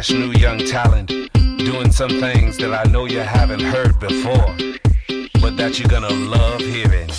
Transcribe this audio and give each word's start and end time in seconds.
fresh 0.00 0.16
new 0.16 0.32
young 0.40 0.56
talent 0.60 1.08
doing 1.58 1.92
some 1.92 2.08
things 2.20 2.56
that 2.56 2.72
I 2.72 2.84
know 2.90 3.04
you 3.04 3.20
haven't 3.20 3.60
heard 3.60 4.00
before, 4.00 4.56
but 5.42 5.58
that 5.58 5.78
you're 5.78 5.90
gonna 5.90 6.08
love 6.08 6.62
hearing. 6.62 7.10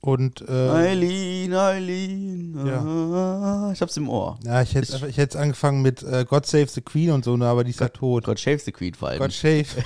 Und 0.01 0.41
äh, 0.49 0.71
Eileen, 0.71 1.53
Eileen. 1.53 2.67
Ja. 2.67 2.79
Ah, 2.83 3.71
Ich 3.75 3.83
hab's 3.83 3.99
im 3.99 4.09
Ohr. 4.09 4.39
ja, 4.43 4.63
ich 4.63 4.75
hätte 4.75 5.07
ich 5.07 5.19
hätte 5.19 5.39
angefangen 5.39 5.83
mit 5.83 6.03
äh, 6.03 6.25
God 6.27 6.47
Save 6.47 6.69
the 6.69 6.81
Queen 6.81 7.11
und 7.11 7.27
so, 7.27 7.37
ne, 7.37 7.45
aber 7.47 7.63
die 7.63 7.73
ist 7.73 7.81
ja 7.81 7.91
tot. 7.91 8.25
God 8.25 8.41
shave 8.41 8.61
the 8.61 8.73
Queen 8.73 8.95
vor 8.95 9.11
allem. 9.11 9.19
God 9.19 9.33
Save. 9.33 9.67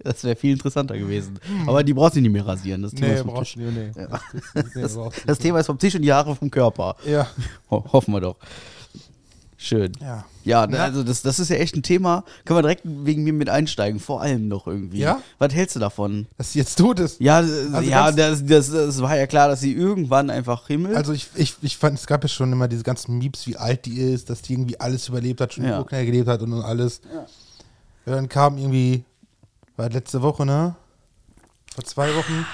Das 0.00 0.22
wäre 0.24 0.36
viel 0.36 0.52
interessanter 0.52 0.96
gewesen. 0.96 1.38
Aber 1.66 1.82
die 1.82 1.92
braucht 1.92 2.14
sie 2.14 2.20
nicht 2.20 2.30
mehr 2.32 2.46
rasieren. 2.46 2.82
Das 2.82 2.92
Thema, 2.92 3.08
Nee, 3.08 3.14
ist 3.14 3.20
vom 3.22 3.30
brauchst 3.34 3.52
Tisch. 3.54 3.62
du 3.64 3.70
nee. 3.72 3.90
Ja. 3.96 4.06
Das, 4.54 4.64
das, 4.74 4.94
brauchst 4.96 5.18
du 5.22 5.26
das 5.26 5.38
Thema 5.38 5.58
ist 5.60 5.66
vom 5.66 5.78
Tisch 5.78 5.94
und 5.96 6.02
die 6.02 6.12
Haare 6.12 6.36
vom 6.36 6.50
Körper. 6.50 6.96
Ja. 7.04 7.26
Ho 7.70 7.84
hoffen 7.92 8.12
wir 8.14 8.20
doch. 8.20 8.36
Schön. 9.60 9.90
Ja. 10.00 10.24
Ja, 10.44 10.62
also 10.62 11.02
das, 11.02 11.20
das 11.22 11.40
ist 11.40 11.50
ja 11.50 11.56
echt 11.56 11.74
ein 11.74 11.82
Thema. 11.82 12.24
Können 12.44 12.58
wir 12.58 12.62
direkt 12.62 12.82
wegen 12.84 13.24
mir 13.24 13.32
mit 13.32 13.48
einsteigen, 13.50 13.98
vor 13.98 14.22
allem 14.22 14.46
noch 14.46 14.68
irgendwie. 14.68 15.00
Ja? 15.00 15.20
Was 15.38 15.52
hältst 15.52 15.74
du 15.74 15.80
davon? 15.80 16.26
Dass 16.38 16.52
sie 16.52 16.60
jetzt 16.60 16.76
tot 16.78 17.00
ist. 17.00 17.20
Ja, 17.20 17.40
äh, 17.40 17.44
Also 17.72 17.90
ja 17.90 18.12
das, 18.12 18.46
das, 18.46 18.70
das 18.70 19.02
war 19.02 19.16
ja 19.16 19.26
klar, 19.26 19.48
dass 19.48 19.60
sie 19.60 19.74
irgendwann 19.74 20.30
einfach 20.30 20.68
Himmel. 20.68 20.94
Also 20.96 21.12
ich, 21.12 21.28
ich, 21.34 21.56
ich 21.60 21.76
fand, 21.76 21.98
es 21.98 22.06
gab 22.06 22.22
ja 22.22 22.28
schon 22.28 22.52
immer 22.52 22.68
diese 22.68 22.84
ganzen 22.84 23.18
Meeps, 23.18 23.48
wie 23.48 23.56
alt 23.56 23.84
die 23.84 23.98
ist, 23.98 24.30
dass 24.30 24.42
die 24.42 24.52
irgendwie 24.52 24.78
alles 24.78 25.08
überlebt 25.08 25.40
hat, 25.40 25.52
schon 25.54 25.64
Ja. 25.64 25.82
gelebt 25.82 26.28
hat 26.28 26.40
und 26.40 26.52
alles. 26.54 27.00
Ja. 27.12 27.26
dann 28.14 28.28
kam 28.28 28.58
irgendwie, 28.58 29.04
war 29.78 29.88
letzte 29.90 30.22
Woche, 30.22 30.44
ne? 30.44 30.76
Vor 31.74 31.84
zwei 31.84 32.14
Wochen. 32.14 32.44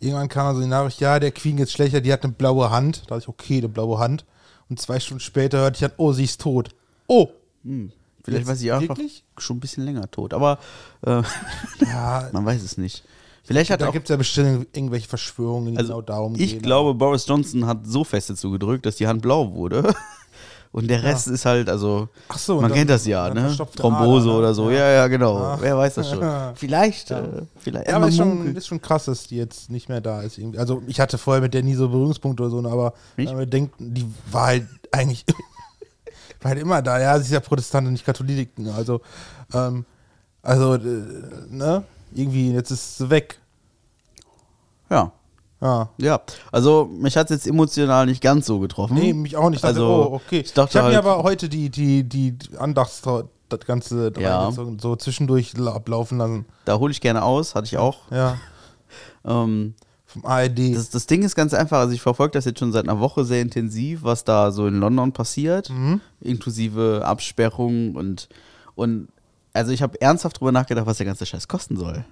Irgendwann 0.00 0.28
kam 0.28 0.46
also 0.48 0.60
die 0.60 0.66
Nachricht, 0.66 1.00
ja, 1.00 1.18
der 1.18 1.30
Queen 1.30 1.56
geht's 1.56 1.72
schlechter, 1.72 2.00
die 2.00 2.12
hat 2.12 2.24
eine 2.24 2.32
blaue 2.34 2.70
Hand. 2.70 3.02
Da 3.02 3.14
dachte 3.14 3.22
ich, 3.22 3.28
okay, 3.28 3.58
eine 3.58 3.68
blaue 3.68 3.98
Hand. 3.98 4.24
Und 4.68 4.80
zwei 4.80 5.00
Stunden 5.00 5.20
später 5.20 5.58
hörte 5.58 5.76
ich 5.76 5.80
dann, 5.80 5.92
oh, 5.96 6.12
sie 6.12 6.24
ist 6.24 6.40
tot. 6.40 6.70
Oh! 7.06 7.28
Hm, 7.64 7.92
Vielleicht 8.24 8.40
Jetzt 8.40 8.48
war 8.48 8.56
sie 8.56 8.72
einfach 8.72 8.96
wirklich? 8.98 9.24
schon 9.38 9.56
ein 9.58 9.60
bisschen 9.60 9.84
länger 9.84 10.10
tot. 10.10 10.34
Aber 10.34 10.58
äh, 11.02 11.22
Ja, 11.86 12.28
man 12.32 12.44
weiß 12.44 12.62
es 12.62 12.76
nicht. 12.76 13.04
Vielleicht 13.44 13.70
hat 13.70 13.80
da 13.80 13.90
gibt 13.92 14.06
es 14.06 14.10
ja 14.10 14.16
bestimmt 14.16 14.66
irgendwelche 14.76 15.06
Verschwörungen, 15.08 15.72
die 15.74 15.78
also 15.78 15.92
genau 15.92 16.02
darum 16.02 16.34
ich 16.34 16.50
gehen. 16.54 16.62
glaube, 16.62 16.94
Boris 16.94 17.24
Johnson 17.28 17.64
hat 17.66 17.86
so 17.86 18.02
feste 18.02 18.34
zugedrückt, 18.34 18.84
dass 18.84 18.96
die 18.96 19.06
Hand 19.06 19.22
blau 19.22 19.52
wurde. 19.54 19.94
Und 20.76 20.88
der 20.88 21.02
Rest 21.02 21.26
ist 21.28 21.46
halt, 21.46 21.70
also, 21.70 22.06
Ach 22.28 22.36
so, 22.36 22.60
man 22.60 22.70
kennt 22.70 22.90
das 22.90 23.06
ja, 23.06 23.32
ne? 23.32 23.56
Thrombose 23.76 24.26
Ader, 24.28 24.32
ne? 24.32 24.38
oder 24.38 24.54
so. 24.54 24.68
Ja, 24.70 24.76
Ja. 24.76 24.90
ja, 24.90 25.06
genau. 25.08 25.38
Ah. 25.38 25.56
Wer 25.58 25.74
weiß 25.78 25.94
das 25.94 26.10
schon. 26.10 26.22
Vielleicht, 26.54 27.10
äh, 27.10 27.22
vielleicht. 27.58 27.88
Ja, 27.88 27.96
aber 27.96 28.08
ist 28.08 28.18
schon, 28.18 28.54
ist 28.54 28.66
schon 28.66 28.82
krass, 28.82 29.06
dass 29.06 29.26
die 29.26 29.36
jetzt 29.36 29.70
nicht 29.70 29.88
mehr 29.88 30.02
da 30.02 30.20
ist. 30.20 30.36
Irgendwie. 30.36 30.58
Also 30.58 30.82
ich 30.86 31.00
hatte 31.00 31.16
vorher 31.16 31.40
mit 31.40 31.54
der 31.54 31.62
nie 31.62 31.74
so 31.74 31.88
Berührungspunkte 31.88 32.42
oder 32.42 32.50
so, 32.50 32.60
ne, 32.60 32.68
aber 32.68 32.92
man 33.16 33.48
denkt, 33.48 33.74
die 33.78 34.04
war 34.30 34.48
halt 34.48 34.68
eigentlich 34.92 35.24
war 36.42 36.50
halt 36.50 36.60
immer 36.60 36.82
da. 36.82 37.00
Ja, 37.00 37.16
sie 37.18 37.24
ist 37.24 37.32
ja 37.32 37.40
Protestant 37.40 37.86
und 37.86 37.94
nicht 37.94 38.04
Katholik. 38.04 38.58
ne, 38.58 38.74
Also, 38.74 39.00
ähm, 39.54 39.86
also, 40.42 40.74
äh, 40.74 41.02
ne? 41.48 41.84
Irgendwie, 42.12 42.52
jetzt 42.52 42.70
ist 42.70 42.98
sie 42.98 43.08
weg. 43.08 43.38
Ja. 44.90 45.10
Ja. 45.60 45.88
Ja, 45.98 46.20
also 46.52 46.84
mich 46.92 47.16
hat 47.16 47.30
es 47.30 47.36
jetzt 47.36 47.46
emotional 47.46 48.06
nicht 48.06 48.20
ganz 48.22 48.46
so 48.46 48.58
getroffen. 48.60 48.94
Nee, 48.94 49.12
mich 49.14 49.36
auch 49.36 49.48
nicht. 49.48 49.56
Ich 49.58 49.62
dachte, 49.62 49.76
Also, 49.80 50.08
oh, 50.10 50.14
okay. 50.16 50.40
ich 50.40 50.52
dachte 50.52 50.78
habe 50.78 50.90
mir 50.90 50.96
halt- 50.96 51.06
aber 51.06 51.22
heute 51.22 51.48
die, 51.48 51.70
die, 51.70 52.02
die 52.04 52.36
Andachts 52.58 53.00
das 53.48 53.60
ganze 53.66 54.12
Ja. 54.18 54.50
so 54.78 54.96
zwischendurch 54.96 55.56
la- 55.56 55.72
ablaufen 55.74 56.18
lassen. 56.18 56.44
Da 56.66 56.78
hole 56.78 56.90
ich 56.90 57.00
gerne 57.00 57.22
aus, 57.22 57.54
hatte 57.54 57.66
ich 57.66 57.78
auch. 57.78 58.10
Ja, 58.10 58.36
Ähm, 59.24 59.74
vom 60.04 60.24
ARD. 60.24 60.74
das, 60.74 60.90
das 60.90 61.06
Ding 61.06 61.22
ist 61.22 61.34
ganz 61.34 61.52
einfach, 61.54 61.78
also 61.78 61.92
ich 61.94 62.00
verfolge 62.02 62.32
das 62.32 62.44
jetzt 62.44 62.58
schon 62.60 62.70
seit 62.72 62.84
einer 62.88 63.00
Woche 63.00 63.24
sehr 63.24 63.40
intensiv, 63.42 64.02
was 64.04 64.24
da 64.24 64.52
so 64.52 64.66
in 64.66 64.78
London 64.78 65.12
passiert, 65.12 65.70
Mhm. 65.70 66.00
inklusive 66.20 67.02
Absperrungen 67.04 67.96
und, 67.96 68.28
und 68.76 69.08
also 69.52 69.72
ich 69.72 69.82
habe 69.82 70.00
ernsthaft 70.00 70.38
drüber 70.38 70.52
nachgedacht, 70.52 70.86
was 70.86 70.98
der 70.98 71.06
ganze 71.06 71.26
Scheiß 71.26 71.48
kosten 71.48 71.76
soll. 71.76 72.04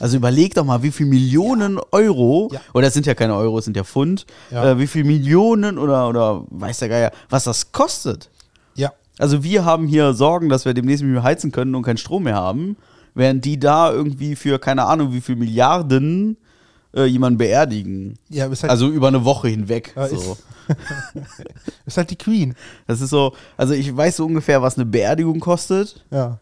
Also 0.00 0.16
überleg 0.16 0.54
doch 0.54 0.64
mal, 0.64 0.82
wie 0.82 0.90
viel 0.90 1.06
Millionen 1.06 1.78
Euro, 1.92 2.50
Ja. 2.52 2.60
oder 2.74 2.86
das 2.86 2.94
sind 2.94 3.06
ja 3.06 3.14
keine 3.14 3.34
Euro, 3.36 3.58
es 3.58 3.64
sind 3.64 3.76
ja 3.76 3.84
Pfund, 3.84 4.26
Ja. 4.50 4.72
äh, 4.72 4.78
wie 4.78 4.86
viel 4.86 5.04
Millionen 5.04 5.78
oder, 5.78 6.08
oder 6.08 6.44
weiß 6.50 6.78
der 6.80 6.88
Geier, 6.88 7.12
was 7.30 7.44
das 7.44 7.72
kostet. 7.72 8.30
ja. 8.74 8.92
Also 9.18 9.42
wir 9.42 9.64
haben 9.64 9.86
hier 9.86 10.12
Sorgen, 10.12 10.50
dass 10.50 10.66
wir 10.66 10.74
demnächst 10.74 11.02
nicht 11.02 11.10
mehr 11.12 11.22
heizen 11.22 11.50
können 11.50 11.74
und 11.74 11.82
keinen 11.84 11.96
Strom 11.96 12.24
mehr 12.24 12.34
haben, 12.34 12.76
während 13.14 13.44
die 13.46 13.58
da 13.58 13.90
irgendwie 13.90 14.36
für 14.36 14.58
keine 14.58 14.84
Ahnung 14.84 15.12
wie 15.14 15.22
viel 15.22 15.36
Milliarden 15.36 16.36
äh, 16.94 17.04
jemanden 17.06 17.38
beerdigen. 17.38 18.18
Ja, 18.28 18.44
halt, 18.44 18.64
Also 18.64 18.88
über 18.88 19.08
eine 19.08 19.24
Woche 19.24 19.48
hinweg. 19.48 19.92
Ja, 19.96 20.08
so. 20.08 20.16
ist- 20.16 20.42
ist 21.86 21.96
halt 21.96 22.10
die 22.10 22.16
Queen. 22.16 22.54
Das 22.86 23.00
ist 23.00 23.10
so, 23.10 23.32
also 23.56 23.72
ich 23.74 23.94
weiß 23.96 24.16
so 24.16 24.26
ungefähr, 24.26 24.60
was 24.62 24.76
eine 24.76 24.84
Beerdigung 24.86 25.40
kostet. 25.40 26.04
Ja. 26.10 26.38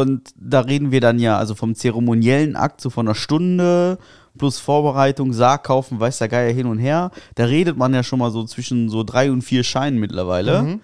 Und 0.00 0.30
da 0.36 0.60
reden 0.60 0.90
wir 0.90 1.02
dann 1.02 1.18
ja, 1.18 1.36
also 1.36 1.54
vom 1.54 1.74
zeremoniellen 1.74 2.56
Akt, 2.56 2.80
so 2.80 2.88
von 2.88 3.06
einer 3.06 3.14
Stunde 3.14 3.98
plus 4.38 4.58
Vorbereitung, 4.58 5.34
Sarg 5.34 5.64
kaufen, 5.64 6.00
weiß 6.00 6.18
der 6.18 6.28
Geier 6.28 6.52
hin 6.52 6.66
und 6.66 6.78
her. 6.78 7.10
Da 7.34 7.44
redet 7.44 7.76
man 7.76 7.92
ja 7.92 8.02
schon 8.02 8.18
mal 8.18 8.30
so 8.30 8.44
zwischen 8.44 8.88
so 8.88 9.02
drei 9.02 9.30
und 9.30 9.42
vier 9.42 9.64
Scheinen 9.64 9.98
mittlerweile. 9.98 10.62
Mhm. 10.62 10.80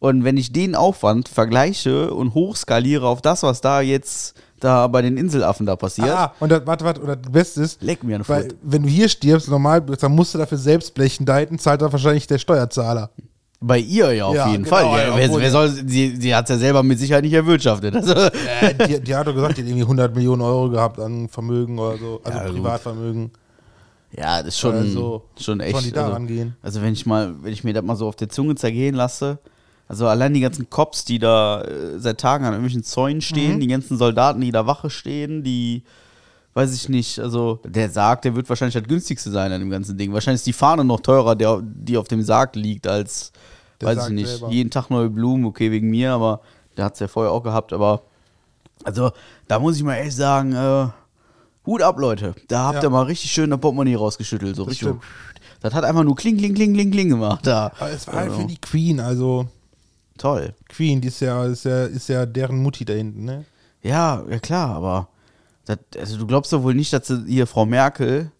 Und 0.00 0.24
wenn 0.24 0.36
ich 0.36 0.52
den 0.52 0.74
Aufwand 0.74 1.28
vergleiche 1.28 2.12
und 2.12 2.34
hochskaliere 2.34 3.06
auf 3.06 3.22
das, 3.22 3.42
was 3.42 3.62
da 3.62 3.80
jetzt 3.80 4.34
da 4.58 4.86
bei 4.88 5.00
den 5.00 5.16
Inselaffen 5.16 5.64
da 5.64 5.76
passiert, 5.76 6.10
Ah, 6.10 6.34
und 6.40 6.52
das, 6.52 6.66
warte, 6.66 6.84
warte, 6.84 7.00
oder 7.00 7.16
das 7.16 7.32
Beste 7.32 7.62
ist, 7.62 7.82
leck 7.82 8.04
mir 8.04 8.20
weil, 8.28 8.48
wenn 8.62 8.82
du 8.82 8.88
hier 8.88 9.08
stirbst, 9.08 9.48
normal, 9.48 9.80
dann 9.80 10.14
musst 10.14 10.34
du 10.34 10.38
dafür 10.38 10.58
selbst 10.58 10.92
blechen, 10.92 11.24
da 11.24 11.38
hinten 11.38 11.58
zahlt 11.58 11.80
dann 11.80 11.92
wahrscheinlich 11.92 12.26
der 12.26 12.38
Steuerzahler. 12.38 13.10
Bei 13.62 13.78
ihr 13.78 14.12
ja 14.14 14.24
auf 14.24 14.34
Ja, 14.34 14.48
jeden 14.50 14.64
genau, 14.64 14.76
Fall. 14.76 14.84
ja, 15.08 15.16
wer, 15.16 15.30
wer 15.38 15.50
soll, 15.50 15.68
sie 15.68 16.16
sie 16.18 16.34
hat 16.34 16.44
es 16.48 16.50
ja 16.50 16.58
selber 16.58 16.82
mit 16.82 16.98
Sicherheit 16.98 17.24
nicht 17.24 17.34
erwirtschaftet. 17.34 17.94
Also, 17.94 18.14
Äh, 18.14 18.88
die, 18.88 19.00
die 19.00 19.14
hat 19.14 19.26
doch 19.26 19.34
gesagt, 19.34 19.58
die 19.58 19.62
hat 19.62 19.68
irgendwie 19.68 19.82
100 19.82 20.14
Millionen 20.14 20.40
Euro 20.40 20.70
gehabt 20.70 20.98
an 20.98 21.28
Vermögen 21.28 21.78
oder 21.78 21.98
so, 21.98 22.20
also 22.24 22.38
Ja, 22.38 22.46
gut. 22.46 22.54
Privatvermögen. 22.56 23.30
ja, 24.16 24.38
das 24.38 24.54
ist 24.54 24.58
schon, 24.60 24.74
Also, 24.74 25.24
schon 25.38 25.60
echt. 25.60 25.84
die 25.84 25.92
da 25.92 26.02
also, 26.04 26.12
rangehen? 26.14 26.56
also 26.62 26.80
wenn 26.80 26.94
ich 26.94 27.04
mal, 27.04 27.34
wenn 27.42 27.52
ich 27.52 27.62
mir 27.62 27.74
das 27.74 27.84
mal 27.84 27.96
so 27.96 28.08
auf 28.08 28.16
der 28.16 28.30
Zunge 28.30 28.54
zergehen 28.54 28.94
lasse, 28.94 29.38
also 29.88 30.06
allein 30.06 30.32
die 30.32 30.40
ganzen 30.40 30.70
Cops, 30.70 31.04
die 31.04 31.18
da 31.18 31.60
äh, 31.62 31.98
seit 31.98 32.18
Tagen 32.18 32.44
an 32.46 32.52
irgendwelchen 32.54 32.82
Zäunen 32.84 33.20
stehen, 33.20 33.56
Mhm. 33.56 33.60
die 33.60 33.66
ganzen 33.66 33.98
Soldaten, 33.98 34.40
die 34.40 34.52
da 34.52 34.66
Wache 34.66 34.88
stehen, 34.88 35.42
die 35.42 35.82
weiß 36.60 36.74
ich 36.74 36.88
nicht, 36.88 37.18
also 37.18 37.58
der 37.64 37.90
Sarg, 37.90 38.22
der 38.22 38.34
wird 38.36 38.48
wahrscheinlich 38.48 38.74
das 38.74 38.84
günstigste 38.88 39.30
sein 39.30 39.52
an 39.52 39.60
dem 39.60 39.70
ganzen 39.70 39.96
Ding. 39.96 40.12
Wahrscheinlich 40.12 40.40
ist 40.40 40.46
die 40.46 40.52
Fahne 40.52 40.84
noch 40.84 41.00
teurer, 41.00 41.34
der, 41.36 41.60
die 41.62 41.96
auf 41.96 42.08
dem 42.08 42.22
Sarg 42.22 42.56
liegt, 42.56 42.86
als, 42.86 43.32
Der 43.80 43.88
weiß 43.88 43.96
ich 43.96 44.02
Sarg 44.02 44.12
nicht, 44.12 44.28
selber. 44.28 44.50
jeden 44.50 44.70
Tag 44.70 44.90
neue 44.90 45.10
Blumen, 45.10 45.44
okay, 45.44 45.70
wegen 45.70 45.90
mir, 45.90 46.12
aber 46.12 46.40
der 46.76 46.84
hat 46.86 46.94
es 46.94 47.00
ja 47.00 47.08
vorher 47.08 47.32
auch 47.32 47.42
gehabt, 47.42 47.72
aber 47.72 48.02
also 48.84 49.10
da 49.48 49.58
muss 49.58 49.76
ich 49.76 49.82
mal 49.82 49.96
echt 49.96 50.16
sagen, 50.16 50.52
äh, 50.54 50.86
Hut 51.66 51.82
ab, 51.82 51.98
Leute. 51.98 52.34
Da 52.48 52.64
habt 52.64 52.76
Ja. 52.76 52.84
ihr 52.84 52.90
mal 52.90 53.02
richtig 53.02 53.30
schön 53.30 53.50
das 53.50 53.60
Portemonnaie 53.60 53.94
rausgeschüttelt. 53.94 54.56
So 54.56 54.64
Das 54.64 54.72
richtig. 54.72 54.88
stimmt. 54.88 55.02
Das 55.60 55.74
hat 55.74 55.84
einfach 55.84 56.04
nur 56.04 56.16
kling, 56.16 56.38
kling, 56.38 56.54
kling, 56.54 56.72
kling, 56.72 56.90
kling 56.90 57.10
gemacht. 57.10 57.46
Da. 57.46 57.70
Aber 57.78 57.90
es 57.90 58.06
war 58.06 58.14
halt 58.14 58.30
Also, 58.30 58.40
für 58.40 58.46
die 58.46 58.56
Queen, 58.60 58.98
also 59.00 59.46
Toll. 60.16 60.54
Queen, 60.68 61.00
die 61.02 61.08
ist 61.08 61.20
ja, 61.20 61.44
ist 61.44 61.64
ja, 61.64 61.84
ist 61.84 62.08
ja 62.08 62.24
deren 62.26 62.62
Mutti 62.62 62.84
da 62.84 62.92
hinten, 62.94 63.24
ne? 63.24 63.44
Ja, 63.82 64.22
ja 64.28 64.38
klar, 64.38 64.74
aber 64.76 65.08
das, 65.76 66.00
also 66.00 66.16
du 66.18 66.26
glaubst 66.26 66.52
doch 66.52 66.62
wohl 66.62 66.74
nicht, 66.74 66.92
dass 66.92 67.06
sie 67.06 67.24
hier 67.26 67.46
Frau 67.46 67.66
Merkel 67.66 68.30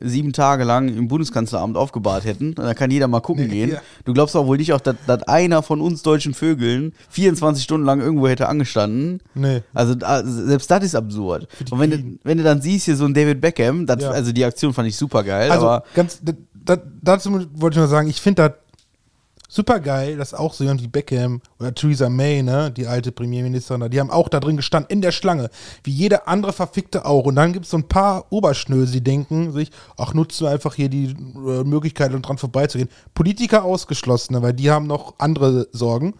sieben 0.00 0.32
Tage 0.32 0.64
lang 0.64 0.88
im 0.88 1.06
Bundeskanzleramt 1.06 1.76
aufgebahrt 1.76 2.24
hätten. 2.24 2.56
Da 2.56 2.74
kann 2.74 2.90
jeder 2.90 3.06
mal 3.06 3.20
gucken 3.20 3.44
Nee, 3.46 3.52
gehen. 3.52 3.70
ja. 3.70 3.78
Du 4.04 4.12
glaubst 4.14 4.34
doch 4.34 4.44
wohl 4.46 4.56
nicht 4.56 4.72
auch, 4.72 4.80
dass, 4.80 4.96
dass 5.06 5.22
einer 5.24 5.62
von 5.62 5.80
uns 5.80 6.02
deutschen 6.02 6.34
Vögeln 6.34 6.92
24 7.10 7.62
Stunden 7.62 7.86
lang 7.86 8.00
irgendwo 8.00 8.26
hätte 8.26 8.48
angestanden. 8.48 9.20
Nee. 9.34 9.62
Also 9.72 9.94
selbst 10.24 10.68
das 10.72 10.82
ist 10.82 10.96
absurd. 10.96 11.46
Und 11.70 11.78
wenn 11.78 11.90
du, 11.90 12.18
wenn 12.24 12.36
du 12.38 12.42
dann 12.42 12.60
siehst, 12.62 12.86
hier 12.86 12.96
so 12.96 13.04
ein 13.04 13.14
David 13.14 13.40
Beckham, 13.40 13.86
das, 13.86 14.02
Ja. 14.02 14.10
also 14.10 14.32
die 14.32 14.44
Aktion 14.44 14.74
fand 14.74 14.88
ich 14.88 14.96
super 14.96 15.22
geil, 15.22 15.52
Also 15.52 15.78
ganz, 15.94 16.20
dazu 17.00 17.32
wollte 17.54 17.76
ich 17.76 17.78
nur 17.78 17.86
sagen, 17.88 18.08
ich 18.08 18.20
finde 18.20 18.42
das 18.42 18.52
super 19.48 19.80
geil, 19.80 20.16
dass 20.16 20.34
auch 20.34 20.54
so 20.54 20.64
jemand 20.64 20.82
wie 20.82 20.88
Beckham 20.88 21.40
oder 21.58 21.74
Theresa 21.74 22.08
May, 22.08 22.42
ne, 22.42 22.70
die 22.70 22.86
alte 22.86 23.12
Premierministerin, 23.12 23.80
da, 23.80 23.88
die 23.88 24.00
haben 24.00 24.10
auch 24.10 24.28
da 24.28 24.40
drin 24.40 24.56
gestanden, 24.56 24.90
in 24.90 25.02
der 25.02 25.12
Schlange, 25.12 25.50
wie 25.84 25.90
jeder 25.90 26.28
andere 26.28 26.52
Verfickte 26.52 27.04
auch. 27.04 27.24
Und 27.24 27.36
dann 27.36 27.52
gibt 27.52 27.64
es 27.64 27.70
so 27.70 27.78
ein 27.78 27.88
paar 27.88 28.26
Oberschnöse, 28.30 28.92
die 28.92 29.04
denken 29.04 29.52
sich, 29.52 29.70
ach, 29.96 30.14
nutzen 30.14 30.46
wir 30.46 30.50
einfach 30.50 30.74
hier 30.74 30.88
die 30.88 31.06
äh, 31.06 31.64
Möglichkeit, 31.64 32.12
um 32.14 32.22
dran 32.22 32.38
vorbeizugehen. 32.38 32.90
Politiker 33.14 33.64
ausgeschlossen, 33.64 34.34
ne, 34.34 34.42
weil 34.42 34.52
die 34.52 34.70
haben 34.70 34.86
noch 34.86 35.14
andere 35.18 35.68
Sorgen. 35.72 36.14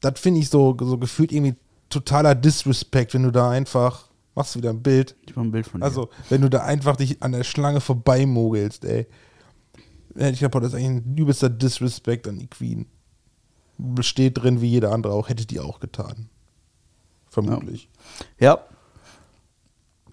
Das 0.00 0.20
finde 0.20 0.40
ich 0.40 0.50
so, 0.50 0.76
so 0.80 0.98
gefühlt 0.98 1.32
irgendwie 1.32 1.56
totaler 1.88 2.34
Disrespect, 2.34 3.14
wenn 3.14 3.22
du 3.22 3.30
da 3.30 3.50
einfach, 3.50 4.08
machst 4.34 4.54
du 4.54 4.58
wieder 4.58 4.70
ein 4.70 4.82
Bild, 4.82 5.14
ich 5.26 5.36
mach 5.36 5.44
ein 5.44 5.52
Bild 5.52 5.66
von 5.66 5.80
dir. 5.80 5.84
also, 5.86 6.10
wenn 6.28 6.40
du 6.40 6.50
da 6.50 6.64
einfach 6.64 6.96
dich 6.96 7.22
an 7.22 7.32
der 7.32 7.44
Schlange 7.44 7.80
vorbeimogelst, 7.80 8.84
ey. 8.84 9.06
Ja, 10.16 10.28
Ich 10.28 10.38
glaube, 10.38 10.60
das 10.60 10.70
ist 10.72 10.74
eigentlich 10.78 11.04
ein 11.06 11.16
übelster 11.16 11.48
Disrespect 11.50 12.28
an 12.28 12.38
die 12.38 12.46
Queen. 12.46 12.86
Besteht 13.78 14.38
drin, 14.42 14.60
wie 14.60 14.68
jeder 14.68 14.92
andere 14.92 15.12
auch, 15.14 15.28
hätte 15.28 15.46
die 15.46 15.58
auch 15.60 15.80
getan. 15.80 16.28
Vermutlich. 17.28 17.88
Ja. 18.38 18.58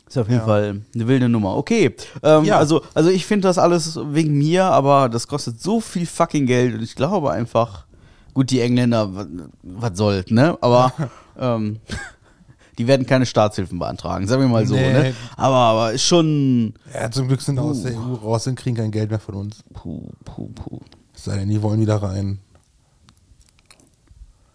Ist 0.07 0.18
auf 0.18 0.27
jeden 0.27 0.42
Fall 0.44 0.81
eine 0.94 1.07
wilde 1.07 1.30
Nummer. 1.30 1.56
Okay, 1.56 1.95
ähm, 2.24 2.44
Ja. 2.44 2.57
also, 2.57 2.81
also 2.94 3.09
ich 3.09 3.25
finde 3.25 3.48
das 3.48 3.57
alles 3.57 3.98
wegen 4.12 4.38
mir, 4.38 4.65
aber 4.65 5.07
das 5.07 5.27
kostet 5.27 5.62
so 5.62 5.80
viel 5.80 6.06
fucking 6.06 6.47
Geld 6.47 6.74
und 6.74 6.81
ich 6.81 6.95
glaube 6.95 7.31
einfach, 7.31 7.86
gut, 8.33 8.50
die 8.50 8.59
Engländer, 8.59 9.15
wa- 9.15 9.27
was 9.63 9.97
soll, 9.97 10.25
ne? 10.27 10.57
Aber 10.62 10.92
ähm, 11.38 11.80
die 12.77 12.88
werden 12.88 13.06
keine 13.06 13.25
Staatshilfen 13.25 13.79
beantragen, 13.79 14.27
sagen 14.27 14.41
wir 14.41 14.50
mal 14.50 14.65
so, 14.65 14.75
Nee. 14.75 14.94
ne? 14.94 15.13
Aber, 15.38 15.56
aber 15.56 15.91
ist 15.94 16.03
schon. 16.03 16.73
Ja, 16.94 17.12
zum 17.12 17.27
Glück 17.27 17.41
sind 17.41 17.59
aus 17.59 17.83
der 17.83 17.94
EU 17.94 18.13
raus 18.15 18.47
und 18.47 18.56
kriegen 18.56 18.75
kein 18.77 18.91
Geld 18.91 19.09
mehr 19.09 19.19
von 19.19 19.35
uns. 19.35 19.63
Puh, 19.73 20.09
puh, 20.25 20.47
puh. 20.50 20.79
Es 21.13 21.25
sei 21.25 21.38
denn, 21.38 21.50
die 21.50 21.62
wollen 21.62 21.79
wieder 21.81 21.97
rein. 22.01 22.39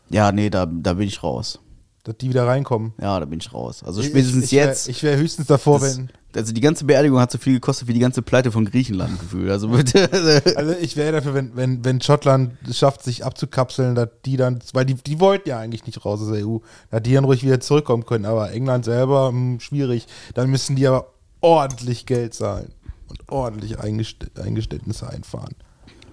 Ja, 0.08 0.32
nee, 0.32 0.50
da, 0.50 0.66
da 0.66 0.94
bin 0.94 1.08
ich 1.08 1.22
raus. 1.22 1.58
Dass 2.06 2.16
die 2.18 2.28
wieder 2.28 2.46
reinkommen. 2.46 2.92
Ja, 3.00 3.18
da 3.18 3.26
bin 3.26 3.40
ich 3.40 3.52
raus. 3.52 3.82
Also 3.84 4.00
Ich- 4.00 4.06
spätestens 4.06 4.44
ich, 4.44 4.52
ich 4.52 4.58
wär, 4.58 4.66
jetzt. 4.66 4.88
Ich 4.88 5.02
wäre 5.02 5.16
höchstens 5.18 5.48
davor, 5.48 5.80
das, 5.80 5.98
wenn. 5.98 6.08
also 6.36 6.52
die 6.52 6.60
ganze 6.60 6.84
Beerdigung 6.84 7.18
hat 7.18 7.32
so 7.32 7.38
viel 7.38 7.54
gekostet 7.54 7.88
wie 7.88 7.94
die 7.94 7.98
ganze 7.98 8.22
Pleite 8.22 8.52
von 8.52 8.64
Griechenland 8.64 9.18
gefühlt. 9.18 9.50
Also 9.50 9.68
bitte. 9.70 10.08
Also 10.56 10.72
ich 10.80 10.96
wäre 10.96 11.10
dafür, 11.10 11.34
wenn, 11.34 11.56
wenn, 11.56 11.84
wenn 11.84 12.00
Schottland 12.00 12.52
es 12.68 12.78
schafft, 12.78 13.02
sich 13.02 13.24
abzukapseln, 13.24 13.96
dass 13.96 14.08
die 14.24 14.36
dann, 14.36 14.60
weil 14.72 14.84
die, 14.84 14.94
die 14.94 15.18
wollten 15.18 15.48
ja 15.48 15.58
eigentlich 15.58 15.84
nicht 15.84 16.04
raus 16.04 16.20
aus 16.22 16.28
der 16.32 16.46
EU, 16.46 16.58
dass 16.92 17.02
die 17.02 17.12
dann 17.14 17.24
ruhig 17.24 17.42
wieder 17.42 17.58
zurückkommen 17.58 18.06
können. 18.06 18.24
Aber 18.24 18.52
England 18.52 18.84
selber, 18.84 19.30
hm, 19.30 19.58
schwierig. 19.58 20.06
Dann 20.34 20.48
müssen 20.48 20.76
die 20.76 20.86
aber 20.86 21.08
ordentlich 21.40 22.06
Geld 22.06 22.34
zahlen 22.34 22.70
und 23.08 23.18
ordentlich 23.32 23.80
Eingest 23.80 24.26
Eingeständnisse 24.40 25.10
einfahren. 25.10 25.56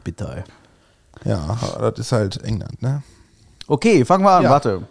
Bitte, 0.03 0.43
ey. 1.23 1.29
Ja, 1.29 1.55
das 1.79 1.99
ist 1.99 2.11
halt 2.11 2.43
England, 2.43 2.81
ne? 2.81 3.03
Okay, 3.67 4.03
fangen 4.05 4.25
wir 4.25 4.31
an, 4.31 4.43
Ja. 4.43 4.49
warte. 4.49 4.81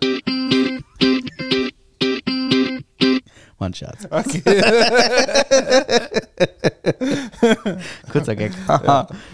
Mann, 3.62 3.75
Scherz. 3.75 4.09
Okay. 4.11 4.43
Kurzer 8.11 8.35
Gag. 8.37 8.50
Ich 8.53 8.69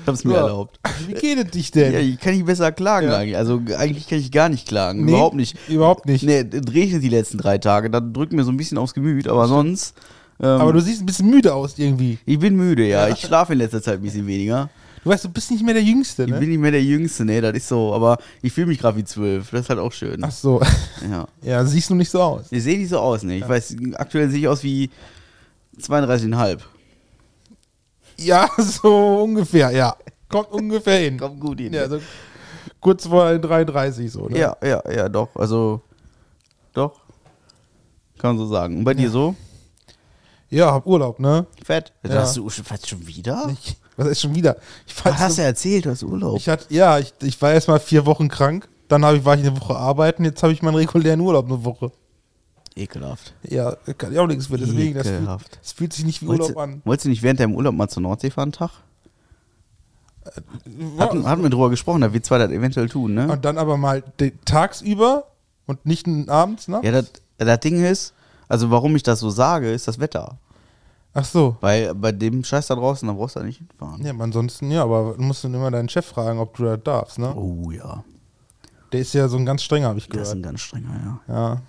hab's 0.06 0.24
mir 0.24 0.34
Ja. 0.34 0.40
erlaubt. 0.42 0.78
Wie 1.06 1.14
geht 1.14 1.38
es 1.38 1.50
dich 1.50 1.70
denn? 1.70 1.92
Ja, 1.94 1.98
ich 2.00 2.20
kann 2.20 2.34
ich 2.34 2.44
besser 2.44 2.72
klagen 2.72 3.08
Ja. 3.08 3.16
eigentlich. 3.16 3.36
Also 3.38 3.60
eigentlich 3.78 4.06
kann 4.08 4.18
ich 4.18 4.30
gar 4.30 4.48
nicht 4.50 4.68
klagen. 4.68 5.04
Nee, 5.04 5.12
Überhaupt 5.12 5.34
nicht. 5.36 5.56
Überhaupt 5.68 6.06
nicht. 6.06 6.24
Nee, 6.24 6.40
es 6.50 6.72
regnet 6.72 7.02
die 7.02 7.08
letzten 7.08 7.38
drei 7.38 7.56
Tage. 7.58 7.88
Das 7.90 8.02
drückt 8.12 8.32
mir 8.34 8.44
so 8.44 8.50
ein 8.52 8.56
bisschen 8.56 8.76
aufs 8.78 8.94
Gemüt, 8.94 9.28
aber 9.28 9.48
sonst. 9.48 9.96
Ähm, 10.40 10.60
Aber 10.60 10.72
du 10.72 10.80
siehst 10.80 11.02
ein 11.02 11.06
bisschen 11.06 11.30
müde 11.30 11.52
aus 11.54 11.78
irgendwie. 11.78 12.18
ich 12.24 12.38
bin 12.38 12.54
müde, 12.54 12.86
ja. 12.86 13.08
Ich 13.08 13.20
schlafe 13.20 13.54
in 13.54 13.58
letzter 13.58 13.82
Zeit 13.82 13.94
ein 13.94 14.02
bisschen 14.02 14.26
weniger. 14.26 14.68
Du 15.04 15.10
weißt, 15.10 15.24
du 15.24 15.28
bist 15.28 15.50
nicht 15.50 15.64
mehr 15.64 15.74
der 15.74 15.82
Jüngste, 15.82 16.24
Ich 16.24 16.30
ne? 16.30 16.38
bin 16.38 16.48
nicht 16.50 16.58
mehr 16.58 16.70
der 16.70 16.82
Jüngste, 16.82 17.24
nee, 17.24 17.40
das 17.40 17.54
ist 17.54 17.68
so. 17.68 17.94
Aber 17.94 18.18
ich 18.42 18.52
fühle 18.52 18.66
mich 18.66 18.78
gerade 18.78 18.96
wie 18.96 19.04
zwölf. 19.04 19.50
Das 19.50 19.60
ist 19.62 19.68
halt 19.70 19.78
auch 19.78 19.92
schön. 19.92 20.22
Ach 20.22 20.30
so. 20.30 20.60
Ja. 21.08 21.26
Ja, 21.42 21.64
siehst 21.64 21.90
du 21.90 21.94
nicht 21.94 22.10
so 22.10 22.20
aus. 22.20 22.46
Ich 22.50 22.62
sehe 22.62 22.78
nicht 22.78 22.90
so 22.90 22.98
aus, 22.98 23.22
ne? 23.22 23.36
Ich 23.38 23.48
weiß, 23.48 23.76
aktuell 23.94 24.28
sehe 24.28 24.40
ich 24.40 24.48
aus 24.48 24.62
wie 24.62 24.90
32,5. 25.80 26.60
Ja, 28.18 28.48
so 28.58 29.22
ungefähr, 29.22 29.70
ja. 29.70 29.96
Kommt 30.28 30.50
ungefähr 30.50 30.98
hin. 30.98 31.18
Kommt 31.20 31.40
gut 31.40 31.58
hin. 31.60 31.72
Ja, 31.72 31.88
so 31.88 32.00
kurz 32.80 33.06
vor 33.06 33.38
33 33.38 34.10
so, 34.10 34.28
ne? 34.28 34.38
Ja, 34.38 34.56
ja, 34.62 34.82
ja, 34.90 35.08
doch. 35.08 35.28
Also, 35.34 35.80
doch. 36.72 37.00
Kann 38.18 38.36
man 38.36 38.38
so 38.38 38.46
sagen. 38.52 38.78
Und 38.78 38.84
bei 38.84 38.94
dir 38.94 39.10
so? 39.10 39.34
Ja, 40.50 40.72
hab 40.72 40.86
Urlaub, 40.86 41.18
ne? 41.20 41.46
Fett. 41.64 41.92
Ja. 42.02 42.16
Hast 42.22 42.36
du 42.36 42.48
fett 42.48 42.86
schon 42.86 43.06
wieder? 43.06 43.48
Ich, 43.52 43.76
was 43.98 44.06
ist 44.06 44.20
schon 44.20 44.34
wieder? 44.34 44.56
Ich, 44.86 45.04
Was 45.04 45.18
hast 45.18 45.38
du 45.38 45.42
erzählt? 45.42 45.84
Du 45.84 45.90
hast 45.90 46.04
Urlaub. 46.04 46.36
ich 46.36 46.48
hatte, 46.48 46.72
ja, 46.72 46.98
ich, 46.98 47.12
ich 47.20 47.40
war 47.42 47.52
erst 47.52 47.68
mal 47.68 47.80
vier 47.80 48.06
Wochen 48.06 48.28
krank. 48.28 48.68
Dann 48.86 49.02
ich, 49.14 49.24
war 49.24 49.34
ich 49.34 49.44
eine 49.44 49.60
Woche 49.60 49.76
arbeiten. 49.76 50.24
Jetzt 50.24 50.42
habe 50.42 50.52
ich 50.52 50.62
meinen 50.62 50.76
regulären 50.76 51.20
Urlaub 51.20 51.46
eine 51.46 51.64
Woche. 51.64 51.90
Ekelhaft. 52.76 53.34
Ja, 53.42 53.76
kann 53.98 54.12
ich 54.12 54.18
auch 54.18 54.28
nichts 54.28 54.46
für. 54.46 54.56
Deswegen, 54.56 54.94
das 54.94 55.08
fühlt, 55.08 55.28
das 55.60 55.72
fühlt 55.72 55.92
sich 55.92 56.04
nicht 56.04 56.22
wie 56.22 56.28
Wolltest 56.28 56.50
Urlaub 56.50 56.62
an. 56.62 56.82
wolltest 56.84 57.06
du 57.06 57.08
nicht 57.10 57.22
während 57.22 57.40
deinem 57.40 57.56
Urlaub 57.56 57.74
mal 57.74 57.88
zur 57.88 58.02
Nordsee 58.02 58.30
fahren, 58.30 58.44
einen 58.44 58.52
Tag? 58.52 58.70
Hatten, 60.98 61.26
hatten 61.26 61.42
wir 61.42 61.50
drüber 61.50 61.70
gesprochen, 61.70 62.02
dass 62.02 62.12
wir 62.12 62.22
zwei 62.22 62.38
das 62.38 62.50
eventuell 62.50 62.88
tun, 62.88 63.14
ne? 63.14 63.28
Und 63.28 63.44
dann 63.44 63.58
aber 63.58 63.76
mal 63.76 64.04
tagsüber 64.44 65.24
und 65.66 65.84
nicht 65.86 66.06
abends, 66.28 66.68
ne? 66.68 66.80
Ja, 66.84 67.02
das 67.38 67.60
Ding 67.60 67.84
ist, 67.84 68.14
also 68.46 68.70
warum 68.70 68.94
ich 68.94 69.02
das 69.02 69.20
so 69.20 69.30
sage, 69.30 69.72
ist 69.72 69.88
das 69.88 69.98
Wetter. 69.98 70.38
Ach 71.20 71.24
so. 71.24 71.56
Weil 71.60 71.94
bei 71.94 72.12
dem 72.12 72.44
Scheiß 72.44 72.68
da 72.68 72.74
draußen, 72.76 73.08
da 73.08 73.12
brauchst 73.14 73.34
du 73.36 73.40
da 73.40 73.46
nicht 73.46 73.58
hinfahren. 73.58 74.04
Ja, 74.04 74.12
aber 74.12 74.24
ansonsten, 74.24 74.70
ja, 74.70 74.82
aber 74.84 75.14
du 75.16 75.22
musst 75.22 75.42
dann 75.42 75.52
immer 75.54 75.70
deinen 75.70 75.88
Chef 75.88 76.06
fragen, 76.06 76.38
ob 76.38 76.56
du 76.56 76.64
das 76.64 76.78
darfst, 76.84 77.18
ne? 77.18 77.34
Oh 77.34 77.70
ja, 77.72 78.04
Der 78.92 79.00
ist 79.00 79.12
ja 79.14 79.26
so 79.28 79.36
ein 79.36 79.44
ganz 79.46 79.62
strenger, 79.62 79.88
habe 79.88 79.98
ich 79.98 80.08
der 80.08 80.22
ist 80.22 80.28
gehört. 80.30 80.38
ein 80.38 80.42
ganz 80.42 80.60
strenger, 80.60 81.20
ja. 81.28 81.34
Ja. 81.34 81.62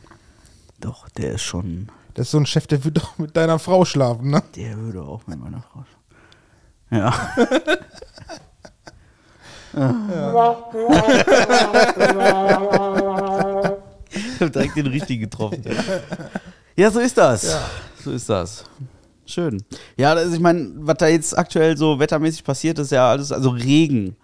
Doch, 0.79 1.09
der 1.09 1.31
ist 1.33 1.41
schon, 1.41 1.89
Das 2.13 2.27
ist 2.27 2.31
so 2.31 2.37
ein 2.37 2.45
Chef, 2.45 2.67
der 2.67 2.83
wird 2.83 2.97
doch 2.97 3.17
mit 3.17 3.35
deiner 3.35 3.57
Frau 3.59 3.85
schlafen, 3.85 4.29
ne? 4.29 4.43
der 4.55 4.77
würde 4.77 5.01
auch 5.01 5.25
mit 5.25 5.39
meiner 5.39 5.61
Frau. 5.63 5.83
Ja. 6.91 7.13
Ich 14.11 14.41
hab 14.41 14.51
direkt 14.53 14.75
den 14.75 14.87
richtigen 14.87 15.21
getroffen. 15.21 15.63
Ja, 16.75 16.89
so 16.91 16.99
ist 16.99 17.17
das. 17.17 17.55
So 18.03 18.11
ist 18.11 18.29
das. 18.29 18.63
Schön. 19.29 19.63
Ja, 19.95 20.13
also 20.13 20.33
ich 20.33 20.39
meine, 20.39 20.71
was 20.77 20.97
da 20.97 21.07
jetzt 21.07 21.37
aktuell 21.37 21.77
so 21.77 21.99
wettermäßig 21.99 22.43
passiert, 22.43 22.79
ist 22.79 22.91
ja 22.91 23.11
alles, 23.11 23.31
also 23.31 23.51
Regen. 23.51 24.15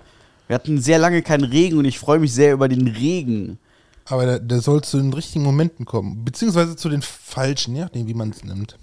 Wir 0.48 0.56
hatten 0.56 0.82
sehr 0.82 0.98
lange 0.98 1.22
keinen 1.22 1.44
Regen 1.44 1.78
und 1.78 1.86
ich 1.86 2.00
freue 2.00 2.18
mich 2.18 2.34
sehr 2.34 2.54
über 2.54 2.68
den 2.68 2.88
Regen. 2.88 3.60
Aber 4.06 4.26
der, 4.26 4.40
der 4.40 4.62
soll 4.62 4.84
zu 4.84 4.98
den 4.98 5.14
richtigen 5.14 5.44
Momenten 5.46 5.86
kommen. 5.86 6.26
Beziehungsweise 6.26 6.76
zu 6.76 6.90
den 6.90 7.04
falschen, 7.04 7.76
je 7.76 7.82
nachdem, 7.82 8.08
wie 8.08 8.14
man 8.16 8.32
es 8.32 8.44
nimmt. 8.44 8.78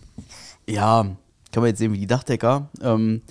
Ja, 0.69 1.03
kann 1.51 1.63
man 1.63 1.67
jetzt 1.67 1.79
sehen 1.79 1.93
wie 1.93 1.99
die 1.99 2.07
Dachdecker. 2.07 2.69
Ähm, 2.81 3.23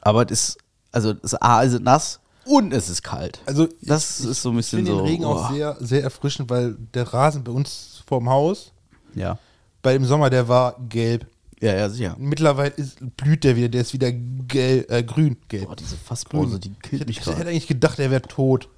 aber 0.00 0.24
es 0.24 0.30
ist, 0.30 0.58
also 0.90 1.10
es 1.22 1.32
ist 1.32 1.42
A, 1.42 1.62
es 1.64 1.74
ist 1.74 1.82
nass 1.82 2.20
und 2.46 2.72
es 2.72 2.88
ist 2.88 3.02
kalt. 3.02 3.40
Also, 3.44 3.68
Das 3.82 4.20
ist 4.20 4.40
so 4.40 4.48
ein 4.50 4.52
Ich 4.54 4.70
bisschen 4.70 4.78
finde 4.78 4.92
so. 4.92 4.98
den 4.98 5.06
Regen 5.06 5.24
auch 5.24 5.50
oh. 5.50 5.54
sehr, 5.54 5.76
sehr 5.80 6.02
erfrischend, 6.02 6.48
weil 6.48 6.76
der 6.94 7.12
Rasen 7.12 7.44
bei 7.44 7.52
uns 7.52 8.02
vorm 8.06 8.30
Haus, 8.30 8.72
Ja. 9.14 9.38
Bei 9.82 9.92
dem 9.92 10.04
Sommer, 10.04 10.30
der 10.30 10.48
war 10.48 10.76
gelb. 10.88 11.26
Ja, 11.60 11.74
ja, 11.74 11.88
sicher. 11.88 12.14
Mittlerweile 12.18 12.70
ist, 12.74 12.98
blüht 13.16 13.42
der 13.42 13.56
wieder, 13.56 13.68
der 13.68 13.80
ist 13.80 13.92
wieder 13.92 14.12
gelb, 14.12 14.90
äh, 14.90 15.02
grün, 15.02 15.36
gelb. 15.48 15.66
Boah, 15.66 15.76
diese 15.76 15.96
Fassbrause, 15.96 16.60
die 16.60 16.72
killt 16.74 17.06
mich 17.06 17.18
ich 17.18 17.26
hätte 17.26 17.36
gerade. 17.36 17.50
eigentlich 17.50 17.66
gedacht, 17.66 17.98
er 17.98 18.10
wäre 18.10 18.22
tot. 18.22 18.68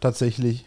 Tatsächlich. 0.00 0.64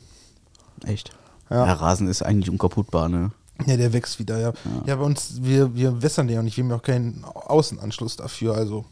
Echt. 0.85 1.11
Ja. 1.49 1.65
Ja. 1.65 1.73
Rasen 1.73 2.07
ist 2.07 2.21
eigentlich 2.21 2.49
unkaputtbar, 2.49 3.09
ne? 3.09 3.31
Ja, 3.65 3.75
der 3.75 3.91
wächst 3.91 4.19
wieder, 4.19 4.39
ja. 4.39 4.53
Ja, 4.85 4.95
bei 4.95 5.03
uns, 5.03 5.39
wir, 5.41 5.75
wir 5.75 6.01
wässern 6.01 6.27
den 6.27 6.39
auch 6.39 6.43
nicht, 6.43 6.57
wir 6.57 6.63
haben 6.63 6.69
ja 6.69 6.77
auch 6.77 6.83
keinen 6.83 7.23
Außenanschluss 7.23 8.15
dafür, 8.15 8.53
also. 8.53 8.85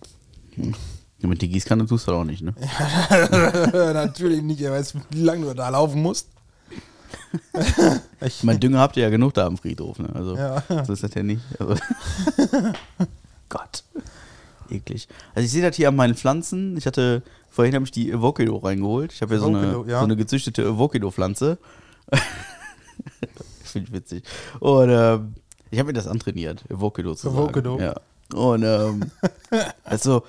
Ja, 0.57 1.27
mit 1.27 1.41
der 1.41 1.49
Gießkanne 1.49 1.85
tust 1.85 2.07
du 2.07 2.11
das 2.11 2.19
auch 2.19 2.23
nicht, 2.23 2.41
ne? 2.41 2.53
Natürlich 3.93 4.41
nicht, 4.41 4.61
er 4.61 4.71
weiß, 4.71 4.95
wie 5.11 5.21
lange 5.21 5.45
du 5.45 5.53
da 5.53 5.69
laufen 5.69 6.01
musst. 6.01 6.29
Ich 8.21 8.43
meine, 8.43 8.59
Dünger 8.59 8.79
habt 8.79 8.97
ihr 8.97 9.03
ja 9.03 9.09
genug 9.09 9.33
da 9.33 9.45
am 9.45 9.57
Friedhof, 9.57 9.99
ne? 9.99 10.09
Also, 10.13 10.35
Ja. 10.35 10.63
so 10.85 10.93
ist 10.93 11.03
das 11.03 11.13
ja 11.13 11.21
nicht. 11.23 11.41
Also 11.59 11.75
Gott. 13.49 13.83
Eklig. 14.69 15.07
Also, 15.35 15.45
ich 15.45 15.51
sehe 15.51 15.61
das 15.61 15.75
hier 15.75 15.89
an 15.89 15.95
meinen 15.95 16.15
Pflanzen. 16.15 16.75
Ich 16.77 16.85
hatte, 16.87 17.21
vorhin 17.49 17.75
habe 17.75 17.85
ich 17.85 17.91
die 17.91 18.11
Avocado 18.13 18.57
reingeholt. 18.57 19.13
Ich 19.13 19.21
habe 19.21 19.35
ja 19.35 19.39
so 19.39 19.47
eine, 19.47 19.59
Avocado, 19.59 19.85
ja. 19.89 19.99
so 19.99 20.05
eine 20.05 20.15
gezüchtete 20.15 20.65
Avocado-Pflanze. 20.65 21.57
Finde 23.63 23.87
ich 23.87 23.93
witzig. 23.93 24.23
Und 24.59 24.89
ähm, 24.89 25.35
ich 25.69 25.79
habe 25.79 25.87
mir 25.87 25.93
das 25.93 26.07
antrainiert, 26.07 26.63
Avocado 26.71 27.13
zu 27.15 27.29
Avocado. 27.29 27.77
sagen. 27.77 27.83
Ja. 27.83 27.95
Und 28.33 28.63
ähm, 28.63 29.11
also, 29.83 30.23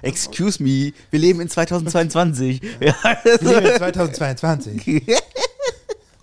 excuse 0.00 0.62
me, 0.62 0.92
wir 1.10 1.20
leben 1.20 1.40
in 1.42 1.48
2022. 1.50 2.62
Ja, 2.80 2.94
Wir 3.42 3.60
leben 3.60 3.76
2022. 3.76 5.06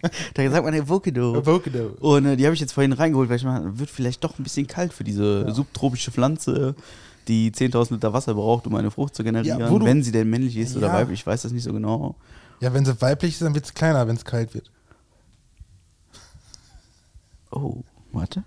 da 0.34 0.50
sagt 0.50 0.66
man 0.66 0.74
Avocado. 0.74 1.36
Avocado. 1.36 1.96
Und 2.00 2.26
äh, 2.26 2.36
die 2.38 2.46
habe 2.46 2.54
ich 2.54 2.60
jetzt 2.62 2.74
vorhin 2.74 2.94
reingeholt, 2.94 3.30
weil 3.30 3.38
ich 3.38 3.44
meine, 3.44 3.78
wird 3.80 3.90
vielleicht 3.90 4.24
doch 4.24 4.38
ein 4.40 4.44
bisschen 4.44 4.68
kalt 4.68 4.94
für 4.94 5.04
diese 5.04 5.52
subtropische 5.52 6.12
Pflanze, 6.12 6.76
die 7.28 7.52
10.000 7.52 7.94
Liter 7.94 8.14
Wasser 8.14 8.34
braucht, 8.34 8.66
um 8.68 8.76
eine 8.76 8.90
Frucht 8.92 9.16
zu 9.16 9.24
generieren. 9.24 9.60
Ja, 9.60 9.70
du- 9.70 9.84
wenn 9.86 10.04
sie 10.04 10.12
denn 10.12 10.30
männlich 10.30 10.58
ist 10.58 10.76
oder 10.76 10.88
Ja. 10.88 10.94
weiblich, 10.94 11.20
ich 11.22 11.28
weiß 11.28 11.44
das 11.44 11.52
nicht 11.52 11.64
so 11.64 11.72
genau. 11.74 12.16
Ja, 12.62 12.74
wenn 12.74 12.86
sie 12.86 13.00
weiblich 13.02 13.34
ist, 13.34 13.42
dann 13.42 13.54
wird 13.56 13.66
es 13.66 13.74
kleiner, 13.74 14.08
wenn 14.08 14.16
es 14.16 14.26
kalt 14.26 14.54
wird. 14.54 14.70
Oh, 17.52 17.84
warte. 18.12 18.44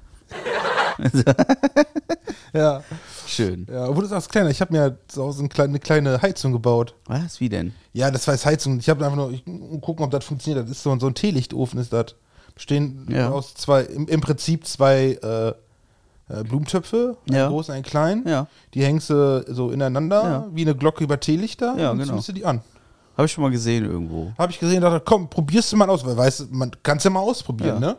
Ja. 2.53 2.83
Schön. 3.27 3.67
Ja, 3.71 3.89
obwohl 3.89 4.05
das 4.05 4.13
ist 4.13 4.27
auch 4.27 4.31
kleiner. 4.31 4.51
Ich 4.51 4.61
habe 4.61 4.73
mir 4.73 4.97
zu 5.09 5.23
Hause 5.25 5.41
eine 5.41 5.49
kleine, 5.49 5.71
eine 5.71 5.79
kleine 5.81 6.23
Heizung 6.23 6.53
gebaut. 6.53 6.95
Was? 7.07 7.41
Wie 7.41 7.49
denn? 7.49 7.73
Ja, 7.93 8.11
das 8.13 8.27
war 8.29 8.35
jetzt 8.35 8.47
Heizung. 8.47 8.79
Ich 8.79 8.89
habe 8.89 9.05
einfach 9.05 9.17
nur, 9.17 9.33
ich 9.33 9.45
gucken, 9.81 10.05
ob 10.05 10.11
das 10.13 10.25
funktioniert. 10.25 10.65
Das 10.65 10.71
ist 10.71 10.83
so, 10.85 10.93
ein- 10.93 11.01
so 11.01 11.09
ein 11.09 11.15
Teelichtofen, 11.15 11.81
ist 11.81 11.93
das. 11.93 12.15
Bestehen 12.55 13.09
Ja. 13.11 13.31
aus 13.31 13.55
zwei, 13.55 13.83
im, 13.83 14.07
im 14.07 14.21
Prinzip 14.21 14.65
zwei 14.67 15.19
äh, 15.21 15.49
äh, 16.33 16.45
Blumentöpfe, 16.45 17.17
einen 17.27 17.37
Ja. 17.37 17.49
großen, 17.49 17.75
einen 17.75 17.83
kleinen. 17.83 18.29
Ja. 18.29 18.47
Die 18.75 18.85
hängst 18.85 19.11
du 19.11 19.45
so 19.49 19.71
ineinander, 19.73 20.23
Ja. 20.23 20.47
wie 20.53 20.63
eine 20.63 20.77
Glocke 20.77 21.03
über 21.03 21.19
Teelichter. 21.19 21.75
Ja, 21.77 21.91
und 21.91 21.97
genau. 21.99 22.11
zündest 22.11 22.29
du 22.29 22.33
die 22.35 22.45
an. 22.45 22.61
Habe 23.17 23.27
ich 23.27 23.33
schon 23.33 23.43
mal 23.43 23.51
gesehen 23.51 23.85
irgendwo. 23.85 24.33
Habe 24.39 24.53
ich 24.53 24.61
gesehen, 24.61 24.81
dachte, 24.81 25.01
komm, 25.05 25.29
probierst 25.29 25.73
du 25.73 25.77
mal 25.77 25.91
aus, 25.91 26.05
weil 26.07 26.17
weißt 26.17 26.41
du, 26.41 26.45
man 26.51 26.71
kann 26.85 26.99
es 26.99 27.05
ja 27.05 27.11
mal 27.11 27.21
ausprobieren, 27.21 27.81
ne? 27.81 27.97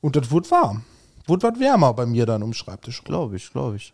Und 0.00 0.14
das 0.16 0.30
wurde 0.30 0.48
warm. 0.50 0.82
Wurde 1.26 1.48
was 1.52 1.60
wärmer 1.60 1.92
bei 1.94 2.06
mir 2.06 2.26
dann 2.26 2.42
um 2.42 2.52
Schreibtisch. 2.52 3.02
Glaube 3.04 3.36
ich, 3.36 3.50
glaube 3.52 3.76
ich. 3.76 3.92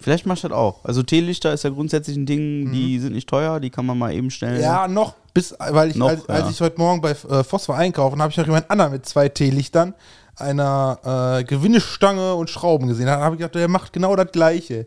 Vielleicht 0.00 0.24
machst 0.24 0.44
du 0.44 0.48
das 0.48 0.56
auch. 0.56 0.82
Also 0.84 1.02
Teelichter 1.02 1.52
ist 1.52 1.62
ja 1.64 1.70
grundsätzlich 1.70 2.16
ein 2.16 2.24
Ding, 2.24 2.72
die 2.72 2.98
sind 2.98 3.12
nicht 3.12 3.28
teuer, 3.28 3.60
die 3.60 3.68
kann 3.68 3.84
man 3.84 3.98
mal 3.98 4.14
eben 4.14 4.30
schnell. 4.30 4.56
Mhm. 4.56 4.62
Ja, 4.62 4.88
noch 4.88 5.14
bis, 5.34 5.54
weil 5.58 5.90
ich, 5.90 5.96
Noch, 5.96 6.08
als, 6.08 6.26
als 6.28 6.44
ja. 6.44 6.50
ich 6.50 6.60
heute 6.62 6.78
Morgen 6.78 7.02
bei 7.02 7.10
äh, 7.10 7.16
war 7.68 7.76
einkaufen, 7.76 8.20
habe 8.22 8.30
ich 8.30 8.36
noch 8.38 8.46
jemand 8.46 8.70
anderen 8.70 8.92
mit 8.92 9.04
zwei 9.04 9.28
Teelichtern, 9.28 9.94
einer 10.36 11.38
äh, 11.40 11.44
Gewindestange 11.44 12.34
und 12.34 12.48
Schrauben 12.48 12.88
gesehen. 12.88 13.06
Da 13.06 13.20
habe 13.20 13.34
ich 13.34 13.40
gedacht, 13.40 13.54
der 13.54 13.68
macht 13.68 13.92
genau 13.92 14.16
das 14.16 14.32
Gleiche. 14.32 14.86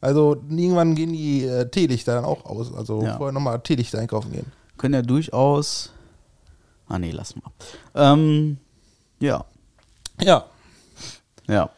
Also 0.00 0.36
irgendwann 0.48 0.94
gehen 0.94 1.12
die 1.12 1.44
äh, 1.44 1.68
Teelichter 1.68 2.14
dann 2.14 2.24
auch 2.24 2.46
aus. 2.46 2.72
Also 2.74 3.02
Ja. 3.02 3.18
vorher 3.18 3.32
nochmal 3.32 3.60
Teelichter 3.60 3.98
einkaufen 3.98 4.32
gehen. 4.32 4.50
Können 4.78 4.94
ja 4.94 5.02
durchaus. 5.02 5.92
Ah, 6.88 6.98
nee, 6.98 7.10
lass 7.10 7.34
mal. 7.36 7.52
Ähm, 7.94 8.56
ja, 9.20 9.44
Ja, 10.22 10.46
ja. 11.50 11.70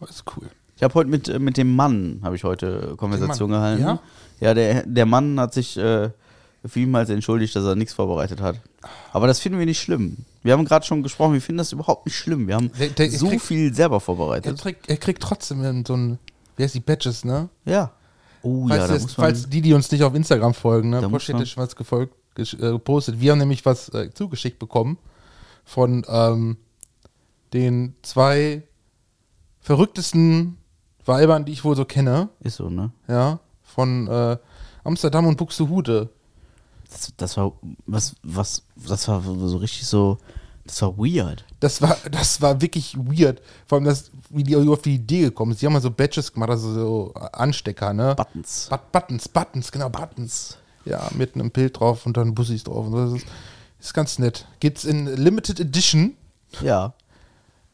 das 0.00 0.10
ist 0.10 0.24
cool. 0.36 0.48
Ich 0.76 0.82
habe 0.82 0.94
heute 0.94 1.10
mit, 1.10 1.28
äh, 1.28 1.38
mit 1.38 1.56
dem 1.56 1.74
Mann, 1.76 2.20
habe 2.22 2.36
ich 2.36 2.44
heute 2.44 2.94
Konversation 2.96 3.50
Mann, 3.50 3.60
gehalten. 3.78 3.82
ja? 3.82 4.00
Ja, 4.40 4.54
der, 4.54 4.86
der 4.86 5.04
Mann 5.06 5.38
hat 5.38 5.52
sich 5.52 5.76
äh, 5.76 6.08
vielmals 6.66 7.10
entschuldigt, 7.10 7.54
dass 7.54 7.64
er 7.64 7.74
nichts 7.76 7.92
vorbereitet 7.92 8.40
hat. 8.40 8.56
Aber 9.12 9.26
das 9.26 9.40
finden 9.40 9.58
wir 9.58 9.66
nicht 9.66 9.80
schlimm. 9.80 10.16
Wir 10.42 10.54
haben 10.54 10.64
gerade 10.64 10.86
schon 10.86 11.02
gesprochen, 11.02 11.34
wir 11.34 11.42
finden 11.42 11.58
das 11.58 11.72
überhaupt 11.72 12.06
nicht 12.06 12.16
schlimm. 12.16 12.46
Wir 12.48 12.54
haben 12.54 12.70
Der- 12.78 12.88
der- 12.88 13.10
so 13.10 13.28
kriegt- 13.28 13.42
viel 13.42 13.74
selber 13.74 13.96
Er, 13.96 14.00
vorbereitet. 14.00 14.58
kriegt, 14.60 14.88
er 14.88 14.96
kriegt 14.96 15.22
trotzdem 15.22 15.84
so 15.86 15.94
ein, 15.94 16.18
wie 16.56 16.62
heißt 16.62 16.74
die, 16.74 16.80
Badges, 16.80 17.24
ne? 17.26 17.50
Ja. 17.66 17.90
Oh 18.42 18.66
falls, 18.66 18.80
ja, 18.80 18.86
da 18.86 18.94
das, 18.94 19.12
falls 19.12 19.48
die, 19.50 19.60
die 19.60 19.74
uns 19.74 19.90
nicht 19.92 20.02
auf 20.02 20.14
Instagram 20.14 20.54
folgen, 20.54 20.88
ne? 20.88 21.02
Hätte 21.02 21.44
schon 21.46 21.62
was 21.62 21.76
gefolgt, 21.76 22.14
äh, 22.38 22.44
gepostet. 22.56 23.20
Wir 23.20 23.32
haben 23.32 23.38
nämlich 23.38 23.66
was 23.66 23.90
äh, 23.90 24.08
zugeschickt 24.14 24.58
bekommen 24.58 24.96
von 25.66 26.06
ähm, 26.08 26.56
den 27.52 27.94
zwei 28.00 28.62
verrücktesten 29.60 30.56
Weibern, 31.04 31.44
die 31.44 31.52
ich 31.52 31.64
wohl 31.64 31.76
so 31.76 31.84
kenne. 31.84 32.28
Ist 32.40 32.56
so, 32.56 32.68
ne? 32.68 32.92
Ja, 33.08 33.40
von 33.62 34.08
äh, 34.08 34.36
Amsterdam 34.84 35.26
und 35.26 35.36
Buxtehude. 35.36 36.08
Das, 36.90 37.12
das 37.16 37.36
war 37.36 37.52
was, 37.86 38.16
was, 38.22 38.62
das 38.76 39.06
war 39.08 39.22
so 39.22 39.56
richtig 39.58 39.86
so, 39.86 40.18
das 40.64 40.82
war 40.82 40.96
weird. 40.98 41.44
Das 41.60 41.80
war, 41.82 41.96
das 42.10 42.40
war 42.40 42.60
wirklich 42.60 42.96
weird. 42.96 43.40
Vor 43.66 43.76
allem, 43.76 43.84
das, 43.84 44.10
wie 44.30 44.42
die 44.42 44.56
auf 44.56 44.82
die 44.82 44.96
Idee 44.96 45.22
gekommen 45.22 45.52
ist. 45.52 45.62
Die 45.62 45.66
haben 45.66 45.72
mal 45.72 45.82
so 45.82 45.90
Badges 45.90 46.32
gemacht, 46.32 46.50
also 46.50 46.72
so 46.72 47.14
Anstecker, 47.32 47.92
ne? 47.92 48.14
Buttons. 48.14 48.68
But 48.70 48.92
Buttons, 48.92 49.28
Buttons, 49.28 49.72
genau, 49.72 49.88
Buttons. 49.88 50.58
Ja, 50.84 51.08
mit 51.14 51.34
einem 51.34 51.50
Bild 51.50 51.78
drauf 51.78 52.06
und 52.06 52.16
dann 52.16 52.34
Bussis 52.34 52.64
drauf. 52.64 52.86
Und 52.86 52.92
das 52.92 53.20
ist, 53.20 53.26
ist 53.78 53.94
ganz 53.94 54.18
nett. 54.18 54.46
Gibt's 54.60 54.84
in 54.84 55.06
Limited 55.06 55.60
Edition. 55.60 56.14
Ja. 56.62 56.94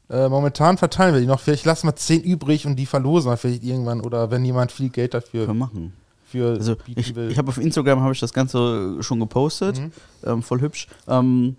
Äh, 0.09 0.29
momentan 0.29 0.79
verteilen 0.79 1.15
wir 1.15 1.21
die 1.21 1.27
noch. 1.27 1.41
Vielleicht 1.41 1.65
lassen 1.65 1.89
wir 1.89 1.97
10 1.97 2.23
übrig 2.23 2.67
und 2.67 2.77
die 2.77 2.87
verlosen 2.87 3.31
wir 3.31 3.37
vielleicht 3.37 3.65
irgendwann. 3.65 4.01
Oder 4.01 4.31
wenn 4.31 4.45
jemand 4.45 4.71
viel 4.73 4.89
Geld 4.89 5.13
Können 5.13 5.25
wir 5.33 5.41
dafür 5.47 5.55
machen. 5.55 5.93
für 6.27 6.51
Also 6.55 6.77
ich, 6.95 7.17
ich 7.17 7.39
habe 7.39 7.49
auf 7.49 7.59
Instagram 7.59 8.01
habe 8.01 8.13
ich 8.13 8.21
das 8.21 8.33
Ganze 8.33 9.03
schon 9.03 9.19
gepostet, 9.21 9.81
Mhm. 9.81 9.93
ähm, 10.25 10.43
voll 10.43 10.61
hübsch. 10.61 10.87
Ähm, 11.09 11.57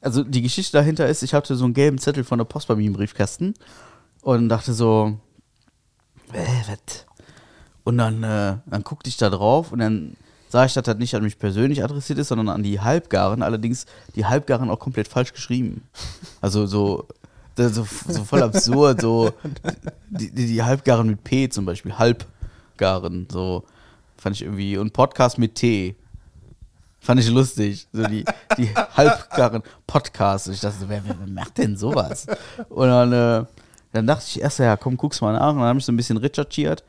also 0.00 0.22
die 0.24 0.42
Geschichte 0.42 0.76
dahinter 0.76 1.08
ist, 1.08 1.22
ich 1.22 1.32
hatte 1.34 1.54
so 1.56 1.64
einen 1.64 1.74
gelben 1.74 1.98
Zettel 1.98 2.24
von 2.24 2.38
der 2.38 2.44
Post 2.44 2.68
bei 2.68 2.74
mir 2.76 2.86
im 2.86 2.92
Briefkasten 2.92 3.54
und 4.22 4.48
dachte 4.48 4.72
so, 4.72 5.18
äh, 6.32 6.44
was? 6.68 7.06
Und 7.84 7.98
dann, 7.98 8.22
äh, 8.24 8.56
dann 8.66 8.82
guckte 8.82 9.08
ich 9.08 9.16
da 9.16 9.30
drauf 9.30 9.70
und 9.70 9.78
dann 9.78 10.16
sah 10.48 10.64
ich, 10.64 10.74
dass 10.74 10.84
das 10.84 10.96
nicht 10.98 11.14
an 11.14 11.22
mich 11.22 11.38
persönlich 11.38 11.84
adressiert 11.84 12.18
ist, 12.18 12.28
sondern 12.28 12.48
an 12.48 12.62
die 12.64 12.80
Halbgaren. 12.80 13.42
Allerdings 13.42 13.86
die 14.16 14.26
Halbgaren 14.26 14.70
auch 14.70 14.78
komplett 14.80 15.06
falsch 15.08 15.32
geschrieben. 15.32 15.82
Also 16.40 16.66
so, 16.66 17.06
so, 17.56 17.86
so 18.08 18.24
voll 18.24 18.42
absurd, 18.42 19.00
so 19.00 19.32
die, 20.10 20.30
die, 20.32 20.46
die 20.46 20.62
Halbgaren 20.62 21.06
mit 21.08 21.24
P 21.24 21.48
zum 21.48 21.64
Beispiel, 21.64 21.98
Halbgaren, 21.98 23.26
so 23.30 23.64
fand 24.16 24.36
ich 24.36 24.42
irgendwie 24.42 24.76
und 24.76 24.92
Podcast 24.92 25.38
mit 25.38 25.54
T. 25.54 25.96
Fand 27.00 27.20
ich 27.20 27.28
lustig. 27.28 27.86
So 27.92 28.02
die, 28.04 28.24
die 28.58 28.68
halbgaren 28.74 29.62
Podcasts. 29.86 30.48
Und 30.48 30.54
ich 30.54 30.60
dachte 30.60 30.78
so, 30.80 30.88
wer, 30.88 31.02
wer, 31.06 31.16
wer 31.16 31.28
macht 31.28 31.56
denn 31.58 31.76
sowas? 31.76 32.26
Und 32.68 32.88
dann, 32.88 33.12
äh, 33.12 33.44
dann 33.92 34.06
dachte 34.08 34.24
ich 34.26 34.40
erst, 34.40 34.58
ja, 34.58 34.76
komm, 34.76 34.96
guck's 34.96 35.20
mal 35.20 35.32
nach. 35.32 35.52
Und 35.52 35.58
dann 35.58 35.68
habe 35.68 35.78
ich 35.78 35.84
so 35.84 35.92
ein 35.92 35.96
bisschen 35.96 36.16
recherchiert. 36.16 36.82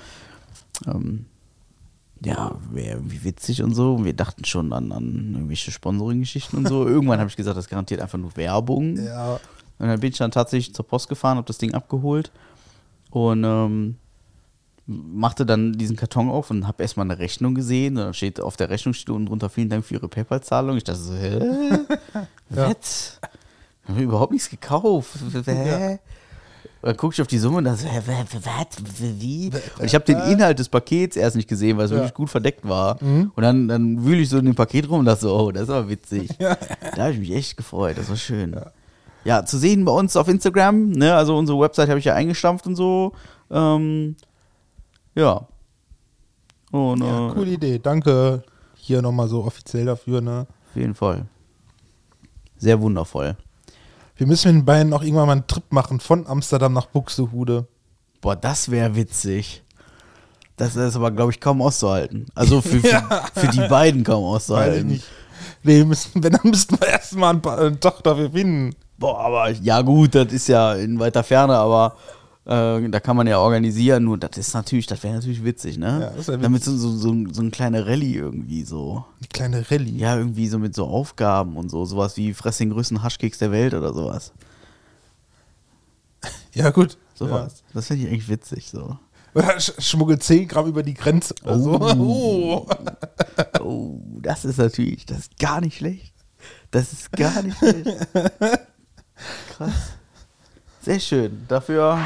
ähm, 0.88 1.26
ja, 2.24 2.56
wäre 2.72 2.98
irgendwie 2.98 3.24
witzig 3.24 3.64
und 3.64 3.74
so. 3.74 3.96
Und 3.96 4.06
wir 4.06 4.14
dachten 4.14 4.46
schon 4.46 4.72
an, 4.74 4.92
an 4.92 5.34
irgendwelche 5.34 5.72
Sponsoring-Geschichten 5.72 6.58
und 6.58 6.68
so. 6.68 6.88
Irgendwann 6.88 7.20
habe 7.20 7.30
ich 7.30 7.36
gesagt, 7.36 7.58
das 7.58 7.70
garantiert 7.70 8.02
einfach 8.02 8.18
nur 8.18 8.36
Werbung. 8.36 8.98
ja. 8.98 9.40
Und 9.78 9.88
dann 9.88 10.00
bin 10.00 10.12
ich 10.12 10.18
dann 10.18 10.32
tatsächlich 10.32 10.74
zur 10.74 10.88
Post 10.88 11.10
gefahren, 11.10 11.38
habe 11.38 11.48
das 11.48 11.58
Ding 11.58 11.74
abgeholt 11.74 12.32
und 13.12 13.44
ähm, 13.44 13.98
machte 14.88 15.46
dann 15.46 15.74
diesen 15.74 15.96
Karton 15.96 16.30
auf 16.30 16.52
und 16.52 16.68
habe 16.68 16.84
erstmal 16.84 17.06
eine 17.06 17.20
Rechnung 17.20 17.56
gesehen. 17.56 17.98
Und 17.98 18.04
dann 18.04 18.14
steht 18.14 18.40
auf 18.40 18.56
der 18.58 18.70
Rechnung 18.70 18.94
steht 18.94 19.10
unten 19.10 19.28
drunter, 19.28 19.50
vielen 19.50 19.70
Dank 19.70 19.86
für 19.86 19.96
Ihre 19.96 20.08
PayPal-Zahlung. 20.08 20.78
Ich 20.78 20.84
dachte 20.84 21.00
so, 21.00 21.14
hä? 21.16 21.40
Was? 22.50 23.20
Haben 23.88 23.98
wir 23.98 24.04
überhaupt 24.04 24.32
nichts 24.32 24.50
gekauft? 24.50 25.12
Hä? 25.46 26.00
Und 26.82 26.90
dann 26.90 26.98
gucke 26.98 27.14
ich 27.14 27.22
auf 27.22 27.28
die 27.28 27.40
Summe 27.40 27.58
und 27.58 27.64
dann 27.64 27.76
so, 27.76 27.88
hä, 27.88 28.00
was? 28.06 29.00
Wie? 29.20 29.50
Und 29.80 29.86
ich 29.86 29.96
habe 29.96 30.06
den 30.06 30.20
Inhalt 30.20 30.60
des 30.60 30.70
Pakets 30.70 31.16
erst 31.16 31.36
nicht 31.36 31.50
gesehen, 31.50 31.78
weil 31.78 31.86
es 31.86 31.92
wirklich 31.92 32.14
gut 32.14 32.30
verdeckt 32.30 32.68
war. 32.68 33.02
Und 33.36 33.42
dann, 33.42 33.68
dann 33.68 34.06
wühle 34.06 34.22
ich 34.22 34.30
so 34.30 34.38
in 34.38 34.46
dem 34.46 34.54
Paket 34.54 34.88
rum 34.88 35.00
und 35.00 35.06
dachte 35.06 35.22
so, 35.22 35.36
oh, 35.36 35.52
das 35.52 35.68
aber 35.70 35.90
witzig. 35.90 36.30
Da 36.38 36.58
habe 36.98 37.14
ich 37.14 37.20
mich 37.20 37.32
echt 37.32 37.58
gefreut, 37.58 37.98
das 37.98 38.08
war 38.10 38.16
schön. 38.16 38.56
Ja. 39.24 39.44
zu 39.46 39.58
sehen 39.58 39.84
bei 39.84 39.92
uns 39.92 40.16
auf 40.16 40.28
Instagram, 40.28 40.92
ne? 40.92 41.16
Also 41.16 41.36
unsere 41.36 41.60
Website 41.60 41.90
habe 41.90 41.98
ich 41.98 42.06
ja 42.06 42.14
eingestampft 42.14 42.68
und 42.68 42.76
so. 42.76 43.14
Ähm, 43.50 44.16
ja. 45.16 45.48
Und 46.72 47.02
ja, 47.02 47.30
äh, 47.30 47.34
coole 47.34 47.52
Idee. 47.52 47.80
Danke 47.80 48.44
hier 48.76 49.02
nochmal 49.02 49.28
so 49.28 49.44
offiziell 49.44 49.86
dafür, 49.86 50.22
ne? 50.22 50.46
auf 50.70 50.76
jeden 50.76 50.96
Fall. 50.96 51.26
Sehr 52.58 52.80
wundervoll. 52.80 53.36
Wir 54.18 54.28
müssen 54.28 54.48
mit 54.50 54.62
den 54.62 54.66
beiden 54.66 54.94
auch 54.94 55.02
irgendwann 55.02 55.28
mal 55.28 55.32
einen 55.34 55.48
Trip 55.48 55.72
machen 55.72 56.00
von 56.00 56.28
Amsterdam 56.28 56.74
nach 56.74 56.86
Buxtehude. 56.88 57.68
Boah, 58.22 58.36
das 58.36 58.72
wäre 58.72 58.96
witzig. 58.96 59.64
Das 60.58 60.76
ist 60.76 60.96
aber, 60.96 61.12
glaube 61.12 61.32
ich, 61.32 61.42
kaum 61.42 61.62
auszuhalten. 61.62 62.28
Also 62.34 62.62
für, 62.62 62.80
für, 62.80 63.04
für 63.36 63.48
die 63.48 63.68
beiden 63.68 64.04
kaum 64.04 64.24
auszuhalten. 64.24 65.02
Nee, 65.64 65.84
müssen, 65.84 66.12
wenn, 66.24 66.32
dann 66.34 66.42
müssten 66.44 66.80
wir 66.80 66.88
erstmal 66.88 67.34
ein 67.34 67.42
paar 67.42 67.58
einen 67.60 67.80
Tag 67.80 68.04
dafür 68.04 68.32
finden. 68.32 68.76
Boah, 68.98 69.20
aber 69.20 69.50
ja 69.50 69.82
gut, 69.82 70.16
das 70.16 70.32
ist 70.32 70.48
ja 70.48 70.76
in 70.76 71.00
weiter 71.00 71.24
Ferne, 71.24 71.56
aber 71.58 71.98
äh, 72.46 72.90
da 72.90 73.00
kann 73.00 73.18
man 73.18 73.26
ja 73.28 73.40
organisieren. 73.40 74.04
Nur 74.04 74.18
das 74.18 74.38
ist 74.38 74.54
natürlich, 74.54 74.86
das 74.86 75.02
wäre 75.04 75.16
natürlich 75.16 75.44
witzig, 75.44 75.78
ne? 75.78 76.12
Ja, 76.16 76.28
wär 76.28 76.38
Damit 76.38 76.64
so, 76.64 76.76
so, 76.78 76.92
so, 76.92 77.14
so 77.32 77.42
eine 77.42 77.52
kleine 77.52 77.86
Rallye 77.88 78.16
irgendwie 78.16 78.64
so. 78.64 79.06
Eine 79.20 79.28
kleine 79.34 79.72
Rallye. 79.72 79.98
Ja, 79.98 80.18
irgendwie 80.18 80.48
so 80.48 80.60
mit 80.60 80.76
so 80.76 80.86
Aufgaben 80.86 81.58
und 81.58 81.70
so. 81.70 81.86
Sowas 81.86 82.18
wie 82.18 82.34
Fress 82.34 82.58
den 82.58 82.70
größten 82.70 83.02
Haschkeks 83.02 83.40
der 83.40 83.52
Welt 83.52 83.74
oder 83.74 83.94
sowas. 83.94 84.32
Ja, 86.54 86.70
gut. 86.70 86.98
Sowas. 87.16 87.64
Das 87.74 87.88
finde 87.88 88.04
ich 88.04 88.10
eigentlich 88.10 88.30
witzig 88.30 88.70
so. 88.70 88.98
Oder 89.34 89.60
sch 89.60 89.74
schmuggelt 89.78 90.24
10 90.24 90.48
Gramm 90.48 90.68
über 90.68 90.84
die 90.84 90.94
Grenze. 90.94 91.36
Oder 91.44 91.60
so. 91.60 91.80
Oh. 91.82 92.68
Oh, 93.62 94.00
das 94.22 94.46
ist 94.46 94.58
natürlich, 94.58 95.06
das 95.06 95.20
ist 95.20 95.40
gar 95.40 95.60
nicht 95.60 95.78
schlecht. 95.78 96.14
Das 96.72 96.94
ist 96.94 97.12
gar 97.12 97.42
nicht 97.42 97.58
schlecht. 97.58 97.88
Krass. 99.58 99.74
Sehr 100.82 101.00
schön. 101.00 101.46
Dafür 101.48 101.98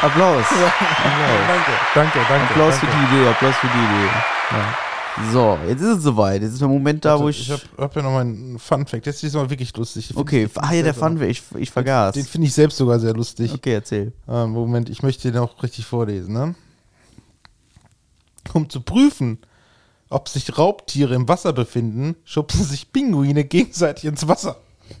Applaus. 0.00 0.44
Applaus. 0.46 0.72
Danke, 1.48 1.72
danke, 1.94 2.18
danke. 2.28 2.44
Applaus 2.50 2.78
danke. 2.80 2.86
für 2.86 2.92
die 2.92 3.16
Idee, 3.16 3.28
Applaus 3.28 3.54
für 3.56 3.66
die 3.66 3.78
Idee. 3.78 4.08
Ja. 4.52 4.74
So, 5.32 5.58
jetzt 5.66 5.80
ist 5.80 5.96
es 5.98 6.02
soweit. 6.04 6.42
Jetzt 6.42 6.52
ist 6.52 6.60
der 6.60 6.68
Moment 6.68 7.04
da, 7.04 7.18
wo 7.18 7.24
Warte, 7.24 7.30
ich. 7.36 7.40
ich 7.40 7.50
habe 7.50 7.62
hab 7.82 7.96
ja 7.96 8.02
noch 8.02 8.12
mal 8.12 8.20
einen 8.20 8.58
Fun-Fact. 8.58 9.04
Jetzt 9.06 9.16
ist 9.16 9.22
diesmal 9.24 9.50
wirklich 9.50 9.76
lustig. 9.76 10.12
Okay, 10.14 10.48
ah 10.54 10.72
ja, 10.72 10.82
der 10.84 10.94
selber- 10.94 11.18
Fun, 11.18 11.22
ich, 11.28 11.42
ich 11.56 11.70
vergaß. 11.72 12.14
Den 12.14 12.24
finde 12.24 12.46
ich 12.46 12.54
selbst 12.54 12.76
sogar 12.76 13.00
sehr 13.00 13.14
lustig. 13.14 13.52
Okay, 13.52 13.74
erzähl. 13.74 14.12
Ähm, 14.28 14.50
Moment, 14.50 14.88
ich 14.88 15.02
möchte 15.02 15.32
den 15.32 15.40
auch 15.40 15.60
richtig 15.62 15.86
vorlesen, 15.86 16.34
ne? 16.34 16.54
Um 18.52 18.70
zu 18.70 18.80
prüfen, 18.80 19.38
ob 20.08 20.28
sich 20.28 20.56
Raubtiere 20.56 21.14
im 21.14 21.28
Wasser 21.28 21.52
befinden, 21.52 22.14
schubsen 22.24 22.64
sich 22.64 22.92
Pinguine 22.92 23.42
gegenseitig 23.44 24.04
ins 24.04 24.28
Wasser. 24.28 24.56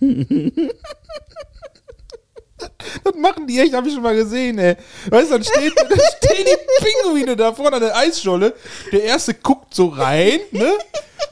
das 3.04 3.14
machen 3.14 3.46
die 3.46 3.58
echt, 3.58 3.74
habe 3.74 3.88
ich 3.88 3.94
schon 3.94 4.02
mal 4.02 4.16
gesehen, 4.16 4.58
ey. 4.58 4.76
Weißt 5.10 5.30
du, 5.30 5.34
dann, 5.34 5.44
steht, 5.44 5.72
dann 5.88 5.98
stehen 6.16 6.44
die 6.44 6.84
Pinguine 6.84 7.36
da 7.36 7.52
vorne 7.52 7.76
an 7.76 7.82
der 7.82 7.96
Eisscholle. 7.96 8.54
Der 8.92 9.04
erste 9.04 9.34
guckt 9.34 9.74
so 9.74 9.88
rein, 9.88 10.40
ne? 10.50 10.72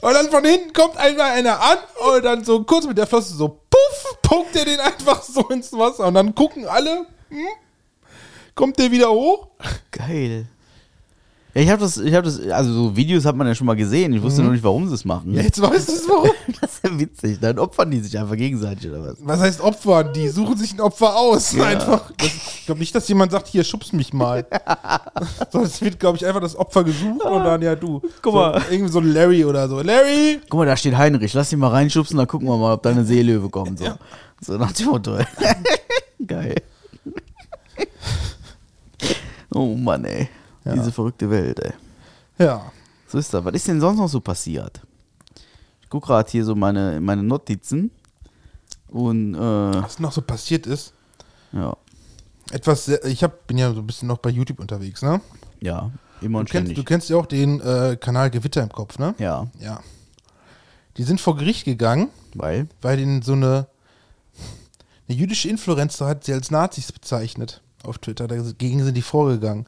Und 0.01 0.13
dann 0.13 0.29
von 0.29 0.45
hinten 0.45 0.73
kommt 0.73 0.97
einmal 0.97 1.31
einer 1.31 1.59
an 1.59 1.77
und 2.07 2.23
dann 2.23 2.43
so 2.43 2.63
kurz 2.63 2.85
mit 2.85 2.97
der 2.97 3.07
Flosse 3.07 3.33
so 3.33 3.47
puff, 3.47 4.17
punkt 4.21 4.55
er 4.55 4.65
den 4.65 4.79
einfach 4.79 5.23
so 5.23 5.47
ins 5.49 5.73
Wasser. 5.73 6.05
Und 6.07 6.13
dann 6.13 6.35
gucken 6.35 6.67
alle, 6.67 7.05
hm, 7.29 7.47
kommt 8.53 8.77
der 8.77 8.91
wieder 8.91 9.09
hoch? 9.09 9.47
Geil. 9.91 10.47
Ja, 11.57 11.63
ich 11.63 11.69
habe 11.71 11.81
das, 11.81 11.97
ich 11.97 12.13
habe 12.13 12.23
das, 12.23 12.39
also 12.51 12.71
so 12.71 12.95
Videos 12.95 13.25
hat 13.25 13.35
man 13.35 13.47
ja 13.47 13.55
schon 13.55 13.65
mal 13.65 13.75
gesehen. 13.75 14.13
Ich 14.13 14.21
wusste 14.21 14.43
noch 14.43 14.51
nicht, 14.51 14.63
warum 14.63 14.87
sie 14.87 14.93
es 14.93 15.03
machen. 15.03 15.33
Ja, 15.33 15.41
jetzt 15.41 15.59
weißt 15.59 15.89
du 15.89 15.93
es 15.93 16.07
warum. 16.07 16.29
Das 16.61 16.73
ist 16.73 16.83
ja 16.83 16.99
witzig. 16.99 17.39
Dann 17.41 17.57
opfern 17.57 17.89
die 17.89 17.99
sich 17.99 18.15
einfach 18.19 18.35
gegenseitig 18.35 18.91
oder 18.91 19.01
was? 19.01 19.17
Was 19.21 19.39
heißt 19.39 19.61
Opfer? 19.61 20.03
Die 20.03 20.27
suchen 20.27 20.55
sich 20.55 20.73
ein 20.73 20.81
Opfer 20.81 21.15
aus. 21.15 21.59
Einfach. 21.59 22.11
Das, 22.15 22.27
ich 22.27 22.65
glaube 22.67 22.79
nicht, 22.79 22.93
dass 22.93 23.07
jemand 23.07 23.31
sagt, 23.31 23.47
hier, 23.47 23.63
schubst 23.63 23.91
mich 23.93 24.13
mal. 24.13 24.45
so, 25.51 25.61
es 25.63 25.81
wird, 25.81 25.99
glaube 25.99 26.17
ich, 26.17 26.27
einfach 26.27 26.41
das 26.41 26.55
Opfer 26.55 26.83
gesucht 26.83 27.23
und 27.23 27.43
dann, 27.43 27.59
ja, 27.63 27.73
du. 27.73 28.01
Guck 28.21 28.33
so, 28.33 28.39
mal. 28.39 28.61
Irgendwie 28.69 28.91
so 28.91 28.99
Larry 28.99 29.43
oder 29.43 29.67
so. 29.67 29.81
Larry! 29.81 30.39
Guck 30.49 30.59
mal, 30.59 30.67
da 30.67 30.77
steht 30.77 30.95
Heinrich. 30.95 31.33
Lass 31.33 31.51
ihn 31.51 31.57
mal 31.57 31.69
reinschubsen, 31.69 32.17
dann 32.17 32.27
gucken 32.27 32.47
wir 32.47 32.55
mal, 32.55 32.73
ob 32.75 32.83
da 32.83 32.91
eine 32.91 33.03
Seelöwe 33.03 33.49
kommt. 33.49 33.79
So, 33.79 33.87
so 34.41 34.57
nach 34.57 34.73
dem 34.73 34.85
Motto. 34.85 35.17
Geil. 36.27 36.55
Oh 39.51 39.75
Mann, 39.75 40.05
ey. 40.05 40.29
Diese 40.73 40.91
verrückte 40.91 41.29
Welt, 41.29 41.59
ey. 41.59 41.73
Ja. 42.39 42.71
So 43.07 43.17
ist 43.17 43.33
das. 43.33 43.43
Was 43.45 43.53
ist 43.53 43.67
denn 43.67 43.79
sonst 43.79 43.97
noch 43.99 44.09
so 44.09 44.19
passiert? 44.19 44.81
Ich 45.81 45.89
gucke 45.89 46.07
gerade 46.07 46.29
hier 46.29 46.43
so 46.43 46.55
meine, 46.55 46.99
meine 46.99 47.23
Notizen. 47.23 47.91
Und, 48.89 49.35
äh, 49.35 49.39
Was 49.39 49.99
noch 49.99 50.11
so 50.11 50.21
passiert 50.21 50.65
ist, 50.65 50.93
ja. 51.51 51.75
etwas, 52.51 52.87
ich 52.87 53.23
hab, 53.23 53.45
bin 53.47 53.57
ja 53.57 53.73
so 53.73 53.79
ein 53.81 53.87
bisschen 53.87 54.07
noch 54.07 54.17
bei 54.17 54.29
YouTube 54.29 54.59
unterwegs, 54.59 55.01
ne? 55.01 55.19
Ja, 55.59 55.91
immer 56.21 56.37
Du 56.37 56.39
und 56.39 56.49
kennst, 56.49 56.49
ständig. 56.51 56.75
du 56.75 56.83
kennst 56.83 57.09
ja 57.09 57.17
auch 57.17 57.25
den 57.25 57.59
äh, 57.61 57.97
Kanal 57.99 58.29
Gewitter 58.29 58.63
im 58.63 58.69
Kopf, 58.69 58.97
ne? 58.99 59.13
ja, 59.17 59.47
Ja. 59.59 59.81
Die 60.97 61.03
sind 61.03 61.21
vor 61.21 61.35
Gericht 61.37 61.63
gegangen, 61.65 62.09
weil, 62.33 62.67
weil 62.81 62.97
denen 62.97 63.21
so 63.21 63.33
eine, 63.33 63.67
eine 65.07 65.17
jüdische 65.17 65.47
Influencer 65.47 66.07
hat 66.07 66.23
sie 66.23 66.33
als 66.33 66.49
Nazis 66.49 66.91
bezeichnet 66.91 67.61
auf 67.83 67.99
Twitter. 67.99 68.27
Dagegen 68.27 68.83
sind 68.83 68.95
die 68.95 69.01
vorgegangen. 69.03 69.67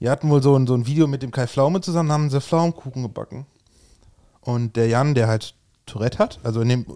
Die 0.00 0.10
hatten 0.10 0.28
wohl 0.28 0.42
so 0.42 0.56
ein, 0.56 0.66
so 0.66 0.74
ein 0.74 0.86
Video 0.86 1.06
mit 1.06 1.22
dem 1.22 1.30
Kai 1.30 1.46
Pflaume 1.46 1.80
zusammen, 1.80 2.12
haben 2.12 2.30
sie 2.30 2.40
Pflaumenkuchen 2.40 3.02
gebacken. 3.02 3.46
Und 4.40 4.76
der 4.76 4.88
Jan, 4.88 5.14
der 5.14 5.28
halt 5.28 5.54
Tourette 5.86 6.18
hat, 6.18 6.40
also 6.42 6.62
dem, 6.62 6.86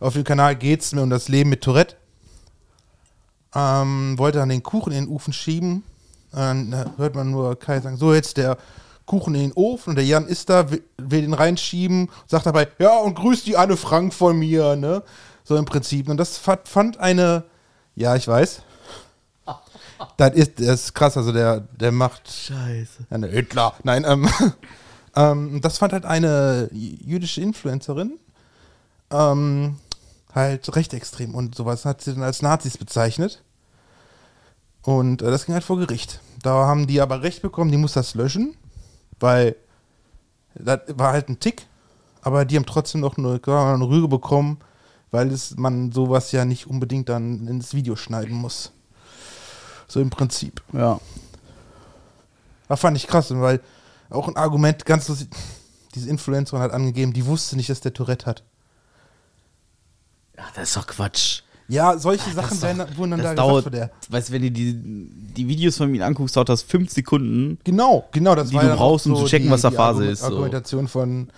auf 0.00 0.14
dem 0.14 0.24
Kanal 0.24 0.56
geht 0.56 0.82
es 0.82 0.92
mir 0.92 1.02
um 1.02 1.10
das 1.10 1.28
Leben 1.28 1.50
mit 1.50 1.62
Tourette, 1.62 1.96
ähm, 3.54 4.18
wollte 4.18 4.38
dann 4.38 4.48
den 4.48 4.62
Kuchen 4.62 4.92
in 4.92 5.04
den 5.04 5.14
Ofen 5.14 5.32
schieben. 5.32 5.84
Dann 6.32 6.72
äh, 6.72 6.84
hört 6.96 7.14
man 7.14 7.30
nur 7.30 7.58
Kai 7.58 7.80
sagen, 7.80 7.96
so 7.96 8.12
jetzt 8.12 8.36
der 8.36 8.58
Kuchen 9.06 9.34
in 9.34 9.42
den 9.42 9.52
Ofen 9.52 9.90
und 9.90 9.96
der 9.96 10.04
Jan 10.04 10.26
ist 10.26 10.50
da, 10.50 10.70
will, 10.70 10.82
will 10.96 11.22
den 11.22 11.34
reinschieben, 11.34 12.10
sagt 12.26 12.46
dabei, 12.46 12.68
ja 12.78 12.98
und 12.98 13.14
grüßt 13.14 13.46
die 13.46 13.56
Anne 13.56 13.76
Frank 13.76 14.14
von 14.14 14.38
mir, 14.38 14.76
ne? 14.76 15.02
So 15.44 15.56
im 15.56 15.66
Prinzip. 15.66 16.08
Und 16.08 16.16
das 16.16 16.38
fand 16.38 16.98
eine, 16.98 17.44
ja, 17.94 18.16
ich 18.16 18.26
weiß. 18.26 18.62
Das 20.16 20.32
ist, 20.34 20.60
das 20.60 20.84
ist 20.84 20.94
krass, 20.94 21.16
also 21.16 21.32
der, 21.32 21.60
der 21.60 21.92
macht 21.92 22.30
Scheiße. 22.30 23.06
eine 23.10 23.28
Hitler. 23.28 23.74
Nein, 23.82 24.04
ähm, 24.06 24.28
ähm, 25.16 25.60
das 25.60 25.78
fand 25.78 25.92
halt 25.92 26.04
eine 26.04 26.68
jüdische 26.72 27.40
Influencerin 27.40 28.18
ähm, 29.10 29.76
halt 30.34 30.74
recht 30.74 30.92
extrem 30.94 31.34
und 31.34 31.54
sowas 31.54 31.84
hat 31.84 32.02
sie 32.02 32.12
dann 32.14 32.22
als 32.22 32.42
Nazis 32.42 32.76
bezeichnet. 32.78 33.42
Und 34.82 35.22
äh, 35.22 35.30
das 35.30 35.46
ging 35.46 35.54
halt 35.54 35.64
vor 35.64 35.78
Gericht. 35.78 36.20
Da 36.42 36.66
haben 36.66 36.86
die 36.86 37.00
aber 37.00 37.22
recht 37.22 37.40
bekommen, 37.40 37.70
die 37.70 37.78
muss 37.78 37.94
das 37.94 38.14
löschen, 38.14 38.56
weil 39.20 39.56
das 40.54 40.80
war 40.88 41.12
halt 41.12 41.28
ein 41.28 41.40
Tick, 41.40 41.66
aber 42.22 42.44
die 42.44 42.56
haben 42.56 42.66
trotzdem 42.66 43.00
noch 43.00 43.16
eine, 43.16 43.40
eine 43.46 43.88
Rüge 43.88 44.08
bekommen, 44.08 44.58
weil 45.10 45.32
es, 45.32 45.56
man 45.56 45.92
sowas 45.92 46.32
ja 46.32 46.44
nicht 46.44 46.66
unbedingt 46.66 47.08
dann 47.08 47.46
ins 47.46 47.72
Video 47.72 47.96
schneiden 47.96 48.34
muss. 48.34 48.72
So 49.88 50.00
im 50.00 50.10
Prinzip. 50.10 50.62
Ja. 50.72 51.00
Das 52.68 52.80
fand 52.80 52.96
ich 52.96 53.06
krass, 53.06 53.26
weil 53.30 53.60
auch 54.10 54.28
ein 54.28 54.36
Argument, 54.36 54.84
ganz 54.86 55.08
lustig, 55.08 55.28
diese 55.94 56.08
Influencerin 56.08 56.62
hat 56.62 56.72
angegeben, 56.72 57.12
die 57.12 57.26
wusste 57.26 57.56
nicht, 57.56 57.68
dass 57.70 57.80
der 57.80 57.92
Tourette 57.92 58.26
hat. 58.26 58.42
Ach, 60.36 60.50
das 60.54 60.68
ist 60.68 60.76
doch 60.76 60.86
Quatsch. 60.86 61.42
Ja, 61.68 61.96
solche 61.98 62.24
Das 62.34 62.34
Sachen 62.50 62.60
werden, 62.62 62.96
wurden 62.96 63.12
dann 63.12 63.20
das 63.22 63.30
da 63.30 63.34
dauert, 63.36 63.64
gesagt 63.64 63.90
von 63.90 63.90
der. 64.10 64.18
weißt 64.18 64.28
du, 64.28 64.32
wenn 64.34 64.42
du 64.42 64.50
die, 64.50 64.74
die 65.34 65.48
Videos 65.48 65.76
von 65.78 65.94
ihm 65.94 66.02
anguckst, 66.02 66.36
dauert 66.36 66.48
das 66.50 66.62
fünf 66.62 66.90
Sekunden. 66.90 67.58
Genau, 67.64 68.06
genau, 68.12 68.34
das 68.34 68.50
Die 68.50 68.54
war 68.56 68.62
du 68.64 68.68
dann 68.68 68.78
brauchst, 68.78 69.06
auch 69.06 69.10
um 69.12 69.16
zu 69.16 69.24
checken, 69.26 69.50
was 69.50 69.62
da 69.62 69.70
Phase 69.70 69.98
Argument- 70.00 70.12
ist, 70.12 70.20
so. 70.20 70.26
Argumentation 70.26 70.88
von 70.88 71.30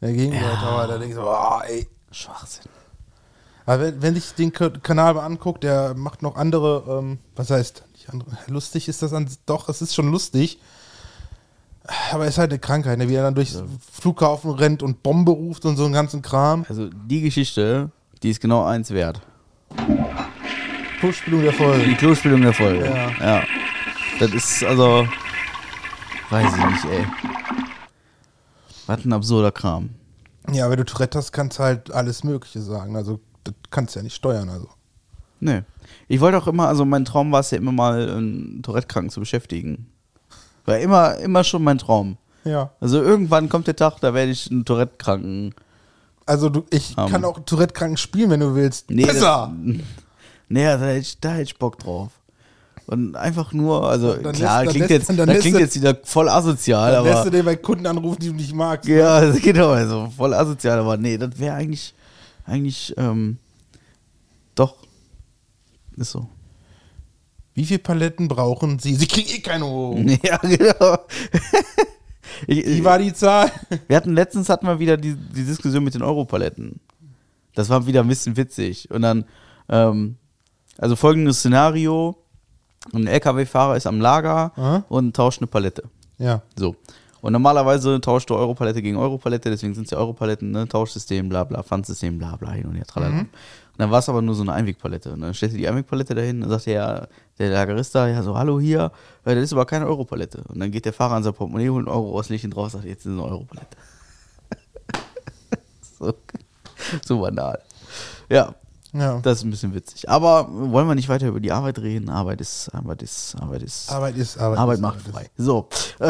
der 0.00 0.12
Gegenseite, 0.12 0.44
Ja. 0.44 0.60
aber 0.62 0.98
da 0.98 1.04
ich 1.04 1.14
so, 1.14 1.22
oh, 1.22 1.60
ey. 1.68 1.86
Schwachsinn. 2.10 2.64
Aber 3.70 3.84
wenn, 3.84 4.02
wenn 4.02 4.14
sich 4.16 4.32
den 4.32 4.52
Kanal 4.52 5.14
mal 5.14 5.24
anguckt, 5.24 5.62
der 5.62 5.94
macht 5.94 6.22
noch 6.22 6.34
andere, 6.34 6.82
ähm, 6.88 7.18
was 7.36 7.50
heißt, 7.50 7.84
nicht 7.92 8.10
andere, 8.10 8.36
lustig 8.48 8.88
ist 8.88 9.00
das 9.00 9.12
an, 9.12 9.30
doch, 9.46 9.68
es 9.68 9.80
ist 9.80 9.94
schon 9.94 10.10
lustig. 10.10 10.58
Aber 12.10 12.24
es 12.24 12.30
ist 12.30 12.38
halt 12.38 12.50
eine 12.50 12.58
Krankheit, 12.58 12.98
ne? 12.98 13.08
wie 13.08 13.14
er 13.14 13.22
dann 13.22 13.36
durchs 13.36 13.62
Flughafen 13.92 14.50
rennt 14.50 14.82
und 14.82 15.04
Bombe 15.04 15.30
ruft 15.30 15.66
und 15.66 15.76
so 15.76 15.84
einen 15.84 15.92
ganzen 15.92 16.20
Kram. 16.20 16.66
Also 16.68 16.88
die 16.88 17.20
Geschichte, 17.20 17.92
die 18.24 18.30
ist 18.30 18.40
genau 18.40 18.64
eins 18.64 18.90
wert. 18.90 19.20
Push-Spielung 21.00 21.42
der 21.42 21.52
Folge. 21.52 21.84
Die 21.84 21.94
Klospülung 21.94 22.42
der 22.42 22.52
Folge. 22.52 22.86
Ja. 22.86 23.10
ja. 23.20 23.44
Das 24.18 24.32
ist 24.32 24.64
also. 24.64 25.06
Weiß 26.28 26.52
ich 26.52 26.64
nicht, 26.64 26.84
ey. 26.86 27.06
Was 28.88 29.04
ein 29.04 29.12
absurder 29.12 29.52
Kram. 29.52 29.90
Ja, 30.50 30.68
wenn 30.68 30.76
du 30.76 30.84
Tourette 30.84 31.18
hast, 31.18 31.30
kannst 31.30 31.60
du 31.60 31.62
halt 31.62 31.92
alles 31.92 32.24
Mögliche 32.24 32.60
sagen. 32.60 32.96
Also, 32.96 33.20
das 33.44 33.54
kannst 33.70 33.94
du 33.94 34.00
ja 34.00 34.02
nicht 34.02 34.14
steuern. 34.14 34.48
Also. 34.48 34.68
Nee. 35.40 35.62
Ich 36.08 36.20
wollte 36.20 36.38
auch 36.38 36.46
immer, 36.46 36.68
also 36.68 36.84
mein 36.84 37.04
Traum 37.04 37.32
war 37.32 37.40
es 37.40 37.50
ja 37.50 37.58
immer 37.58 37.72
mal, 37.72 38.10
einen 38.10 38.62
Tourette-Kranken 38.62 39.10
zu 39.10 39.20
beschäftigen. 39.20 39.86
War 40.66 40.78
immer, 40.78 41.16
immer 41.16 41.42
schon 41.44 41.62
mein 41.64 41.78
Traum. 41.78 42.16
Ja. 42.44 42.70
Also 42.80 43.02
irgendwann 43.02 43.48
kommt 43.48 43.66
der 43.66 43.76
Tag, 43.76 43.98
da 44.00 44.14
werde 44.14 44.30
ich 44.32 44.50
einen 44.50 44.64
Tourette-Kranken. 44.64 45.54
Also, 46.26 46.48
du, 46.48 46.64
ich 46.70 46.96
Ähm. 46.96 47.08
kann 47.08 47.24
auch 47.24 47.38
Tourette-Kranken 47.40 47.96
spielen, 47.96 48.30
wenn 48.30 48.40
du 48.40 48.54
willst. 48.54 48.90
Nee, 48.90 49.04
Besser! 49.06 49.52
Das, 49.64 49.76
nee, 50.48 50.64
da 50.64 50.78
hätte, 50.78 50.98
ich, 50.98 51.18
da 51.20 51.30
hätte 51.32 51.42
ich 51.42 51.58
Bock 51.58 51.78
drauf. 51.78 52.10
Und 52.86 53.14
einfach 53.16 53.52
nur, 53.52 53.88
also 53.88 54.14
Dann 54.14 54.32
klar, 54.34 54.64
lässt- 54.64 54.72
klingt, 54.74 54.90
lässt- 54.90 55.08
jetzt, 55.08 55.18
dann 55.18 55.38
klingt 55.38 55.58
jetzt 55.60 55.76
wieder 55.76 55.96
voll 56.02 56.28
asozial, 56.28 56.92
Dann 56.92 57.04
lässt 57.04 57.16
du 57.18 57.20
aber. 57.22 57.30
den 57.30 57.44
bei 57.44 57.56
Kunden 57.56 57.86
anrufen, 57.86 58.18
die 58.20 58.28
du 58.28 58.34
nicht 58.34 58.52
magst. 58.52 58.88
Ja, 58.88 59.14
also 59.14 59.38
genau, 59.42 59.70
also 59.70 60.12
voll 60.16 60.34
asozial, 60.34 60.78
aber 60.80 60.96
nee, 60.96 61.16
das 61.16 61.38
wäre 61.38 61.54
eigentlich, 61.54 61.94
eigentlich, 62.50 62.94
ähm, 62.96 63.38
doch. 64.54 64.76
Ist 65.96 66.10
so. 66.10 66.28
Wie 67.54 67.64
viele 67.64 67.80
Paletten 67.80 68.28
brauchen 68.28 68.78
sie? 68.78 68.94
Sie 68.94 69.06
kriegen 69.06 69.28
eh 69.30 69.40
keine 69.40 69.66
hoch. 69.66 69.96
Ja, 70.22 70.36
genau. 70.38 70.98
ich, 72.46 72.66
Wie 72.66 72.84
war 72.84 72.98
die 72.98 73.12
Zahl? 73.12 73.50
Wir 73.88 73.96
hatten 73.96 74.14
letztens 74.14 74.48
hatten 74.48 74.66
wir 74.66 74.78
wieder 74.78 74.96
die, 74.96 75.14
die 75.14 75.44
Diskussion 75.44 75.84
mit 75.84 75.94
den 75.94 76.02
Europaletten. 76.02 76.80
Das 77.54 77.68
war 77.68 77.86
wieder 77.86 78.00
ein 78.00 78.08
bisschen 78.08 78.36
witzig. 78.36 78.90
Und 78.90 79.02
dann, 79.02 79.24
ähm, 79.68 80.16
also 80.78 80.96
folgendes 80.96 81.40
Szenario: 81.40 82.16
Ein 82.92 83.06
LKW-Fahrer 83.06 83.76
ist 83.76 83.86
am 83.86 84.00
Lager 84.00 84.52
Aha. 84.56 84.84
und 84.88 85.14
tauscht 85.16 85.40
eine 85.40 85.48
Palette. 85.48 85.82
Ja. 86.18 86.42
So. 86.56 86.76
Und 87.20 87.32
normalerweise 87.32 88.00
tauscht 88.00 88.30
du 88.30 88.34
Europalette 88.34 88.82
gegen 88.82 88.96
Europalette, 88.96 89.50
deswegen 89.50 89.74
sind 89.74 89.84
es 89.84 89.90
ja 89.90 89.98
Europaletten, 89.98 90.50
ne? 90.50 90.66
Tauschsystem, 90.66 91.28
bla 91.28 91.44
bla, 91.44 91.62
Pfandsystem, 91.62 92.18
bla 92.18 92.36
bla, 92.36 92.52
hin 92.52 92.66
und 92.66 92.74
her, 92.74 92.86
tralala. 92.86 93.20
Und 93.20 93.28
dann 93.78 93.90
war 93.90 93.98
es 93.98 94.08
aber 94.08 94.22
nur 94.22 94.34
so 94.34 94.42
eine 94.42 94.52
Einwegpalette. 94.52 95.12
Und 95.12 95.20
dann 95.20 95.34
stellte 95.34 95.56
die 95.56 95.68
Einwegpalette 95.68 96.14
dahin 96.14 96.42
und 96.42 96.48
sagte 96.48 96.72
ja, 96.72 97.06
der 97.38 97.50
Lagerist 97.50 97.94
da, 97.94 98.08
ja 98.08 98.22
so, 98.22 98.36
hallo 98.36 98.60
hier, 98.60 98.92
äh, 99.24 99.34
das 99.34 99.44
ist 99.44 99.52
aber 99.52 99.66
keine 99.66 99.86
Europalette. 99.86 100.44
Und 100.48 100.60
dann 100.60 100.70
geht 100.70 100.84
der 100.84 100.92
Fahrer 100.92 101.14
an 101.14 101.22
sein 101.22 101.34
Portemonnaie, 101.34 101.70
holt 101.70 101.86
einen 101.86 101.94
Euro 101.94 102.18
aus, 102.18 102.30
ihn 102.30 102.50
drauf 102.50 102.64
und 102.64 102.70
sagt, 102.70 102.84
jetzt 102.84 103.06
ist 103.06 103.12
eine 103.12 103.24
Europalette. 103.24 103.76
so, 105.98 106.14
so 107.04 107.20
banal. 107.20 107.60
Ja, 108.28 108.54
ja. 108.92 109.20
das 109.20 109.38
ist 109.38 109.44
ein 109.44 109.50
bisschen 109.50 109.74
witzig. 109.74 110.08
Aber 110.08 110.48
wollen 110.50 110.88
wir 110.88 110.94
nicht 110.94 111.08
weiter 111.08 111.28
über 111.28 111.40
die 111.40 111.52
Arbeit 111.52 111.78
reden? 111.78 112.08
Arbeit 112.08 112.40
ist, 112.40 112.68
Arbeit 112.74 113.02
ist, 113.02 113.36
Arbeit 113.40 113.62
ist. 113.62 113.90
Arbeit 113.90 114.16
ist 114.16 114.38
Arbeit. 114.38 114.58
Arbeit 114.58 114.74
ist, 114.74 114.82
macht 114.82 114.98
Arbeit 114.98 115.12
frei. 115.12 115.30
So. 115.36 115.68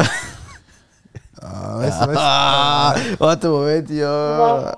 Ah, 1.42 1.78
weißt, 1.78 2.02
du, 2.02 2.06
weißt, 2.08 2.18
Ah, 2.20 2.94
warte, 3.18 3.48
Moment, 3.48 3.90
ja. 3.90 4.74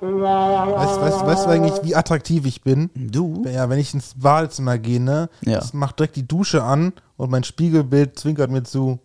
weißt, 0.00 1.00
weißt, 1.00 1.26
weißt 1.26 1.46
du 1.46 1.50
eigentlich, 1.50 1.74
wie 1.82 1.96
attraktiv 1.96 2.46
ich 2.46 2.62
bin? 2.62 2.90
Du? 2.94 3.44
Ja, 3.46 3.68
wenn 3.68 3.78
ich 3.78 3.92
ins 3.92 4.14
Badezimmer 4.14 4.78
gehe, 4.78 5.00
ne? 5.00 5.28
Ja. 5.42 5.58
Das 5.58 5.72
macht 5.72 5.98
direkt 5.98 6.16
die 6.16 6.26
Dusche 6.26 6.62
an 6.62 6.92
und 7.16 7.30
mein 7.30 7.42
Spiegelbild 7.44 8.18
zwinkert 8.18 8.50
mir 8.50 8.62
zu. 8.62 8.98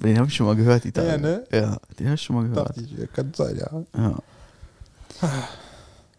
Den 0.03 0.17
habe 0.19 0.29
ich 0.29 0.35
schon 0.35 0.47
mal 0.47 0.57
gehört, 0.57 0.85
die 0.85 0.93
Tage. 0.93 1.09
Ja, 1.09 1.19
ne? 1.19 1.45
Ja, 1.53 1.77
den 1.99 2.07
habe 2.07 2.15
ich 2.15 2.23
schon 2.23 2.37
mal 2.37 2.49
gehört. 2.49 2.75
Ich, 2.79 2.91
ja, 2.99 3.07
kann 3.07 3.33
sein, 3.35 3.57
ja. 3.59 3.69
Ja. 4.01 4.15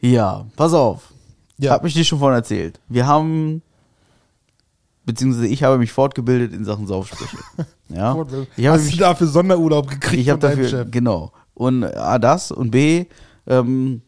Ja, 0.01 0.45
pass 0.55 0.73
auf. 0.73 1.11
Ja. 1.57 1.71
Hab 1.71 1.83
ich 1.85 1.93
dir 1.95 2.03
schon 2.05 2.19
vorhin 2.19 2.37
erzählt. 2.37 2.79
Wir 2.89 3.07
haben, 3.07 3.63
beziehungsweise 5.05 5.47
ich 5.47 5.63
habe 5.63 5.77
mich 5.77 5.91
fortgebildet 5.91 6.53
in 6.53 6.65
Sachen 6.65 6.87
Saufsprüche. 6.87 7.37
Ja. 7.93 8.15
Ich 8.55 8.67
habe 8.67 8.79
Hast 8.81 8.93
du 8.93 8.97
dafür 8.97 9.27
Sonderurlaub 9.27 9.89
gekriegt 9.89 10.21
ich 10.21 10.29
habe 10.29 10.39
dafür, 10.39 10.69
Chef? 10.69 10.87
genau. 10.91 11.33
Und 11.53 11.83
A, 11.83 12.19
das 12.19 12.49
und 12.51 12.71
B, 12.71 13.05
ähm, 13.47 14.01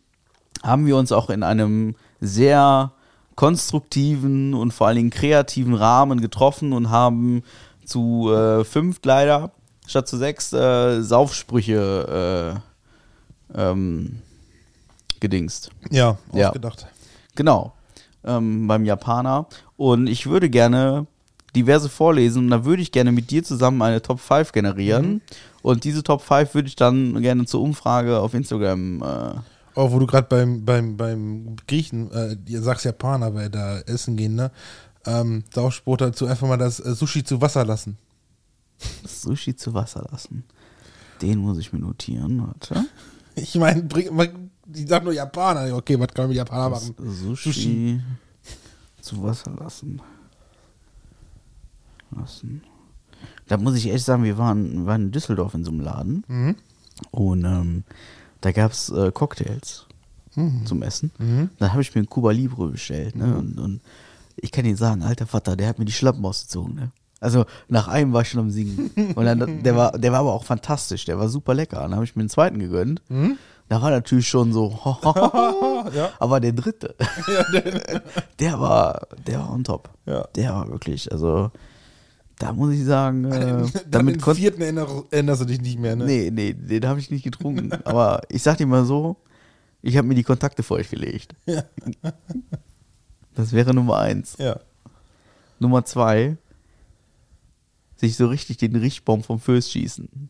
haben 0.64 0.86
wir 0.86 0.96
uns 0.96 1.12
auch 1.12 1.30
in 1.30 1.44
einem 1.44 1.96
sehr 2.22 2.94
konstruktiven 3.36 4.54
und 4.54 4.74
vor 4.74 4.88
allen 4.88 4.96
Dingen 4.96 5.10
kreativen 5.10 5.74
Rahmen 5.74 6.22
getroffen 6.22 6.72
und 6.72 6.90
haben 6.92 7.44
zu 7.86 8.32
äh, 8.32 8.64
fünf 8.64 9.00
leider 9.04 9.52
statt 9.86 10.08
zu 10.08 10.18
sechs 10.18 10.54
äh, 10.54 11.02
Saufsprüche 11.02 12.62
äh, 13.54 13.60
ähm, 13.62 14.20
gedingst. 15.20 15.72
Ja, 15.92 16.18
Ja. 16.32 16.48
ausgedacht. 16.48 16.88
Genau, 17.36 17.74
ähm, 18.24 18.68
beim 18.68 18.86
Japaner. 18.86 19.48
Und 19.84 20.08
ich 20.08 20.28
würde 20.28 20.50
gerne 20.50 21.08
diverse 21.58 21.90
vorlesen 21.90 22.46
und 22.46 22.52
da 22.52 22.64
würde 22.64 22.82
ich 22.82 22.94
gerne 22.94 23.12
mit 23.12 23.32
dir 23.32 23.44
zusammen 23.44 23.82
eine 23.82 24.02
Top 24.02 24.22
5 24.22 24.54
generieren. 24.54 25.22
Und 25.62 25.84
diese 25.84 26.04
Top 26.04 26.22
5 26.22 26.54
würde 26.54 26.70
ich 26.70 26.78
dann 26.78 27.22
gerne 27.22 27.46
zur 27.46 27.60
Umfrage 27.60 28.18
auf 28.20 28.34
Instagram. 28.34 29.02
Äh, 29.02 29.40
Oh, 29.76 29.92
wo 29.92 30.00
du 30.00 30.06
gerade 30.06 30.28
beim, 30.30 30.64
beim, 30.64 30.96
beim 30.96 31.58
Griechen, 31.68 32.10
äh, 32.12 32.38
ihr 32.48 32.62
sagst 32.62 32.86
Japaner, 32.86 33.34
weil 33.34 33.50
da 33.50 33.80
essen 33.80 34.16
gehen, 34.16 34.36
ne? 34.36 34.52
Ähm, 35.06 35.44
Saufspruch 35.54 35.98
dazu 35.98 36.28
einfach 36.28 36.48
mal 36.48 36.58
das 36.58 36.80
äh, 36.80 36.94
Sushi 36.94 37.26
zu 37.26 37.42
Wasser 37.42 37.66
lassen. 37.66 37.98
Sushi 39.06 39.54
zu 39.58 39.74
Wasser 39.74 40.08
lassen. 40.12 40.46
Den 41.22 41.40
muss 41.40 41.58
ich 41.58 41.74
mir 41.74 41.80
notieren. 41.80 42.48
Warte. 42.48 42.86
Ich 43.36 43.56
meine, 43.56 43.82
die 44.66 44.86
sagen 44.86 45.06
nur 45.06 45.14
Japaner. 45.14 45.76
Okay, 45.76 46.00
was 46.00 46.10
kann 46.10 46.26
man 46.26 46.30
mit 46.30 46.38
Japaner 46.38 46.70
machen? 46.70 46.96
Sushi, 47.00 47.52
Sushi. 47.52 48.02
Zu 49.04 49.22
Wasser 49.24 49.52
lassen. 49.60 50.02
Lassen. 52.16 52.64
Da 53.48 53.58
muss 53.58 53.76
ich 53.76 53.90
echt 53.92 54.06
sagen, 54.06 54.24
wir 54.24 54.38
waren, 54.38 54.86
waren 54.86 55.04
in 55.04 55.12
Düsseldorf 55.12 55.54
in 55.54 55.64
so 55.64 55.72
einem 55.72 55.82
Laden. 55.82 56.24
Mhm. 56.28 56.56
Und 57.12 57.46
ähm, 57.46 57.84
da 58.42 58.52
gab 58.52 58.72
es 58.72 58.90
äh, 58.90 59.12
Cocktails 59.12 59.86
Mhm. 60.36 60.66
zum 60.66 60.82
Essen. 60.82 61.12
Dann 61.60 61.72
habe 61.74 61.84
ich 61.84 61.94
mir 61.94 62.00
einen 62.00 62.10
Cuba 62.10 62.32
Libre 62.32 62.70
bestellt. 62.70 63.16
Ne? 63.16 63.38
Und, 63.38 63.60
und 63.60 63.82
ich 64.36 64.52
kann 64.52 64.64
dir 64.64 64.76
sagen, 64.76 65.04
alter 65.04 65.28
Vater, 65.28 65.56
der 65.56 65.68
hat 65.68 65.78
mir 65.78 65.86
die 65.86 65.92
Schlappen 65.92 66.26
ausgezogen. 66.26 66.74
Ne? 66.74 66.92
Also 67.20 67.46
nach 67.70 67.88
einem 67.88 68.14
war 68.14 68.24
ich 68.24 68.30
schon 68.30 68.40
am 68.40 68.50
Singen. 68.50 68.90
Und 69.16 69.26
dann, 69.26 69.62
der, 69.62 69.76
war, 69.76 69.92
der 69.98 70.12
war 70.12 70.20
aber 70.22 70.34
auch 70.34 70.44
fantastisch. 70.44 71.06
Der 71.06 71.20
war 71.20 71.30
super 71.30 71.54
lecker. 71.54 71.82
Dann 71.82 71.94
habe 71.94 72.04
ich 72.04 72.16
mir 72.16 72.22
einen 72.22 72.30
zweiten 72.30 72.58
gegönnt. 72.58 73.02
Da 73.70 73.82
war 73.82 73.90
natürlich 73.90 74.28
schon 74.28 74.54
so, 74.54 74.70
Ja. 75.94 76.12
aber 76.20 76.40
der 76.40 76.52
dritte, 76.54 76.96
der 78.40 78.60
war, 78.60 79.08
der 79.26 79.40
war 79.40 79.52
on 79.52 79.64
top. 79.64 79.90
Ja. 80.06 80.28
Der 80.36 80.54
war 80.54 80.70
wirklich, 80.70 81.12
also 81.12 81.52
da 82.40 82.52
muss 82.52 82.74
ich 82.74 82.84
sagen, 82.84 83.26
äh, 83.32 83.66
damit 83.88 84.26
den 84.26 84.36
vierten 84.36 84.62
erinnerst 84.62 85.42
du 85.42 85.46
dich 85.46 85.62
nicht 85.62 85.80
mehr, 85.80 85.96
ne? 85.96 86.06
Nee, 86.06 86.30
nee, 86.32 86.54
den 86.54 86.86
habe 86.88 87.00
ich 87.00 87.10
nicht 87.10 87.24
getrunken. 87.24 87.72
Aber 87.86 88.22
ich 88.30 88.44
sag 88.44 88.58
dir 88.58 88.68
mal 88.68 88.86
so, 88.86 89.18
ich 89.82 89.98
habe 89.98 90.08
mir 90.08 90.16
die 90.16 90.24
Kontakte 90.24 90.64
vor 90.64 90.78
euch 90.78 90.90
gelegt. 90.90 91.36
Das 93.34 93.52
wäre 93.54 93.74
Nummer 93.74 93.98
eins. 94.00 94.36
Ja. 94.40 94.60
Nummer 95.60 95.86
zwei, 95.86 96.38
sich 97.98 98.16
so 98.18 98.28
richtig 98.28 98.58
den 98.58 98.76
Richtbaum 98.76 99.24
vom 99.24 99.40
Föß 99.40 99.72
schießen. 99.72 100.30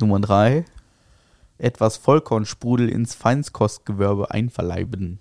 Nummer 0.00 0.20
drei, 0.20 0.64
etwas 1.60 1.96
Vollkornsprudel 1.96 2.88
ins 2.88 3.14
Feinstkostgewörbe 3.14 4.30
einverleiben. 4.30 5.18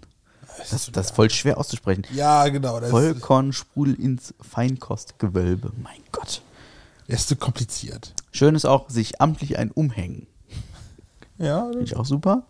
Das, 0.57 0.91
das 0.91 1.05
ist 1.07 1.15
voll 1.15 1.29
schwer 1.29 1.57
auszusprechen. 1.57 2.03
Ja, 2.13 2.47
genau. 2.49 2.79
Vollkornsprudel 2.81 3.93
ins 3.95 4.33
Feinkostgewölbe. 4.41 5.71
Mein 5.81 6.01
Gott. 6.11 6.41
das 7.07 7.21
ist 7.21 7.29
zu 7.29 7.35
kompliziert. 7.35 8.13
Schön 8.31 8.55
ist 8.55 8.65
auch, 8.65 8.89
sich 8.89 9.21
amtlich 9.21 9.57
ein 9.57 9.71
Umhängen. 9.71 10.27
Ja, 11.37 11.67
Finde 11.69 11.85
ich 11.85 11.95
auch 11.95 12.05
super. 12.05 12.43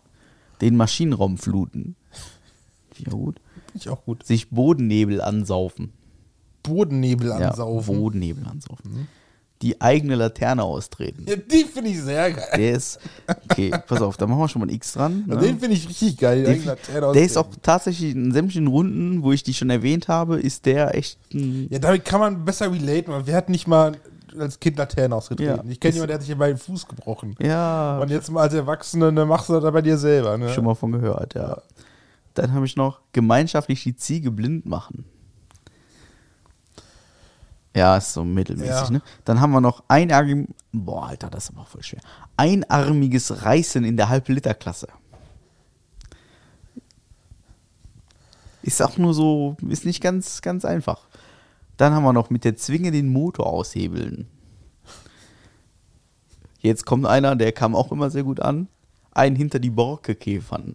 Den 0.60 0.76
Maschinenraum 0.76 1.38
fluten. 1.38 1.94
Finde 2.92 3.10
ich 3.10 3.14
auch 3.14 3.18
gut. 3.18 3.40
finde 3.66 3.78
ich 3.78 3.88
auch 3.88 4.04
gut. 4.04 4.26
Sich 4.26 4.50
Bodennebel 4.50 5.20
ansaufen. 5.20 5.92
Bodennebel 6.64 7.28
Ja, 7.28 7.50
ansaufen. 7.50 7.98
Bodennebel 7.98 8.46
ansaufen. 8.46 9.08
Die 9.62 9.78
eigene 9.80 10.14
Laterne 10.14 10.62
austreten. 10.62 11.26
Ja, 11.28 11.36
die 11.36 11.64
finde 11.64 11.90
ich 11.90 12.00
sehr 12.00 12.32
geil. 12.32 12.48
Der 12.56 12.72
ist, 12.72 12.98
okay, 13.50 13.70
pass 13.86 14.00
auf, 14.00 14.16
da 14.16 14.26
machen 14.26 14.38
wir 14.40 14.48
schon 14.48 14.60
mal 14.60 14.68
ein 14.68 14.74
X 14.74 14.94
dran. 14.94 15.24
Ne? 15.26 15.36
Den 15.36 15.58
finde 15.58 15.76
ich 15.76 15.86
richtig 15.86 16.16
geil. 16.16 16.44
Der, 16.44 16.54
Die 16.54 16.60
Laterne 16.64 17.12
der 17.12 17.22
ist 17.22 17.36
auch 17.36 17.42
austreten. 17.44 17.62
tatsächlich 17.62 18.14
in 18.14 18.32
sämtlichen 18.32 18.68
Runden, 18.68 19.22
wo 19.22 19.32
ich 19.32 19.42
die 19.42 19.52
schon 19.52 19.68
erwähnt 19.68 20.08
habe, 20.08 20.40
ist 20.40 20.64
der 20.64 20.94
echt 20.94 21.18
ein, 21.34 21.66
Ja, 21.70 21.78
damit 21.78 22.06
kann 22.06 22.20
man 22.20 22.44
besser 22.44 22.72
relaten, 22.72 23.12
weil 23.12 23.26
wir 23.26 23.36
hatten 23.36 23.52
nicht 23.52 23.66
mal 23.66 23.92
als 24.38 24.58
Kind 24.60 24.78
Laternen 24.78 25.12
ausgetreten. 25.12 25.66
Ja. 25.66 25.70
Ich 25.70 25.78
kenne 25.80 25.92
jemanden, 25.94 26.08
der 26.08 26.18
hat 26.20 26.24
sich 26.24 26.36
bei 26.38 26.48
den 26.48 26.56
Fuß 26.58 26.86
gebrochen. 26.88 27.34
ja, 27.42 27.98
Und 27.98 28.10
jetzt 28.10 28.30
mal 28.30 28.42
als 28.42 28.54
Erwachsene, 28.54 29.12
ne, 29.12 29.26
machst 29.26 29.48
du 29.50 29.60
das 29.60 29.72
bei 29.72 29.82
dir 29.82 29.98
selber. 29.98 30.38
Ne? 30.38 30.48
schon 30.50 30.64
mal 30.64 30.74
von 30.74 30.92
gehört, 30.92 31.34
ja. 31.34 31.60
Dann 32.34 32.54
habe 32.54 32.64
ich 32.64 32.76
noch 32.76 33.00
gemeinschaftlich 33.12 33.82
die 33.82 33.96
Ziege 33.96 34.30
blind 34.30 34.64
machen. 34.64 35.04
Ja, 37.74 37.96
ist 37.96 38.12
so 38.12 38.24
mittelmäßig, 38.24 38.70
Ja. 38.70 38.90
ne? 38.90 39.02
Dann 39.24 39.40
haben 39.40 39.52
wir 39.52 39.60
noch 39.60 39.84
einarmig, 39.88 40.48
boah, 40.72 41.06
Alter, 41.08 41.30
das 41.30 41.44
ist 41.44 41.50
aber 41.56 41.64
voll 41.66 41.82
schwer. 41.82 42.00
Einarmiges 42.36 43.44
Reißen 43.44 43.84
in 43.84 43.96
der 43.96 44.08
Halb-Liter-Klasse. 44.08 44.88
Ist 48.62 48.82
auch 48.82 48.98
nur 48.98 49.14
so, 49.14 49.56
ist 49.68 49.84
nicht 49.86 50.02
ganz, 50.02 50.42
ganz 50.42 50.64
einfach. 50.64 51.06
Dann 51.76 51.94
haben 51.94 52.02
wir 52.02 52.12
noch 52.12 52.28
mit 52.30 52.44
der 52.44 52.56
Zwinge 52.56 52.90
den 52.90 53.08
Motor 53.10 53.46
aushebeln. 53.46 54.28
Jetzt 56.58 56.84
kommt 56.84 57.06
einer, 57.06 57.36
der 57.36 57.52
kam 57.52 57.74
auch 57.74 57.90
immer 57.90 58.10
sehr 58.10 58.22
gut 58.22 58.40
an. 58.40 58.68
Ein 59.12 59.34
hinter 59.34 59.58
die 59.58 59.70
Borke 59.70 60.14
käfern. 60.14 60.74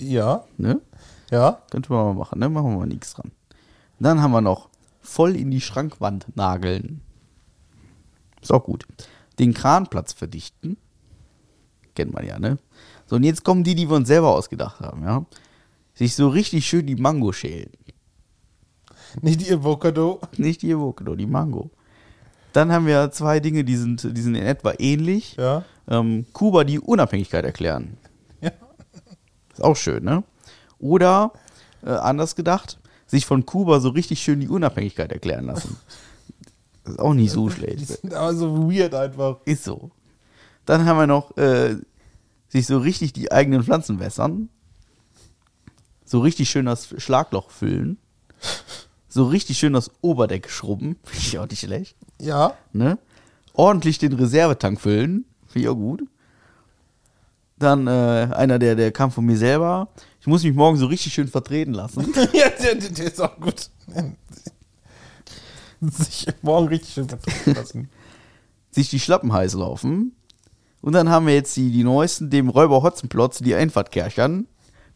Ja, 0.00 0.44
Ne? 0.58 0.80
ja. 1.30 1.60
Könnte 1.70 1.92
man 1.92 2.06
mal 2.06 2.14
machen, 2.14 2.38
ne? 2.38 2.48
Machen 2.48 2.70
wir 2.70 2.78
mal 2.78 2.86
nichts 2.86 3.14
dran. 3.14 3.32
Dann 3.98 4.22
haben 4.22 4.30
wir 4.30 4.40
noch 4.40 4.69
voll 5.10 5.36
in 5.36 5.50
die 5.50 5.60
Schrankwand 5.60 6.36
nageln. 6.36 7.00
Ist 8.40 8.52
auch 8.52 8.64
gut. 8.64 8.86
Den 9.38 9.54
Kranplatz 9.54 10.12
verdichten. 10.12 10.76
Kennt 11.94 12.12
man 12.12 12.26
ja, 12.26 12.38
ne? 12.38 12.58
So, 13.06 13.16
und 13.16 13.24
jetzt 13.24 13.44
kommen 13.44 13.64
die, 13.64 13.74
die 13.74 13.90
wir 13.90 13.96
uns 13.96 14.08
selber 14.08 14.34
ausgedacht 14.34 14.80
haben, 14.80 15.02
ja? 15.02 15.26
Sich 15.94 16.14
so 16.14 16.28
richtig 16.28 16.66
schön 16.66 16.86
die 16.86 16.96
Mango 16.96 17.32
schälen. 17.32 17.72
Nicht 19.20 19.40
die 19.40 19.52
Avocado. 19.52 20.20
Nicht 20.36 20.62
die 20.62 20.72
Avocado, 20.72 21.16
die 21.16 21.26
Mango. 21.26 21.70
Dann 22.52 22.72
haben 22.72 22.86
wir 22.86 23.10
zwei 23.10 23.40
Dinge, 23.40 23.64
die 23.64 23.76
sind, 23.76 24.16
die 24.16 24.20
sind 24.20 24.36
in 24.36 24.42
etwa 24.42 24.74
ähnlich. 24.78 25.36
Ja. 25.36 25.64
Ähm, 25.88 26.26
Kuba 26.32 26.64
die 26.64 26.78
Unabhängigkeit 26.78 27.44
erklären. 27.44 27.96
Ja. 28.40 28.52
Ist 29.52 29.62
auch 29.62 29.76
schön, 29.76 30.04
ne? 30.04 30.22
Oder, 30.78 31.32
äh, 31.84 31.90
anders 31.90 32.36
gedacht, 32.36 32.79
sich 33.10 33.26
von 33.26 33.44
Kuba 33.44 33.80
so 33.80 33.88
richtig 33.90 34.22
schön 34.22 34.40
die 34.40 34.48
Unabhängigkeit 34.48 35.10
erklären 35.12 35.46
lassen. 35.46 35.76
Das 36.82 36.94
ist 36.94 36.98
auch 37.00 37.12
nicht 37.12 37.30
so 37.30 37.48
Die 37.50 37.54
schlecht. 37.56 37.86
sind 37.88 38.14
aber 38.14 38.34
so 38.34 38.72
weird 38.72 38.94
einfach. 38.94 39.36
Ist 39.44 39.64
so. 39.64 39.90
Dann 40.64 40.86
haben 40.86 40.96
wir 40.96 41.06
noch, 41.06 41.36
äh, 41.36 41.76
sich 42.48 42.66
so 42.66 42.78
richtig 42.78 43.12
die 43.12 43.30
eigenen 43.30 43.62
Pflanzen 43.62 44.00
wässern. 44.00 44.48
So 46.06 46.20
richtig 46.20 46.48
schön 46.48 46.64
das 46.64 46.94
Schlagloch 46.96 47.50
füllen. 47.50 47.98
So 49.08 49.26
richtig 49.26 49.58
schön 49.58 49.74
das 49.74 49.90
Oberdeck 50.00 50.48
schrubben. 50.50 50.96
Finde 51.04 51.18
ich 51.26 51.38
auch 51.38 51.48
nicht 51.48 51.60
schlecht. 51.60 51.96
Ja. 52.18 52.54
Ne? 52.72 52.98
Ordentlich 53.52 53.98
den 53.98 54.14
Reservetank 54.14 54.80
füllen. 54.80 55.26
Finde 55.48 55.60
ich 55.60 55.68
auch 55.68 55.76
gut. 55.76 56.02
Dann 57.60 57.86
äh, 57.86 57.90
einer, 58.32 58.58
der, 58.58 58.74
der 58.74 58.90
kam 58.90 59.10
von 59.10 59.24
mir 59.24 59.36
selber. 59.36 59.88
Ich 60.18 60.26
muss 60.26 60.42
mich 60.42 60.54
morgen 60.54 60.78
so 60.78 60.86
richtig 60.86 61.12
schön 61.12 61.28
vertreten 61.28 61.74
lassen. 61.74 62.12
ja, 62.32 62.48
der, 62.48 62.74
der, 62.74 63.06
ist 63.06 63.20
auch 63.20 63.38
gut. 63.38 63.70
Sich 65.80 66.26
morgen 66.40 66.68
richtig 66.68 66.94
schön 66.94 67.08
vertreten 67.08 67.54
lassen. 67.54 67.90
sich 68.70 68.88
die 68.88 68.98
Schlappen 68.98 69.32
heiß 69.32 69.54
laufen. 69.54 70.16
Und 70.80 70.94
dann 70.94 71.10
haben 71.10 71.26
wir 71.26 71.34
jetzt 71.34 71.54
die, 71.54 71.70
die 71.70 71.84
neuesten, 71.84 72.30
dem 72.30 72.48
Räuber 72.48 72.82
Hotzenplotz 72.82 73.40
die 73.40 73.54
Einfahrt 73.54 73.90
kerchern. 73.92 74.46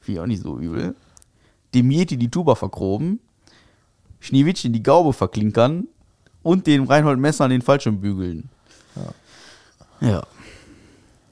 Finde 0.00 0.18
ich 0.18 0.20
auch 0.20 0.26
nicht 0.26 0.42
so 0.42 0.58
übel. 0.58 0.96
Dem 1.74 1.90
Yeti 1.90 2.16
die 2.16 2.30
Tuba 2.30 2.54
verkroben. 2.54 3.20
Schneewittchen 4.20 4.72
die 4.72 4.82
Gaube 4.82 5.12
verklinkern. 5.12 5.86
Und 6.42 6.66
dem 6.66 6.84
Reinhold 6.84 7.18
Messer 7.18 7.44
an 7.44 7.50
den 7.50 7.60
Fallschirm 7.60 8.00
bügeln. 8.00 8.48
Ja. 10.00 10.08
ja. 10.08 10.26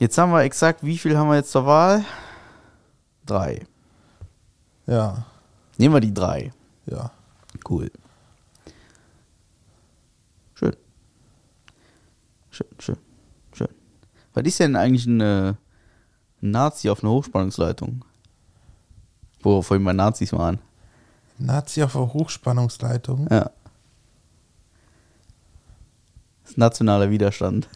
Jetzt 0.03 0.19
haben 0.19 0.33
wir 0.33 0.43
exakt, 0.43 0.85
wie 0.85 0.99
viel 0.99 1.17
haben 1.17 1.29
wir 1.29 1.37
jetzt 1.37 1.53
zur 1.53 1.65
Wahl? 1.65 2.05
Drei. 3.25 3.65
Ja, 4.85 5.27
Nehmen 5.79 5.95
wir 5.95 6.01
die 6.01 6.13
drei. 6.13 6.53
ja. 6.87 7.13
Cool. 7.71 7.89
Schön. 10.55 10.75
Schön, 12.51 12.67
schön, 12.81 12.97
schön. 13.53 13.69
Was 14.35 14.43
ist 14.45 14.59
denn 14.59 14.75
eigentlich 14.75 15.07
ein, 15.07 15.57
Nazi 16.41 16.91
auf 16.91 17.05
einer 17.05 17.13
Hochspannungsleitung? 17.13 18.05
Wo 19.41 19.63
vorhin 19.63 19.85
mal 19.85 19.95
Nazis 19.95 20.33
waren. 20.33 20.59
Nazi 21.39 21.81
auf 21.81 21.93
der 21.93 22.13
Hochspannungsleitung. 22.13 23.29
Ja. 23.31 23.53
Das 26.43 26.51
ist 26.51 26.59
nationaler 26.59 27.09
Widerstand. 27.09 27.69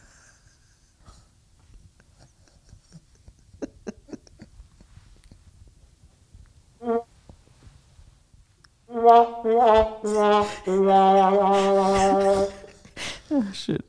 Ah, 9.09 9.27
Schön. 13.53 13.83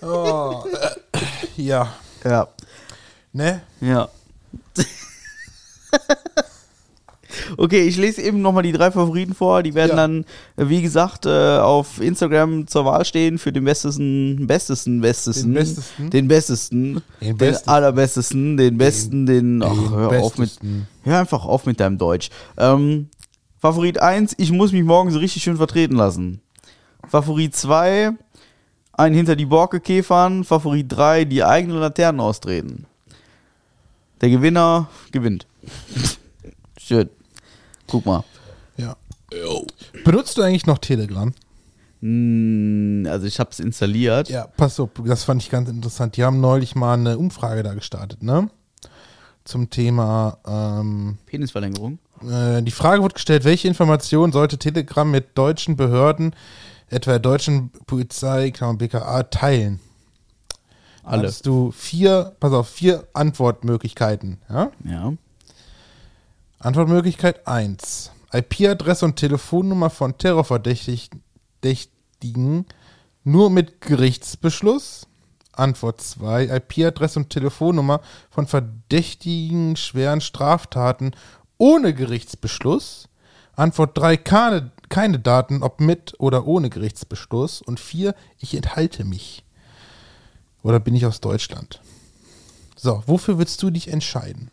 Oh, 0.00 0.64
äh, 0.72 1.22
ja. 1.56 1.94
Ja. 2.24 2.48
Ne? 3.32 3.62
Ja. 3.80 4.08
Okay, 7.62 7.82
ich 7.86 7.96
lese 7.96 8.20
eben 8.22 8.42
nochmal 8.42 8.64
die 8.64 8.72
drei 8.72 8.90
Favoriten 8.90 9.34
vor. 9.34 9.62
Die 9.62 9.74
werden 9.74 9.90
Ja. 9.90 9.96
dann, 9.96 10.24
äh, 10.56 10.68
wie 10.68 10.82
gesagt, 10.82 11.26
äh, 11.26 11.58
auf 11.58 12.00
Instagram 12.00 12.66
zur 12.66 12.84
Wahl 12.86 13.04
stehen 13.04 13.38
für 13.38 13.52
den 13.52 13.62
bestesten, 13.62 14.48
bestesten, 14.48 15.00
bestesten, 15.00 15.54
Den 15.54 15.54
bestesten? 15.54 16.10
den 16.10 16.26
bestesten, 16.28 16.94
Den 16.94 17.02
den, 17.20 17.36
bestesten. 17.36 17.72
allerbestesten, 17.72 18.56
den 18.56 18.78
besten, 18.78 19.26
den, 19.26 19.62
ach, 19.62 19.70
den 19.70 19.90
hör 19.90 20.22
auf 20.22 20.38
mit, 20.38 20.58
hör 21.04 21.20
einfach 21.20 21.44
auf 21.44 21.64
mit 21.64 21.78
deinem 21.78 21.98
Deutsch. 21.98 22.30
Ähm, 22.58 23.08
Favorit 23.60 24.00
1, 24.02 24.34
ich 24.38 24.50
muss 24.50 24.72
mich 24.72 24.82
morgen 24.82 25.12
so 25.12 25.20
richtig 25.20 25.44
schön 25.44 25.56
vertreten 25.56 25.94
lassen. 25.94 26.40
Favorit 27.08 27.54
2, 27.54 28.10
ein 28.94 29.14
hinter 29.14 29.36
die 29.36 29.46
Borke 29.46 29.78
käfern. 29.78 30.42
Favorit 30.42 30.86
3, 30.90 31.24
die 31.26 31.44
eigenen 31.44 31.78
Laternen 31.78 32.20
austreten. 32.20 32.86
Der 34.20 34.30
Gewinner 34.30 34.88
gewinnt. 35.12 35.46
Schön. 36.76 37.08
Guck 37.92 38.04
mal. 38.06 38.24
Ja. 38.76 38.96
Benutzt 40.04 40.36
du 40.36 40.42
eigentlich 40.42 40.66
noch 40.66 40.78
Telegram? 40.78 41.32
Hm, 42.00 43.06
Also 43.08 43.26
ich 43.26 43.38
habe 43.38 43.50
es 43.50 43.60
installiert. 43.60 44.28
Ja, 44.28 44.46
pass 44.56 44.80
auf, 44.80 44.90
das 45.04 45.22
fand 45.24 45.40
ich 45.42 45.50
ganz 45.50 45.68
interessant. 45.68 46.16
Die 46.16 46.24
haben 46.24 46.40
neulich 46.40 46.74
mal 46.74 46.94
eine 46.94 47.16
Umfrage 47.16 47.62
da 47.62 47.74
gestartet, 47.74 48.22
ne? 48.22 48.50
Zum 49.44 49.70
Thema, 49.70 50.38
ähm, 50.46 51.18
Penisverlängerung. 51.26 51.98
äh, 52.28 52.62
die 52.62 52.70
Frage 52.70 53.02
wird 53.02 53.14
gestellt, 53.14 53.44
welche 53.44 53.68
Informationen 53.68 54.32
sollte 54.32 54.58
Telegram 54.58 55.08
mit 55.10 55.36
deutschen 55.38 55.76
Behörden, 55.76 56.34
etwa 56.88 57.12
der 57.12 57.20
deutschen 57.20 57.70
Polizei, 57.86 58.50
Klammer 58.50 58.78
BKA, 58.78 59.24
teilen? 59.24 59.80
Alle. 61.04 61.26
Hast 61.28 61.46
du 61.46 61.72
vier, 61.72 62.34
pass 62.38 62.52
auf, 62.52 62.68
vier 62.68 63.06
Antwortmöglichkeiten, 63.12 64.38
ja? 64.48 64.70
Ja. 64.84 65.12
Antwortmöglichkeit 66.62 67.46
1. 67.48 68.12
IP-Adresse 68.32 69.04
und 69.04 69.16
Telefonnummer 69.16 69.90
von 69.90 70.16
Terrorverdächtigen 70.16 72.66
nur 73.24 73.50
mit 73.50 73.80
Gerichtsbeschluss. 73.80 75.08
Antwort 75.50 76.00
2. 76.00 76.44
IP-Adresse 76.44 77.18
und 77.18 77.30
Telefonnummer 77.30 78.00
von 78.30 78.46
verdächtigen 78.46 79.74
schweren 79.74 80.20
Straftaten 80.20 81.16
ohne 81.58 81.94
Gerichtsbeschluss. 81.94 83.08
Antwort 83.56 83.98
3. 83.98 84.16
Keine, 84.18 84.70
keine 84.88 85.18
Daten, 85.18 85.64
ob 85.64 85.80
mit 85.80 86.14
oder 86.20 86.46
ohne 86.46 86.70
Gerichtsbeschluss. 86.70 87.60
Und 87.60 87.80
4. 87.80 88.14
Ich 88.38 88.54
enthalte 88.54 89.04
mich. 89.04 89.44
Oder 90.62 90.78
bin 90.78 90.94
ich 90.94 91.06
aus 91.06 91.20
Deutschland? 91.20 91.80
So, 92.76 93.02
wofür 93.06 93.38
würdest 93.38 93.60
du 93.64 93.70
dich 93.70 93.88
entscheiden? 93.88 94.52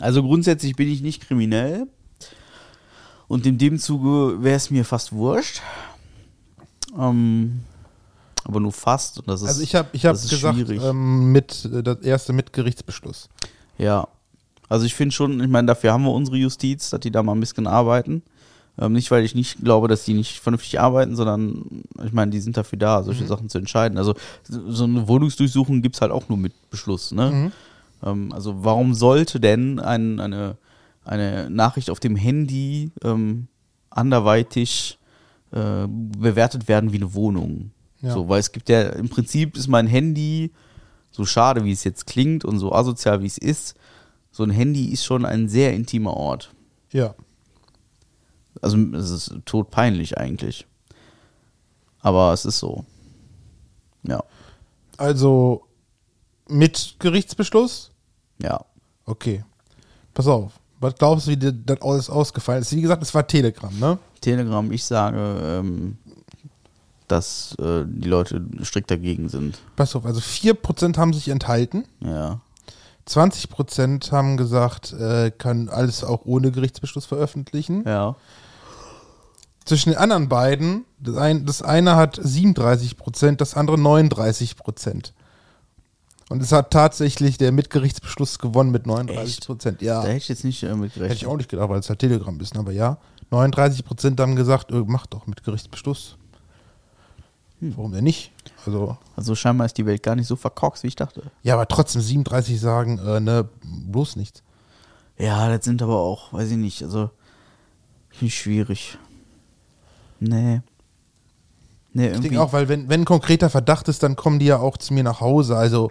Also 0.00 0.22
grundsätzlich 0.22 0.76
bin 0.76 0.88
ich 0.88 1.02
nicht 1.02 1.26
kriminell. 1.26 1.86
Und 3.28 3.46
in 3.46 3.58
dem 3.58 3.78
Zuge 3.78 4.42
wäre 4.42 4.56
es 4.56 4.70
mir 4.70 4.84
fast 4.84 5.12
wurscht. 5.12 5.60
Ähm, 6.98 7.60
aber 8.44 8.60
nur 8.60 8.72
fast. 8.72 9.18
Und 9.18 9.28
das 9.28 9.42
ist, 9.42 9.48
Also 9.48 9.62
ich 9.62 9.74
habe 9.74 9.88
ich 9.92 10.04
hab 10.06 10.20
gesagt, 10.20 10.58
ähm, 10.70 11.32
mit 11.32 11.64
äh, 11.72 11.82
das 11.82 11.98
erste 11.98 12.32
mit 12.32 12.52
Gerichtsbeschluss. 12.52 13.28
Ja. 13.78 14.08
Also 14.68 14.86
ich 14.86 14.94
finde 14.94 15.14
schon, 15.14 15.40
ich 15.40 15.48
meine, 15.48 15.66
dafür 15.66 15.92
haben 15.92 16.04
wir 16.04 16.12
unsere 16.12 16.36
Justiz, 16.36 16.90
dass 16.90 17.00
die 17.00 17.10
da 17.10 17.22
mal 17.22 17.32
ein 17.32 17.40
bisschen 17.40 17.66
arbeiten. 17.66 18.22
Ähm, 18.78 18.92
nicht, 18.92 19.10
weil 19.10 19.24
ich 19.24 19.34
nicht 19.34 19.62
glaube, 19.62 19.88
dass 19.88 20.04
die 20.04 20.14
nicht 20.14 20.40
vernünftig 20.40 20.80
arbeiten, 20.80 21.16
sondern 21.16 21.82
ich 22.04 22.12
meine, 22.12 22.30
die 22.30 22.40
sind 22.40 22.56
dafür 22.56 22.78
da, 22.78 23.02
solche 23.02 23.26
Sachen 23.26 23.48
zu 23.48 23.58
entscheiden. 23.58 23.98
Also 23.98 24.14
so 24.44 24.84
eine 24.84 25.06
Wohnungsdurchsuchung 25.06 25.82
gibt 25.82 25.96
es 25.96 26.00
halt 26.00 26.12
auch 26.12 26.28
nur 26.28 26.38
mit 26.38 26.70
Beschluss. 26.70 27.12
Ne? 27.12 27.52
Ähm, 28.02 28.32
also 28.32 28.64
warum 28.64 28.94
sollte 28.94 29.40
denn 29.40 29.78
ein, 29.78 30.20
eine, 30.20 30.56
eine 31.04 31.50
Nachricht 31.50 31.90
auf 31.90 32.00
dem 32.00 32.16
Handy 32.16 32.92
ähm, 33.02 33.48
anderweitig 33.90 34.98
äh, 35.52 35.86
bewertet 35.88 36.68
werden 36.68 36.92
wie 36.92 36.96
eine 36.96 37.14
Wohnung? 37.14 37.72
Ja. 38.00 38.14
So, 38.14 38.28
weil 38.28 38.40
es 38.40 38.52
gibt 38.52 38.68
ja, 38.68 38.82
im 38.90 39.08
Prinzip 39.08 39.56
ist 39.56 39.68
mein 39.68 39.86
Handy, 39.86 40.52
so 41.10 41.24
schade 41.24 41.64
wie 41.64 41.72
es 41.72 41.84
jetzt 41.84 42.06
klingt 42.06 42.44
und 42.44 42.58
so 42.58 42.72
asozial 42.72 43.22
wie 43.22 43.26
es 43.26 43.38
ist, 43.38 43.74
so 44.30 44.42
ein 44.44 44.50
Handy 44.50 44.86
ist 44.86 45.04
schon 45.04 45.24
ein 45.24 45.48
sehr 45.48 45.74
intimer 45.74 46.14
Ort. 46.14 46.54
Ja. 46.92 47.14
Also 48.62 48.78
es 48.94 49.10
ist 49.10 49.34
todpeinlich 49.44 50.18
eigentlich. 50.18 50.66
Aber 52.00 52.32
es 52.32 52.44
ist 52.44 52.58
so. 52.58 52.84
Ja, 54.02 54.22
Also 54.96 55.66
mit 56.48 56.96
Gerichtsbeschluss? 56.98 57.89
Ja. 58.42 58.60
Okay. 59.04 59.44
Pass 60.14 60.26
auf. 60.26 60.52
Was 60.80 60.94
glaubst 60.94 61.26
du, 61.26 61.32
wie 61.32 61.36
dir 61.36 61.52
das 61.52 61.82
alles 61.82 62.08
ausgefallen 62.08 62.62
ist? 62.62 62.74
Wie 62.74 62.80
gesagt, 62.80 63.02
es 63.02 63.14
war 63.14 63.26
Telegram, 63.26 63.76
ne? 63.78 63.98
Telegram, 64.20 64.70
ich 64.72 64.84
sage, 64.84 65.18
ähm, 65.42 65.98
dass 67.06 67.54
äh, 67.58 67.84
die 67.86 68.08
Leute 68.08 68.44
strikt 68.62 68.90
dagegen 68.90 69.28
sind. 69.28 69.58
Pass 69.76 69.94
auf, 69.94 70.06
also 70.06 70.20
4% 70.20 70.96
haben 70.96 71.12
sich 71.12 71.28
enthalten. 71.28 71.84
Ja. 72.00 72.40
20% 73.08 74.12
haben 74.12 74.36
gesagt, 74.36 74.92
äh, 74.92 75.30
kann 75.30 75.68
alles 75.68 76.04
auch 76.04 76.24
ohne 76.24 76.52
Gerichtsbeschluss 76.52 77.06
veröffentlichen. 77.06 77.84
Ja. 77.86 78.16
Zwischen 79.64 79.90
den 79.90 79.98
anderen 79.98 80.28
beiden, 80.28 80.84
das, 80.98 81.16
ein, 81.16 81.44
das 81.44 81.62
eine 81.62 81.96
hat 81.96 82.18
37%, 82.18 83.36
das 83.36 83.54
andere 83.54 83.76
39%. 83.76 85.12
Und 86.30 86.42
es 86.42 86.52
hat 86.52 86.70
tatsächlich 86.70 87.36
der 87.38 87.52
mit 87.52 87.68
Gerichtsbeschluss 87.70 88.38
gewonnen 88.38 88.70
mit 88.70 88.86
39%. 88.86 89.82
Ja. 89.82 90.00
Da 90.00 90.06
hätte 90.08 90.16
ich 90.16 90.28
jetzt 90.28 90.44
nicht 90.44 90.62
äh, 90.62 90.68
mit 90.74 90.94
gerechnet. 90.94 91.10
Hätte 91.10 91.14
ich 91.14 91.26
auch 91.26 91.36
nicht 91.36 91.50
gedacht, 91.50 91.68
weil 91.68 91.80
es 91.80 91.88
halt 91.90 91.98
Telegram 91.98 92.38
ist, 92.40 92.56
aber 92.56 92.72
ja. 92.72 92.96
39 93.30 93.84
Prozent 93.84 94.18
haben 94.20 94.36
gesagt, 94.36 94.70
äh, 94.70 94.82
mach 94.86 95.06
doch 95.06 95.26
mit 95.26 95.42
Gerichtsbeschluss. 95.44 96.16
Warum 97.60 97.92
denn 97.92 98.04
nicht? 98.04 98.32
Also, 98.64 98.96
Also 99.16 99.34
scheinbar 99.34 99.66
ist 99.66 99.76
die 99.76 99.84
Welt 99.84 100.02
gar 100.02 100.16
nicht 100.16 100.26
so 100.28 100.34
verkorkst, 100.36 100.82
wie 100.82 100.86
ich 100.88 100.96
dachte. 100.96 101.22
ja, 101.42 101.52
aber 101.54 101.68
trotzdem 101.68 102.00
37 102.00 102.58
sagen, 102.58 102.98
äh, 102.98 103.20
ne, 103.20 103.48
bloß 103.62 104.16
nichts. 104.16 104.42
Ja, 105.18 105.54
das 105.54 105.66
sind 105.66 105.82
aber 105.82 105.98
auch, 105.98 106.32
weiß 106.32 106.52
ich 106.52 106.56
nicht, 106.56 106.82
also 106.82 107.10
finde 108.08 108.26
ich 108.26 108.38
schwierig. 108.38 108.96
Nee. 110.20 110.62
Nee, 111.92 112.04
Ich 112.06 112.10
irgendwie. 112.12 112.28
denke 112.28 112.42
auch, 112.42 112.52
weil 112.54 112.68
wenn, 112.68 112.88
wenn 112.88 113.02
ein 113.02 113.04
konkreter 113.04 113.50
Verdacht 113.50 113.88
ist, 113.88 114.02
dann 114.02 114.16
kommen 114.16 114.38
die 114.38 114.46
ja 114.46 114.58
auch 114.58 114.76
zu 114.78 114.94
mir 114.94 115.02
nach 115.02 115.20
Hause. 115.20 115.56
Also, 115.56 115.90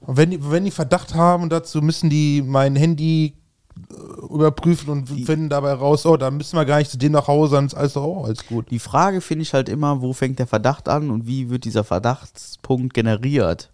und 0.00 0.16
wenn 0.16 0.30
die, 0.30 0.50
wenn 0.50 0.64
die 0.64 0.70
Verdacht 0.70 1.14
haben 1.14 1.48
dazu, 1.48 1.80
müssen 1.80 2.10
die 2.10 2.42
mein 2.42 2.76
Handy 2.76 3.34
äh, 3.76 4.32
überprüfen 4.32 4.90
und 4.90 5.08
finden 5.08 5.48
dabei 5.48 5.72
raus, 5.72 6.06
oh, 6.06 6.16
da 6.16 6.30
müssen 6.30 6.56
wir 6.56 6.64
gar 6.64 6.78
nicht 6.78 6.90
zu 6.90 6.98
denen 6.98 7.14
nach 7.14 7.28
Hause, 7.28 7.56
dann 7.56 7.66
ist 7.66 7.74
alles 7.74 7.96
auch 7.96 8.24
alles 8.24 8.46
gut. 8.46 8.70
Die 8.70 8.78
Frage 8.78 9.20
finde 9.20 9.42
ich 9.42 9.54
halt 9.54 9.68
immer, 9.68 10.02
wo 10.02 10.12
fängt 10.12 10.38
der 10.38 10.46
Verdacht 10.46 10.88
an 10.88 11.10
und 11.10 11.26
wie 11.26 11.50
wird 11.50 11.64
dieser 11.64 11.84
Verdachtspunkt 11.84 12.94
generiert? 12.94 13.70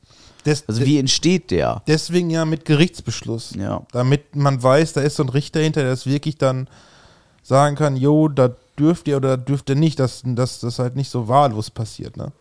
Des, 0.46 0.64
Also 0.66 0.84
wie 0.86 0.98
entsteht 0.98 1.50
der? 1.50 1.82
Deswegen 1.86 2.30
ja 2.30 2.44
mit 2.44 2.64
Gerichtsbeschluss. 2.64 3.54
Ja. 3.56 3.82
Damit 3.92 4.36
man 4.36 4.62
weiß, 4.62 4.94
da 4.94 5.02
ist 5.02 5.16
so 5.16 5.22
ein 5.22 5.28
Richter 5.28 5.60
hinter, 5.60 5.82
der 5.82 5.92
es 5.92 6.06
wirklich 6.06 6.38
dann 6.38 6.68
sagen 7.42 7.76
kann, 7.76 7.96
jo, 7.96 8.28
da 8.28 8.54
dürft 8.78 9.08
ihr 9.08 9.16
oder 9.16 9.36
dürft 9.36 9.68
ihr 9.68 9.76
nicht, 9.76 9.98
dass, 9.98 10.22
das 10.24 10.78
halt 10.78 10.96
nicht 10.96 11.10
so 11.10 11.28
wahllos 11.28 11.70
passiert, 11.70 12.16
ne? 12.16 12.32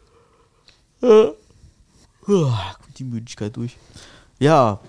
Uah, 1.01 1.35
kommt 2.27 2.78
die 2.99 3.03
Müdigkeit 3.05 3.55
durch. 3.55 3.77
Ja. 4.39 4.79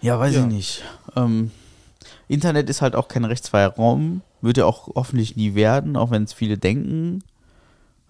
Ja, 0.00 0.18
weiß 0.18 0.34
Ja. 0.34 0.40
ich 0.42 0.46
nicht. 0.46 0.84
Ähm, 1.16 1.50
Internet 2.28 2.68
ist 2.70 2.82
halt 2.82 2.94
auch 2.94 3.08
kein 3.08 3.24
rechtsfreier 3.24 3.70
Raum. 3.70 4.22
Wird 4.40 4.58
ja 4.58 4.66
auch 4.66 4.88
hoffentlich 4.94 5.36
nie 5.36 5.54
werden, 5.54 5.96
auch 5.96 6.10
wenn 6.10 6.24
es 6.24 6.32
viele 6.32 6.58
denken. 6.58 7.22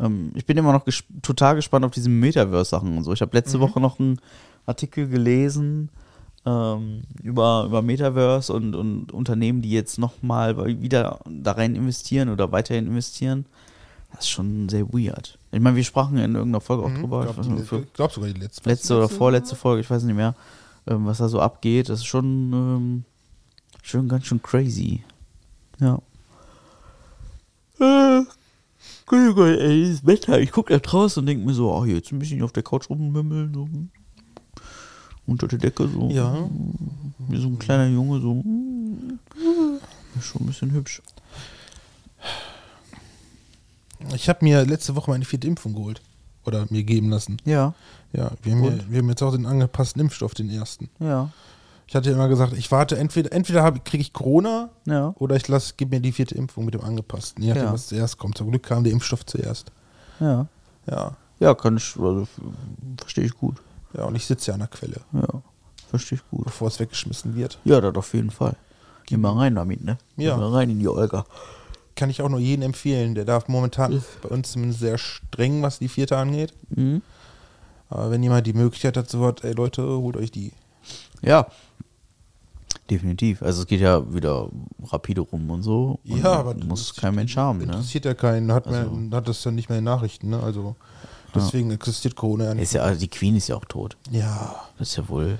Ähm, 0.00 0.32
ich 0.34 0.44
bin 0.46 0.56
immer 0.58 0.72
noch 0.72 0.84
ges 0.84 1.04
total 1.22 1.54
gespannt 1.54 1.84
auf 1.84 1.92
diese 1.92 2.10
Metaverse-Sachen 2.10 2.96
und 2.98 3.04
so. 3.04 3.12
Ich 3.12 3.20
habe 3.22 3.36
letzte 3.36 3.60
Woche 3.60 3.80
noch 3.80 3.98
einen 3.98 4.20
Artikel 4.66 5.08
gelesen 5.08 5.88
ähm, 6.44 7.02
über, 7.22 7.64
über 7.66 7.82
Metaverse 7.82 8.52
und, 8.52 8.74
und 8.74 9.12
Unternehmen, 9.12 9.62
die 9.62 9.70
jetzt 9.70 9.98
nochmal 9.98 10.56
wieder 10.82 11.20
da 11.28 11.52
rein 11.52 11.74
investieren 11.74 12.28
oder 12.28 12.52
weiterhin 12.52 12.86
investieren. 12.86 13.46
Das 14.12 14.20
ist 14.24 14.30
schon 14.30 14.68
sehr 14.68 14.92
weird. 14.92 15.38
Ich 15.56 15.62
meine, 15.62 15.76
wir 15.76 15.84
sprachen 15.84 16.16
in 16.18 16.34
irgendeiner 16.34 16.60
Folge 16.60 16.84
auch 16.84 16.90
drüber. 16.90 17.26
Ich 17.30 17.38
Ich 17.38 17.46
nicht, 17.48 17.66
für- 17.66 17.82
glaub 17.94 18.12
sogar 18.12 18.30
die 18.30 18.38
letzte. 18.38 18.68
letzte 18.68 18.96
oder 18.96 19.08
vorletzte 19.08 19.56
Folge, 19.56 19.80
ich 19.80 19.88
weiß 19.90 20.02
nicht 20.02 20.14
mehr, 20.16 20.34
ähm, 20.86 21.06
was 21.06 21.18
da 21.18 21.28
so 21.28 21.40
abgeht. 21.40 21.88
Das 21.88 22.00
ist 22.00 22.06
schon 22.06 22.52
ähm, 22.52 23.04
Schon 23.82 24.08
ganz 24.08 24.26
schön 24.26 24.42
crazy. 24.42 25.04
Ja. 25.78 26.00
Äh, 27.78 28.24
Gott, 29.06 29.34
Gott, 29.36 29.58
ey, 29.60 29.90
das 29.92 30.04
Wetter. 30.04 30.40
Ich 30.40 30.50
gucke 30.50 30.72
da 30.72 30.80
draußen 30.80 31.20
und 31.20 31.26
denke 31.26 31.46
mir 31.46 31.54
so, 31.54 31.72
oh, 31.72 31.84
jetzt 31.84 32.10
ein 32.12 32.18
bisschen 32.18 32.42
auf 32.42 32.52
der 32.52 32.64
Couch 32.64 32.90
rummümmeln, 32.90 33.54
so. 33.54 33.68
Unter 35.26 35.46
der 35.48 35.58
Decke, 35.60 35.86
so. 35.88 36.08
Ja. 36.10 36.48
Wie 37.28 37.36
so 37.40 37.46
ein 37.48 37.58
kleiner 37.60 37.86
Junge, 37.86 38.20
so. 38.20 38.42
Ist 40.18 40.24
schon 40.26 40.42
ein 40.42 40.46
bisschen 40.46 40.72
hübsch. 40.72 41.00
Ich 44.14 44.28
habe 44.28 44.44
mir 44.44 44.64
letzte 44.64 44.94
Woche 44.96 45.10
meine 45.10 45.24
vierte 45.24 45.46
Impfung 45.46 45.74
geholt. 45.74 46.00
Oder 46.44 46.66
mir 46.70 46.84
geben 46.84 47.10
lassen. 47.10 47.38
Ja, 47.44 47.74
Ja, 48.12 48.30
wir 48.42 48.52
haben, 48.52 48.64
ja, 48.64 48.72
wir 48.88 48.98
haben 49.00 49.08
jetzt 49.08 49.22
auch 49.22 49.32
den 49.32 49.46
angepassten 49.46 50.00
Impfstoff, 50.00 50.32
den 50.34 50.48
ersten. 50.48 50.88
ja, 51.00 51.30
Ich 51.88 51.94
hatte 51.96 52.10
immer 52.10 52.28
gesagt, 52.28 52.52
ich 52.52 52.70
warte, 52.70 52.96
entweder, 52.98 53.32
entweder 53.32 53.72
kriege 53.72 54.00
ich 54.00 54.12
Corona 54.12 54.70
ja. 54.86 55.12
oder 55.18 55.34
ich 55.34 55.48
lasse, 55.48 55.74
gib 55.76 55.90
mir 55.90 55.98
die 56.00 56.12
vierte 56.12 56.36
Impfung 56.36 56.64
mit 56.64 56.74
dem 56.74 56.82
angepassten. 56.82 57.42
Je 57.42 57.48
nachdem, 57.50 57.64
Ja. 57.66 57.72
was 57.72 57.88
zuerst 57.88 58.18
kommt. 58.18 58.38
Zum 58.38 58.50
Glück 58.50 58.62
kam 58.62 58.84
der 58.84 58.92
Impfstoff 58.92 59.26
zuerst. 59.26 59.72
Ja. 60.20 60.46
Ja. 60.88 61.16
Ja, 61.40 61.54
kann 61.54 61.76
ich, 61.76 61.96
also, 61.98 62.26
verstehe 62.98 63.24
ich 63.24 63.34
gut. 63.34 63.56
Ja, 63.92 64.04
und 64.04 64.14
ich 64.14 64.24
sitze 64.24 64.48
ja 64.48 64.54
an 64.54 64.60
der 64.60 64.68
Quelle, 64.68 65.00
Ja, 65.12 65.26
verstehe 65.90 66.18
ich 66.18 66.30
gut. 66.30 66.44
bevor 66.44 66.68
es 66.68 66.78
weggeschmissen 66.78 67.34
wird. 67.34 67.58
Ja, 67.64 67.80
das 67.80 67.94
auf 67.96 68.14
jeden 68.14 68.30
Fall. 68.30 68.56
Geh 69.06 69.16
mal 69.16 69.32
rein 69.32 69.54
damit, 69.56 69.82
ne? 69.84 69.98
Ja. 70.16 70.34
Geh 70.34 70.40
mal 70.40 70.52
rein 70.52 70.70
in 70.70 70.78
die 70.78 70.88
Olga. 70.88 71.24
Kann 71.96 72.10
ich 72.10 72.22
auch 72.22 72.28
nur 72.28 72.38
jedem 72.40 72.62
empfehlen. 72.62 73.14
Der 73.14 73.24
darf 73.24 73.48
momentan 73.48 73.90
ist 73.92 74.20
bei 74.22 74.28
uns 74.28 74.52
zumindest 74.52 74.80
sehr 74.80 74.98
streng, 74.98 75.62
was 75.62 75.78
die 75.80 75.88
vierte 75.88 76.16
angeht. 76.16 76.52
Mhm. 76.68 77.02
Aber 77.88 78.10
wenn 78.10 78.22
jemand 78.22 78.46
die 78.46 78.52
Möglichkeit 78.52 78.96
dazu 78.96 79.24
hat, 79.26 79.42
ey 79.44 79.52
Leute, 79.54 79.82
holt 79.82 80.16
euch 80.16 80.30
die. 80.30 80.52
Ja. 81.22 81.46
Definitiv. 82.90 83.42
Also 83.42 83.62
es 83.62 83.66
geht 83.66 83.80
ja 83.80 84.12
wieder 84.14 84.48
rapide 84.84 85.20
rum 85.22 85.50
und 85.50 85.62
so. 85.62 85.98
Und 86.06 86.22
Ja, 86.22 86.34
aber 86.34 86.54
muss 86.54 86.94
kein 86.94 87.14
Mensch 87.14 87.36
haben, 87.36 87.58
ne? 87.58 87.64
Interessiert 87.64 88.04
ja 88.04 88.14
keinen, 88.14 88.52
hat, 88.52 88.66
Also- 88.68 88.90
mehr, 88.90 89.16
hat 89.16 89.26
das 89.28 89.42
dann 89.42 89.54
nicht 89.56 89.68
mehr 89.68 89.78
in 89.78 89.84
Nachrichten, 89.84 90.28
ne? 90.30 90.40
Also 90.40 90.76
deswegen 91.34 91.70
existiert 91.72 92.14
Corona 92.14 92.44
ja 92.44 92.54
nicht. 92.54 92.62
Ist 92.64 92.74
ja, 92.74 92.82
also 92.82 93.00
die 93.00 93.08
Queen 93.08 93.34
ist 93.36 93.48
ja 93.48 93.56
auch 93.56 93.64
tot. 93.64 93.96
Ja, 94.10 94.54
Das 94.78 94.90
ist 94.90 94.96
ja 94.96 95.08
wohl. 95.08 95.38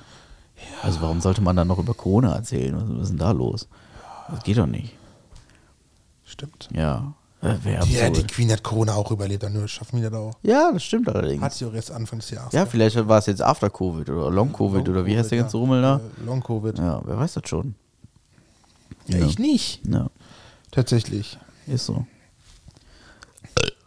Also 0.82 1.00
warum 1.02 1.20
sollte 1.20 1.40
man 1.42 1.54
dann 1.54 1.68
noch 1.68 1.78
über 1.78 1.94
Corona 1.94 2.34
erzählen? 2.34 2.74
Was, 2.74 2.88
was 2.88 3.02
ist 3.04 3.08
denn 3.10 3.18
da 3.18 3.30
los? 3.30 3.68
Das 4.30 4.42
geht 4.42 4.58
doch 4.58 4.66
nicht. 4.66 4.94
Stimmt. 6.26 6.68
Ja. 6.74 7.14
Äh, 7.42 7.54
Ja, 7.90 8.10
die. 8.10 8.22
Queen 8.24 8.50
hat 8.50 8.62
Corona 8.62 8.94
auch 8.94 9.10
überlebt, 9.10 9.42
dann 9.42 9.68
schaffen 9.68 10.00
wir 10.02 10.10
das 10.10 10.18
auch. 10.18 10.32
Ja, 10.42 10.70
das 10.72 10.82
stimmt 10.84 11.08
allerdings. 11.08 11.42
Hat 11.42 11.52
sie 11.54 11.64
auch 11.66 11.72
erst 11.74 11.90
Anfang 11.92 12.18
des 12.18 12.30
Jahres. 12.30 12.52
ja, 12.52 12.66
vielleicht 12.66 12.96
war 13.08 13.18
es 13.18 13.26
jetzt 13.26 13.42
After 13.42 13.70
Covid 13.70 14.08
oder 14.10 14.30
Long 14.30 14.52
Covid 14.52 14.88
oder 14.88 15.04
wie 15.06 15.16
heißt 15.16 15.30
der 15.30 15.38
ganze 15.38 15.56
Rummel 15.56 15.82
da? 15.82 15.96
Äh, 15.96 16.24
Long 16.26 16.42
Covid. 16.42 16.78
Ja, 16.78 16.84
Ja, 16.84 17.02
wer 17.04 17.16
weiß 17.18 17.34
das 17.34 17.48
schon. 17.48 17.74
ja. 19.06 19.18
ich 19.24 19.38
nicht. 19.38 19.80
Ja, 19.86 20.08
Tatsächlich. 20.70 21.38
ist 21.66 21.86
so. 21.86 22.06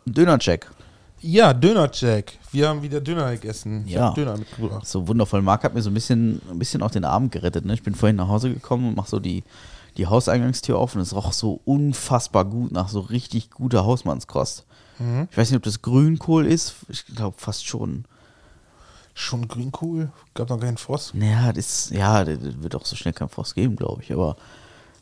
Dönercheck. 0.06 0.70
Ja, 1.22 1.54
Dönercheck. 1.54 2.38
Wir 2.52 2.70
haben 2.70 2.82
wieder 2.82 3.02
Döner 3.02 3.32
gegessen. 3.32 3.84
Ich 3.86 3.94
Ja. 3.94 4.12
Döner 4.12 4.38
mitgebracht. 4.38 4.88
So 4.88 5.08
wundervoll. 5.08 5.42
Marc 5.42 5.64
hat 5.64 5.74
mir 5.74 5.82
so 5.82 5.90
ein 5.90 5.94
bisschen, 5.94 6.42
ein 6.50 6.58
bisschen 6.58 6.82
auch 6.82 6.92
den 6.92 7.04
Abend 7.06 7.32
gerettet. 7.32 7.66
Ne? 7.66 7.74
Ich 7.74 7.84
bin 7.84 7.94
vorhin 7.94 8.16
nach 8.16 8.28
Hause 8.30 8.54
gekommen 8.54 8.88
und 8.88 8.96
mach 8.96 9.06
so 9.08 9.20
die, 9.20 9.44
die 10.00 10.08
Hauseingangstür 10.08 10.78
auf 10.80 10.96
und 10.96 11.02
es 11.02 11.14
roch 11.14 11.34
so 11.34 11.62
unfassbar 11.66 12.46
gut 12.46 12.72
nach 12.72 12.90
so 12.90 13.02
richtig 13.02 13.52
guter 13.52 13.86
Hausmannskost. 13.86 14.66
Ich 15.32 15.38
weiß 15.38 15.50
nicht, 15.52 15.58
ob 15.58 15.64
das 15.64 15.82
Grünkohl 15.82 16.46
ist. 16.46 16.76
Ich 16.90 17.06
glaube 17.06 17.36
fast 17.38 17.66
schon. 17.66 18.04
Schon 19.14 19.48
Grünkohl. 19.48 20.12
Gab 20.34 20.50
noch 20.50 20.60
keinen 20.60 20.78
Frost. 20.78 21.16
Naja, 21.16 21.54
das, 21.54 21.90
ja, 21.90 22.24
das 22.26 22.38
wird 22.42 22.76
auch 22.76 22.86
so 22.86 22.96
schnell 22.96 23.14
kein 23.14 23.30
Frost 23.30 23.56
geben, 23.56 23.76
glaube 23.78 24.02
ich. 24.04 24.12
Aber 24.14 24.36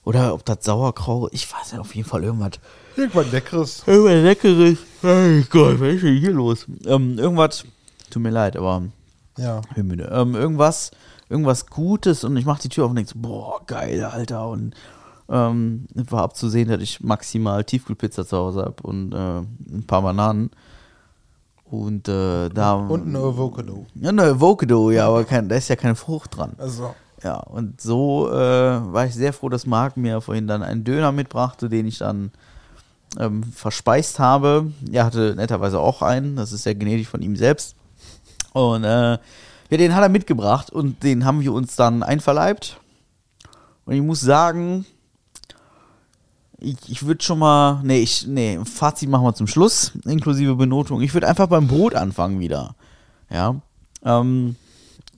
oder 0.03 0.33
ob 0.33 0.45
das 0.45 0.59
Sauerkraut, 0.61 1.31
ich 1.33 1.51
weiß 1.51 1.71
nicht, 1.73 1.81
auf 1.81 1.93
jeden 1.95 2.07
Fall 2.07 2.23
irgendwas. 2.23 2.51
Irgendwann 2.95 3.29
Leckeres. 3.31 3.83
Irgendwas 3.87 4.23
Leckeres. 4.23 4.77
Oh 5.03 5.43
Gott, 5.49 5.79
was 5.79 5.95
ist 5.95 6.03
denn 6.03 6.17
hier 6.17 6.31
los? 6.31 6.65
Ähm, 6.85 7.17
irgendwas, 7.19 7.65
tut 8.09 8.21
mir 8.23 8.29
leid, 8.29 8.55
aber 8.55 8.83
Ja. 9.37 9.61
müde. 9.75 10.09
Ähm, 10.13 10.33
irgendwas, 10.35 10.91
irgendwas 11.29 11.67
Gutes 11.67 12.23
und 12.23 12.37
ich 12.37 12.45
mach 12.45 12.59
die 12.59 12.69
Tür 12.69 12.85
auf 12.85 12.89
und 12.91 12.95
denk 12.95 13.09
so, 13.09 13.19
boah, 13.19 13.61
geil, 13.65 14.03
Alter. 14.03 14.47
Und 14.47 14.75
ähm, 15.29 15.87
war 15.93 16.23
abzusehen, 16.23 16.69
dass 16.69 16.81
ich 16.81 17.01
maximal 17.01 17.63
Tiefkühlpizza 17.63 18.25
zu 18.25 18.37
Hause 18.37 18.61
habe 18.61 18.83
und 18.83 19.13
äh, 19.13 19.39
ein 19.75 19.85
paar 19.85 20.01
Bananen. 20.01 20.51
Und 21.65 22.07
äh, 22.07 22.49
da. 22.49 22.75
Und 22.75 23.07
ein 23.07 23.15
Avocado. 23.15 23.85
Ja, 23.95 24.09
eine 24.09 24.23
Avocado, 24.23 24.89
ja, 24.89 25.07
aber 25.07 25.25
kein, 25.25 25.49
da 25.49 25.55
ist 25.55 25.67
ja 25.67 25.75
keine 25.75 25.95
Frucht 25.95 26.37
dran. 26.37 26.53
Also, 26.57 26.95
Ja, 27.23 27.37
und 27.37 27.81
so 27.81 28.29
äh, 28.29 28.33
war 28.33 29.05
ich 29.05 29.13
sehr 29.13 29.33
froh, 29.33 29.49
dass 29.49 29.65
Marc 29.65 29.97
mir 29.97 30.21
vorhin 30.21 30.47
dann 30.47 30.63
einen 30.63 30.83
Döner 30.83 31.11
mitbrachte, 31.11 31.67
den 31.67 31.87
ich 31.87 31.97
dann 31.97 32.31
ähm, 33.19 33.43
verspeist 33.43 34.19
habe. 34.19 34.71
Er 34.91 35.05
hatte 35.05 35.33
netterweise 35.35 35.79
auch 35.79 36.01
einen, 36.01 36.35
das 36.35 36.53
ist 36.53 36.65
ja 36.65 36.73
gnädig 36.73 37.07
von 37.07 37.21
ihm 37.21 37.35
selbst. 37.35 37.75
Und 38.53 38.83
äh, 38.83 39.17
ja, 39.69 39.77
den 39.77 39.95
hat 39.95 40.03
er 40.03 40.09
mitgebracht 40.09 40.71
und 40.71 41.03
den 41.03 41.25
haben 41.25 41.41
wir 41.41 41.53
uns 41.53 41.75
dann 41.75 42.03
einverleibt. 42.03 42.79
Und 43.85 43.93
ich 43.93 44.01
muss 44.01 44.21
sagen, 44.21 44.85
ich, 46.59 46.75
ich 46.87 47.05
würde 47.05 47.23
schon 47.23 47.39
mal, 47.39 47.81
nee, 47.83 47.99
ich, 47.99 48.25
nee, 48.27 48.59
Fazit 48.65 49.09
machen 49.09 49.25
wir 49.25 49.33
zum 49.33 49.47
Schluss, 49.47 49.93
inklusive 50.05 50.55
Benotung. 50.55 51.01
Ich 51.01 51.13
würde 51.13 51.27
einfach 51.27 51.47
beim 51.47 51.67
Brot 51.67 51.95
anfangen 51.95 52.39
wieder. 52.39 52.75
Ja. 53.29 53.55
Ähm, 54.03 54.55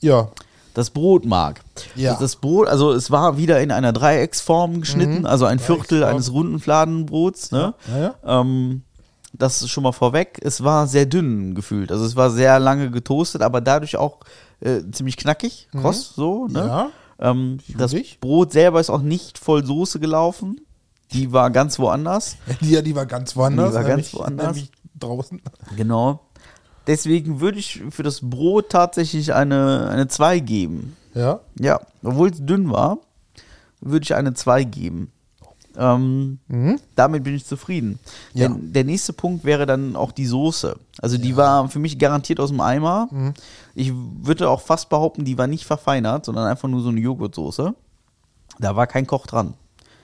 ja. 0.01 0.29
das 0.73 0.89
Brot 0.89 1.25
mag. 1.25 1.61
Ja. 1.95 2.17
Das, 2.19 2.35
Brot, 2.35 2.67
also 2.67 2.91
es 2.91 3.09
war 3.11 3.37
wieder 3.37 3.61
in 3.61 3.71
einer 3.71 3.93
Dreiecksform 3.93 4.81
geschnitten, 4.81 5.25
also 5.25 5.45
ein 5.45 5.59
Viertel 5.59 6.03
eines 6.03 6.31
runden 6.31 6.59
Fladenbrots. 6.59 7.51
Ne? 7.51 7.73
Ja, 7.87 7.99
ja. 7.99 8.41
Ähm, 8.41 8.83
das 9.33 9.61
ist 9.61 9.69
schon 9.69 9.83
mal 9.83 9.91
vorweg. 9.91 10.39
Es 10.41 10.63
war 10.63 10.87
sehr 10.87 11.05
dünn 11.05 11.55
gefühlt. 11.55 11.91
Also 11.91 12.05
es 12.05 12.15
war 12.15 12.29
sehr 12.31 12.59
lange 12.59 12.91
getoastet, 12.91 13.41
aber 13.41 13.61
dadurch 13.61 13.97
auch 13.97 14.19
äh, 14.59 14.81
ziemlich 14.91 15.17
knackig, 15.17 15.67
kross, 15.71 16.13
so. 16.15 16.47
Ne? 16.47 16.59
Ja. 16.59 16.89
Ähm, 17.19 17.59
das. 17.77 17.93
Brot 18.19 18.51
selber 18.51 18.79
ist 18.79 18.89
auch 18.89 19.01
nicht 19.01 19.37
voll 19.37 19.65
Soße 19.65 19.99
gelaufen. 19.99 20.61
Die 21.13 21.31
war 21.31 21.49
ganz 21.49 21.79
woanders. 21.79 22.37
Die, 22.61 22.71
ja, 22.71 22.81
die 22.81 22.95
war 22.95 23.05
ganz 23.05 23.35
woanders. 23.35 23.69
Die 23.69 23.75
war 23.75 23.83
ganz 23.83 24.13
woanders. 24.13 24.55
Nämlich 24.55 24.71
draußen. 24.97 25.41
Genau. 25.75 26.21
Deswegen 26.87 27.39
würde 27.39 27.59
ich 27.59 27.83
für 27.91 28.03
das 28.03 28.21
Brot 28.21 28.69
tatsächlich 28.69 29.33
eine, 29.33 29.89
eine 29.91 30.07
2 30.07 30.39
geben. 30.39 30.97
Ja. 31.13 31.41
Ja, 31.59 31.79
obwohl 32.03 32.29
es 32.29 32.43
dünn 32.43 32.71
war, 32.71 32.99
würde 33.79 34.03
ich 34.03 34.15
eine 34.15 34.33
2 34.33 34.63
geben. 34.63 35.11
Ähm, 35.77 36.39
Damit 36.95 37.23
bin 37.23 37.35
ich 37.35 37.45
zufrieden. 37.45 37.99
Ja. 38.33 38.47
Denn 38.47 38.73
der 38.73 38.83
nächste 38.83 39.13
Punkt 39.13 39.45
wäre 39.45 39.65
dann 39.65 39.95
auch 39.95 40.11
die 40.11 40.25
Soße. 40.25 40.77
Also 41.01 41.17
die 41.17 41.37
war 41.37 41.69
für 41.69 41.79
mich 41.79 41.97
garantiert 41.99 42.39
aus 42.39 42.49
dem 42.49 42.59
Eimer. 42.59 43.07
Ich 43.75 43.93
würde 43.93 44.49
auch 44.49 44.61
fast 44.61 44.89
behaupten, 44.89 45.23
die 45.25 45.37
war 45.37 45.47
nicht 45.47 45.65
verfeinert, 45.65 46.25
sondern 46.25 46.47
einfach 46.47 46.67
nur 46.67 46.81
so 46.81 46.89
eine 46.89 46.99
Joghurtsoße. 46.99 47.73
Da 48.59 48.75
war 48.75 48.87
kein 48.87 49.07
Koch 49.07 49.25
dran. 49.27 49.53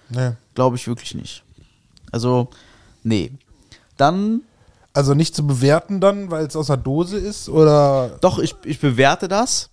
Nee. 0.10 0.32
Glaube 0.54 0.76
ich 0.78 0.88
wirklich 0.88 1.16
nicht. 1.16 1.44
Also, 2.12 2.50
nee. 3.04 3.32
Dann 3.98 4.42
Also 4.94 5.14
nicht 5.14 5.36
zu 5.36 5.46
bewerten 5.46 6.00
dann, 6.00 6.32
weil 6.32 6.46
es 6.46 6.56
aus 6.56 6.68
der 6.68 6.78
Dose 6.78 7.18
ist 7.18 7.50
oder. 7.50 8.18
Doch, 8.22 8.40
ich, 8.40 8.56
ich 8.64 8.80
bewerte 8.80 9.28
das. 9.28 9.70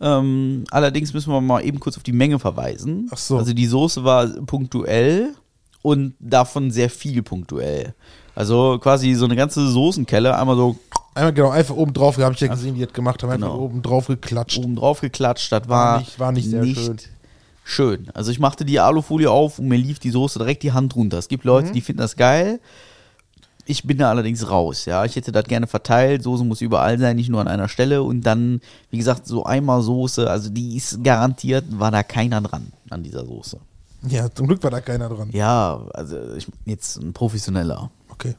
Ähm, 0.00 0.64
allerdings 0.70 1.12
müssen 1.12 1.32
wir 1.32 1.40
mal 1.40 1.62
eben 1.64 1.78
kurz 1.80 1.96
auf 1.96 2.02
die 2.02 2.12
Menge 2.12 2.38
verweisen. 2.38 3.08
Ach 3.12 3.18
so. 3.18 3.36
Also 3.38 3.52
die 3.52 3.66
Soße 3.66 4.02
war 4.04 4.26
punktuell 4.46 5.34
und 5.82 6.14
davon 6.20 6.70
sehr 6.70 6.90
viel 6.90 7.22
punktuell. 7.22 7.94
Also 8.34 8.78
quasi 8.80 9.14
so 9.14 9.24
eine 9.26 9.36
ganze 9.36 9.68
Soßenkelle, 9.68 10.36
einmal 10.36 10.56
so 10.56 10.76
Einmal 11.12 11.32
genau, 11.34 11.50
einfach 11.50 11.74
oben 11.74 11.92
drauf, 11.92 12.16
habe 12.18 12.32
ich 12.34 12.40
ja 12.40 12.46
gesehen, 12.46 12.74
wie 12.76 12.78
die 12.78 12.84
das 12.84 12.94
gemacht 12.94 13.22
haben, 13.22 13.30
einfach 13.30 13.48
Genau. 13.48 13.60
oben 13.64 13.82
drauf 13.82 14.06
geklatscht. 14.06 14.58
oben 14.58 14.76
drauf 14.76 15.00
geklatscht. 15.00 15.50
Das 15.50 15.68
war, 15.68 15.94
War 15.94 15.98
nicht- 15.98 16.20
war 16.20 16.32
nicht 16.32 16.48
sehr 16.48 16.64
schön. 16.64 16.96
schön. 17.64 18.08
Also 18.14 18.30
ich 18.30 18.38
machte 18.38 18.64
die 18.64 18.78
Alufolie 18.78 19.28
auf 19.30 19.58
und 19.58 19.66
mir 19.66 19.76
lief 19.76 19.98
die 19.98 20.10
Soße 20.10 20.38
direkt 20.38 20.62
die 20.62 20.70
Hand 20.72 20.94
runter. 20.94 21.18
Es 21.18 21.26
gibt 21.26 21.44
Leute, 21.44 21.70
Mhm. 21.70 21.72
die 21.72 21.80
finden 21.80 22.00
das 22.00 22.14
geil. 22.16 22.60
Ich 23.70 23.84
bin 23.84 23.98
da 23.98 24.10
allerdings 24.10 24.50
raus, 24.50 24.84
ja. 24.86 25.04
Ich 25.04 25.14
hätte 25.14 25.30
das 25.30 25.44
gerne 25.44 25.68
verteilt. 25.68 26.24
Soße 26.24 26.42
muss 26.42 26.60
überall 26.60 26.98
sein, 26.98 27.14
nicht 27.14 27.28
nur 27.28 27.40
an 27.40 27.46
einer 27.46 27.68
Stelle. 27.68 28.02
Und 28.02 28.22
dann, 28.22 28.60
wie 28.90 28.98
gesagt, 28.98 29.28
so 29.28 29.44
einmal 29.44 29.80
Soße, 29.82 30.28
also 30.28 30.50
die 30.50 30.76
ist 30.76 31.04
garantiert, 31.04 31.66
war 31.70 31.92
da 31.92 32.02
keiner 32.02 32.40
dran 32.40 32.72
an 32.90 33.04
dieser 33.04 33.24
Soße. 33.24 33.60
Ja, 34.08 34.28
zum 34.28 34.48
Glück 34.48 34.60
war 34.64 34.72
da 34.72 34.80
keiner 34.80 35.08
dran. 35.08 35.30
Ja, 35.30 35.82
also 35.94 36.16
ich, 36.34 36.48
jetzt 36.64 36.96
ein 36.96 37.12
professioneller. 37.12 37.92
Okay. 38.08 38.34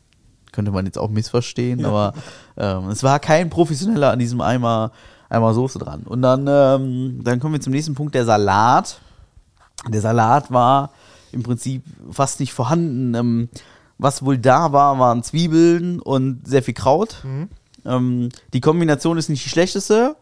Könnte 0.52 0.72
man 0.72 0.86
jetzt 0.86 0.98
auch 0.98 1.10
missverstehen, 1.10 1.86
aber 1.86 2.14
ähm, 2.58 2.90
es 2.90 3.02
war 3.02 3.20
kein 3.20 3.50
professioneller 3.50 4.12
an 4.12 4.20
diesem 4.20 4.42
Eimer, 4.42 4.92
Eimer 5.30 5.54
Soße 5.54 5.80
dran. 5.80 6.02
Und 6.04 6.24
dann, 6.24 6.46
ähm, 6.46 7.22
dann 7.24 7.40
kommen 7.40 7.54
wir 7.54 7.62
zum 7.62 7.72
nächsten 7.72 7.96
Punkt, 7.96 8.16
der 8.16 8.26
Salat. 8.26 9.00
Der 9.88 10.02
Salat 10.02 10.52
war 10.52 10.90
im 11.32 11.42
Prinzip 11.42 11.84
fast 12.12 12.42
nicht 12.42 12.52
vorhanden. 12.52 13.16
Ähm, 13.16 13.50
was 14.02 14.26
wohl 14.26 14.38
da 14.38 14.74
war, 14.74 14.98
waren 15.00 15.24
Zwiebeln 15.24 16.00
und 16.02 16.46
sehr 16.48 16.64
viel 16.64 16.74
Kraut. 16.74 17.24
Ähm, 17.86 18.30
die 18.54 18.60
Kombination 18.62 19.18
ist 19.18 19.30
nicht 19.30 19.46
die 19.46 19.50
schlechteste. 19.50 20.16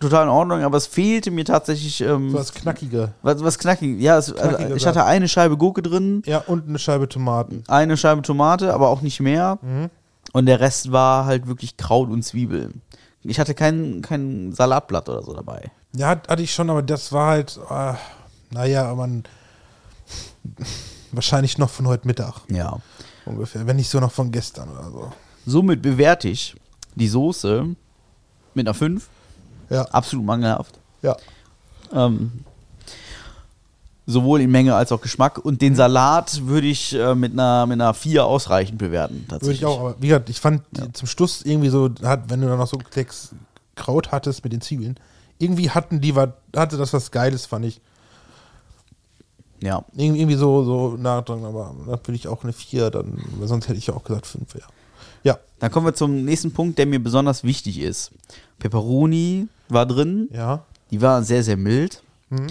total 0.00 0.24
in 0.24 0.28
Ordnung, 0.30 0.62
aber 0.62 0.76
es 0.76 0.86
fehlte 0.86 1.30
mir 1.30 1.44
tatsächlich 1.44 2.00
ähm, 2.02 2.30
So 2.30 2.36
das 2.38 2.52
Knackige. 2.52 3.12
was, 3.22 3.42
was 3.42 3.58
knackig. 3.58 4.00
Ja, 4.00 4.18
es, 4.18 4.32
also, 4.32 4.56
Knackige 4.56 4.76
ich 4.76 4.86
hatte 4.86 5.04
eine 5.04 5.28
Scheibe 5.28 5.56
Gurke 5.56 5.82
drin, 5.82 6.22
Ja, 6.26 6.38
und 6.38 6.68
eine 6.68 6.78
Scheibe 6.78 7.08
Tomaten. 7.08 7.64
eine 7.68 7.96
Scheibe 7.96 8.22
Tomate, 8.22 8.74
aber 8.74 8.88
auch 8.90 9.00
nicht 9.02 9.20
mehr. 9.20 9.58
Mhm. 9.62 9.88
Und 10.32 10.46
der 10.46 10.60
Rest 10.60 10.90
war 10.92 11.24
halt 11.26 11.46
wirklich 11.46 11.76
Kraut 11.76 12.10
und 12.10 12.22
Zwiebeln. 12.22 12.82
Ich 13.22 13.38
hatte 13.40 13.54
kein, 13.54 14.02
kein 14.02 14.52
Salatblatt 14.52 15.08
oder 15.08 15.22
so 15.22 15.32
dabei. 15.32 15.70
Ja, 15.96 16.08
hat- 16.08 16.28
hatte 16.28 16.42
ich 16.42 16.52
schon, 16.52 16.68
aber 16.70 16.82
das 16.82 17.12
war 17.12 17.28
halt, 17.30 17.58
äh, 17.70 17.94
naja, 18.50 18.94
man, 18.94 19.24
wahrscheinlich 21.16 21.58
noch 21.58 21.70
von 21.70 21.86
heute 21.86 22.06
Mittag 22.06 22.40
Ja. 22.48 22.78
ungefähr, 23.26 23.66
wenn 23.66 23.76
nicht 23.76 23.88
so 23.90 24.00
noch 24.00 24.12
von 24.12 24.30
gestern 24.32 24.68
oder 24.70 24.90
so. 24.90 25.12
Somit 25.46 25.82
bewerte 25.82 26.28
ich 26.28 26.54
die 26.94 27.08
Soße 27.08 27.66
mit 28.54 28.66
einer 28.66 28.74
5. 28.74 29.06
Ja, 29.70 29.82
Absolut 29.86 30.24
mangelhaft. 30.26 30.78
ja. 31.02 31.16
Ähm, 31.92 32.32
sowohl 34.06 34.40
in 34.42 34.50
Menge 34.50 34.74
als 34.74 34.92
auch 34.92 35.00
Geschmack. 35.00 35.38
Und 35.38 35.62
den 35.62 35.74
Salat 35.74 36.46
würde 36.46 36.66
ich 36.66 36.94
äh, 36.94 37.14
mit, 37.14 37.32
einer, 37.32 37.66
mit 37.66 37.80
einer 37.80 37.94
4 37.94 38.24
ausreichend 38.24 38.78
bewerten. 38.78 39.14
Würde 39.20 39.28
Tatsächlich. 39.28 39.60
ich 39.60 39.66
auch, 39.66 39.80
aber 39.80 39.94
wie 40.00 40.08
gesagt, 40.08 40.28
ich 40.28 40.40
fand 40.40 40.62
die 40.72 40.92
zum 40.92 41.08
Schluss 41.08 41.42
irgendwie 41.42 41.70
so, 41.70 41.90
hat, 42.02 42.28
wenn 42.28 42.40
du 42.40 42.48
dann 42.48 42.58
noch 42.58 42.66
so 42.68 42.76
Klecks 42.76 43.30
Kraut 43.76 44.12
hattest 44.12 44.44
mit 44.44 44.52
den 44.52 44.60
Zwiebeln, 44.60 44.96
irgendwie 45.38 45.70
hatten 45.70 46.00
die 46.00 46.14
was, 46.14 46.28
hatte 46.54 46.76
das 46.76 46.92
was 46.92 47.10
Geiles, 47.10 47.46
fand 47.46 47.64
ich. 47.64 47.80
Ja. 49.64 49.84
Irgendwie, 49.96 50.34
so, 50.34 50.62
so 50.64 50.96
nah 50.98 51.22
dran, 51.22 51.44
aber 51.44 51.74
da 51.86 51.92
würde 51.92 52.14
ich 52.14 52.28
auch 52.28 52.42
eine 52.44 52.52
4, 52.52 52.90
dann, 52.90 53.18
sonst 53.42 53.66
hätte 53.68 53.78
ich 53.78 53.86
ja 53.86 53.94
auch 53.94 54.04
gesagt 54.04 54.26
5, 54.26 54.54
ja. 54.54 54.60
Ja, 55.22 55.38
Dann 55.58 55.70
kommen 55.72 55.86
wir 55.86 55.94
zum 55.94 56.24
nächsten 56.24 56.52
Punkt, 56.52 56.76
der 56.78 56.84
mir 56.86 57.02
besonders 57.02 57.44
wichtig 57.44 57.78
ist. 57.80 58.10
Pepperoni 58.58 59.48
war 59.68 59.86
drin. 59.86 60.28
ja. 60.32 60.62
Die 60.90 61.00
war 61.00 61.22
sehr, 61.24 61.42
sehr 61.42 61.56
mild. 61.56 62.02
Mhm. 62.30 62.48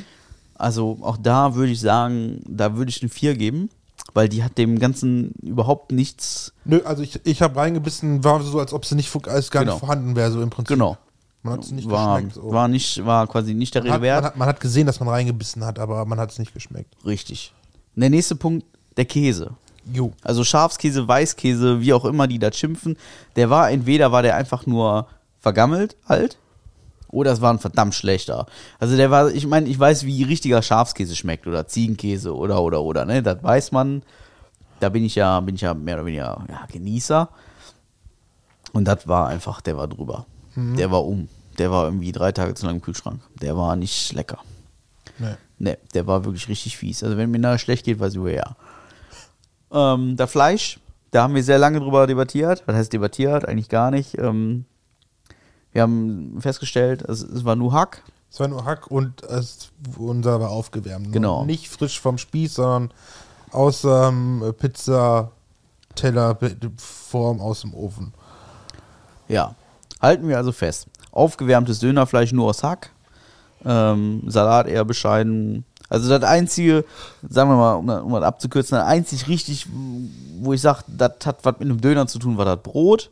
Also 0.55 0.97
auch 1.01 1.17
da 1.17 1.55
würde 1.55 1.71
ich 1.71 1.79
sagen, 1.79 2.41
da 2.47 2.75
würde 2.75 2.89
ich 2.89 3.01
eine 3.01 3.09
4 3.09 3.35
geben, 3.35 3.69
weil 4.13 4.27
die 4.27 4.43
hat 4.43 4.57
dem 4.57 4.79
Ganzen 4.79 5.31
überhaupt 5.41 5.91
nichts. 5.91 6.51
Nö, 6.65 6.81
also 6.83 7.03
ich, 7.03 7.19
ich 7.25 7.41
habe 7.41 7.55
reingebissen, 7.57 8.23
war 8.23 8.41
so, 8.41 8.59
als 8.59 8.73
ob 8.73 8.85
sie 8.85 8.95
nicht, 8.95 9.15
als 9.27 9.49
gar 9.51 9.61
Genau. 9.63 9.73
nicht 9.75 9.79
vorhanden 9.79 10.15
wäre, 10.15 10.31
so 10.31 10.41
im 10.41 10.49
Prinzip. 10.49 10.75
Genau. 10.75 10.97
Man 11.43 11.53
hat 11.55 11.63
es 11.63 11.71
nicht 11.71 11.89
war, 11.89 12.15
geschmeckt. 12.15 12.35
So. 12.35 12.51
war 12.51 12.67
nicht, 12.67 13.05
war 13.05 13.27
quasi 13.27 13.53
nicht 13.53 13.75
der 13.75 13.83
man, 13.83 13.91
Rede 13.91 13.93
hat, 13.93 14.01
man, 14.01 14.07
wert. 14.07 14.23
hat, 14.23 14.37
man 14.37 14.47
hat 14.47 14.59
gesehen, 14.61 14.87
dass 14.87 14.99
man 14.99 15.09
reingebissen 15.09 15.63
hat, 15.65 15.77
aber 15.77 16.05
man 16.05 16.19
hat 16.19 16.31
es 16.31 16.39
nicht 16.39 16.53
geschmeckt. 16.53 16.95
Richtig. 17.05 17.53
Und 17.95 18.01
der 18.01 18.09
nächste 18.09 18.35
Punkt, 18.35 18.65
der 18.95 19.05
Käse. 19.05 19.51
Jo. 19.91 20.13
Also 20.21 20.43
Schafskäse, 20.45 21.07
Weißkäse, 21.07 21.81
wie 21.81 21.93
auch 21.93 22.05
immer 22.05 22.27
die 22.27 22.39
da 22.39 22.51
schimpfen, 22.51 22.97
der 23.35 23.49
war 23.49 23.69
entweder 23.69 24.11
war 24.11 24.21
der 24.21 24.37
einfach 24.37 24.65
nur 24.65 25.07
vergammelt 25.41 25.97
alt 26.05 26.37
oder 27.09 27.31
es 27.31 27.41
war 27.41 27.53
ein 27.53 27.59
verdammt 27.59 27.93
schlechter. 27.93 28.47
Also 28.79 28.95
der 28.95 29.11
war, 29.11 29.29
ich 29.29 29.45
meine, 29.45 29.67
ich 29.67 29.77
weiß, 29.77 30.05
wie 30.05 30.23
richtiger 30.23 30.61
Schafskäse 30.61 31.15
schmeckt 31.15 31.45
oder 31.45 31.67
Ziegenkäse 31.67 32.35
oder 32.35 32.61
oder 32.61 32.81
oder, 32.81 33.05
ne? 33.05 33.21
Das 33.21 33.43
weiß 33.43 33.71
man. 33.71 34.03
Da 34.79 34.89
bin 34.89 35.03
ich 35.05 35.15
ja, 35.15 35.39
bin 35.39 35.55
ich 35.55 35.61
ja 35.61 35.73
mehr 35.73 35.95
oder 35.95 36.05
weniger 36.05 36.45
ja, 36.49 36.65
Genießer. 36.71 37.29
Und 38.73 38.85
das 38.85 39.07
war 39.07 39.27
einfach, 39.27 39.61
der 39.61 39.77
war 39.77 39.87
drüber. 39.87 40.25
Der 40.55 40.91
war 40.91 41.05
um. 41.05 41.27
Der 41.57 41.71
war 41.71 41.85
irgendwie 41.85 42.11
drei 42.11 42.31
Tage 42.31 42.53
zu 42.53 42.65
lang 42.65 42.75
im 42.75 42.81
Kühlschrank. 42.81 43.21
Der 43.41 43.55
war 43.55 43.75
nicht 43.75 44.13
lecker. 44.13 44.39
Nee. 45.19 45.35
Ne, 45.59 45.77
der 45.93 46.07
war 46.07 46.25
wirklich 46.25 46.47
richtig 46.47 46.77
fies. 46.77 47.03
Also 47.03 47.17
wenn 47.17 47.29
mir 47.31 47.39
nachher 47.39 47.59
schlecht 47.59 47.85
geht, 47.85 47.99
weiß 47.99 48.13
ich 48.13 48.19
woher. 48.19 48.55
Ähm, 49.71 50.15
das 50.17 50.31
Fleisch, 50.31 50.79
da 51.11 51.21
haben 51.23 51.35
wir 51.35 51.43
sehr 51.43 51.59
lange 51.59 51.79
drüber 51.79 52.07
debattiert. 52.07 52.63
Was 52.65 52.75
heißt 52.75 52.93
debattiert? 52.93 53.47
Eigentlich 53.47 53.69
gar 53.69 53.91
nicht. 53.91 54.17
Ähm, 54.17 54.65
wir 55.71 55.83
haben 55.83 56.37
festgestellt, 56.39 57.03
es, 57.03 57.21
es 57.21 57.45
war 57.45 57.55
nur 57.55 57.73
Hack. 57.73 58.01
Es 58.31 58.39
war 58.39 58.47
nur 58.47 58.65
Hack 58.65 58.89
und 58.89 59.21
es, 59.23 59.69
unser 59.97 60.39
war 60.39 60.49
aufgewärmt. 60.49 61.13
Genau. 61.13 61.45
Nicht 61.45 61.69
frisch 61.69 61.99
vom 61.99 62.17
Spieß, 62.17 62.55
sondern 62.55 62.91
aus 63.51 63.83
ähm, 63.83 64.55
Pizza-Teller-Form 64.57 67.41
aus 67.41 67.61
dem 67.61 67.75
Ofen. 67.75 68.11
Ja. 69.27 69.53
Halten 70.03 70.27
wir 70.27 70.37
also 70.37 70.51
fest. 70.51 70.87
Aufgewärmtes 71.11 71.79
Dönerfleisch 71.79 72.31
nur 72.33 72.49
aus 72.49 72.61
Hack. 72.61 72.91
Ähm, 73.65 74.21
Salat 74.27 74.67
eher 74.67 74.83
bescheiden. 74.85 75.63
Also 75.89 76.09
das 76.09 76.23
einzige, 76.29 76.85
sagen 77.27 77.49
wir 77.49 77.55
mal, 77.55 77.73
um, 77.75 77.87
das- 77.87 78.01
um 78.03 78.11
das 78.13 78.23
abzukürzen, 78.23 78.77
das 78.77 78.85
einzig 78.87 79.27
richtig, 79.27 79.67
wo 80.39 80.53
ich 80.53 80.61
sage, 80.61 80.83
das 80.87 81.13
hat 81.25 81.39
was 81.43 81.53
mit 81.59 81.69
einem 81.69 81.79
Döner 81.79 82.07
zu 82.07 82.19
tun, 82.19 82.37
war 82.37 82.45
das 82.45 82.61
Brot. 82.61 83.09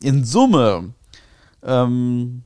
In 0.00 0.24
Summe, 0.24 0.90
ähm, 1.64 2.42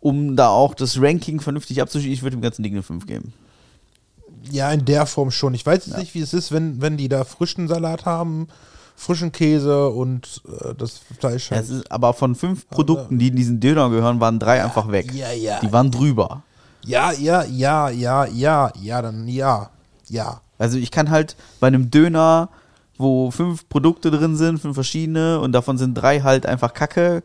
um 0.00 0.36
da 0.36 0.48
auch 0.48 0.74
das 0.74 1.00
Ranking 1.00 1.40
vernünftig 1.40 1.80
abzuschließen, 1.82 2.12
ich 2.12 2.22
würde 2.22 2.36
dem 2.36 2.42
ganzen 2.42 2.62
Ding 2.62 2.72
eine 2.72 2.82
5 2.82 3.06
geben. 3.06 3.32
Ja, 4.50 4.70
in 4.72 4.84
der 4.84 5.06
Form 5.06 5.30
schon. 5.30 5.54
Ich 5.54 5.66
weiß 5.66 5.86
jetzt 5.86 5.98
nicht, 5.98 6.14
wie 6.14 6.20
es 6.20 6.32
ist, 6.32 6.50
wenn, 6.52 6.80
wenn 6.80 6.96
die 6.96 7.08
da 7.08 7.24
frischen 7.24 7.68
Salat 7.68 8.04
haben, 8.04 8.48
frischen 8.96 9.30
Käse 9.30 9.88
und 9.90 10.42
äh, 10.48 10.74
das 10.74 11.00
Fleisch. 11.20 11.52
Es 11.52 11.70
ist 11.70 11.92
aber 11.92 12.14
von 12.14 12.34
fünf 12.34 12.68
Produkten, 12.68 13.18
die 13.18 13.28
in 13.28 13.36
diesen 13.36 13.60
Döner 13.60 13.90
gehören, 13.90 14.18
waren 14.20 14.38
drei 14.38 14.64
einfach 14.64 14.90
weg. 14.90 15.12
ja, 15.14 15.30
ja. 15.32 15.60
Die 15.60 15.70
waren 15.72 15.90
drüber. 15.90 16.42
Ja, 16.84 17.12
ja, 17.12 17.44
ja, 17.44 17.90
ja, 17.90 18.24
ja, 18.26 18.72
ja, 18.80 19.02
dann 19.02 19.28
ja, 19.28 19.70
ja. 20.08 20.40
Also 20.58 20.78
ich 20.78 20.90
kann 20.90 21.10
halt 21.10 21.36
bei 21.60 21.66
einem 21.66 21.90
Döner, 21.90 22.48
wo 22.96 23.30
fünf 23.30 23.68
Produkte 23.68 24.10
drin 24.10 24.36
sind, 24.36 24.58
fünf 24.58 24.74
verschiedene 24.74 25.40
und 25.40 25.52
davon 25.52 25.78
sind 25.78 25.94
drei 25.94 26.20
halt 26.20 26.46
einfach 26.46 26.72
Kacke, 26.72 27.22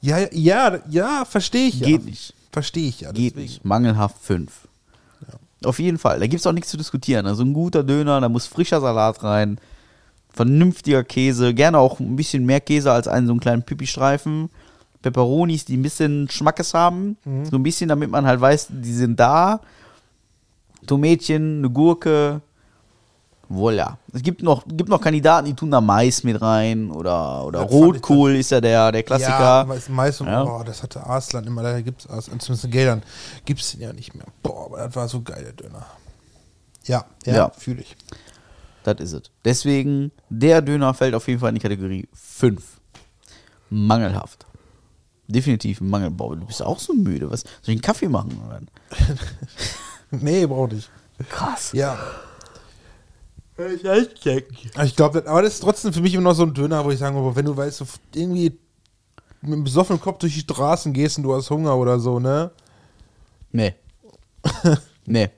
Ja, 0.00 0.18
ja, 0.32 0.78
ja, 0.88 1.24
verstehe 1.24 1.68
ich. 1.68 1.82
geht 1.82 2.00
ja. 2.02 2.06
nicht. 2.06 2.34
Verstehe 2.52 2.88
ich 2.88 3.00
ja. 3.02 3.12
Geht 3.12 3.32
deswegen. 3.34 3.40
nicht. 3.42 3.64
Mangelhaft 3.64 4.16
fünf. 4.22 4.66
Auf 5.64 5.80
jeden 5.80 5.98
Fall. 5.98 6.20
Da 6.20 6.26
gibt 6.28 6.38
es 6.40 6.46
auch 6.46 6.52
nichts 6.52 6.70
zu 6.70 6.76
diskutieren. 6.76 7.26
Also 7.26 7.42
ein 7.42 7.52
guter 7.52 7.82
Döner, 7.82 8.20
da 8.20 8.28
muss 8.28 8.46
frischer 8.46 8.80
Salat 8.80 9.22
rein, 9.24 9.58
vernünftiger 10.38 11.02
Käse, 11.02 11.52
gerne 11.52 11.78
auch 11.78 11.98
ein 11.98 12.14
bisschen 12.14 12.46
mehr 12.46 12.60
Käse 12.60 12.92
als 12.92 13.08
einen 13.08 13.26
so 13.26 13.32
einen 13.32 13.40
kleinen 13.40 13.64
Pipi-Streifen. 13.64 14.50
Peperonis, 15.02 15.64
die 15.64 15.76
ein 15.76 15.82
bisschen 15.82 16.28
Schmackes 16.30 16.74
haben. 16.74 17.16
So 17.50 17.56
ein 17.56 17.62
bisschen, 17.64 17.88
damit 17.88 18.08
man 18.10 18.24
halt 18.24 18.40
weiß, 18.40 18.68
die 18.70 18.92
sind 18.92 19.18
da. 19.18 19.60
Tomätchen, 20.86 21.58
eine 21.58 21.70
Gurke. 21.70 22.40
Voilà. 23.50 23.96
Es 24.12 24.22
gibt 24.22 24.42
noch, 24.42 24.64
gibt 24.68 24.88
noch 24.90 25.00
Kandidaten, 25.00 25.46
die 25.46 25.54
tun 25.54 25.70
da 25.70 25.80
Mais 25.80 26.22
mit 26.22 26.40
rein 26.40 26.90
oder, 26.90 27.44
oder 27.46 27.62
Das 27.62 27.70
Rotkohl 27.72 28.36
ist 28.36 28.50
ja 28.50 28.60
der, 28.60 28.92
der 28.92 29.02
Klassiker. 29.02 29.66
Ja, 29.66 29.72
ist 29.74 29.88
meist 29.88 30.20
Ja. 30.20 30.44
boah, 30.44 30.64
das 30.64 30.82
hatte 30.82 31.04
Arslan 31.04 31.46
immer, 31.46 31.62
da 31.62 31.80
gibt 31.80 32.02
es 32.02 32.10
Arslan, 32.10 32.38
zumindest 32.40 32.66
in 32.66 32.70
Geldern, 32.70 33.02
gibt 33.44 33.60
es 33.60 33.72
ja 33.78 33.92
nicht 33.92 34.14
mehr. 34.14 34.26
Boah, 34.42 34.66
aber 34.66 34.78
das 34.78 34.94
war 34.96 35.08
so 35.08 35.22
geil, 35.22 35.42
der 35.44 35.52
Döner. 35.54 35.86
Ja, 36.84 37.04
ja, 37.24 37.34
Ja. 37.34 37.50
fühle 37.56 37.80
ich. 37.82 37.96
Das 38.94 39.00
ist 39.00 39.12
es. 39.12 39.30
Deswegen, 39.44 40.12
der 40.30 40.62
Döner 40.62 40.94
fällt 40.94 41.14
auf 41.14 41.28
jeden 41.28 41.40
Fall 41.40 41.50
in 41.50 41.56
die 41.56 41.60
Kategorie 41.60 42.08
5. 42.14 42.62
Mangelhaft. 43.68 44.46
Definitiv 45.26 45.82
ein 45.82 45.90
Mangel. 45.90 46.10
Boah, 46.10 46.34
du 46.34 46.46
bist 46.46 46.62
auch 46.62 46.78
so 46.78 46.94
müde. 46.94 47.30
Was? 47.30 47.42
Soll 47.42 47.50
ich 47.64 47.68
einen 47.70 47.82
Kaffee 47.82 48.08
machen? 48.08 48.40
Oder? 48.46 48.60
Nee, 50.10 50.46
brauch 50.46 50.70
nicht. 50.70 50.88
Krass. 51.28 51.72
Ja. 51.74 51.98
Ich 53.58 54.96
glaube, 54.96 55.22
aber 55.26 55.42
das 55.42 55.52
ist 55.52 55.60
trotzdem 55.60 55.92
für 55.92 56.00
mich 56.00 56.14
immer 56.14 56.22
noch 56.22 56.34
so 56.34 56.44
ein 56.44 56.54
Döner, 56.54 56.82
wo 56.82 56.90
ich 56.90 56.98
sagen 56.98 57.14
würde, 57.14 57.36
wenn 57.36 57.44
du 57.44 57.54
weißt, 57.54 57.76
so 57.76 57.84
irgendwie 58.14 58.58
mit 59.42 59.52
einem 59.52 59.64
besoffenen 59.64 60.00
Kopf 60.00 60.20
durch 60.20 60.32
die 60.32 60.40
Straßen 60.40 60.94
gehst 60.94 61.18
und 61.18 61.24
du 61.24 61.34
hast 61.34 61.50
Hunger 61.50 61.76
oder 61.76 62.00
so, 62.00 62.18
ne? 62.20 62.52
Nee. 63.52 63.74
nee. 65.08 65.30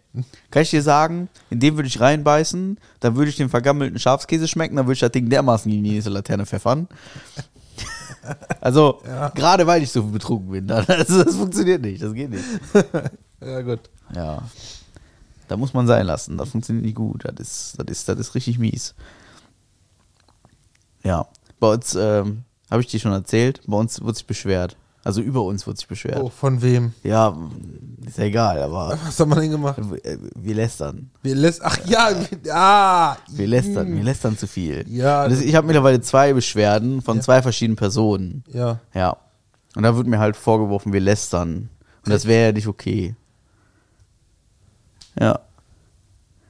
Kann 0.51 0.63
ich 0.63 0.71
dir 0.71 0.83
sagen, 0.83 1.29
in 1.51 1.61
dem 1.61 1.77
würde 1.77 1.87
ich 1.87 2.01
reinbeißen, 2.01 2.79
dann 2.99 3.17
würde 3.17 3.31
ich 3.31 3.37
den 3.37 3.49
vergammelten 3.49 3.99
Schafskäse 3.99 4.49
schmecken, 4.49 4.77
dann 4.77 4.87
würde 4.87 4.95
ich 4.95 5.01
das 5.01 5.13
Ding 5.13 5.31
dermaßen 5.31 5.71
in 5.71 5.85
die 5.85 5.91
nächste 5.93 6.11
Laterne 6.11 6.47
pfeffern. 6.47 6.89
Also, 8.61 9.01
gerade 9.35 9.67
weil 9.67 9.83
ich 9.83 9.91
so 9.91 10.03
betrunken 10.03 10.51
bin. 10.51 10.67
Das, 10.87 11.07
das 11.07 11.37
funktioniert 11.37 11.81
nicht, 11.81 12.03
das 12.03 12.13
geht 12.13 12.31
nicht. 12.31 12.45
Ja, 13.41 13.63
gut. 13.63 13.81
Ja. 14.15 14.43
Da 15.49 15.57
muss 15.57 15.73
man 15.73 15.87
sein 15.87 16.05
lassen. 16.05 16.37
Das 16.37 16.51
funktioniert 16.51 16.85
nicht 16.85 16.97
gut. 16.97 17.25
Das 17.25 17.35
ist, 17.41 17.77
das 17.79 17.87
ist, 17.89 18.09
das 18.09 18.19
ist 18.19 18.35
richtig 18.35 18.59
mies. 18.59 18.95
Ja. 21.03 21.27
Bei 21.59 21.73
uns, 21.73 21.95
ähm, 21.95 22.45
habe 22.71 22.83
ich 22.83 22.89
dir 22.89 23.01
schon 23.01 23.13
erzählt, 23.13 23.63
bei 23.67 23.77
uns 23.77 24.01
wird 24.03 24.17
sich 24.17 24.27
beschwert. 24.27 24.77
Also 25.03 25.23
über 25.23 25.43
uns 25.43 25.67
wird 25.67 25.79
sich 25.79 25.89
beschwert. 25.89 26.19
Oh, 26.21 26.29
von 26.29 26.61
wem? 26.61 26.93
Ja, 27.03 27.35
ist 28.07 28.19
ja 28.19 28.25
egal, 28.25 28.61
aber 28.63 28.99
Was 29.07 29.19
haben 29.19 29.31
wir 29.31 29.41
denn 29.41 29.51
gemacht? 29.51 29.79
äh, 30.05 30.19
wir 30.37 30.55
lästern. 30.55 31.11
Wir 31.23 31.35
lässt, 31.35 31.63
ach 31.65 31.79
ja, 31.87 32.11
wir, 32.43 32.55
ah, 32.55 33.17
Wir 33.31 33.47
lästern, 33.47 33.95
wir 33.97 34.03
lästern 34.05 34.37
zu 34.37 34.47
viel. 34.47 34.85
Ja, 34.89 35.27
das, 35.27 35.41
ich 35.41 35.55
habe 35.55 35.67
mittlerweile 35.67 36.01
zwei 36.03 36.33
Beschwerden 36.35 37.01
von 37.01 37.17
Ja. 37.17 37.23
zwei 37.23 37.41
verschiedenen 37.43 37.77
Personen. 37.77 38.45
ja. 38.53 38.79
Ja. 38.95 39.17
Und 39.77 39.85
da 39.85 39.95
wird 39.97 40.09
mir 40.09 40.19
halt 40.19 40.35
vorgeworfen, 40.37 40.93
wir 40.93 41.01
lästern. 41.01 41.71
Und 42.05 42.11
das 42.13 42.27
wäre 42.27 42.47
ja 42.47 42.53
nicht 42.53 42.67
okay. 42.67 43.15
Ja. 45.19 45.39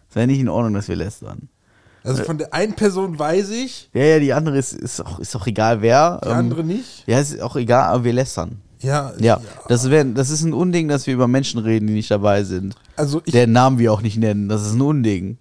Es 0.09 0.17
wäre 0.17 0.27
nicht 0.27 0.41
in 0.41 0.49
Ordnung, 0.49 0.75
dass 0.75 0.89
wir 0.89 0.97
lästern. 0.97 1.49
Also 2.03 2.25
von 2.25 2.39
der 2.39 2.53
einen 2.55 2.75
Person 2.75 3.19
weiß 3.19 3.51
ich, 3.51 3.91
Ja, 3.93 4.03
ja, 4.05 4.19
die 4.19 4.33
andere 4.33 4.57
ist, 4.59 4.73
ist, 4.73 5.05
auch, 5.05 5.19
ist 5.19 5.37
auch 5.37 5.47
egal 5.47 5.83
wer. 5.83 6.21
die 6.25 6.29
Ähm, 6.29 6.35
andere 6.35 6.65
nicht. 6.65 7.05
Ja, 7.07 7.21
ist 7.21 7.41
auch 7.41 7.57
egal, 7.57 7.85
aber 7.93 8.05
wir 8.05 8.13
lästern. 8.13 8.61
Ja, 8.81 9.13
Ja, 9.19 9.41
Das, 9.69 9.91
wär, 9.91 10.05
das 10.05 10.31
ist 10.31 10.43
ein 10.43 10.55
Unding, 10.55 10.89
dass 10.89 11.07
wir 11.07 11.13
über 11.13 11.29
Menschen 11.29 11.61
reden, 11.61 11.87
die 11.87 11.93
nicht 11.93 12.11
dabei 12.11 12.45
sind. 12.45 12.75
Also 12.97 13.21
ich, 13.27 13.33
Deren 13.33 13.53
Namen 13.53 13.79
wir 13.79 13.93
auch 13.93 14.01
nicht 14.01 14.17
nennen. 14.17 14.49
Das 14.49 14.63
ist 14.63 14.73
ein 14.73 14.81
Unding. 14.81 15.37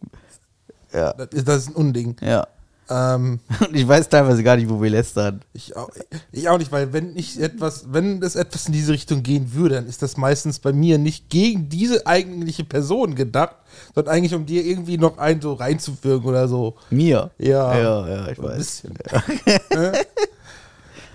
Ja, 0.94 1.14
das, 1.14 1.28
ist, 1.32 1.48
das 1.48 1.58
ist 1.64 1.70
ein 1.70 1.76
Unding. 1.76 2.16
ja. 2.22 2.46
Ähm, 2.90 3.40
Und 3.60 3.74
ich 3.76 3.88
weiß 3.88 4.10
teilweise 4.10 4.42
gar 4.44 4.56
nicht, 4.56 4.68
wo 4.70 4.82
wir 4.82 4.90
lästern. 4.90 5.42
ich, 5.54 5.76
auch, 5.78 5.90
ich 6.32 6.50
auch 6.50 6.58
nicht, 6.58 6.72
weil 6.72 6.92
wenn 6.92 7.16
ich 7.16 7.40
etwas, 7.40 7.86
wenn 7.94 8.22
es 8.24 8.36
etwas 8.36 8.66
in 8.66 8.74
diese 8.74 8.92
Richtung 8.94 9.22
gehen 9.22 9.54
würde, 9.54 9.76
dann 9.76 9.88
ist 9.88 10.02
das 10.02 10.18
meistens 10.18 10.58
bei 10.60 10.74
mir 10.74 10.98
nicht 10.98 11.30
gegen 11.30 11.70
diese 11.70 12.08
eigentliche 12.08 12.64
Person 12.64 13.14
gedacht, 13.16 13.56
sondern 13.94 14.14
eigentlich 14.16 14.34
um 14.34 14.46
dir 14.46 14.66
irgendwie 14.66 14.98
noch 14.98 15.18
einen 15.20 15.40
so 15.40 15.54
reinzuwirken 15.54 16.28
oder 16.28 16.48
so. 16.48 16.76
Mir? 16.90 17.30
Ja. 17.38 17.78
Ja, 17.80 18.08
ja, 18.08 18.28
ich 18.30 18.38
So 18.38 18.44
ein 18.44 18.50
weiß. 18.50 18.58
bisschen. 18.58 18.94
Ne? 19.72 19.92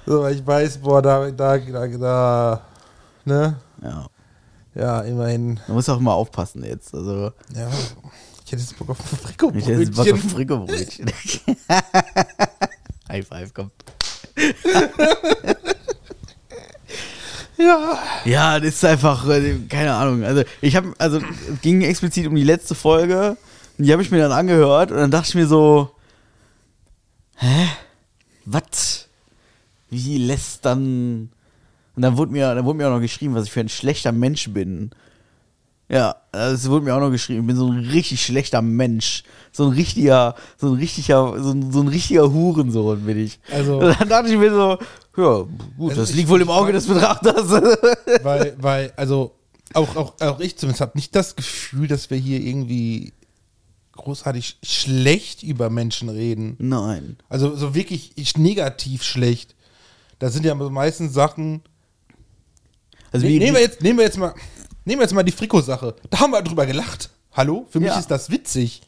so, 0.06 0.20
weil 0.22 0.34
ich 0.36 0.46
weiß, 0.46 0.78
boah, 0.78 1.02
da, 1.02 1.30
da, 1.30 1.58
da, 1.58 1.86
da, 1.88 2.60
ne? 3.24 3.56
Ja. 3.82 4.06
Ja, 4.76 5.00
immerhin. 5.02 5.60
Man 5.68 5.76
muss 5.76 5.88
auch 5.88 5.98
immer 5.98 6.14
aufpassen 6.14 6.64
jetzt. 6.64 6.94
Also, 6.94 7.32
Ja, 7.54 7.68
ich 8.44 8.52
hätte 8.52 8.62
jetzt 8.62 8.78
Bock 8.78 8.90
auf 8.90 9.00
ein 9.00 9.18
Frikot. 9.18 9.52
ich 9.54 9.66
hätte 9.66 9.80
jetzt 9.80 9.94
Bock 9.94 10.12
auf 10.12 10.20
Frikobrötchen. 10.20 11.06
High 13.08 13.26
five, 13.26 13.54
kommt. 13.54 13.72
Ja. 17.56 17.98
Ja, 18.24 18.60
das 18.60 18.74
ist 18.74 18.84
einfach, 18.84 19.28
äh, 19.28 19.58
keine 19.68 19.94
Ahnung. 19.94 20.24
Also, 20.24 20.42
ich 20.60 20.76
habe, 20.76 20.92
also, 20.98 21.18
es 21.18 21.60
ging 21.62 21.82
explizit 21.82 22.26
um 22.26 22.34
die 22.34 22.44
letzte 22.44 22.74
Folge. 22.74 23.36
Und 23.78 23.84
die 23.84 23.92
habe 23.92 24.02
ich 24.02 24.10
mir 24.10 24.18
dann 24.18 24.32
angehört 24.32 24.90
und 24.90 24.98
dann 24.98 25.10
dachte 25.10 25.28
ich 25.28 25.34
mir 25.34 25.46
so, 25.46 25.90
hä? 27.36 27.68
Was? 28.44 29.08
Wie 29.90 30.18
lässt 30.18 30.64
dann. 30.64 31.30
Und 31.96 32.02
dann 32.02 32.16
wurde 32.16 32.32
mir, 32.32 32.54
dann 32.54 32.64
wurde 32.64 32.78
mir 32.78 32.88
auch 32.88 32.94
noch 32.94 33.00
geschrieben, 33.00 33.34
was 33.34 33.44
ich 33.44 33.52
für 33.52 33.60
ein 33.60 33.68
schlechter 33.68 34.12
Mensch 34.12 34.50
bin. 34.50 34.90
Ja, 35.88 36.16
es 36.32 36.68
wurde 36.68 36.86
mir 36.86 36.94
auch 36.94 37.00
noch 37.00 37.10
geschrieben, 37.10 37.40
ich 37.42 37.46
bin 37.46 37.56
so 37.56 37.70
ein 37.70 37.78
richtig 37.90 38.22
schlechter 38.24 38.62
Mensch. 38.62 39.22
So 39.52 39.64
ein 39.66 39.72
richtiger, 39.72 40.34
so 40.56 40.68
ein 40.68 40.74
richtiger, 40.74 41.42
so 41.42 41.50
ein, 41.50 41.70
so 41.72 41.80
ein 41.82 41.88
richtiger 41.88 42.32
Hurensohn 42.32 43.02
bin 43.04 43.18
ich. 43.18 43.38
Also- 43.52 43.78
Und 43.80 44.00
dann 44.00 44.08
dachte 44.08 44.28
ich 44.32 44.38
mir 44.38 44.50
so, 44.50 44.78
ja, 45.16 45.46
gut, 45.76 45.90
Also 45.90 46.00
das 46.02 46.10
ich- 46.10 46.16
liegt 46.16 46.28
wohl 46.30 46.40
im 46.40 46.48
Auge 46.48 46.72
des 46.72 46.86
Betrachters. 46.86 47.50
Weil, 48.22 48.56
weil, 48.58 48.92
also, 48.96 49.32
auch, 49.74 49.94
auch, 49.96 50.14
auch 50.20 50.40
ich 50.40 50.56
zumindest 50.56 50.80
habe 50.80 50.92
nicht 50.94 51.14
das 51.14 51.36
Gefühl, 51.36 51.86
dass 51.86 52.08
wir 52.10 52.16
hier 52.18 52.40
irgendwie 52.40 53.12
großartig 53.92 54.56
schlecht 54.64 55.42
über 55.42 55.68
Menschen 55.70 56.08
reden. 56.08 56.56
Nein. 56.58 57.16
Also 57.28 57.54
so 57.56 57.74
wirklich 57.74 58.12
ich- 58.16 58.36
negativ 58.38 59.02
schlecht. 59.04 59.54
Das 60.18 60.32
sind 60.32 60.44
ja 60.46 60.54
meistens 60.54 61.12
Sachen. 61.12 61.62
Also 63.12 63.26
Ne, 63.26 63.38
nehmen, 63.38 63.54
wir 63.54 63.60
jetzt, 63.60 63.80
nehmen 63.82 63.98
wir 63.98 64.04
jetzt 64.06 64.18
mal, 64.18 64.34
nehmen 64.84 65.00
wir 65.00 65.04
jetzt 65.04 65.14
mal 65.14 65.22
die 65.22 65.32
Frikot-Sache. 65.32 65.94
Da 66.10 66.20
haben 66.20 66.32
wir 66.32 66.42
drüber 66.42 66.66
gelacht. 66.66 67.10
Hallo? 67.32 67.66
Für 67.70 67.80
mich 67.80 67.88
Ja. 67.88 67.98
ist 67.98 68.10
das 68.10 68.30
witzig. 68.30 68.82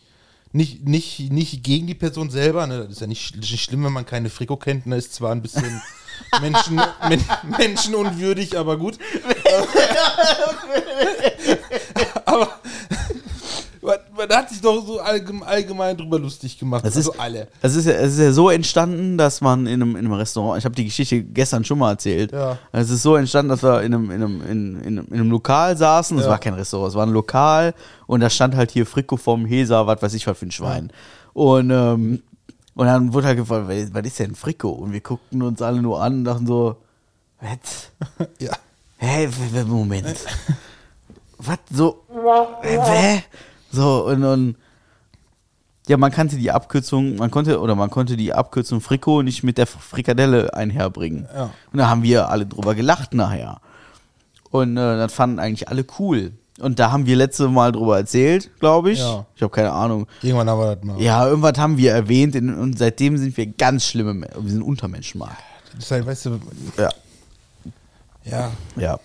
Nicht, 0.52 0.86
nicht, 0.86 1.30
nicht 1.32 1.62
gegen 1.64 1.86
die 1.86 1.94
Person 1.94 2.30
selber. 2.30 2.66
Ne? 2.66 2.80
Das 2.84 2.92
ist 2.92 3.00
ja 3.00 3.06
nicht, 3.06 3.36
nicht 3.36 3.62
schlimm, 3.62 3.84
wenn 3.84 3.92
man 3.92 4.06
keine 4.06 4.30
Frikot 4.30 4.56
kennt. 4.56 4.86
Ne? 4.86 4.96
Ist 4.96 5.14
zwar 5.14 5.32
ein 5.32 5.42
bisschen 5.42 5.82
Menschen, 6.40 6.80
men, 7.08 7.22
menschenunwürdig, 7.58 8.56
aber 8.56 8.78
gut. 8.78 8.94
aber 12.24 12.60
man, 14.16 14.28
hat 14.30 14.48
sich 14.50 14.60
doch 14.60 14.84
so 14.84 14.98
allgemein, 15.00 15.96
drüber 15.96 16.18
lustig 16.18 16.58
gemacht. 16.58 16.84
Das 16.84 16.96
also 16.96 17.12
ist- 17.12 17.20
alle. 17.20 17.48
Das 17.62 17.74
ist, 17.76 17.86
ja, 17.86 17.92
es 17.92 18.14
ist 18.14 18.18
ja 18.18 18.32
so 18.32 18.50
entstanden, 18.50 19.16
dass 19.16 19.40
man 19.40 19.66
in 19.66 19.74
einem, 19.80 19.90
in 19.96 20.04
einem 20.06 20.12
Restaurant, 20.14 20.58
ich 20.58 20.64
habe 20.64 20.74
die 20.74 20.84
Geschichte 20.84 21.22
gestern 21.22 21.64
schon 21.64 21.78
mal 21.78 21.92
erzählt. 21.92 22.32
Ja. 22.32 22.58
Es 22.72 22.90
ist 22.90 23.02
so 23.02 23.16
entstanden, 23.16 23.50
dass 23.50 23.62
wir 23.62 23.82
in 23.82 23.94
einem, 23.94 24.10
in 24.10 24.22
einem, 24.22 24.40
in, 24.42 24.80
in, 24.82 24.98
in 24.98 25.12
einem 25.14 25.30
Lokal 25.30 25.76
saßen. 25.76 26.18
Es 26.18 26.24
Ja. 26.24 26.30
war 26.32 26.38
kein 26.38 26.54
Restaurant, 26.54 26.90
es 26.90 26.94
war 26.96 27.06
ein 27.06 27.12
Lokal 27.12 27.74
und 28.06 28.20
da 28.20 28.28
stand 28.30 28.56
halt 28.56 28.70
hier 28.72 28.86
Frikko 28.86 29.16
vom 29.16 29.46
Hesa, 29.46 29.86
was 29.86 30.02
weiß 30.02 30.14
ich 30.14 30.26
was 30.26 30.36
für 30.38 30.46
ein 30.46 30.50
Schwein. 30.50 30.90
Und, 31.32 31.70
ähm, 31.70 32.22
und 32.74 32.86
dann 32.86 33.12
wurde 33.12 33.28
halt 33.28 33.36
gefragt, 33.38 33.66
was 33.68 34.04
ist 34.06 34.18
denn 34.18 34.34
Frikko? 34.34 34.70
Und 34.70 34.92
wir 34.92 35.00
guckten 35.00 35.42
uns 35.42 35.62
alle 35.62 35.80
nur 35.80 36.02
an 36.02 36.14
und 36.18 36.24
dachten 36.24 36.46
so, 36.46 36.76
was? 37.40 37.90
Ja. 38.40 38.52
Hä, 38.98 39.28
w- 39.52 39.64
Moment. 39.64 40.16
Was? 41.38 41.58
So? 41.70 42.02
Hä? 42.62 43.22
So, 43.72 44.06
und, 44.06 44.24
und 44.24 44.56
ja, 45.88 45.96
man 45.96 46.10
kannte 46.10 46.36
die 46.36 46.50
Abkürzung, 46.50 47.16
man 47.16 47.30
konnte, 47.30 47.60
oder 47.60 47.74
man 47.74 47.90
konnte 47.90 48.16
die 48.16 48.32
Abkürzung 48.32 48.80
Frikot 48.80 49.22
nicht 49.22 49.44
mit 49.44 49.58
der 49.58 49.66
Frikadelle 49.66 50.52
einherbringen. 50.54 51.28
Ja. 51.32 51.50
Und 51.72 51.78
da 51.78 51.88
haben 51.88 52.02
wir 52.02 52.28
alle 52.28 52.46
drüber 52.46 52.74
gelacht 52.74 53.14
nachher. 53.14 53.60
Und 54.50 54.76
äh, 54.76 54.96
das 54.96 55.12
fanden 55.12 55.38
eigentlich 55.38 55.68
alle 55.68 55.84
cool. 55.98 56.32
Und 56.58 56.78
da 56.78 56.90
haben 56.90 57.06
wir 57.06 57.16
letzte 57.16 57.48
Mal 57.48 57.70
drüber 57.72 57.98
erzählt, 57.98 58.50
glaube 58.58 58.90
ich. 58.90 58.98
Ja. 58.98 59.26
Ich 59.36 59.42
habe 59.42 59.52
keine 59.52 59.72
Ahnung. 59.72 60.06
Irgendwann 60.22 60.48
haben 60.48 60.58
wir 60.58 60.74
das 60.74 60.84
mal. 60.84 61.00
Ja, 61.00 61.26
irgendwas 61.28 61.58
haben 61.58 61.76
wir 61.76 61.92
erwähnt 61.92 62.34
in, 62.34 62.52
und 62.54 62.78
seitdem 62.78 63.18
sind 63.18 63.36
wir 63.36 63.46
ganz 63.46 63.84
schlimme, 63.84 64.26
wir 64.38 64.50
sind 64.50 64.62
Untermenschen 64.62 65.18
mal. 65.18 65.36
Das 65.74 65.84
ist 65.84 65.90
halt, 65.90 66.06
weißt 66.06 66.26
du, 66.26 66.40
Ja. 66.78 66.88
ja, 68.24 68.50
Ja, 68.76 68.98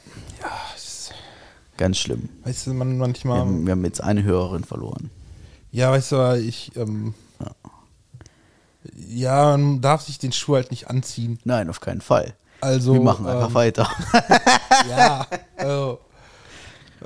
ganz 1.77 1.97
schlimm. 1.97 2.29
weißt 2.43 2.67
du, 2.67 2.73
man 2.73 2.91
Wir 2.91 2.97
manchmal, 2.97 3.39
haben, 3.39 3.65
wir 3.65 3.71
haben 3.71 3.85
jetzt 3.85 4.01
eine 4.03 4.23
Hörerin 4.23 4.63
verloren. 4.63 5.09
ja, 5.71 5.91
weißt 5.91 6.11
du, 6.13 6.39
ich, 6.39 6.75
ähm, 6.75 7.13
ja, 9.07 9.57
man 9.57 9.81
darf 9.81 10.01
sich 10.01 10.17
den 10.19 10.31
Schuh 10.31 10.55
halt 10.55 10.71
nicht 10.71 10.89
anziehen. 10.89 11.39
Nein, 11.43 11.69
auf 11.69 11.79
keinen 11.79 12.01
Fall. 12.01 12.33
Also, 12.61 12.93
wir 12.93 13.01
machen 13.01 13.25
einfach 13.27 13.49
ähm, 13.49 13.53
weiter. 13.55 13.89
Ja, 14.89 15.27
also, 15.57 15.99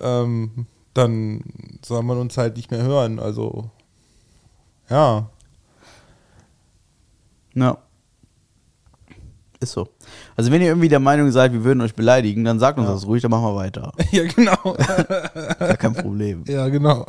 ähm, 0.01 0.66
dann 0.93 1.41
soll 1.84 2.03
man 2.03 2.18
uns 2.18 2.38
halt 2.38 2.55
nicht 2.55 2.72
mehr 2.72 2.84
hören. 2.84 3.20
Also, 3.20 3.70
ja, 4.89 5.30
Ja. 7.53 7.78
Ist 9.60 9.72
so. 9.72 9.88
Also 10.36 10.51
wenn 10.51 10.62
ihr 10.62 10.68
irgendwie 10.68 10.89
der 10.89 10.99
Meinung 10.99 11.32
seid, 11.32 11.53
wir 11.53 11.64
würden 11.64 11.82
euch 11.82 11.95
beleidigen, 11.95 12.43
dann 12.43 12.60
sagt 12.60 12.78
uns 12.78 12.88
das 12.88 13.06
ruhig, 13.08 13.22
dann 13.22 13.32
machen 13.32 13.45
wir 13.45 13.56
weiter. 13.56 13.91
ja, 14.12 14.24
genau, 14.24 14.56
Gar 15.60 15.78
kein 15.78 15.93
Problem. 15.93 16.43
ja, 16.47 16.68
genau. 16.70 17.06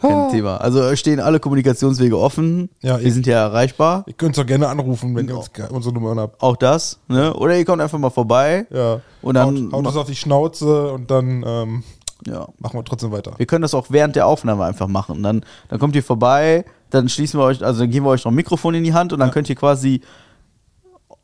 Kein 0.00 0.30
Thema. 0.30 0.56
Also 0.58 0.94
stehen 0.96 1.20
alle 1.20 1.40
Kommunikationswege 1.40 2.18
offen. 2.18 2.70
Ja, 2.80 3.00
wir 3.00 3.12
sind 3.12 3.26
ja 3.26 3.38
erreichbar. 3.38 4.04
Ihr 4.06 4.14
könnt 4.14 4.38
auch 4.38 4.46
gerne 4.46 4.68
anrufen, 4.68 5.14
wenn 5.14 5.26
Genau. 5.26 5.44
ihr 5.58 5.64
uns 5.64 5.70
unsere 5.86 5.94
Nummern 5.94 6.18
habt. 6.20 6.40
Auch 6.42 6.56
das. 6.56 6.98
Ne? 7.08 7.34
Oder 7.34 7.58
ihr 7.58 7.64
kommt 7.66 7.82
einfach 7.82 7.98
mal 7.98 8.10
vorbei. 8.10 8.66
Ja. 8.70 9.00
Und 9.20 9.34
dann- 9.34 9.66
haut, 9.66 9.72
haut 9.72 9.86
uns 9.88 9.96
auf 9.96 10.06
die 10.06 10.16
Schnauze 10.16 10.90
und 10.92 11.10
dann 11.10 11.44
ähm, 11.46 11.82
Ja. 12.26 12.48
machen 12.58 12.78
wir 12.78 12.84
trotzdem 12.84 13.12
weiter. 13.12 13.32
Wir 13.36 13.44
können 13.46 13.60
das 13.62 13.74
auch 13.74 13.86
während 13.90 14.16
der 14.16 14.26
Aufnahme 14.26 14.64
einfach 14.64 14.88
machen. 14.88 15.22
Dann, 15.22 15.44
dann 15.68 15.78
kommt 15.78 15.94
ihr 15.96 16.02
vorbei, 16.02 16.64
dann 16.88 17.08
schließen 17.10 17.38
wir 17.38 17.44
euch, 17.44 17.62
also 17.62 17.80
dann 17.80 17.90
geben 17.90 18.06
wir 18.06 18.10
euch 18.10 18.24
noch 18.24 18.32
ein 18.32 18.36
Mikrofon 18.36 18.74
in 18.74 18.84
die 18.84 18.94
Hand 18.94 19.12
und 19.12 19.20
dann 19.20 19.30
könnt 19.30 19.50
ihr 19.50 19.56
quasi 19.56 20.00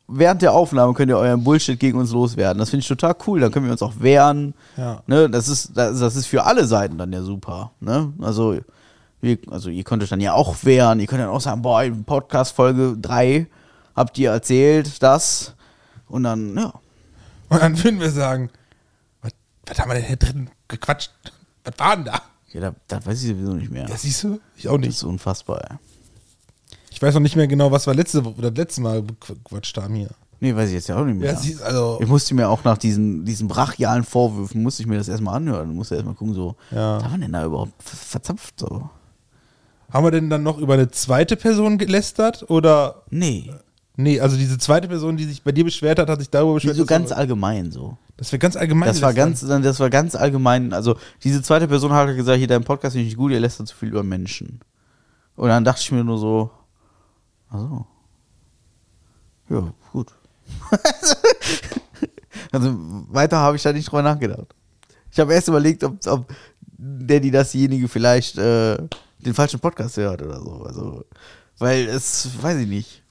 während 0.07 0.41
der 0.41 0.53
Aufnahme 0.53 0.93
könnt 0.93 1.09
ihr 1.09 1.17
euren 1.17 1.43
Bullshit 1.43 1.79
gegen 1.79 1.97
uns 1.99 2.11
loswerden. 2.11 2.59
Das 2.59 2.69
finde 2.69 2.81
ich 2.81 2.87
total 2.87 3.15
cool. 3.27 3.39
Dann 3.39 3.51
können 3.51 3.65
wir 3.65 3.71
uns 3.71 3.81
auch 3.81 3.93
wehren. 3.99 4.53
Ja. 4.77 5.01
Ne, 5.07 5.29
das 5.29 5.47
ist, 5.47 5.75
das, 5.75 5.99
das 5.99 6.15
ist 6.15 6.27
für 6.27 6.43
alle 6.45 6.65
Seiten 6.67 6.97
dann 6.97 7.11
ja 7.13 7.21
super. 7.21 7.71
Ne? 7.79 8.13
Also, 8.21 8.57
wir, 9.21 9.37
also 9.49 9.69
ihr 9.69 9.83
könnt 9.83 10.03
euch 10.03 10.09
dann 10.09 10.21
ja 10.21 10.33
auch 10.33 10.55
wehren. 10.63 10.99
Ihr 10.99 11.07
könnt 11.07 11.21
dann 11.21 11.29
auch 11.29 11.41
sagen, 11.41 11.61
boah, 11.61 11.83
in 11.83 12.03
Podcast 12.03 12.55
Folge 12.55 12.95
3 13.01 13.47
habt 13.95 14.17
ihr 14.17 14.31
erzählt 14.31 15.01
das. 15.01 15.53
Und 16.07 16.23
dann, 16.23 16.55
ja. 16.57 16.73
Und 17.49 17.61
dann 17.61 17.83
würden 17.83 17.99
wir 17.99 18.11
sagen, 18.11 18.49
was, 19.21 19.31
was 19.65 19.79
haben 19.79 19.89
wir 19.89 19.95
denn 19.95 20.05
hier 20.05 20.17
drin 20.17 20.49
gequatscht? 20.67 21.11
Was 21.63 21.73
war 21.79 21.95
denn 21.95 22.05
da? 22.05 22.21
ja 22.53 22.61
da, 22.61 22.75
das 22.87 23.05
weiß 23.05 23.23
ich 23.23 23.29
sowieso 23.29 23.53
nicht 23.53 23.71
mehr. 23.71 23.87
Ja, 23.89 23.97
siehst 23.97 24.23
du? 24.23 24.39
Ich 24.55 24.67
auch 24.69 24.73
Das 24.77 24.81
nicht. 24.81 24.95
ist 24.95 25.03
unfassbar. 25.03 25.61
ey. 25.69 25.77
Ich 26.89 27.01
weiß 27.01 27.13
noch 27.13 27.21
nicht 27.21 27.35
mehr 27.35 27.47
genau, 27.47 27.71
was 27.71 27.85
wir 27.87 27.93
letzte 27.93 28.21
oder 28.23 28.49
das 28.51 28.57
letzte 28.57 28.81
Mal 28.81 29.03
gequatscht 29.03 29.77
haben 29.77 29.95
hier. 29.95 30.09
Nee, 30.39 30.55
weiß 30.55 30.69
ich 30.69 30.75
jetzt 30.75 30.87
ja 30.87 30.97
auch 30.97 31.05
nicht 31.05 31.17
mehr. 31.19 31.31
Ja, 31.33 31.37
siehst, 31.37 31.61
also, 31.63 31.97
Ich 32.01 32.07
musste 32.07 32.35
mir 32.35 32.47
auch 32.47 32.63
nach 32.63 32.77
diesen, 32.77 33.25
diesen 33.25 33.47
brachialen 33.47 34.03
Vorwürfen, 34.03 34.61
musste 34.61 34.83
ich 34.83 34.87
mir 34.87 34.97
das 34.97 35.07
erstmal 35.07 35.35
anhören. 35.35 35.73
Musste 35.75 35.95
erstmal 35.95 36.13
gucken, 36.15 36.33
so, 36.35 36.55
Ja. 36.71 36.97
was 36.97 37.03
haben 37.05 37.13
wir 37.13 37.19
denn 37.19 37.33
da 37.33 37.45
überhaupt 37.45 37.73
ver- 37.81 37.97
verzapft? 37.97 38.59
So. 38.59 38.89
haben 39.91 40.05
wir 40.05 40.11
denn 40.11 40.29
dann 40.29 40.43
noch 40.43 40.57
über 40.57 40.73
eine 40.75 40.91
zweite 40.91 41.37
Person 41.37 41.77
gelästert? 41.77 42.49
Oder, 42.49 43.03
Nee, 43.09 43.51
nee, 43.95 44.19
also 44.19 44.35
diese 44.37 44.57
zweite 44.57 44.87
Person, 44.87 45.15
die 45.17 45.23
sich 45.23 45.41
bei 45.43 45.51
dir 45.53 45.63
beschwert 45.63 45.97
hat, 45.97 46.09
hat 46.09 46.19
sich 46.19 46.29
darüber 46.29 46.51
so 46.51 46.55
beschwert, 46.55 46.79
dass 46.79 46.87
ganz 46.87 47.09
wir- 47.09 47.17
allgemein 47.17 47.71
so. 47.71 47.97
dass 48.17 48.31
wir 48.31 48.37
ganz 48.39 48.55
allgemein 48.57 48.89
Das 48.89 49.01
war 49.01 49.13
ganz, 49.13 49.39
das 49.41 49.79
war 49.79 49.89
ganz 49.89 50.13
allgemein. 50.15 50.73
Also 50.73 50.97
diese 51.23 51.41
zweite 51.41 51.67
Person 51.67 51.93
hat 51.93 52.13
gesagt, 52.15 52.37
hier 52.37 52.47
dein 52.47 52.63
Podcast 52.63 52.95
ist 52.95 53.03
nicht 53.03 53.15
gut, 53.17 53.31
ihr 53.31 53.39
lässt 53.39 53.65
zu 53.65 53.75
viel 53.75 53.89
über 53.89 54.03
Menschen. 54.03 54.59
Und 55.35 55.47
dann 55.49 55.63
dachte 55.63 55.81
ich 55.81 55.91
mir 55.91 56.03
nur 56.03 56.17
so, 56.17 56.49
ach 57.49 57.59
so. 57.59 57.85
Ja, 59.49 59.73
gut. 59.91 60.13
also 62.51 62.75
weiter 63.09 63.37
habe 63.37 63.55
ich 63.55 63.63
da 63.63 63.71
nicht 63.71 63.87
drüber 63.87 64.01
nachgedacht. 64.01 64.47
Ich 65.11 65.19
habe 65.19 65.33
erst 65.33 65.47
überlegt, 65.47 65.83
ob, 65.83 66.05
ob 66.07 66.33
die 66.77 67.31
dasjenige 67.31 67.87
vielleicht 67.87 68.37
äh, 68.37 68.77
den 69.19 69.33
falschen 69.33 69.59
Podcast 69.59 69.97
hört 69.97 70.21
oder 70.21 70.39
so. 70.41 70.63
Also, 70.63 71.05
weil 71.57 71.87
es, 71.87 72.29
weiß 72.41 72.59
ich 72.59 72.67
nicht. 72.67 73.03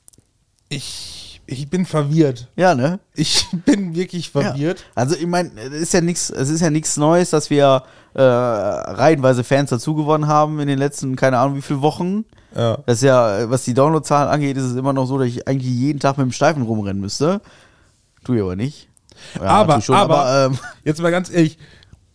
Ich 0.69 1.41
Ich 1.47 1.69
bin 1.69 1.87
verwirrt. 1.87 2.49
Ja, 2.57 2.75
ne? 2.75 3.01
Ich 3.15 3.47
bin 3.65 3.95
wirklich 3.95 4.31
verwirrt. 4.31 4.81
Ja. 4.81 4.87
Also 4.95 5.17
ich 5.17 5.27
meine, 5.27 5.51
es 5.61 5.73
ist 5.73 5.95
ja 5.95 6.01
nichts, 6.01 6.31
es 6.31 6.49
ist 6.49 6.61
ja 6.61 6.71
nichts 6.71 6.97
Neues, 6.97 7.31
dass 7.31 7.51
wir 7.51 7.83
äh, 8.15 8.23
reihenweise 8.23 9.45
Fans 9.45 9.71
dazugewonnen 9.71 10.29
haben 10.29 10.61
in 10.61 10.69
den 10.69 10.79
letzten, 10.79 11.17
keine 11.17 11.39
Ahnung 11.39 11.57
wie 11.57 11.63
viele 11.63 11.83
Wochen. 11.83 12.25
Ja. 12.57 12.79
Das 12.87 12.97
ist 12.97 13.03
ja, 13.03 13.51
was 13.51 13.65
die 13.65 13.75
Downloadzahlen 13.75 14.29
angeht, 14.31 14.57
ist 14.57 14.65
es 14.65 14.77
immer 14.77 14.93
noch 14.93 15.07
so, 15.07 15.19
dass 15.19 15.29
ich 15.29 15.47
eigentlich 15.47 15.71
jeden 15.71 16.01
Tag 16.01 16.17
mit 16.17 16.25
dem 16.25 16.33
Steifen 16.33 16.63
rumrennen 16.63 17.01
müsste. 17.01 17.41
Tu 18.25 18.35
ich 18.35 18.41
aber 18.43 18.57
nicht. 18.57 18.89
Ja, 19.37 19.43
aber, 19.43 19.81
schon, 19.81 19.95
aber, 19.97 20.47
ähm, 20.51 20.59
jetzt 20.85 21.01
mal 21.01 21.11
ganz 21.11 21.31
ehrlich, 21.31 21.59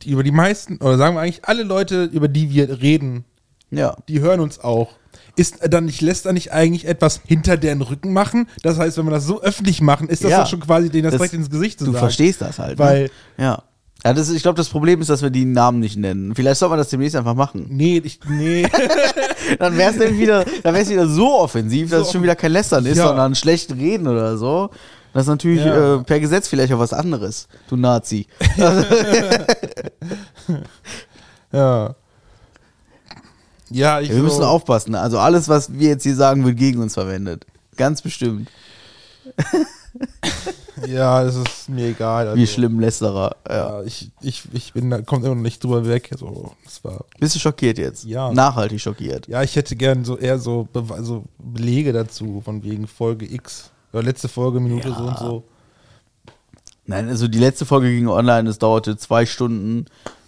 die- 0.01 0.09
über 0.11 0.23
die 0.23 0.31
meisten, 0.31 0.77
oder 0.77 0.97
sagen 0.97 1.15
wir 1.15 1.21
eigentlich 1.21 1.45
alle 1.45 1.63
Leute, 1.63 2.05
über 2.05 2.27
die 2.27 2.49
wir 2.49 2.81
reden, 2.81 3.25
ja. 3.69 3.95
die 4.07 4.19
hören 4.19 4.39
uns 4.39 4.59
auch. 4.59 4.89
Ist 5.35 5.59
dann 5.61 5.85
nicht, 5.85 6.01
lässt 6.01 6.25
er 6.25 6.33
nicht 6.33 6.51
eigentlich 6.51 6.85
etwas 6.87 7.21
hinter 7.25 7.55
deren 7.55 7.81
Rücken 7.81 8.11
machen? 8.11 8.47
Das 8.63 8.77
heißt, 8.77 8.97
wenn 8.97 9.05
wir 9.05 9.11
das 9.11 9.25
so 9.25 9.41
öffentlich 9.41 9.79
machen, 9.81 10.09
ist 10.09 10.23
das 10.23 10.31
Ja. 10.31 10.41
doch 10.41 10.49
schon 10.49 10.59
quasi 10.59 10.89
denen 10.89 11.03
das, 11.03 11.11
Das- 11.13 11.19
direkt 11.19 11.33
ins 11.35 11.49
Gesicht 11.49 11.79
zu 11.79 11.85
Du 11.85 11.91
sagen. 11.93 12.01
verstehst 12.01 12.41
das 12.41 12.59
halt. 12.59 12.77
Weil- 12.79 13.09
ne? 13.37 13.43
Ja. 13.45 13.63
Ja, 14.03 14.13
das, 14.13 14.29
ist- 14.29 14.35
ich 14.35 14.41
glaube, 14.41 14.57
das 14.57 14.69
Problem 14.69 14.99
ist, 15.01 15.09
dass 15.09 15.21
wir 15.21 15.29
die 15.29 15.45
Namen 15.45 15.79
nicht 15.79 15.95
nennen. 15.97 16.33
Vielleicht 16.35 16.59
soll 16.59 16.69
man 16.69 16.77
das 16.79 16.89
demnächst 16.89 17.15
einfach 17.15 17.35
machen. 17.35 17.67
Nee, 17.69 18.01
ich, 18.03 18.19
nee. 18.27 18.67
Dann 19.59 19.77
wäre 19.77 19.91
es 19.91 19.97
dann 19.97 20.17
wieder, 20.17 20.45
dann 20.63 20.73
wär's 20.73 20.89
wieder 20.89 21.07
so 21.07 21.33
offensiv, 21.39 21.89
dass 21.89 21.99
So 22.01 22.05
es 22.05 22.11
schon 22.13 22.23
wieder 22.23 22.35
kein 22.35 22.51
Lästern 22.53 22.85
ist, 22.85 22.97
Ja. 22.97 23.07
sondern 23.07 23.35
schlecht 23.35 23.71
reden 23.73 24.07
oder 24.07 24.37
so. 24.37 24.69
Das 25.13 25.23
ist 25.23 25.27
natürlich 25.27 25.65
Ja. 25.65 25.95
äh, 25.95 26.03
per 26.03 26.19
Gesetz 26.21 26.47
vielleicht 26.47 26.71
auch 26.73 26.79
was 26.79 26.93
anderes, 26.93 27.47
du 27.69 27.75
Nazi. 27.75 28.27
ja. 31.51 31.95
Ja, 33.69 33.99
ich 33.99 34.09
Ja, 34.09 34.15
wir 34.15 34.23
müssen 34.23 34.37
so, 34.41 34.45
aufpassen. 34.47 34.95
Also 34.95 35.19
alles, 35.19 35.49
was 35.49 35.73
wir 35.73 35.89
jetzt 35.89 36.03
hier 36.03 36.15
sagen, 36.15 36.45
wird 36.45 36.57
gegen 36.57 36.81
uns 36.81 36.93
verwendet. 36.93 37.45
Ganz 37.77 38.01
bestimmt. 38.01 38.49
Ja, 40.87 41.23
es 41.23 41.35
ist 41.35 41.69
mir 41.69 41.87
egal. 41.89 42.27
Also, 42.27 42.37
Wir 42.39 42.47
schlimmen 42.47 42.79
Lästerer. 42.79 43.35
Ja. 43.47 43.55
Ja, 43.79 43.83
ich, 43.83 44.11
ich, 44.21 44.43
ich 44.53 44.73
bin 44.73 44.89
da, 44.89 45.01
kommt 45.01 45.23
immer 45.25 45.35
noch 45.35 45.41
nicht 45.41 45.63
drüber 45.63 45.85
weg. 45.87 46.09
So, 46.17 46.51
das 46.63 46.83
war, 46.83 47.05
Bist 47.19 47.35
du 47.35 47.39
schockiert 47.39 47.77
jetzt? 47.77 48.03
Ja. 48.05 48.31
Nachhaltig 48.31 48.81
schockiert. 48.81 49.27
ja, 49.27 49.43
ich 49.43 49.55
hätte 49.55 49.75
gern 49.75 50.03
so 50.05 50.17
eher 50.17 50.39
so, 50.39 50.67
Bewe- 50.73 50.93
also 50.93 51.23
Belege 51.39 51.93
dazu, 51.93 52.41
von 52.43 52.63
wegen 52.63 52.87
Folge 52.87 53.31
X. 53.31 53.69
Oder 53.93 54.03
letzte 54.03 54.27
Folge, 54.29 54.59
Minute 54.59 54.89
Ja. 54.89 54.95
so 54.95 55.03
und 55.03 55.17
so. 55.17 55.43
Nein, 56.85 57.09
also 57.09 57.27
die 57.27 57.39
letzte 57.39 57.65
Folge 57.65 57.89
ging 57.89 58.07
online, 58.07 58.49
es 58.49 58.57
dauerte 58.59 58.97
zwei 58.97 59.25
Stunden, 59.25 59.85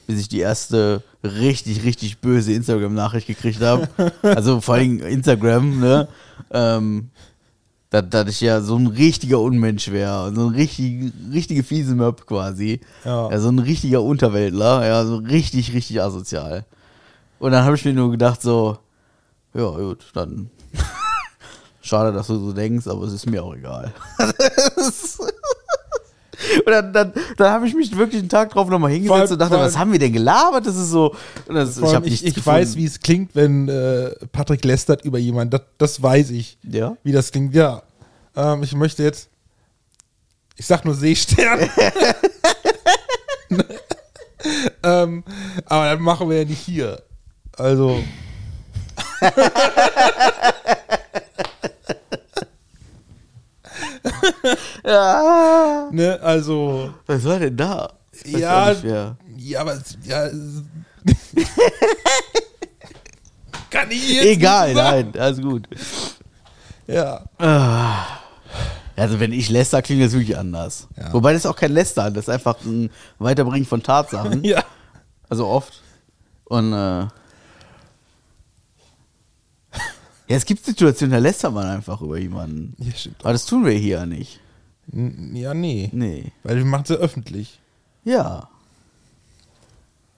bis 0.07 0.19
ich 0.19 0.27
die 0.29 0.39
erste 0.39 1.01
richtig, 1.23 1.83
richtig 1.83 2.19
böse 2.19 2.53
Instagram-Nachricht 2.53 3.27
gekriegt 3.27 3.61
habe. 3.61 3.87
also 4.21 4.61
vor 4.61 4.75
allem 4.75 4.99
Instagram, 5.01 5.79
ne? 5.79 6.07
Ähm, 6.51 7.09
dass, 7.93 8.09
dass 8.09 8.27
ich 8.27 8.41
ja 8.41 8.59
so 8.61 8.75
ein 8.75 8.87
richtiger 8.87 9.39
Unmensch 9.39 9.91
wäre. 9.91 10.33
So 10.33 10.47
ein 10.47 10.55
richtig, 10.55 11.13
richtige 11.31 11.61
fiese 11.61 11.93
Möb 11.93 12.25
quasi. 12.25 12.81
Ja. 13.05 13.39
so 13.39 13.49
ein 13.49 13.59
richtiger 13.59 14.01
Unterweltler. 14.01 14.85
Ja, 14.85 15.05
so 15.05 15.17
richtig, 15.17 15.73
richtig 15.73 16.01
asozial. 16.01 16.65
Und 17.37 17.51
dann 17.51 17.65
habe 17.65 17.75
ich 17.75 17.85
mir 17.85 17.93
nur 17.93 18.09
gedacht, 18.09 18.41
so, 18.41 18.79
ja, 19.53 19.69
gut, 19.69 20.05
dann. 20.15 20.49
Schade, 21.81 22.11
dass 22.13 22.27
du 22.27 22.39
so 22.39 22.51
denkst, 22.51 22.87
aber 22.87 23.03
es 23.03 23.13
ist 23.13 23.29
mir 23.29 23.43
auch 23.43 23.53
egal. 23.53 23.93
Und 26.65 26.71
dann, 26.71 26.93
dann, 26.93 27.13
dann 27.37 27.51
habe 27.51 27.67
ich 27.67 27.73
mich 27.73 27.95
wirklich 27.95 28.19
einen 28.19 28.29
Tag 28.29 28.51
drauf 28.51 28.69
nochmal 28.69 28.91
hingesetzt 28.91 29.31
und 29.31 29.39
dachte, 29.39 29.57
was 29.57 29.77
haben 29.77 29.91
wir 29.91 29.99
denn 29.99 30.13
gelabert? 30.13 30.65
Das 30.65 30.75
ist 30.75 30.89
so. 30.89 31.15
Das, 31.47 31.81
hab 31.81 32.05
ich, 32.05 32.25
ich, 32.25 32.35
gefunden. 32.35 32.59
weiß, 32.59 32.75
wie 32.75 32.85
es 32.85 32.99
klingt, 32.99 33.35
wenn 33.35 33.69
äh, 33.69 34.11
Patrick 34.31 34.63
lästert 34.65 35.05
über 35.05 35.19
jemanden. 35.19 35.51
Das, 35.51 35.61
das 35.77 36.01
weiß 36.01 36.31
ich. 36.31 36.57
Ja. 36.63 36.97
Wie 37.03 37.11
das 37.11 37.31
klingt, 37.31 37.53
ja. 37.53 37.83
Ähm, 38.35 38.63
ich 38.63 38.73
möchte 38.75 39.03
jetzt. 39.03 39.29
Ich 40.55 40.65
sag 40.65 40.85
nur 40.85 40.95
Seestern. 40.95 41.59
ähm, 44.83 45.23
aber 45.65 45.85
dann 45.85 46.01
machen 46.01 46.29
wir 46.29 46.39
ja 46.39 46.45
nicht 46.45 46.59
hier. 46.59 47.01
Also. 47.57 48.03
Ja. 54.85 55.72
Ne, 55.93 56.19
also. 56.23 56.91
Was 57.05 57.23
war 57.23 57.37
denn 57.37 57.55
da? 57.55 57.93
Ja, 58.25 58.71
nicht 58.71 58.83
mehr. 58.83 59.15
ja, 59.37 59.61
aber 59.61 59.79
ja, 60.03 60.27
kann 63.69 63.91
ich 63.91 64.09
jetzt 64.09 64.25
Egal, 64.25 64.73
nein, 64.73 65.13
alles 65.15 65.39
gut. 65.39 65.67
Ja. 66.87 67.23
Also 68.95 69.19
wenn 69.19 69.33
ich 69.33 69.49
läster, 69.49 69.83
klingt 69.83 70.01
das 70.01 70.13
wirklich 70.13 70.35
anders. 70.35 70.87
Ja. 70.97 71.13
Wobei 71.13 71.33
das 71.33 71.43
ist 71.43 71.45
auch 71.45 71.55
kein 71.55 71.73
Lästern, 71.73 72.11
das 72.15 72.25
ist 72.25 72.29
einfach 72.29 72.55
ein 72.65 72.89
Weiterbringen 73.19 73.67
von 73.67 73.83
Tatsachen. 73.83 74.43
Ja. 74.47 74.63
Also 75.29 75.47
oft. 75.47 75.79
Und 76.45 76.73
äh, 76.73 76.75
ja, 77.07 77.09
es 80.27 80.45
gibt 80.45 80.65
Situationen, 80.65 81.11
da 81.11 81.19
lästert 81.19 81.53
man 81.53 81.67
einfach 81.67 82.01
über 82.01 82.17
jemanden. 82.17 82.75
Ja, 82.79 82.95
stimmt. 82.95 83.17
Aber 83.21 83.33
das 83.33 83.45
tun 83.45 83.63
wir 83.63 83.73
hier 83.73 83.99
ja 83.99 84.05
nicht. 84.07 84.39
N- 84.91 85.35
Ja, 85.35 85.53
nee. 85.53 85.89
Nee. 85.93 86.31
Weil 86.43 86.57
wir 86.57 86.65
machen 86.65 86.85
ja 86.87 86.95
öffentlich. 86.95 87.59
Ja. 88.03 88.49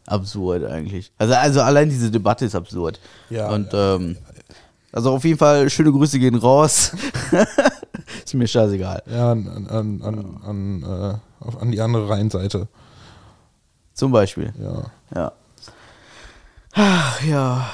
Absurd 0.07 0.63
eigentlich. 0.65 1.11
Also, 1.17 1.33
also 1.33 1.61
allein 1.61 1.89
diese 1.89 2.11
Debatte 2.11 2.45
ist 2.45 2.55
absurd. 2.55 2.99
Ja, 3.29 3.49
Und 3.49 3.69
ähm, 3.73 4.17
also 4.91 5.13
auf 5.13 5.23
jeden 5.25 5.37
Fall 5.39 5.69
schöne 5.69 5.91
Grüße 5.91 6.19
gehen 6.19 6.35
raus. 6.35 6.91
ist 8.23 8.33
mir 8.33 8.47
scheißegal. 8.47 9.01
Ja, 9.09 9.31
an, 9.31 9.67
an, 9.69 10.01
an, 10.03 10.37
an, 10.43 10.83
äh, 10.83 11.57
an 11.59 11.71
die 11.71 11.81
andere 11.81 12.07
Rheinseite. 12.09 12.67
Zum 13.93 14.11
Beispiel. 14.11 14.53
Ja. 14.61 14.83
Ja. 15.15 15.31
Ach, 16.73 17.23
ja. 17.23 17.69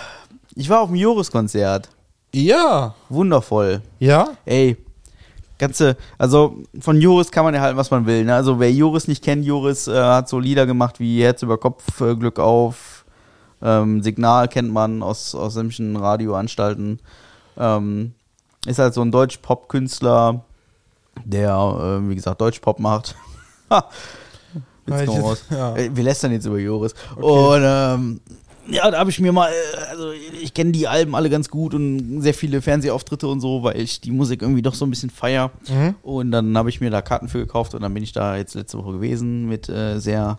Ich 0.55 0.69
war 0.69 0.81
auf 0.81 0.89
dem 0.89 0.95
Joris-Konzert. 0.95 1.89
Ja. 2.33 2.95
Wundervoll. 3.09 3.81
Ja? 3.99 4.29
Ey, 4.45 4.77
ganze, 5.61 5.95
also 6.17 6.57
von 6.81 6.99
Joris 6.99 7.31
kann 7.31 7.45
man 7.45 7.53
ja 7.53 7.61
halten, 7.61 7.77
was 7.77 7.89
man 7.91 8.05
will. 8.05 8.25
Ne? 8.25 8.35
Also 8.35 8.59
wer 8.59 8.71
Joris 8.71 9.07
nicht 9.07 9.23
kennt, 9.23 9.45
Joris 9.45 9.87
äh, 9.87 9.93
hat 10.03 10.27
so 10.27 10.39
Lieder 10.39 10.65
gemacht 10.65 10.99
wie 10.99 11.23
Herz 11.23 11.41
über 11.43 11.57
Kopf, 11.57 12.01
äh, 12.01 12.15
Glück 12.17 12.37
auf, 12.39 13.05
ähm, 13.61 14.03
Signal 14.03 14.47
kennt 14.49 14.73
man 14.73 15.01
aus, 15.03 15.33
aus 15.35 15.53
sämtlichen 15.53 15.95
Radioanstalten. 15.95 16.99
Ähm, 17.57 18.13
ist 18.65 18.79
halt 18.79 18.93
so 18.93 19.01
ein 19.01 19.11
Deutsch-Pop-Künstler, 19.11 20.41
der, 21.25 21.99
äh, 22.03 22.09
wie 22.09 22.15
gesagt, 22.15 22.41
Deutsch-Pop 22.41 22.79
macht. 22.79 23.15
Ha. 23.69 23.85
Ja, 24.87 24.93
Witz 24.95 25.01
ich 25.01 25.05
kommt 25.05 25.17
jetzt- 25.17 25.25
raus. 25.25 25.45
ja. 25.51 25.75
Äh, 25.75 25.95
Wir 25.95 26.03
lästern 26.03 26.31
jetzt 26.31 26.45
über 26.45 26.57
Joris. 26.57 26.93
Und 27.15 27.61
ähm, 27.63 28.19
ja, 28.67 28.89
da 28.89 28.99
habe 28.99 29.09
ich 29.09 29.19
mir 29.19 29.31
mal, 29.31 29.49
äh, 29.49 29.77
also 29.89 30.11
ich 30.11 30.53
kenne 30.53 30.71
die 30.71 30.87
Alben 30.87 31.15
alle 31.15 31.29
ganz 31.29 31.49
gut 31.49 31.73
und 31.73 32.21
sehr 32.21 32.33
viele 32.33 32.61
Fernsehauftritte 32.61 33.27
und 33.27 33.41
so, 33.41 33.63
weil 33.63 33.79
ich 33.79 34.01
die 34.01 34.11
Musik 34.11 34.41
irgendwie 34.41 34.61
doch 34.61 34.73
so 34.73 34.85
ein 34.85 34.89
bisschen 34.89 35.09
feier. 35.09 35.51
Mhm. 35.67 35.95
Und 36.03 36.31
dann 36.31 36.57
habe 36.57 36.69
ich 36.69 36.81
mir 36.81 36.89
da 36.89 37.01
Karten 37.01 37.27
für 37.27 37.39
gekauft 37.39 37.73
und 37.73 37.81
dann 37.81 37.93
bin 37.93 38.03
ich 38.03 38.11
da 38.11 38.37
jetzt 38.37 38.53
letzte 38.53 38.77
Woche 38.77 38.93
gewesen 38.93 39.47
mit 39.47 39.69
äh, 39.69 39.99
sehr, 39.99 40.37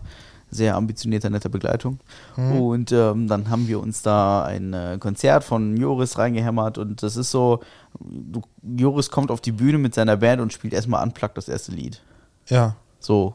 sehr 0.49 0.75
ambitionierter, 0.75 1.29
netter 1.29 1.49
Begleitung. 1.49 1.99
Und 2.35 2.91
ähm, 2.91 3.27
dann 3.27 3.49
haben 3.49 3.67
wir 3.67 3.79
uns 3.79 4.01
da 4.03 4.43
ein 4.43 4.73
äh, 4.73 4.97
Konzert 4.99 5.43
von 5.43 5.75
Joris 5.77 6.17
reingehämmert 6.17 6.77
und 6.77 7.03
das 7.03 7.17
ist 7.17 7.31
so, 7.31 7.59
du, 7.99 8.41
Joris 8.61 9.09
kommt 9.09 9.31
auf 9.31 9.41
die 9.41 9.51
Bühne 9.51 9.79
mit 9.79 9.95
seiner 9.95 10.17
Band 10.17 10.41
und 10.41 10.53
spielt 10.53 10.73
erstmal 10.73 11.03
unplugged 11.03 11.37
das 11.37 11.49
erste 11.49 11.71
Lied. 11.71 12.01
Ja. 12.47 12.75
So 12.99 13.33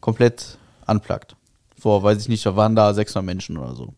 komplett 0.00 0.58
unplugged. 0.86 1.36
Vor, 1.84 2.02
weiß 2.02 2.18
ich 2.18 2.30
nicht, 2.30 2.46
da 2.46 2.56
waren 2.56 2.74
da 2.74 2.94
600 2.94 3.26
Menschen 3.26 3.58
oder 3.58 3.74
so. 3.74 3.92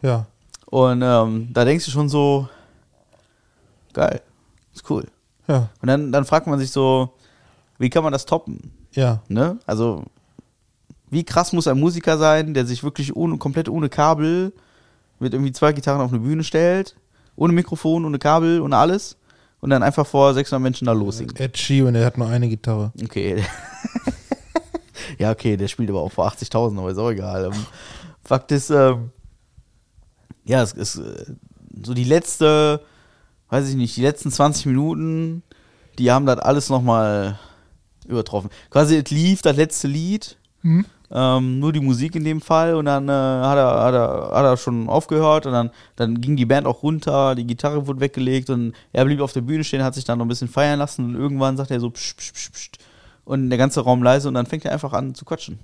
Ja. 0.00 0.24
Und 0.64 1.02
ähm, 1.02 1.50
da 1.52 1.66
denkst 1.66 1.84
du 1.84 1.90
schon 1.90 2.08
so, 2.08 2.48
geil, 3.92 4.22
ist 4.72 4.88
cool. 4.88 5.06
Ja. 5.46 5.68
Und 5.82 5.88
dann, 5.88 6.12
dann 6.12 6.24
fragt 6.24 6.46
man 6.46 6.58
sich 6.58 6.70
so, 6.70 7.10
wie 7.76 7.90
kann 7.90 8.04
man 8.04 8.14
das 8.14 8.24
toppen? 8.24 8.72
Ja. 8.94 9.20
Ne? 9.28 9.58
Also, 9.66 10.04
wie 11.10 11.22
krass 11.22 11.52
muss 11.52 11.68
ein 11.68 11.78
Musiker 11.78 12.16
sein, 12.16 12.54
der 12.54 12.64
sich 12.64 12.82
wirklich 12.82 13.14
ohne, 13.14 13.36
komplett 13.36 13.68
ohne 13.68 13.90
Kabel 13.90 14.54
mit 15.18 15.34
irgendwie 15.34 15.52
zwei 15.52 15.74
Gitarren 15.74 16.00
auf 16.00 16.12
eine 16.12 16.20
Bühne 16.20 16.42
stellt, 16.42 16.96
ohne 17.36 17.52
Mikrofon, 17.52 18.06
ohne 18.06 18.18
Kabel, 18.18 18.62
ohne 18.62 18.78
alles 18.78 19.18
und 19.60 19.68
dann 19.68 19.82
einfach 19.82 20.06
vor 20.06 20.32
600 20.32 20.62
Menschen 20.62 20.86
da 20.86 20.92
lossingt. 20.92 21.38
Ed 21.38 21.58
Sheeran, 21.58 21.92
der 21.92 22.06
hat 22.06 22.16
nur 22.16 22.28
eine 22.28 22.48
Gitarre. 22.48 22.92
Okay. 23.04 23.44
Ja, 25.18 25.30
okay, 25.30 25.56
der 25.56 25.68
spielt 25.68 25.90
aber 25.90 26.00
auch 26.00 26.12
vor 26.12 26.26
80.000, 26.28 26.78
aber 26.78 26.90
ist 26.90 26.98
auch 26.98 27.10
egal. 27.10 27.46
Ähm, 27.46 27.66
Fakt 28.24 28.52
ist, 28.52 28.70
ähm, 28.70 29.10
ja, 30.44 30.62
es 30.62 30.72
ist 30.72 30.96
äh, 30.96 31.24
so 31.82 31.94
die 31.94 32.04
letzte, 32.04 32.80
weiß 33.48 33.68
ich 33.68 33.76
nicht, 33.76 33.96
die 33.96 34.02
letzten 34.02 34.30
20 34.30 34.66
Minuten, 34.66 35.42
die 35.98 36.10
haben 36.10 36.26
das 36.26 36.38
alles 36.38 36.68
nochmal 36.68 37.38
übertroffen. 38.06 38.50
Quasi, 38.70 38.96
es 38.96 39.10
lief 39.10 39.42
das 39.42 39.56
letzte 39.56 39.88
Lied 39.88 40.36
Ähm, 41.12 41.58
nur 41.58 41.72
die 41.72 41.80
Musik 41.80 42.14
in 42.14 42.22
dem 42.22 42.40
Fall 42.40 42.76
und 42.76 42.84
dann 42.84 43.08
äh, 43.08 43.12
hat, 43.12 43.58
er, 43.58 43.82
hat, 43.82 43.94
er, 43.94 44.30
hat 44.32 44.44
er 44.44 44.56
schon 44.56 44.88
aufgehört 44.88 45.44
und 45.44 45.52
dann, 45.52 45.70
dann 45.96 46.20
ging 46.20 46.36
die 46.36 46.46
Band 46.46 46.68
auch 46.68 46.84
runter, 46.84 47.34
die 47.34 47.46
Gitarre 47.46 47.88
wurde 47.88 47.98
weggelegt 47.98 48.48
und 48.48 48.74
er 48.92 49.04
blieb 49.04 49.20
auf 49.20 49.32
der 49.32 49.40
Bühne 49.40 49.64
stehen, 49.64 49.82
hat 49.82 49.94
sich 49.94 50.04
dann 50.04 50.18
noch 50.18 50.24
ein 50.24 50.28
bisschen 50.28 50.46
feiern 50.46 50.78
lassen 50.78 51.04
und 51.04 51.14
irgendwann 51.16 51.56
sagt 51.56 51.72
er 51.72 51.80
so 51.80 51.90
psch, 51.90 52.14
psch, 52.16 52.32
psch, 52.32 52.50
psch, 52.52 52.70
und 53.24 53.50
der 53.50 53.58
ganze 53.58 53.80
Raum 53.80 54.02
leise 54.02 54.28
und 54.28 54.34
dann 54.34 54.46
fängt 54.46 54.64
er 54.64 54.72
einfach 54.72 54.92
an 54.92 55.14
zu 55.14 55.24
quatschen. 55.24 55.58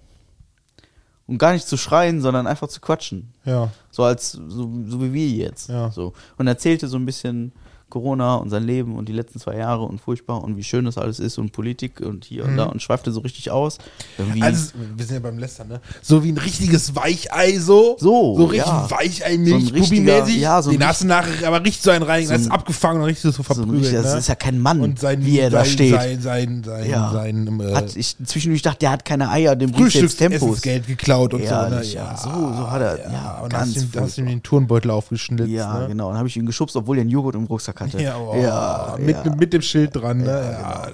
Und 1.26 1.38
gar 1.38 1.52
nicht 1.52 1.66
zu 1.66 1.76
schreien, 1.76 2.20
sondern 2.20 2.46
einfach 2.46 2.68
zu 2.68 2.80
quatschen. 2.80 3.32
Ja. 3.44 3.70
So 3.90 4.04
als, 4.04 4.32
so, 4.32 4.70
so 4.86 5.02
wie 5.02 5.12
wir 5.12 5.28
jetzt. 5.28 5.68
Ja. 5.68 5.90
So. 5.90 6.12
Und 6.36 6.46
erzählte 6.46 6.86
so 6.86 6.96
ein 6.96 7.06
bisschen 7.06 7.52
Corona 7.88 8.34
und 8.36 8.50
sein 8.50 8.64
Leben 8.64 8.96
und 8.96 9.08
die 9.08 9.12
letzten 9.12 9.38
zwei 9.38 9.56
Jahre 9.56 9.82
und 9.84 10.00
furchtbar 10.00 10.42
und 10.42 10.56
wie 10.56 10.64
schön 10.64 10.84
das 10.86 10.98
alles 10.98 11.20
ist 11.20 11.38
und 11.38 11.52
Politik 11.52 12.00
und 12.00 12.24
hier 12.24 12.44
und 12.44 12.56
da 12.56 12.64
und 12.64 12.82
schweifte 12.82 13.12
so 13.12 13.20
richtig 13.20 13.50
aus. 13.52 13.78
Irgendwie, 14.18 14.38
Mhm. 14.40 14.44
Also, 14.44 14.72
wir 14.96 15.04
sind 15.06 15.14
ja 15.14 15.20
beim 15.20 15.38
Lästern, 15.38 15.68
ne? 15.68 15.80
So 16.02 16.24
wie 16.24 16.32
ein 16.32 16.38
richtiges 16.38 16.94
Weichei 16.96 17.58
so. 17.58 17.96
So, 17.98 18.36
So 18.36 18.44
richtig 18.46 18.66
ja. 18.66 18.90
Weichei, 18.90 19.34
So 19.36 19.38
Milchbubi-mäßig. 19.40 19.74
richtiger- 19.74 20.26
ja, 20.28 20.60
so 20.62 20.70
Den 20.72 20.84
hast 20.86 21.02
du 21.02 21.06
nachher 21.06 21.46
aber 21.46 21.60
richtig 21.64 21.82
so 21.82 21.90
einen 21.92 22.02
rein, 22.02 22.26
So 22.26 22.34
ein- 22.34 22.50
abgefangen 22.50 23.00
und 23.02 23.06
richtig 23.06 23.22
so 23.22 23.30
so 23.30 23.42
ein 23.42 23.44
verprügelt. 23.44 23.94
das 23.94 24.12
ne? 24.14 24.18
ist 24.18 24.28
ja 24.28 24.34
kein 24.34 24.58
Mann, 24.58 24.80
und 24.80 24.98
sein, 24.98 25.24
wie 25.24 25.38
er 25.38 25.50
sein, 25.50 25.60
da 25.60 25.64
steht. 25.64 25.94
Sein, 25.94 26.20
sein, 26.20 26.62
sein, 26.64 26.90
Ja. 26.90 27.12
sein 27.12 27.60
äh, 27.60 27.74
hat 27.74 27.94
ich 27.96 28.16
zwischendurch 28.24 28.62
dachte, 28.62 28.80
der 28.80 28.90
hat 28.90 29.04
keine 29.04 29.30
Eier, 29.30 29.54
dem 29.54 29.70
bringt 29.70 29.94
jetzt 29.94 30.16
Tempos. 30.18 30.40
Frühstücksessensgeld 30.40 30.86
geklaut 30.88 31.34
und 31.34 31.42
Ja, 31.44 31.68
so. 31.70 31.74
Ne? 31.76 31.84
ja. 31.84 32.16
So- 32.16 32.30
so 32.30 32.70
hat 32.70 32.82
er- 32.82 33.12
ja, 33.12 33.40
und 33.42 33.50
ganz 33.50 33.76
hast 33.76 33.94
ihm, 33.94 34.00
hast 34.00 34.18
ihm 34.18 34.26
den 34.26 34.42
Turnbeutel 34.42 34.90
aufgeschnitzt. 34.90 35.48
Ja, 35.48 35.80
ne? 35.80 35.88
genau. 35.88 36.08
Dann 36.08 36.18
habe 36.18 36.28
ich 36.28 36.36
ihn 36.36 36.46
geschubst, 36.46 36.74
obwohl 36.76 36.98
er 36.98 37.02
einen 37.02 37.10
Joghurt 37.10 37.34
im 37.36 37.44
Rucksack 37.44 37.75
hatte. 37.80 38.02
Ja, 38.02 38.18
oh, 38.18 38.34
ja, 38.36 38.96
mit, 38.98 39.16
ja. 39.24 39.34
mit 39.34 39.52
dem 39.52 39.62
Schild 39.62 39.94
dran. 39.96 40.18
Ne? 40.18 40.26
Ja, 40.26 40.88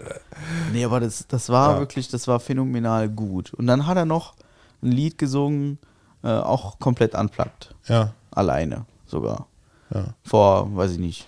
Nee, 0.72 0.84
aber 0.84 1.00
das, 1.00 1.26
das 1.28 1.48
war 1.48 1.78
wirklich, 1.78 2.08
das 2.08 2.26
war 2.26 2.40
phänomenal 2.40 3.08
gut. 3.08 3.54
Und 3.54 3.66
dann 3.66 3.86
hat 3.86 3.96
er 3.96 4.04
noch 4.04 4.34
ein 4.82 4.90
Lied 4.90 5.18
gesungen, 5.18 5.78
äh, 6.22 6.28
auch 6.28 6.78
komplett 6.78 7.14
unplugged. 7.14 7.74
ja, 7.86 8.12
Alleine 8.30 8.86
sogar. 9.06 9.46
ja. 9.94 10.06
Vor, 10.24 10.74
weiß 10.74 10.92
ich 10.92 10.98
nicht, 10.98 11.26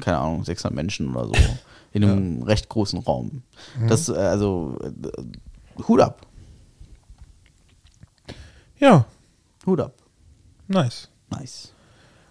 keine 0.00 0.18
Ahnung, 0.18 0.44
600 0.44 0.74
Menschen 0.74 1.14
oder 1.14 1.26
so. 1.26 1.34
In 1.92 2.02
einem 2.02 2.42
recht 2.42 2.68
großen 2.68 2.98
Raum. 3.00 3.42
Mhm. 3.78 3.88
Das, 3.88 4.08
äh, 4.08 4.14
also, 4.14 4.76
äh, 4.82 5.82
Hut 5.86 6.00
ab. 6.00 6.26
Ja, 8.78 9.04
Hut 9.64 9.80
ab. 9.80 9.92
Nice. 10.66 11.08
Nice. 11.30 11.72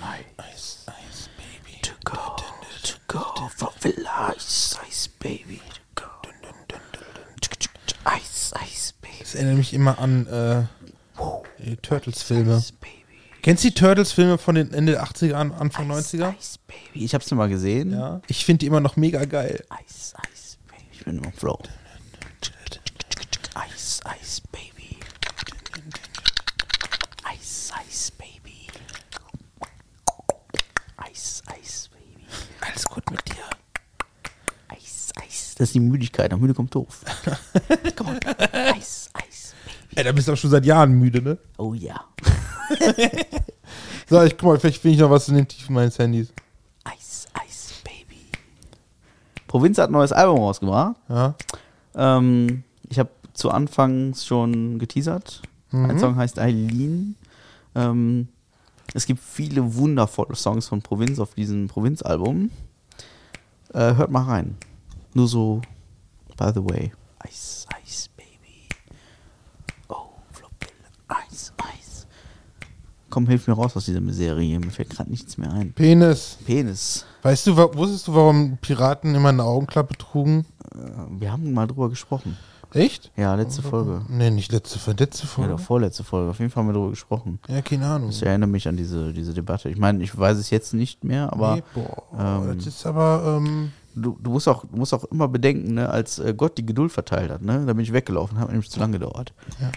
Nice. 0.00 0.24
ice, 0.38 0.86
ice, 0.88 1.28
baby. 1.36 1.80
To 1.82 1.92
go, 2.04 2.36
to 2.82 2.94
go 3.08 3.24
ice, 4.36 4.76
ice, 4.86 5.08
baby. 5.18 5.60
To 5.72 5.80
go. 5.94 6.04
Ice, 8.06 8.52
ice, 8.62 8.92
baby. 9.00 9.16
Das 9.20 9.34
erinnert 9.34 9.56
mich 9.56 9.74
immer 9.74 9.98
an 9.98 10.26
äh, 10.26 10.62
die 11.64 11.76
Turtles-Filme. 11.76 12.56
Ice, 12.58 12.72
baby. 12.80 12.90
Kennst 13.42 13.64
du 13.64 13.68
die 13.68 13.74
Turtles-Filme 13.74 14.38
von 14.38 14.54
den 14.54 14.72
Ende 14.72 14.92
der 14.92 15.04
80er 15.04 15.34
an, 15.34 15.52
Anfang 15.52 15.90
Ice, 15.90 16.16
90er? 16.16 16.34
Ice, 16.38 16.58
baby. 16.66 17.04
Ich 17.04 17.14
hab's 17.14 17.30
nur 17.30 17.38
mal 17.38 17.48
gesehen. 17.48 17.92
Ja. 17.92 18.20
Ich 18.28 18.44
finde 18.44 18.60
die 18.60 18.66
immer 18.66 18.80
noch 18.80 18.96
mega 18.96 19.24
geil. 19.24 19.64
Ice, 19.86 20.14
Ice, 20.32 20.56
Baby. 20.68 20.84
Ich 20.92 21.04
bin 21.04 21.22
im 21.22 21.32
Flow. 21.32 21.58
Ice, 23.72 24.00
Ice, 24.20 24.40
Baby. 24.52 24.98
Ice, 27.34 27.72
Ice, 27.88 28.12
Baby. 28.12 28.68
Ice, 31.10 31.42
Ice, 31.62 31.88
Baby. 31.90 32.26
Alles 32.60 32.83
gut 32.94 33.10
mit 33.10 33.20
dir. 33.28 34.76
Ice, 34.76 35.12
Ice. 35.26 35.54
Das 35.58 35.68
ist 35.68 35.74
die 35.74 35.80
Müdigkeit. 35.80 36.32
Am 36.32 36.40
Müde 36.40 36.54
kommt 36.54 36.74
doof. 36.74 37.00
Come 37.96 38.10
on. 38.10 38.16
Ice, 38.78 39.10
Ice, 39.28 39.54
Baby. 39.64 39.96
Ey, 39.96 40.04
da 40.04 40.12
bist 40.12 40.28
du 40.28 40.32
auch 40.32 40.36
schon 40.36 40.50
seit 40.50 40.64
Jahren 40.64 40.92
müde, 40.92 41.22
ne? 41.22 41.38
Oh 41.58 41.74
ja. 41.74 42.04
So, 44.06 44.22
ich 44.22 44.36
guck 44.36 44.48
mal, 44.50 44.60
vielleicht 44.60 44.82
finde 44.82 44.96
ich 44.96 45.00
noch 45.00 45.10
was 45.10 45.28
in 45.28 45.34
den 45.34 45.48
Tiefen 45.48 45.74
meines 45.74 45.98
Handys. 45.98 46.28
Ice, 46.86 47.26
Ice, 47.48 47.72
Baby. 47.82 48.20
Provinz 49.46 49.78
hat 49.78 49.88
ein 49.88 49.92
neues 49.92 50.12
Album 50.12 50.38
rausgebracht. 50.38 50.96
Ja. 51.08 51.34
Ähm, 51.94 52.64
ich 52.90 52.98
habe 52.98 53.08
zu 53.32 53.50
Anfang 53.50 54.14
schon 54.14 54.78
geteasert. 54.78 55.42
Ein 55.72 55.98
Song 55.98 56.16
heißt 56.16 56.38
Eileen. 56.38 57.16
Ähm, 57.74 58.28
es 58.92 59.06
gibt 59.06 59.20
viele 59.20 59.74
wundervolle 59.74 60.36
Songs 60.36 60.68
von 60.68 60.82
Provinz 60.82 61.18
auf 61.18 61.34
diesem 61.34 61.66
Provinz-Album. 61.66 62.50
Äh, 63.74 63.94
hört 63.96 64.10
mal 64.10 64.22
rein. 64.22 64.56
Nur 65.14 65.28
so, 65.28 65.60
by 66.36 66.50
the 66.54 66.64
way. 66.64 66.92
Ice, 67.28 67.66
Ice, 67.84 68.08
Baby. 68.16 68.68
Oh, 69.88 70.10
Flopilla. 70.32 71.24
Ice, 71.30 71.52
Ice. 71.80 72.06
Komm, 73.10 73.26
hilf 73.28 73.46
mir 73.46 73.54
raus 73.54 73.76
aus 73.76 73.84
dieser 73.86 74.00
Miserie. 74.00 74.58
Mir 74.58 74.70
fällt 74.70 74.90
gerade 74.90 75.10
nichts 75.10 75.36
mehr 75.38 75.52
ein. 75.52 75.72
Penis. 75.72 76.38
Penis. 76.46 77.04
Weißt 77.22 77.46
du, 77.46 77.56
wa- 77.56 77.70
wusstest 77.74 78.08
du, 78.08 78.14
warum 78.14 78.58
Piraten 78.58 79.14
immer 79.14 79.30
eine 79.30 79.42
Augenklappe 79.44 79.94
trugen? 79.96 80.46
Äh, 80.74 80.78
wir 81.20 81.32
haben 81.32 81.52
mal 81.52 81.66
drüber 81.66 81.88
gesprochen. 81.88 82.36
Echt? 82.74 83.12
Ja, 83.16 83.34
letzte 83.36 83.62
Folge. 83.62 84.02
Nee, 84.08 84.30
nicht 84.30 84.50
letzte 84.50 84.78
Folge. 84.80 85.04
Letzte 85.04 85.22
Ja, 85.24 85.28
Folge. 85.28 85.50
doch, 85.52 85.60
vorletzte 85.60 86.02
Folge. 86.04 86.30
Auf 86.30 86.38
jeden 86.40 86.50
Fall 86.50 86.62
haben 86.62 86.68
wir 86.68 86.74
darüber 86.74 86.90
gesprochen. 86.90 87.38
Ja, 87.48 87.62
keine 87.62 87.86
Ahnung. 87.86 88.10
Ich 88.10 88.22
erinnere 88.24 88.48
mich 88.50 88.66
an 88.66 88.76
diese, 88.76 89.12
diese 89.12 89.32
Debatte. 89.32 89.68
Ich 89.70 89.78
meine, 89.78 90.02
ich 90.02 90.16
weiß 90.18 90.36
es 90.38 90.50
jetzt 90.50 90.74
nicht 90.74 91.04
mehr, 91.04 91.32
aber 91.32 91.56
nee, 91.56 91.62
boah, 91.72 92.02
ähm, 92.18 92.56
das 92.58 92.66
ist 92.66 92.84
aber, 92.84 93.38
ähm, 93.38 93.70
du, 93.94 94.18
du, 94.20 94.30
musst 94.30 94.48
auch, 94.48 94.64
du 94.64 94.76
musst 94.76 94.92
auch 94.92 95.04
immer 95.04 95.28
bedenken, 95.28 95.74
ne, 95.74 95.88
als 95.88 96.18
äh, 96.18 96.34
Gott 96.36 96.58
die 96.58 96.66
Geduld 96.66 96.90
verteilt 96.90 97.30
hat, 97.30 97.42
ne, 97.42 97.64
da 97.64 97.72
bin 97.74 97.84
ich 97.84 97.92
weggelaufen, 97.92 98.38
hat 98.38 98.48
nämlich 98.48 98.70
zu 98.70 98.80
lange 98.80 98.98
gedauert. 98.98 99.32
Ja. 99.60 99.70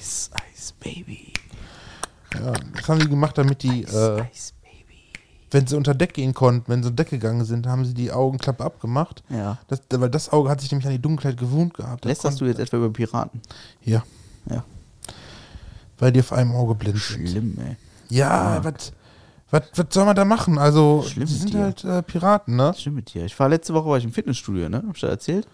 Ice, 0.00 0.30
Ice, 0.52 0.74
Baby. 0.80 1.32
ja, 2.34 2.52
das 2.76 2.88
haben 2.88 2.98
die 2.98 3.08
gemacht, 3.08 3.38
damit 3.38 3.62
die, 3.62 3.82
Ice, 3.84 4.16
äh, 4.16 4.16
Baby. 4.16 4.28
Wenn 5.52 5.66
sie 5.66 5.76
unter 5.76 5.94
Deck 5.94 6.14
gehen 6.14 6.34
konnten, 6.34 6.64
wenn 6.70 6.82
sie 6.82 6.88
unter 6.88 7.04
Deck 7.04 7.10
gegangen 7.10 7.44
sind, 7.44 7.66
haben 7.66 7.84
sie 7.84 7.94
die 7.94 8.10
Augenklappe 8.10 8.64
abgemacht. 8.64 9.22
Ja. 9.28 9.58
Das, 9.68 9.80
weil 9.90 10.10
das 10.10 10.32
Auge 10.32 10.50
hat 10.50 10.60
sich 10.60 10.70
nämlich 10.72 10.86
an 10.86 10.92
die 10.92 11.00
Dunkelheit 11.02 11.36
gewohnt 11.38 11.74
gehabt. 11.74 12.04
Das 12.04 12.10
Lästerst 12.10 12.40
du 12.40 12.46
jetzt 12.46 12.58
etwa 12.58 12.78
über 12.78 12.90
Piraten? 12.90 13.40
Ja, 13.84 14.02
Ja. 14.50 14.64
weil 15.98 16.12
die 16.12 16.20
auf 16.20 16.32
einem 16.32 16.52
Auge 16.52 16.74
blind 16.74 16.98
sind. 16.98 17.28
Schlimm, 17.28 17.56
ey. 17.64 17.76
Ja, 18.08 18.62
was 18.64 18.92
was 19.50 19.62
was 19.76 19.86
soll 19.90 20.06
man 20.06 20.16
da 20.16 20.24
machen? 20.24 20.58
Also, 20.58 21.04
Schlimm 21.06 21.26
die 21.26 21.32
sind 21.34 21.52
dir. 21.52 21.60
halt 21.64 21.84
äh, 21.84 22.02
Piraten, 22.02 22.56
ne? 22.56 22.72
Schlimm 22.76 22.94
mit 22.94 23.12
dir. 23.12 23.24
Ich 23.26 23.38
war 23.38 23.48
letzte 23.48 23.74
Woche 23.74 23.88
war 23.88 23.98
ich 23.98 24.04
im 24.04 24.12
Fitnessstudio, 24.12 24.68
ne? 24.68 24.82
Hab 24.86 24.94
ich 24.94 25.00
da 25.02 25.08
erzählt? 25.08 25.46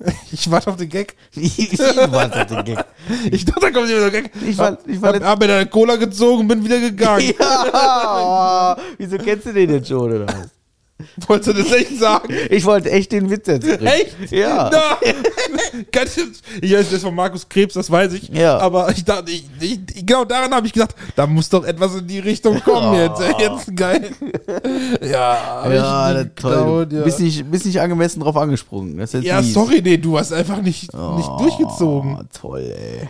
Ich 0.32 0.50
warte 0.50 0.70
auf 0.70 0.76
den 0.76 0.88
Gag. 0.88 1.14
Du 1.34 2.12
warst 2.12 2.34
auf 2.36 2.46
den 2.46 2.64
Gag. 2.64 2.84
Ich 3.30 3.44
dachte, 3.44 3.60
da 3.60 3.70
kommt 3.70 3.88
der 3.90 4.10
Gag. 4.10 4.30
Ich 4.46 4.56
war- 4.58 4.78
ich 4.86 5.00
war 5.02 5.14
hab, 5.14 5.22
hab 5.24 5.40
mir 5.40 5.48
deine 5.48 5.66
Cola 5.66 5.96
gezogen 5.96 6.42
und 6.42 6.48
bin 6.48 6.64
wieder 6.64 6.78
gegangen. 6.80 7.32
Ja, 7.38 8.76
wieso 8.96 9.18
kennst 9.18 9.46
du 9.46 9.52
den 9.52 9.70
jetzt 9.70 9.88
schon, 9.88 10.00
oder 10.12 10.26
was? 10.26 10.57
Wolltest 11.28 11.56
du 11.56 11.62
das 11.62 11.72
echt 11.72 11.96
sagen? 11.98 12.34
Ich 12.50 12.64
wollte 12.64 12.90
echt 12.90 13.12
den 13.12 13.30
Witz 13.30 13.46
jetzt 13.46 13.64
bringen. 13.66 13.86
Echt? 13.86 14.32
Ja. 14.32 14.68
Ganz, 15.92 16.16
ich 16.60 16.72
weiß 16.72 16.90
das 16.90 17.02
von 17.02 17.14
Markus 17.14 17.48
Krebs, 17.48 17.74
das 17.74 17.88
weiß 17.90 18.14
ich. 18.14 18.28
Ja. 18.30 18.58
Aber 18.58 18.90
ich 18.90 19.04
dachte, 19.04 19.30
ich, 19.30 19.44
ich, 19.60 20.04
genau 20.06 20.24
daran 20.24 20.52
habe 20.52 20.66
ich 20.66 20.72
gedacht, 20.72 20.94
da 21.14 21.26
muss 21.26 21.48
doch 21.48 21.64
etwas 21.64 21.94
in 21.96 22.06
die 22.06 22.18
Richtung 22.18 22.60
kommen 22.60 22.94
jetzt. 22.94 23.20
ey, 23.20 23.32
Jetzt 23.38 23.76
geil. 23.76 24.10
Ja, 25.00 25.68
Ja, 25.72 26.10
ich 26.10 26.14
toll. 26.16 26.24
geklaut, 26.24 26.92
Du 26.92 26.96
ja. 26.96 27.02
bist 27.04 27.20
nicht, 27.20 27.48
bist 27.50 27.66
nicht 27.66 27.80
angemessen 27.80 28.20
drauf 28.20 28.36
angesprungen. 28.36 28.98
Jetzt 28.98 29.14
ja, 29.14 29.40
mies. 29.40 29.54
sorry, 29.54 29.80
nee, 29.82 29.96
du 29.98 30.18
hast 30.18 30.32
einfach 30.32 30.60
nicht, 30.60 30.92
nicht 30.92 31.28
durchgezogen. 31.38 32.18
Oh, 32.20 32.24
toll, 32.40 32.60
ey. 32.76 33.02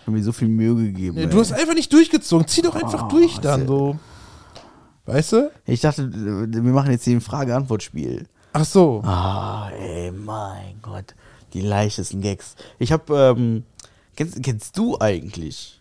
Ich 0.00 0.06
hab 0.06 0.14
mir 0.14 0.22
so 0.22 0.32
viel 0.32 0.48
Mühe 0.48 0.74
gegeben. 0.74 1.16
Nee, 1.16 1.26
du 1.26 1.38
hast 1.38 1.52
einfach 1.52 1.74
nicht 1.74 1.92
durchgezogen. 1.92 2.46
Zieh 2.48 2.62
doch 2.62 2.74
einfach 2.74 3.04
Oh, 3.06 3.08
durch 3.10 3.38
dann 3.38 3.66
so. 3.66 3.98
Weißt 5.12 5.32
du? 5.32 5.50
ich 5.66 5.80
dachte, 5.80 6.08
wir 6.12 6.72
machen 6.72 6.92
jetzt 6.92 7.04
hier 7.04 7.16
ein 7.16 7.20
Frage-Antwort-Spiel. 7.20 8.28
Ach 8.52 8.64
so. 8.64 9.02
Ah, 9.04 9.68
ey, 9.70 10.12
mein 10.12 10.80
Gott. 10.82 11.16
Die 11.52 11.62
leichtesten 11.62 12.20
Gags. 12.20 12.54
Ich 12.78 12.92
hab, 12.92 13.10
ähm, 13.10 13.64
kennst, 14.14 14.40
kennst 14.42 14.78
du 14.78 14.98
eigentlich? 15.00 15.80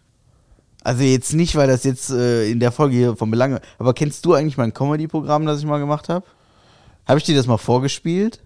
Also 0.84 1.04
jetzt 1.04 1.34
nicht, 1.34 1.56
weil 1.56 1.68
das 1.68 1.84
jetzt 1.84 2.10
äh, 2.10 2.50
in 2.50 2.60
der 2.60 2.72
Folge 2.72 2.96
hier 2.96 3.16
von 3.16 3.30
Belange, 3.30 3.62
aber 3.78 3.94
kennst 3.94 4.26
du 4.26 4.34
eigentlich 4.34 4.58
mein 4.58 4.74
Comedy-Programm, 4.74 5.46
das 5.46 5.60
ich 5.60 5.66
mal 5.66 5.78
gemacht 5.78 6.10
habe? 6.10 6.26
Habe 7.08 7.20
ich 7.20 7.26
dir 7.26 7.36
das 7.36 7.46
mal 7.46 7.58
vorgespielt? 7.58 8.42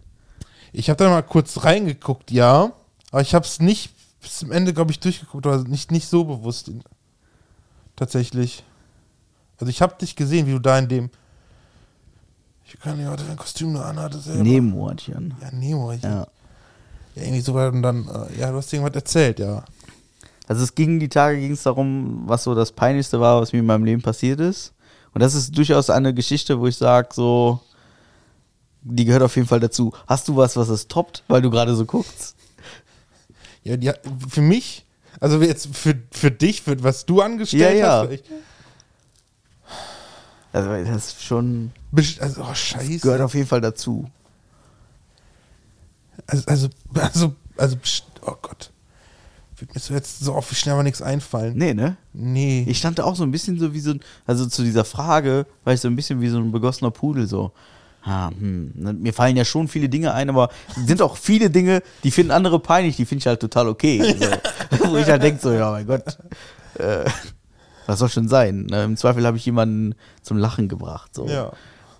Ich 0.73 0.89
habe 0.89 1.01
da 1.01 1.09
mal 1.09 1.21
kurz 1.21 1.63
reingeguckt, 1.63 2.29
ja. 2.31 2.73
Aber 3.11 3.21
ich 3.21 3.34
habe 3.34 3.45
es 3.45 3.61
nicht 3.61 3.91
bis 4.21 4.39
zum 4.39 4.51
Ende, 4.51 4.73
glaube 4.73 4.91
ich, 4.91 4.99
durchgeguckt. 4.99 5.45
Oder 5.45 5.63
nicht, 5.63 5.91
nicht 5.91 6.09
so 6.09 6.25
bewusst. 6.25 6.69
Tatsächlich. 7.95 8.63
Also 9.64 9.70
ich 9.70 9.82
habe 9.82 9.95
dich 9.99 10.18
gesehen, 10.18 10.45
wie 10.45 10.51
du 10.51 10.59
da 10.59 10.78
in 10.78 10.89
dem. 10.89 11.09
Ich 12.66 12.78
kann 12.82 12.97
nicht, 12.97 13.07
warte, 13.07 13.24
dein 13.24 13.38
Kostüm 13.38 13.72
nur 13.72 13.86
anhattest. 13.86 14.28
an. 14.28 14.36
Ja. 14.36 14.43
Ich, 15.93 16.03
ja. 16.03 16.28
Ja. 17.16 17.22
irgendwie 17.24 17.39
so 17.39 17.53
und 17.53 17.82
dann, 17.82 18.07
äh, 18.09 18.39
ja, 18.41 18.51
du 18.51 18.57
hast 18.57 18.74
irgendwas 18.74 18.93
erzählt, 18.95 19.39
ja. 19.39 19.64
Also 20.49 20.64
es 20.64 20.76
ging, 20.76 20.99
die 20.99 21.07
Tage 21.07 21.39
ging 21.39 21.53
es 21.53 21.64
darum, 21.64 22.24
was 22.26 22.43
so 22.43 22.53
das 22.55 22.74
Peinlichste 22.74 23.22
war, 23.22 23.39
was 23.39 23.53
mir 23.53 23.59
in 23.59 23.66
meinem 23.66 23.86
Leben 23.86 24.01
passiert 24.01 24.41
ist. 24.41 24.74
Und 25.14 25.22
das 25.22 25.34
ist 25.34 25.57
durchaus 25.57 25.89
eine 25.89 26.14
Geschichte, 26.14 26.59
wo 26.59 26.68
ich 26.68 26.76
sage, 26.76 27.07
so, 27.14 27.61
Die 28.82 29.05
gehört 29.05 29.24
auf 29.24 29.38
jeden 29.38 29.47
Fall 29.47 29.61
dazu. 29.61 29.93
Hast 30.07 30.28
du 30.28 30.36
was, 30.36 30.57
was 30.57 30.68
es 30.68 30.89
toppt, 30.89 31.24
weil 31.30 31.41
du 31.41 31.49
gerade 31.49 31.74
so 31.74 31.86
guckst? 31.86 32.36
Ja, 33.64 33.78
die, 33.78 33.91
für 34.28 34.41
mich, 34.41 34.86
also 35.22 35.41
jetzt 35.41 35.74
für, 35.74 35.95
für 36.11 36.32
dich, 36.32 36.64
für 36.64 36.84
was 36.84 37.05
du 37.05 37.22
angestellt 37.22 37.78
Ja, 37.78 38.01
ja. 38.01 38.01
hast. 38.03 38.11
Ich, 38.11 38.24
Also, 40.54 40.70
das 40.70 41.08
ist 41.08 41.24
schon. 41.24 41.72
also, 42.20 42.43
oh, 42.43 42.54
scheiße. 42.54 42.99
Gehört 42.99 43.22
auf 43.22 43.34
jeden 43.34 43.47
Fall 43.47 43.62
dazu. 43.62 44.10
Also, 46.28 46.43
also, 46.47 46.70
also, 46.93 47.36
also, 47.58 47.78
oh 48.22 48.36
Gott. 48.41 48.72
Wird 49.58 49.74
mir 49.74 49.82
so 49.82 49.93
jetzt 49.93 50.20
so 50.20 50.36
oft 50.36 50.56
schnell 50.56 50.74
aber 50.74 50.84
nichts 50.84 51.01
einfallen. 51.01 51.58
Nee, 51.58 51.74
ne? 51.74 51.97
Nee. 52.14 52.66
Ich 52.68 52.78
stand 52.78 52.99
da 52.99 53.04
auch 53.04 53.16
so 53.16 53.24
ein 53.24 53.32
bisschen 53.32 53.60
so 53.60 53.74
wie 53.74 53.80
so 53.80 53.91
ein, 53.91 53.99
also 54.26 54.45
zu 54.45 54.64
dieser 54.64 54.86
Frage, 54.86 55.45
war 55.64 55.74
ich 55.74 55.82
so 55.82 55.88
ein 55.88 55.95
bisschen 55.95 56.22
wie 56.22 56.30
so 56.30 56.38
ein 56.38 56.51
begossener 56.51 56.91
Pudel 56.91 57.28
so. 57.28 57.51
Ah, 58.04 58.30
hm. 58.30 58.74
ne, 58.76 58.93
Mir 58.93 59.14
fallen 59.14 59.38
ja 59.38 59.45
schon 59.45 59.68
viele 59.68 59.89
Dinge 59.89 60.14
ein, 60.14 60.30
aber 60.30 60.49
es 60.76 60.88
sind 60.88 61.01
auch 61.01 61.16
viele 61.18 61.49
Dinge, 61.49 61.82
die 62.04 62.12
finden 62.12 62.32
andere 62.32 62.60
peinlich, 62.60 62.97
die 62.97 63.06
finde 63.06 63.22
ich 63.22 63.28
halt 63.28 63.39
total 63.39 63.70
okay. 63.70 64.16
So. 64.20 64.88
Wo 64.91 64.97
ich 64.97 65.08
halt 65.08 65.24
denke, 65.24 65.41
so, 65.41 65.51
ja, 65.51 65.72
mein 65.72 65.88
Gott, 65.88 66.18
äh, 66.78 67.06
was 67.86 67.99
soll 67.99 68.09
schon 68.09 68.27
sein? 68.27 68.65
Ne? 68.65 68.84
Im 68.84 68.97
Zweifel 68.97 69.25
habe 69.25 69.38
ich 69.38 69.45
jemanden 69.45 69.95
zum 70.21 70.38
Lachen 70.38 70.67
gebracht. 70.67 71.13
So. 71.13 71.27
Ja. 71.27 71.51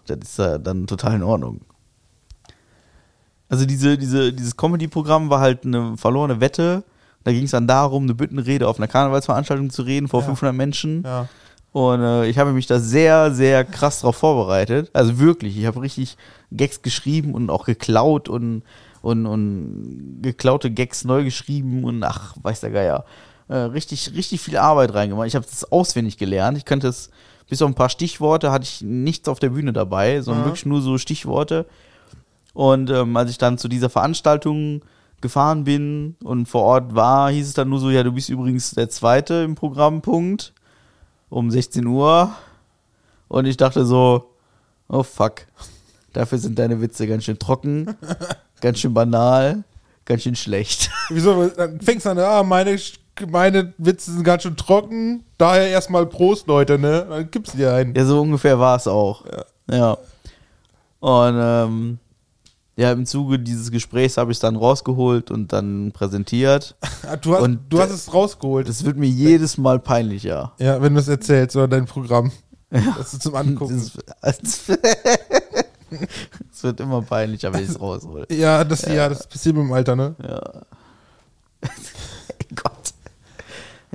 Das 0.06 0.18
ist 0.22 0.40
äh, 0.40 0.60
dann 0.60 0.88
total 0.88 1.16
in 1.16 1.24
Ordnung. 1.24 1.62
Also 3.50 3.66
diese, 3.66 3.98
diese, 3.98 4.34
dieses 4.34 4.58
Comedy-Programm 4.58 5.30
war 5.30 5.40
halt 5.40 5.66
eine 5.66 5.96
verlorene 5.98 6.40
Wette. 6.42 6.84
Da 7.24 7.32
ging 7.32 7.44
es 7.44 7.52
dann 7.52 7.68
darum, 7.68 8.04
eine 8.04 8.16
Büttenrede 8.16 8.68
auf 8.68 8.78
einer 8.78 8.88
Karnevalsveranstaltung 8.88 9.70
zu 9.70 9.84
reden 9.84 10.08
vor 10.08 10.22
Ja. 10.22 10.26
500 10.28 10.56
Menschen. 10.56 11.04
Ja. 11.04 11.28
Und 11.72 12.02
äh, 12.02 12.28
ich 12.28 12.38
habe 12.38 12.54
mich 12.54 12.68
da 12.68 12.80
sehr, 12.80 13.32
sehr 13.34 13.64
krass 13.64 14.02
drauf 14.02 14.18
vorbereitet. 14.18 14.90
Also 14.94 15.20
wirklich, 15.20 15.58
ich 15.58 15.66
habe 15.66 15.82
richtig 15.82 16.18
Gags 16.52 16.82
geschrieben 16.82 17.34
und 17.34 17.50
auch 17.50 17.66
geklaut 17.66 18.30
und, 18.30 18.64
und, 19.02 19.26
und 19.26 20.20
geklaute 20.22 20.70
Gags 20.70 21.04
neu 21.04 21.24
geschrieben 21.24 21.84
und 21.84 22.04
ach, 22.04 22.36
weiß 22.42 22.62
der 22.62 22.72
Geier. 22.72 23.06
Äh, 23.50 23.56
richtig, 23.56 24.12
richtig 24.16 24.42
viel 24.42 24.58
Arbeit 24.58 24.94
reingemacht. 24.94 25.28
Ich 25.28 25.36
habe 25.36 25.46
das 25.46 25.70
auswendig 25.72 26.18
gelernt. 26.18 26.58
Ich 26.58 26.66
könnte 26.66 26.88
es, 26.88 27.10
bis 27.50 27.62
auf 27.62 27.70
ein 27.70 27.76
paar 27.76 27.90
Stichworte 27.90 28.52
hatte 28.52 28.64
ich 28.64 28.82
nichts 28.82 29.28
auf 29.28 29.40
der 29.40 29.50
Bühne 29.50 29.74
dabei, 29.74 30.22
sondern 30.22 30.44
Mhm. 30.44 30.48
wirklich 30.48 30.66
nur 30.66 30.82
so 30.82 30.98
Stichworte. 30.98 31.66
Und 32.54 32.90
ähm, 32.90 33.16
als 33.18 33.30
ich 33.32 33.38
dann 33.38 33.58
zu 33.58 33.68
dieser 33.68 33.90
Veranstaltung 33.90 34.82
gefahren 35.22 35.64
bin 35.64 36.16
und 36.24 36.48
vor 36.48 36.64
Ort 36.64 36.96
war, 36.96 37.32
hieß 37.32 37.48
es 37.48 37.54
dann 37.54 37.70
nur 37.70 37.80
so, 37.80 37.90
ja, 37.90 38.04
du 38.04 38.12
bist 38.12 38.30
übrigens 38.30 38.72
der 38.72 38.90
Zweite 38.90 39.36
im 39.36 39.56
Programmpunkt 39.56 40.54
um 41.30 41.50
16 41.50 41.86
Uhr. 41.88 42.32
Und 43.28 43.46
ich 43.46 43.58
dachte 43.58 43.86
so, 43.86 44.30
oh 44.88 45.02
fuck, 45.04 45.48
dafür 46.14 46.38
sind 46.38 46.60
deine 46.60 46.80
Witze 46.82 47.08
ganz 47.08 47.24
schön 47.24 47.40
trocken, 47.40 47.96
ganz 48.62 48.80
schön 48.80 48.94
banal, 48.94 49.64
ganz 50.06 50.24
schön 50.24 50.36
schlecht. 50.36 50.92
Wieso? 51.10 51.48
Dann 51.50 51.80
fängst 51.82 52.06
du 52.06 52.12
an, 52.12 52.20
ah, 52.20 52.44
meine, 52.44 52.78
meine 53.30 53.74
Witze 53.78 54.12
sind 54.12 54.24
ganz 54.24 54.44
schön 54.44 54.56
trocken. 54.58 55.24
Daher 55.38 55.68
erstmal 55.68 56.06
Prost, 56.06 56.48
Leute, 56.48 56.80
ne? 56.80 57.06
Dann 57.10 57.32
gibt's 57.32 57.52
dir 57.54 57.74
einen. 57.74 57.94
Ja, 57.96 58.06
so 58.06 58.22
ungefähr 58.22 58.60
war 58.60 58.76
es 58.78 58.88
auch. 58.88 59.26
Ja. 59.70 59.98
Und 61.00 61.36
ähm, 61.38 62.00
ja, 62.76 62.92
im 62.92 63.06
Zuge 63.06 63.38
dieses 63.40 63.70
Gesprächs 63.72 64.18
habe 64.18 64.32
ich 64.32 64.38
es 64.38 64.42
dann 64.42 64.56
rausgeholt 64.56 65.30
und 65.32 65.54
dann 65.54 65.92
präsentiert. 65.92 66.76
Ah, 67.06 67.18
Du 67.18 67.34
hast, 67.36 67.42
Und, 67.42 67.60
du 67.70 67.80
hast 67.82 67.92
es 67.92 68.14
rausgeholt. 68.14 68.70
Das 68.70 68.86
wird 68.86 68.96
mir 68.96 69.10
jedes 69.10 69.58
Mal 69.58 69.78
peinlicher. 69.78 70.54
ja, 70.58 70.82
wenn 70.82 70.94
du 70.94 71.02
es 71.02 71.10
erzählst 71.10 71.56
oder 71.58 71.68
dein 71.68 71.86
Programm. 71.86 72.32
Das 72.70 73.14
ist 73.14 73.22
zum 73.24 73.36
Angucken. 73.36 73.92
Es 74.22 74.68
wird 76.64 76.80
immer 76.80 77.02
peinlicher, 77.02 77.54
wenn 77.54 77.62
ich 77.64 77.70
es 77.70 77.80
raushole. 77.82 78.26
Ja, 78.32 78.64
das, 78.64 78.84
ja. 78.84 79.10
das 79.10 79.28
passiert 79.28 79.56
mit 79.56 79.66
dem 79.66 79.74
Alter, 79.74 79.96
ne? 79.98 80.16
Gott. 81.62 81.72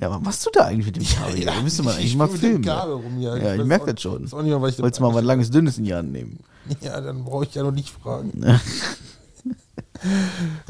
Ja, 0.00 0.10
was 0.10 0.20
machst 0.20 0.46
du 0.46 0.50
da 0.52 0.66
eigentlich 0.66 0.86
mit 0.86 0.96
dem 0.96 1.04
Kabel? 1.16 1.40
Ja, 1.42 1.54
da 1.54 1.60
müsste 1.62 1.82
man 1.82 1.94
eigentlich 1.96 2.16
mal 2.16 2.28
filmen. 2.28 2.62
Kabel 2.64 2.94
rum 2.94 3.16
hier. 3.18 3.36
Ja, 3.36 3.52
ich 3.54 3.60
weiß 3.60 3.66
merk 3.66 3.82
auch- 3.82 3.86
das 3.86 4.00
schon. 4.02 4.24
weiß 4.24 4.34
auch 4.34 4.42
nicht 4.42 4.50
mehr, 4.50 4.62
was 4.62 4.74
ich 4.74 4.78
Wolltest 4.80 5.00
du 5.00 5.04
mal 5.04 5.14
was 5.14 5.24
langes, 5.24 5.50
dünnes 5.50 5.78
in 5.78 5.84
die 5.84 5.94
Hand 5.94 6.12
nehmen? 6.12 6.38
Ja, 6.82 7.00
dann 7.00 7.24
brauche 7.24 7.44
ich 7.46 7.54
ja 7.54 7.62
noch 7.62 7.70
nicht 7.72 7.88
fragen. 7.88 8.42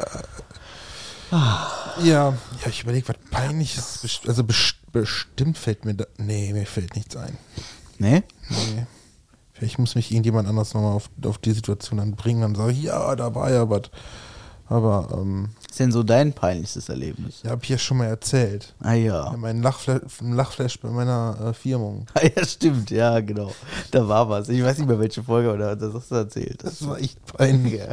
ja, 2.02 2.34
ich 2.68 2.82
überlege, 2.82 3.08
was 3.08 3.16
peinliches. 3.30 4.20
Also 4.26 4.44
best- 4.44 4.76
bestimmt 4.92 5.58
fällt 5.58 5.84
mir 5.84 5.94
da. 5.94 6.04
Nee, 6.18 6.52
mir 6.52 6.66
fällt 6.66 6.94
nichts 6.96 7.16
ein. 7.16 7.36
Ne? 7.98 8.22
Nee. 8.48 8.86
Vielleicht 9.52 9.78
muss 9.78 9.94
mich 9.94 10.10
irgendjemand 10.10 10.48
anders 10.48 10.72
nochmal 10.72 10.92
auf, 10.92 11.10
auf 11.24 11.38
die 11.38 11.52
Situation 11.52 11.98
dann 11.98 12.14
bringen. 12.16 12.40
Dann 12.42 12.54
sage 12.54 12.72
ich, 12.72 12.82
ja, 12.84 13.14
da 13.16 13.34
war 13.34 13.50
ja 13.50 13.68
was. 13.68 13.82
Aber, 14.70 15.08
ähm, 15.12 15.48
Was 15.64 15.72
ist 15.72 15.80
denn 15.80 15.90
so 15.92 16.02
dein 16.04 16.32
peinlichstes 16.32 16.88
Erlebnis? 16.88 17.40
ja, 17.42 17.50
hab 17.50 17.64
ich 17.64 17.68
ja 17.70 17.76
schon 17.76 17.96
mal 17.98 18.06
erzählt. 18.06 18.72
Ah 18.80 18.92
ja. 18.94 19.32
Ja, 19.32 19.36
mein 19.36 19.62
Lachflash, 19.62 20.00
Lachflash 20.22 20.78
bei 20.80 20.88
meiner 20.90 21.36
äh, 21.48 21.52
Firmung. 21.52 22.06
Ah, 22.14 22.20
ja, 22.24 22.44
stimmt, 22.46 22.90
ja, 22.90 23.18
genau. 23.20 23.52
Da 23.90 24.06
war 24.08 24.28
was. 24.28 24.48
Ich 24.48 24.62
weiß 24.62 24.78
nicht 24.78 24.86
mehr, 24.86 25.00
welche 25.00 25.24
Folge, 25.24 25.50
aber 25.50 25.74
das 25.76 25.92
hast 25.92 26.10
du 26.12 26.14
erzählt. 26.14 26.62
Das 26.62 26.86
war 26.86 26.98
echt 26.98 27.18
peinlich. 27.26 27.80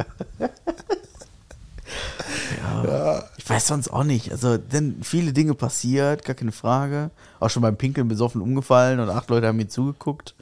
Ja. 2.62 2.84
Ja. 2.84 3.24
Ich 3.38 3.48
weiß 3.48 3.66
sonst 3.68 3.88
auch 3.88 4.04
nicht. 4.04 4.30
Also, 4.30 4.58
denn 4.58 5.02
viele 5.02 5.32
Dinge 5.32 5.54
passiert, 5.54 6.24
gar 6.24 6.34
keine 6.34 6.52
Frage. 6.52 7.10
Auch 7.40 7.48
schon 7.50 7.62
beim 7.62 7.76
Pinkeln 7.76 8.08
besoffen 8.08 8.40
umgefallen 8.42 9.00
und 9.00 9.08
acht 9.08 9.30
Leute 9.30 9.46
haben 9.46 9.56
mir 9.56 9.68
zugeguckt. 9.68 10.34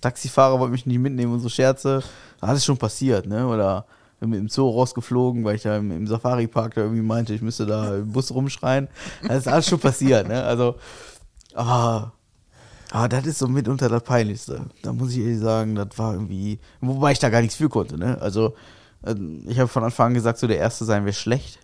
Taxifahrer 0.00 0.58
wollte 0.58 0.72
mich 0.72 0.86
nicht 0.86 0.98
mitnehmen 0.98 1.32
und 1.32 1.40
so 1.40 1.48
Scherze. 1.48 2.02
Alles 2.40 2.64
schon 2.64 2.76
passiert, 2.78 3.26
ne? 3.26 3.46
Oder 3.46 3.84
mit 4.20 4.40
dem 4.40 4.48
Zoo 4.48 4.68
rausgeflogen, 4.68 5.44
weil 5.44 5.56
ich 5.56 5.62
da 5.62 5.76
im, 5.76 5.90
im 5.90 6.06
Safari-Park 6.06 6.74
da 6.74 6.82
irgendwie 6.82 7.02
meinte, 7.02 7.34
ich 7.34 7.42
müsste 7.42 7.66
da 7.66 7.96
im 7.96 8.12
Bus 8.12 8.32
rumschreien. 8.32 8.88
Das 9.26 9.38
ist 9.38 9.48
alles 9.48 9.68
schon 9.68 9.78
passiert, 9.78 10.28
ne? 10.28 10.42
Also, 10.42 10.76
aber, 11.54 12.12
aber 12.90 13.08
das 13.08 13.26
ist 13.26 13.38
so 13.38 13.48
mitunter 13.48 13.88
das 13.88 14.02
Peinlichste. 14.02 14.66
Da 14.82 14.92
muss 14.92 15.12
ich 15.12 15.18
ehrlich 15.18 15.38
sagen, 15.38 15.74
das 15.74 15.88
war 15.96 16.14
irgendwie, 16.14 16.58
wobei 16.80 17.12
ich 17.12 17.18
da 17.18 17.30
gar 17.30 17.40
nichts 17.40 17.56
für 17.56 17.68
konnte, 17.68 17.96
ne? 17.96 18.20
Also, 18.20 18.54
ähm, 19.06 19.44
ich 19.46 19.58
habe 19.58 19.68
von 19.68 19.84
Anfang 19.84 20.08
an 20.08 20.14
gesagt, 20.14 20.38
so 20.38 20.46
der 20.46 20.58
Erste 20.58 20.84
sein 20.84 21.04
wäre 21.04 21.14
schlecht. 21.14 21.60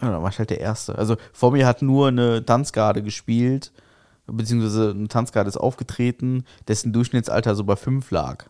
Ja, 0.00 0.10
dann 0.10 0.22
war 0.22 0.30
ich 0.30 0.38
halt 0.38 0.50
der 0.50 0.60
Erste. 0.60 0.96
Also 0.98 1.16
vor 1.32 1.52
mir 1.52 1.66
hat 1.66 1.80
nur 1.80 2.08
eine 2.08 2.44
Tanzgarde 2.44 3.02
gespielt, 3.02 3.72
beziehungsweise 4.26 4.90
eine 4.90 5.08
Tanzgarde 5.08 5.48
ist 5.48 5.56
aufgetreten, 5.56 6.44
dessen 6.68 6.92
Durchschnittsalter 6.92 7.54
so 7.54 7.64
bei 7.64 7.76
fünf 7.76 8.10
lag. 8.10 8.46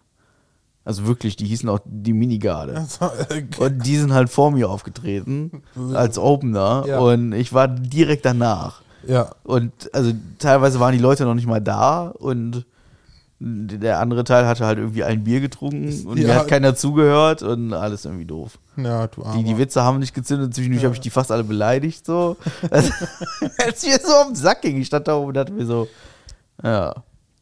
Also 0.87 1.07
wirklich, 1.07 1.35
die 1.37 1.45
hießen 1.47 1.69
auch 1.69 1.81
die 1.85 2.13
Minigarde. 2.15 2.87
Und 3.59 3.85
die 3.85 3.97
sind 3.97 4.15
halt 4.15 4.31
vor 4.31 4.51
mir 4.53 4.71
aufgetreten, 4.71 5.63
als 5.93 6.17
Opener, 6.17 6.85
Ja. 6.87 6.99
und 7.01 7.33
ich 7.33 7.53
war 7.53 7.69
direkt 7.69 8.25
danach. 8.25 8.81
ja. 9.07 9.31
Und 9.43 9.73
also 9.93 10.13
teilweise 10.39 10.81
waren 10.81 10.93
die 10.93 10.99
Leute 11.01 11.25
noch 11.25 11.35
nicht 11.35 11.47
mal 11.49 11.61
da 11.61 12.09
und 12.09 12.65
der 13.39 13.99
andere 14.01 14.25
Teil 14.25 14.47
hatte 14.47 14.65
halt 14.65 14.79
irgendwie 14.79 15.05
ein 15.05 15.25
Bier 15.25 15.41
getrunken 15.41 16.07
und 16.07 16.15
mir 16.15 16.29
Ja. 16.29 16.35
hat 16.37 16.49
keiner 16.49 16.75
zugehört 16.75 17.43
und 17.43 17.75
alles 17.75 18.05
irgendwie 18.07 18.25
doof. 18.25 18.59
Ja, 18.77 19.09
du 19.09 19.23
Die, 19.37 19.43
die 19.45 19.51
Armer. 19.51 19.59
Witze 19.59 19.83
haben 19.83 19.99
nicht 19.99 20.15
gezündet, 20.15 20.55
zwischendurch 20.55 20.85
habe 20.85 20.95
ich 20.95 21.01
die 21.01 21.11
fast 21.11 21.31
alle 21.33 21.45
beleidigt, 21.45 22.07
so. 22.07 22.37
Also, 22.71 22.93
als 23.67 23.85
mir 23.85 23.99
so 24.03 24.13
auf 24.13 24.27
den 24.29 24.37
Sack 24.37 24.63
ging, 24.63 24.81
ich 24.81 24.87
stand 24.87 25.07
da 25.09 25.17
oben 25.17 25.29
und 25.29 25.35
dachte 25.35 25.53
mir 25.53 25.67
so, 25.67 25.87
ja, 26.63 26.95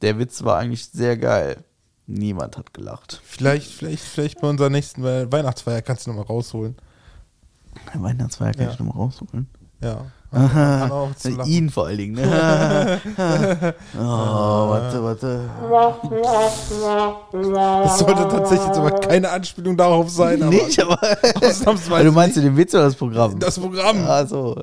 der 0.02 0.18
Witz 0.18 0.42
war 0.42 0.58
eigentlich 0.58 0.86
sehr 0.86 1.16
geil. 1.16 1.58
Niemand 2.06 2.56
hat 2.58 2.74
gelacht. 2.74 3.20
Vielleicht, 3.24 3.70
vielleicht, 3.72 4.02
vielleicht 4.04 4.40
bei 4.40 4.48
unserer 4.48 4.68
nächsten 4.70 5.02
We- 5.02 5.30
Weihnachtsfeier 5.32 5.80
kannst 5.82 6.06
du 6.06 6.10
nochmal 6.10 6.26
rausholen. 6.26 6.76
Weihnachtsfeier 7.94 8.52
kann 8.52 8.66
Ja. 8.66 8.72
ich 8.72 8.78
nochmal 8.78 8.96
rausholen. 8.96 9.48
Ja. 9.80 10.04
Lachen. 10.34 11.46
Ihn 11.46 11.70
vor 11.70 11.86
allen 11.86 11.96
Dingen, 11.98 12.14
ne? 12.14 13.00
oh, 13.96 14.00
warte, 14.00 15.02
warte. 15.02 15.48
Das 17.32 17.98
sollte 18.00 18.28
tatsächlich 18.28 18.66
jetzt 18.66 18.78
aber 18.78 18.90
keine 19.00 19.30
Anspielung 19.30 19.76
darauf 19.76 20.10
sein, 20.10 20.42
aber 20.42 20.50
Nicht, 20.52 20.80
aber. 20.82 20.98
ausnahmsweise 21.42 22.04
du 22.06 22.12
meinst 22.12 22.36
nicht. 22.36 22.46
den 22.46 22.56
Witz 22.56 22.74
oder 22.74 22.84
das 22.84 22.96
Programm? 22.96 23.38
das 23.38 23.58
Programm. 23.58 24.04
Also, 24.06 24.60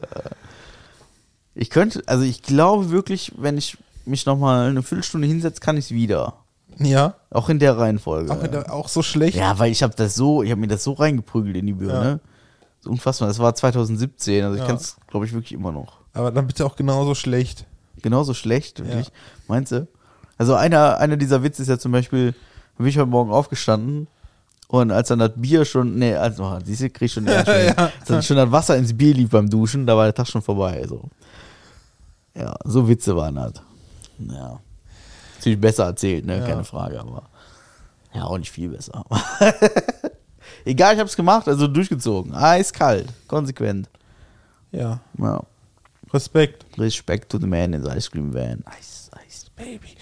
ich 1.56 1.70
könnte, 1.70 2.02
also 2.06 2.24
ich 2.24 2.42
glaube 2.44 2.90
wirklich, 2.92 3.32
wenn 3.38 3.58
ich 3.58 3.78
mich 4.06 4.26
nochmal 4.26 4.70
eine 4.70 4.84
Viertelstunde 4.84 5.28
hinsetze, 5.28 5.62
kann 5.62 5.78
ich 5.78 5.86
es 5.86 5.92
wieder. 5.92 6.34
Ja, 6.80 7.16
Auch 7.30 7.50
in 7.50 7.60
der 7.60 7.78
Reihenfolge. 7.78 8.32
auch, 8.32 8.48
der, 8.48 8.74
auch 8.74 8.88
so 8.88 9.02
schlecht. 9.04 9.38
ja, 9.38 9.58
weil 9.60 9.72
ich 9.72 9.84
habe 9.84 9.94
das 9.96 10.16
so, 10.16 10.42
ich 10.44 10.52
habe 10.52 10.60
mir 10.62 10.68
das 10.68 10.84
so 10.84 10.94
reingeprügelt 10.94 11.56
in 11.58 11.68
die 11.68 11.74
Birne. 11.74 12.20
Das 12.78 12.86
ist 12.86 12.88
unfassbar. 12.88 13.28
Das 13.28 13.38
war 13.40 13.54
2017, 13.54 14.44
also 14.44 14.56
ich 14.56 14.62
Ja. 14.62 14.68
kann 14.68 14.78
es, 14.78 14.98
glaube 15.08 15.26
ich, 15.26 15.34
wirklich 15.34 15.52
immer 15.54 15.72
noch. 15.72 16.00
Aber 16.14 16.32
dann 16.32 16.48
bitte 16.48 16.66
auch 16.66 16.76
genauso 16.76 17.14
schlecht. 17.16 17.66
Genauso 18.02 18.34
schlecht, 18.34 18.80
wirklich. 18.80 19.12
Meinst 19.48 19.72
du? 19.72 19.88
Also 20.38 20.56
einer, 20.56 20.98
einer 20.98 21.18
dieser 21.18 21.44
Witze 21.44 21.62
ist 21.62 21.68
ja 21.68 21.78
zum 21.78 21.92
Beispiel, 21.92 22.34
bin 22.78 22.88
ich 22.88 22.98
heute 22.98 23.06
Morgen 23.08 23.32
aufgestanden 23.32 24.08
und 24.68 24.90
als 24.92 25.10
dann 25.10 25.20
das 25.20 25.34
Bier 25.36 25.66
schon, 25.66 25.96
nee, 26.00 26.16
also, 26.16 26.44
oh, 26.46 26.58
siehst 26.66 26.82
du, 26.82 26.90
krieg 26.90 27.06
ich 27.06 27.14
schon 27.14 27.26
den 27.28 27.36
Anschluss. 27.38 27.78
Als 27.78 27.92
dann 28.08 28.24
schon 28.24 28.38
das 28.38 28.50
Wasser 28.52 28.76
ins 28.78 28.98
Bier 28.98 29.14
lief 29.14 29.30
beim 29.30 29.48
Duschen, 29.50 29.86
da 29.86 29.96
war 29.96 30.06
der 30.06 30.16
Tag 30.16 30.28
schon 30.28 30.42
vorbei, 30.42 30.84
so. 30.88 31.04
Ja, 32.34 32.56
so 32.64 32.88
Witze 32.88 33.16
waren 33.16 33.36
das. 33.36 33.54
Ja. 34.18 34.60
Ziemlich 35.42 35.60
besser 35.62 35.86
erzählt, 35.86 36.26
ne, 36.26 36.38
Ja. 36.40 36.46
keine 36.46 36.64
Frage, 36.64 37.00
aber. 37.00 37.24
Ja, 38.14 38.24
auch 38.26 38.38
nicht 38.38 38.52
viel 38.52 38.70
besser. 38.70 39.04
Egal, 40.66 40.94
ich 40.94 41.00
hab's 41.00 41.16
gemacht, 41.16 41.48
also 41.48 41.68
durchgezogen. 41.68 42.34
Eiskalt, 42.34 43.08
konsequent. 43.28 43.90
Ja. 44.72 45.00
Ja. 45.18 45.42
Respekt. 46.14 46.66
Respect 46.78 47.30
to 47.32 47.38
the 47.40 47.48
man 47.48 47.74
in 47.74 47.84
the 47.84 47.90
ice 47.90 48.10
cream 48.10 48.34
van. 48.34 48.64
Ice, 48.80 49.10
ice, 49.28 49.46
baby. 49.56 49.96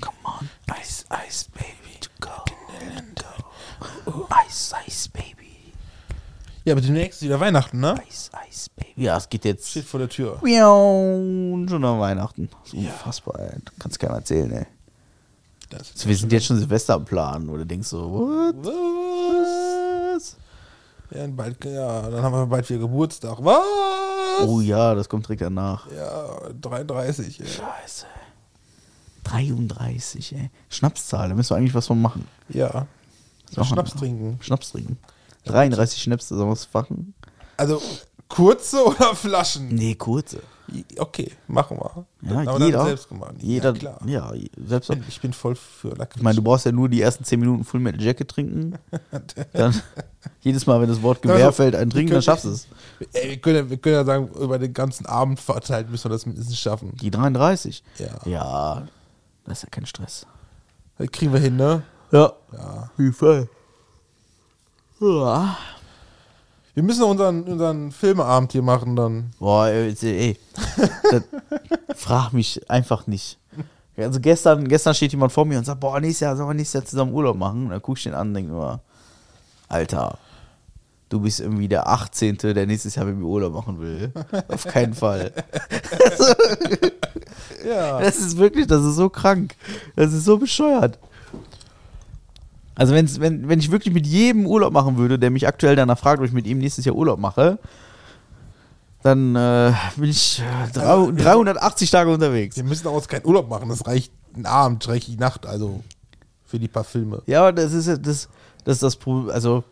Come 0.00 0.16
on. 0.24 0.48
Ice, 0.80 1.04
ice, 1.10 1.44
baby. 1.54 1.98
To 2.00 2.08
go. 2.20 2.30
Oh. 4.06 4.26
Ice, 4.46 4.74
ice, 4.86 5.08
baby. 5.08 5.39
Ja, 6.70 6.74
aber 6.76 6.82
demnächst 6.82 7.20
ist 7.20 7.26
wieder 7.26 7.40
Weihnachten, 7.40 7.80
ne? 7.80 7.96
Ice, 8.08 8.30
ice, 8.48 8.70
baby. 8.76 8.92
Ja, 9.02 9.16
es 9.16 9.28
geht 9.28 9.44
jetzt. 9.44 9.70
Steht 9.70 9.86
vor 9.86 9.98
der 9.98 10.08
Tür. 10.08 10.38
Miau, 10.40 11.66
schon 11.68 11.84
an 11.84 11.98
Weihnachten. 11.98 12.48
Das 12.62 12.72
ist 12.72 12.78
unfassbar, 12.78 13.40
ey. 13.40 13.58
Du 13.64 13.72
kannst 13.76 13.98
keinem 13.98 14.14
erzählen, 14.14 14.52
ey. 14.52 14.66
Das 15.68 15.90
Also 15.90 16.08
wir 16.08 16.16
sind 16.16 16.30
jetzt 16.30 16.46
schon 16.46 16.58
Silvester 16.60 16.94
am 16.94 17.04
Plan, 17.04 17.48
oder 17.48 17.64
denkst 17.64 17.90
du, 17.90 17.96
what? 17.98 18.54
Was? 18.64 20.36
Ja, 21.10 21.26
bald, 21.26 21.64
ja, 21.64 22.08
dann 22.08 22.22
haben 22.22 22.34
wir 22.34 22.46
bald 22.46 22.70
wieder 22.70 22.78
Geburtstag. 22.78 23.38
Was? 23.40 24.46
Oh 24.46 24.60
ja, 24.60 24.94
das 24.94 25.08
kommt 25.08 25.26
direkt 25.26 25.42
danach. 25.42 25.90
Ja, 25.90 26.50
33. 26.60 27.36
Ja. 27.36 27.46
Scheiße. 27.46 28.06
33, 29.24 30.36
ey. 30.36 30.50
Schnapszahl, 30.68 31.30
da 31.30 31.34
müssen 31.34 31.50
wir 31.50 31.56
eigentlich 31.56 31.74
was 31.74 31.88
von 31.88 32.00
machen. 32.00 32.28
ja. 32.48 32.86
Machen. 33.56 33.66
Schnaps 33.74 33.94
trinken. 33.94 34.38
Schnaps 34.40 34.70
trinken. 34.70 34.96
33 35.46 36.02
Schnäpse, 36.02 36.36
sollen 36.36 36.48
wir 36.48 36.52
es 36.54 36.64
fachen? 36.64 37.14
Also 37.56 37.80
kurze 38.28 38.84
oder 38.86 39.14
Flaschen? 39.14 39.68
Nee, 39.68 39.94
kurze. 39.94 40.40
Okay, 40.98 41.32
machen 41.48 41.78
wir. 41.78 42.06
Ja, 42.30 42.48
Aber 42.52 42.64
jeder. 42.64 42.84
selbst 42.84 43.08
gemacht. 43.08 43.34
Jeder, 43.40 43.72
Ja, 43.72 43.78
klar. 43.78 44.00
ja, 44.06 44.32
selbst. 44.64 44.88
Ich 44.90 44.96
bin, 44.96 45.04
ich 45.08 45.20
bin 45.20 45.32
voll 45.32 45.56
für 45.56 45.88
Lakritz. 45.88 46.18
Ich 46.18 46.22
meine, 46.22 46.36
du 46.36 46.42
brauchst 46.42 46.64
ja 46.64 46.70
nur 46.70 46.88
die 46.88 47.00
ersten 47.02 47.24
10 47.24 47.40
Minuten 47.40 47.64
Full 47.64 47.80
Metal 47.80 48.00
Jacket 48.00 48.28
trinken. 48.28 48.78
Dann 49.52 49.74
jedes 50.42 50.66
Mal, 50.68 50.80
wenn 50.80 50.88
das 50.88 51.02
Wort 51.02 51.22
Gewehr 51.22 51.46
Also, 51.46 51.52
fällt, 51.52 51.74
ein 51.74 51.90
Trinken, 51.90 52.12
dann 52.12 52.22
schaffst 52.22 52.44
du 52.44 52.50
es. 52.50 52.68
Ey, 53.14 53.30
wir, 53.30 53.36
können, 53.38 53.56
ja- 53.56 53.70
wir 53.70 53.76
können 53.78 53.94
ja 53.96 54.04
sagen, 54.04 54.28
über 54.28 54.60
den 54.60 54.72
ganzen 54.72 55.06
Abend 55.06 55.40
verteilt 55.40 55.90
müssen 55.90 56.04
wir 56.04 56.10
das 56.10 56.24
mindestens 56.24 56.56
schaffen. 56.56 56.92
Die 57.02 57.10
33. 57.10 57.82
Ja. 57.98 58.06
Ja, 58.26 58.86
das 59.46 59.58
ist 59.58 59.62
ja 59.64 59.68
kein 59.70 59.86
Stress. 59.86 60.24
Das 60.98 61.10
kriegen 61.10 61.32
wir 61.32 61.40
hin, 61.40 61.56
ne? 61.56 61.82
Ja. 62.12 62.32
Ja. 62.52 62.90
Wie 62.96 63.10
voll. 63.10 63.48
Ja. 65.00 65.56
Wir 66.74 66.82
müssen 66.82 67.02
unseren, 67.02 67.42
unseren 67.44 67.90
Filmeabend 67.90 68.52
hier 68.52 68.62
machen 68.62 68.96
dann. 68.96 69.32
Boah, 69.38 69.66
ey, 69.66 69.94
ey. 70.02 70.38
das, 71.10 71.22
frag 71.96 72.32
mich 72.32 72.68
einfach 72.70 73.06
nicht. 73.06 73.38
Also 73.96 74.20
gestern, 74.20 74.66
gestern 74.68 74.94
steht 74.94 75.12
jemand 75.12 75.32
vor 75.32 75.44
mir 75.44 75.58
und 75.58 75.64
sagt, 75.64 75.80
boah, 75.80 76.00
nächstes 76.00 76.20
Jahr 76.20 76.36
sollen 76.36 76.48
wir 76.48 76.54
nächstes 76.54 76.74
Jahr 76.74 76.84
zusammen 76.84 77.12
Urlaub 77.12 77.36
machen. 77.36 77.64
Und 77.64 77.70
dann 77.70 77.82
guck 77.82 77.98
ich 77.98 78.04
den 78.04 78.14
an 78.14 78.28
und 78.28 78.34
denke 78.34 78.52
mir, 78.52 78.80
Alter, 79.68 80.18
du 81.08 81.20
bist 81.20 81.40
irgendwie 81.40 81.68
der 81.68 81.86
18., 81.86 82.38
der 82.38 82.66
nächstes 82.66 82.94
Jahr 82.94 83.04
mit 83.04 83.16
mir 83.16 83.26
Urlaub 83.26 83.52
machen 83.52 83.80
will. 83.80 84.12
Auf 84.48 84.64
keinen 84.64 84.94
Fall. 84.94 85.32
Ja. 87.64 88.00
Das 88.00 88.18
ist 88.18 88.36
wirklich, 88.36 88.66
das 88.66 88.82
ist 88.84 88.96
so 88.96 89.08
krank. 89.08 89.54
Das 89.96 90.12
ist 90.12 90.24
so 90.24 90.38
bescheuert. 90.38 90.98
Also 92.80 92.94
wenn's, 92.94 93.20
wenn, 93.20 93.46
wenn 93.46 93.58
ich 93.58 93.70
wirklich 93.70 93.92
mit 93.92 94.06
jedem 94.06 94.46
Urlaub 94.46 94.72
machen 94.72 94.96
würde, 94.96 95.18
der 95.18 95.28
mich 95.28 95.46
aktuell 95.46 95.76
danach 95.76 95.98
fragt, 95.98 96.18
ob 96.18 96.24
ich 96.24 96.32
mit 96.32 96.46
ihm 96.46 96.56
nächstes 96.56 96.86
Jahr 96.86 96.96
Urlaub 96.96 97.20
mache, 97.20 97.58
dann 99.02 99.36
äh, 99.36 99.74
bin 99.96 100.08
ich 100.08 100.40
äh, 100.40 100.72
drei, 100.72 101.12
380 101.12 101.90
Tage 101.90 102.10
unterwegs. 102.10 102.56
Wir 102.56 102.64
müssen 102.64 102.84
daraus 102.84 103.06
keinen 103.06 103.26
Urlaub 103.26 103.50
machen. 103.50 103.68
Das 103.68 103.86
reicht 103.86 104.14
ein 104.34 104.46
Abend, 104.46 104.88
reicht 104.88 105.08
die 105.08 105.18
Nacht, 105.18 105.44
also 105.44 105.84
für 106.46 106.58
die 106.58 106.68
paar 106.68 106.84
Filme. 106.84 107.20
Ja, 107.26 107.40
aber 107.40 107.52
das 107.52 107.74
ist 107.74 107.86
ja 107.86 107.98
das, 107.98 108.30
das 108.64 108.76
ist 108.76 108.82
das 108.82 108.96
Problem. 108.96 109.28
Also, 109.28 109.62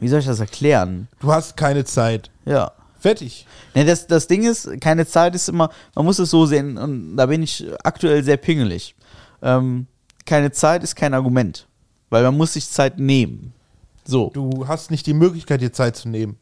wie 0.00 0.08
soll 0.08 0.20
ich 0.20 0.26
das 0.26 0.40
erklären? 0.40 1.08
Du 1.20 1.30
hast 1.30 1.58
keine 1.58 1.84
Zeit. 1.84 2.30
Ja. 2.46 2.72
Fertig. 3.00 3.46
Ne, 3.74 3.84
das, 3.84 4.06
das 4.06 4.28
Ding 4.28 4.44
ist, 4.44 4.80
keine 4.80 5.06
Zeit 5.06 5.34
ist 5.34 5.50
immer, 5.50 5.68
man 5.94 6.06
muss 6.06 6.18
es 6.18 6.30
so 6.30 6.46
sehen, 6.46 6.78
und 6.78 7.18
da 7.18 7.26
bin 7.26 7.42
ich 7.42 7.66
aktuell 7.84 8.24
sehr 8.24 8.38
pingelig. 8.38 8.94
Ähm, 9.42 9.88
keine 10.24 10.52
Zeit 10.52 10.82
ist 10.82 10.96
kein 10.96 11.12
Argument, 11.12 11.66
weil 12.12 12.24
man 12.24 12.36
muss 12.36 12.52
sich 12.52 12.68
Zeit 12.68 12.98
nehmen. 12.98 13.54
So. 14.04 14.30
Du 14.34 14.68
hast 14.68 14.90
nicht 14.90 15.06
die 15.06 15.14
Möglichkeit, 15.14 15.62
dir 15.62 15.72
Zeit 15.72 15.96
zu 15.96 16.10
nehmen. 16.10 16.36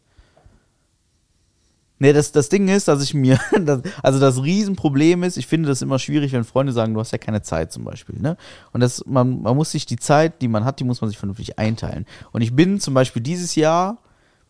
Ne, 2.00 2.12
das, 2.12 2.32
das 2.32 2.48
Ding 2.48 2.66
ist, 2.66 2.88
dass 2.88 3.04
ich 3.04 3.14
mir, 3.14 3.38
das, 3.60 3.82
also 4.02 4.18
das 4.18 4.42
Riesenproblem 4.42 5.22
ist, 5.22 5.36
ich 5.36 5.46
finde 5.46 5.68
das 5.68 5.80
immer 5.80 6.00
schwierig, 6.00 6.32
wenn 6.32 6.42
Freunde 6.42 6.72
sagen, 6.72 6.92
du 6.92 6.98
hast 6.98 7.12
ja 7.12 7.18
keine 7.18 7.42
Zeit 7.42 7.70
zum 7.70 7.84
Beispiel. 7.84 8.18
Ne? 8.18 8.36
Und 8.72 8.80
das, 8.80 9.06
man, 9.06 9.42
man 9.42 9.54
muss 9.54 9.70
sich 9.70 9.86
die 9.86 9.98
Zeit, 9.98 10.42
die 10.42 10.48
man 10.48 10.64
hat, 10.64 10.80
die 10.80 10.84
muss 10.84 11.02
man 11.02 11.08
sich 11.08 11.18
vernünftig 11.18 11.56
einteilen. 11.56 12.04
Und 12.32 12.40
ich 12.40 12.56
bin 12.56 12.80
zum 12.80 12.94
Beispiel 12.94 13.22
dieses 13.22 13.54
Jahr, 13.54 13.98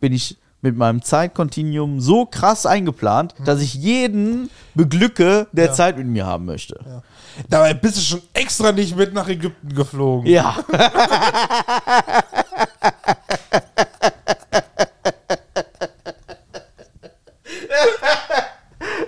bin 0.00 0.14
ich 0.14 0.38
mit 0.62 0.76
meinem 0.76 1.02
Zeitkontinuum 1.02 2.00
so 2.00 2.26
krass 2.26 2.66
eingeplant, 2.66 3.34
dass 3.44 3.60
ich 3.60 3.74
jeden 3.74 4.50
beglücke, 4.74 5.46
der 5.52 5.66
Ja. 5.66 5.72
Zeit 5.72 5.96
mit 5.96 6.06
mir 6.06 6.26
haben 6.26 6.44
möchte. 6.44 6.78
Ja. 6.84 7.02
Dabei 7.48 7.74
bist 7.74 7.96
du 7.96 8.00
schon 8.02 8.22
extra 8.34 8.72
nicht 8.72 8.96
mit 8.96 9.14
nach 9.14 9.28
Ägypten 9.28 9.74
geflogen. 9.74 10.30
Ja. 10.30 10.56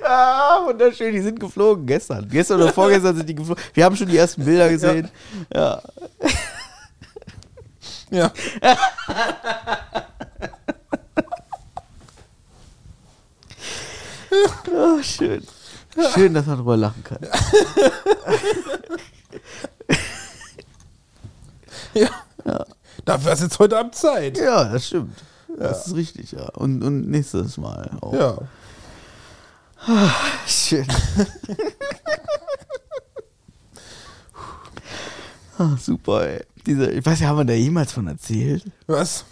ah, 0.02 0.66
wunderschön, 0.66 1.12
die 1.12 1.20
sind 1.20 1.38
geflogen 1.40 1.86
gestern. 1.86 2.28
Gestern 2.28 2.60
oder 2.62 2.72
vorgestern 2.72 3.16
sind 3.16 3.28
die 3.28 3.34
geflogen. 3.34 3.62
Wir 3.74 3.84
haben 3.84 3.96
schon 3.96 4.08
die 4.08 4.16
ersten 4.16 4.44
Bilder 4.44 4.68
gesehen. 4.68 5.08
Ja. 5.52 5.82
Ja. 8.10 8.30
Oh, 15.02 15.04
schön. 15.04 15.42
Schön, 16.14 16.32
dass 16.32 16.46
man 16.46 16.58
drüber 16.58 16.76
lachen 16.76 17.02
kann. 17.02 17.18
ja. 21.94 22.08
Dafür 23.04 23.32
hast 23.32 23.40
du 23.40 23.46
jetzt 23.46 23.58
heute 23.58 23.76
Abend 23.78 23.96
Zeit. 23.96 24.38
Ja, 24.38 24.62
das 24.64 24.86
stimmt. 24.86 25.18
Das 25.58 25.88
ist 25.88 25.96
richtig, 25.96 26.30
ja. 26.32 26.48
Und, 26.50 26.84
und 26.84 27.10
nächstes 27.10 27.56
Mal 27.58 27.90
auch. 28.00 28.14
Ja. 28.14 28.38
Schön. 30.46 30.86
ah, 35.58 35.76
super, 35.78 36.28
ey. 36.28 36.44
Diese, 36.64 36.92
ich 36.92 37.04
weiß 37.04 37.18
ja, 37.18 37.26
haben 37.26 37.38
wir 37.38 37.44
da 37.44 37.54
jemals 37.54 37.90
von 37.90 38.06
erzählt? 38.06 38.64
Was? 38.86 39.24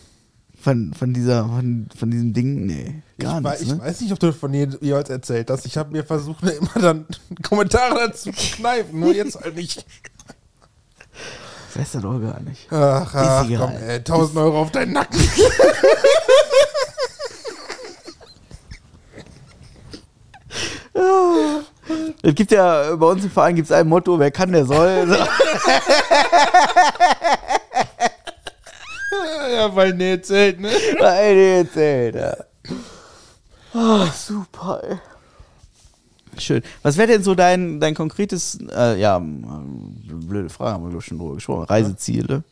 Von, 0.61 0.93
von 0.95 1.15
dieser, 1.15 1.45
von, 1.47 1.87
von 1.97 2.11
diesem 2.11 2.33
Ding? 2.33 2.67
Nee, 2.67 3.05
gar 3.21 3.39
ich, 3.39 3.45
nichts, 3.45 3.61
ich 3.63 3.69
ne? 3.69 3.81
weiß 3.81 4.01
nicht, 4.01 4.13
ob 4.13 4.19
du 4.19 4.33
von 4.33 4.53
je- 4.53 4.69
jeweils 4.81 5.11
erzählt 5.11 5.51
hast. 5.51 5.67
Ich 5.67 5.77
habe 5.77 5.93
mir 5.93 6.05
versucht, 6.05 6.43
immer 6.43 6.83
dann 6.83 7.07
Kommentare 7.43 8.09
dazu 8.09 8.31
zu 8.33 8.57
kneifen. 8.57 8.99
Nur 9.01 9.15
jetzt 9.15 9.41
halt 9.41 9.57
nicht. 9.57 9.85
Ich 11.71 11.79
weiß 11.81 11.93
das 11.93 12.03
doch 12.03 12.19
gar 12.19 12.41
nicht. 12.41 12.67
Ach, 12.73 13.15
ach 13.15 13.47
komm, 13.47 13.73
ey, 13.77 13.97
1000 13.99 14.39
Euro 14.39 14.63
auf 14.63 14.73
deinen 14.73 14.93
Nacken. 14.93 15.21
Es 22.23 22.35
gibt 22.35 22.51
ja, 22.53 22.95
bei 22.97 23.07
uns 23.07 23.25
im 23.25 23.31
Verein 23.31 23.55
gibt 23.55 23.67
es 23.71 23.73
ein 23.73 23.89
Motto, 23.89 24.19
wer 24.19 24.31
kann, 24.31 24.53
der 24.53 24.67
soll. 24.67 25.09
ja, 29.55 29.75
weil 29.75 29.95
nee, 29.95 30.13
erzählt, 30.13 30.61
ne? 30.61 30.69
Weil 30.99 31.35
die 31.35 31.69
erzählt, 31.69 32.15
ja. 32.17 32.37
Oh, 33.75 34.07
super, 34.15 34.83
ey. 34.85 34.99
Schön. 36.39 36.63
Was 36.83 36.97
wäre 36.97 37.09
denn 37.09 37.23
so 37.23 37.35
dein, 37.35 37.81
dein 37.81 37.95
konkretes, 37.95 38.59
äh, 38.71 39.01
ja, 39.01 39.17
ähm, 39.17 39.95
blöde 40.27 40.49
Frage, 40.49 40.75
haben 40.75 40.85
wir 40.85 40.91
glaube 40.91 41.03
ich 41.03 41.09
schon 41.09 41.19
drüber 41.19 41.35
gesprochen, 41.35 41.65
Reiseziele? 41.65 42.45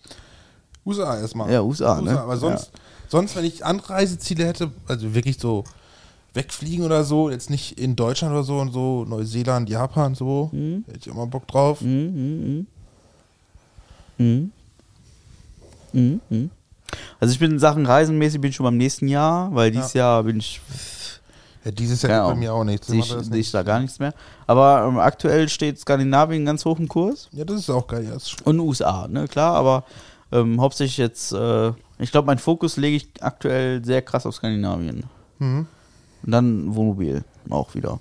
USA 0.84 1.18
erstmal. 1.18 1.50
Ja, 1.50 1.62
USA, 1.62 2.00
ne? 2.00 2.20
Aber 2.20 2.36
sonst, 2.36 2.72
sonst, 3.08 3.36
wenn 3.36 3.44
ich 3.44 3.64
andere 3.64 3.90
Reiseziele 3.90 4.46
hätte, 4.46 4.70
also 4.88 5.14
wirklich 5.14 5.38
so 5.38 5.64
wegfliegen 6.34 6.84
oder 6.84 7.04
so, 7.04 7.30
jetzt 7.30 7.50
nicht 7.50 7.78
in 7.78 7.96
Deutschland 7.96 8.32
oder 8.32 8.44
so 8.44 8.58
und 8.58 8.72
so, 8.72 9.04
Neuseeland, 9.04 9.68
Japan, 9.68 10.14
so, 10.14 10.50
Mhm. 10.52 10.84
hätte 10.86 10.98
ich 10.98 11.06
immer 11.06 11.26
Bock 11.26 11.46
drauf. 11.46 11.80
Mhm, 11.80 12.66
mhm. 14.18 14.52
Also 17.20 17.32
ich 17.32 17.38
bin 17.38 17.52
in 17.52 17.58
Sachen 17.58 17.86
Reisenmäßig 17.86 18.40
bin 18.40 18.50
ich 18.50 18.56
schon 18.56 18.64
beim 18.64 18.76
nächsten 18.76 19.08
Jahr, 19.08 19.54
weil 19.54 19.70
dieses 19.70 19.92
Jahr 19.92 20.22
bin 20.24 20.38
ich 20.38 20.60
Ja, 21.64 21.70
dieses 21.70 22.02
Jahr 22.02 22.12
Keine 22.12 22.28
bei 22.28 22.34
mir 22.36 22.54
auch 22.54 22.64
nichts. 22.64 22.88
ich, 22.88 23.32
ich 23.32 23.50
da 23.50 23.62
gar 23.62 23.80
nichts 23.80 23.98
mehr. 23.98 24.14
Aber 24.46 24.86
ähm, 24.86 24.98
aktuell 24.98 25.48
steht 25.48 25.78
Skandinavien 25.78 26.44
ganz 26.44 26.64
hoch 26.64 26.78
im 26.78 26.88
Kurs. 26.88 27.28
Ja, 27.32 27.44
das 27.44 27.60
ist 27.60 27.70
auch 27.70 27.86
geil. 27.86 28.04
Ja, 28.04 28.16
Und 28.44 28.60
USA, 28.60 29.08
ne, 29.08 29.26
klar, 29.28 29.54
aber 29.54 29.84
ähm, 30.30 30.60
hauptsächlich 30.60 30.98
jetzt, 30.98 31.32
äh, 31.32 31.72
ich 31.98 32.10
glaube, 32.12 32.26
mein 32.26 32.38
Fokus 32.38 32.76
lege 32.76 32.96
ich 32.96 33.08
aktuell 33.20 33.84
sehr 33.84 34.02
krass 34.02 34.26
auf 34.26 34.34
Skandinavien. 34.34 35.04
Mhm. 35.38 35.66
Und 36.22 36.30
dann 36.30 36.74
Wohnmobil 36.74 37.24
auch 37.50 37.74
wieder. 37.74 37.98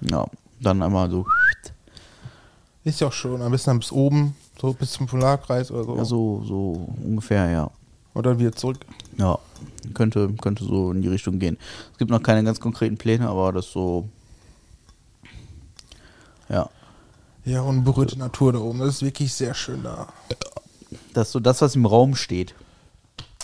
Ja, 0.00 0.26
dann 0.60 0.82
einmal 0.82 1.10
so. 1.10 1.26
Ist 2.84 3.00
ja 3.00 3.08
auch 3.08 3.12
schon, 3.12 3.40
am 3.42 3.52
besten 3.52 3.78
bis 3.78 3.92
oben, 3.92 4.34
So 4.60 4.72
bis 4.72 4.92
zum 4.92 5.06
Polarkreis 5.06 5.70
oder 5.70 5.84
so. 5.84 5.96
Ja, 5.96 6.04
so, 6.04 6.42
so 6.44 6.88
ungefähr, 7.04 7.48
ja. 7.48 7.70
Und 8.14 8.26
dann 8.26 8.38
wieder 8.38 8.52
zurück. 8.52 8.78
Ja, 9.16 9.38
könnte, 9.94 10.32
könnte 10.40 10.64
so 10.64 10.92
in 10.92 11.02
die 11.02 11.08
Richtung 11.08 11.38
gehen. 11.38 11.56
Es 11.92 11.98
gibt 11.98 12.10
noch 12.10 12.22
keine 12.22 12.44
ganz 12.44 12.60
konkreten 12.60 12.98
Pläne, 12.98 13.28
aber 13.28 13.52
das 13.52 13.70
so. 13.70 14.08
Ja. 16.48 16.68
Ja, 17.44 17.62
unberührte 17.62 18.18
Natur 18.18 18.52
da 18.52 18.58
oben. 18.58 18.78
Das 18.80 18.88
ist 18.96 19.02
wirklich 19.02 19.32
sehr 19.32 19.54
schön 19.54 19.82
da. 19.82 20.08
Das 21.14 21.28
ist 21.28 21.32
so 21.32 21.40
das, 21.40 21.62
was 21.62 21.74
im 21.74 21.86
Raum 21.86 22.14
steht. 22.14 22.54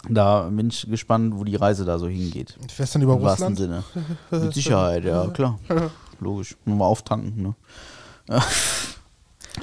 Da 0.09 0.43
bin 0.43 0.69
ich 0.69 0.89
gespannt, 0.89 1.35
wo 1.37 1.45
die 1.45 1.57
Reise 1.57 1.85
da 1.85 1.99
so 1.99 2.07
hingeht. 2.07 2.57
Du 2.61 2.73
fährst 2.73 2.95
dann 2.95 3.03
über 3.03 3.15
Im 3.15 3.23
wahrsten 3.23 3.49
Russland? 3.49 3.85
Sinne. 3.91 4.07
Mit 4.45 4.55
Sicherheit, 4.55 5.05
ja, 5.05 5.27
klar. 5.29 5.59
Logisch. 6.21 6.57
Nur 6.65 6.77
mal 6.77 6.85
auftanken, 6.85 7.43
ne? 7.43 7.55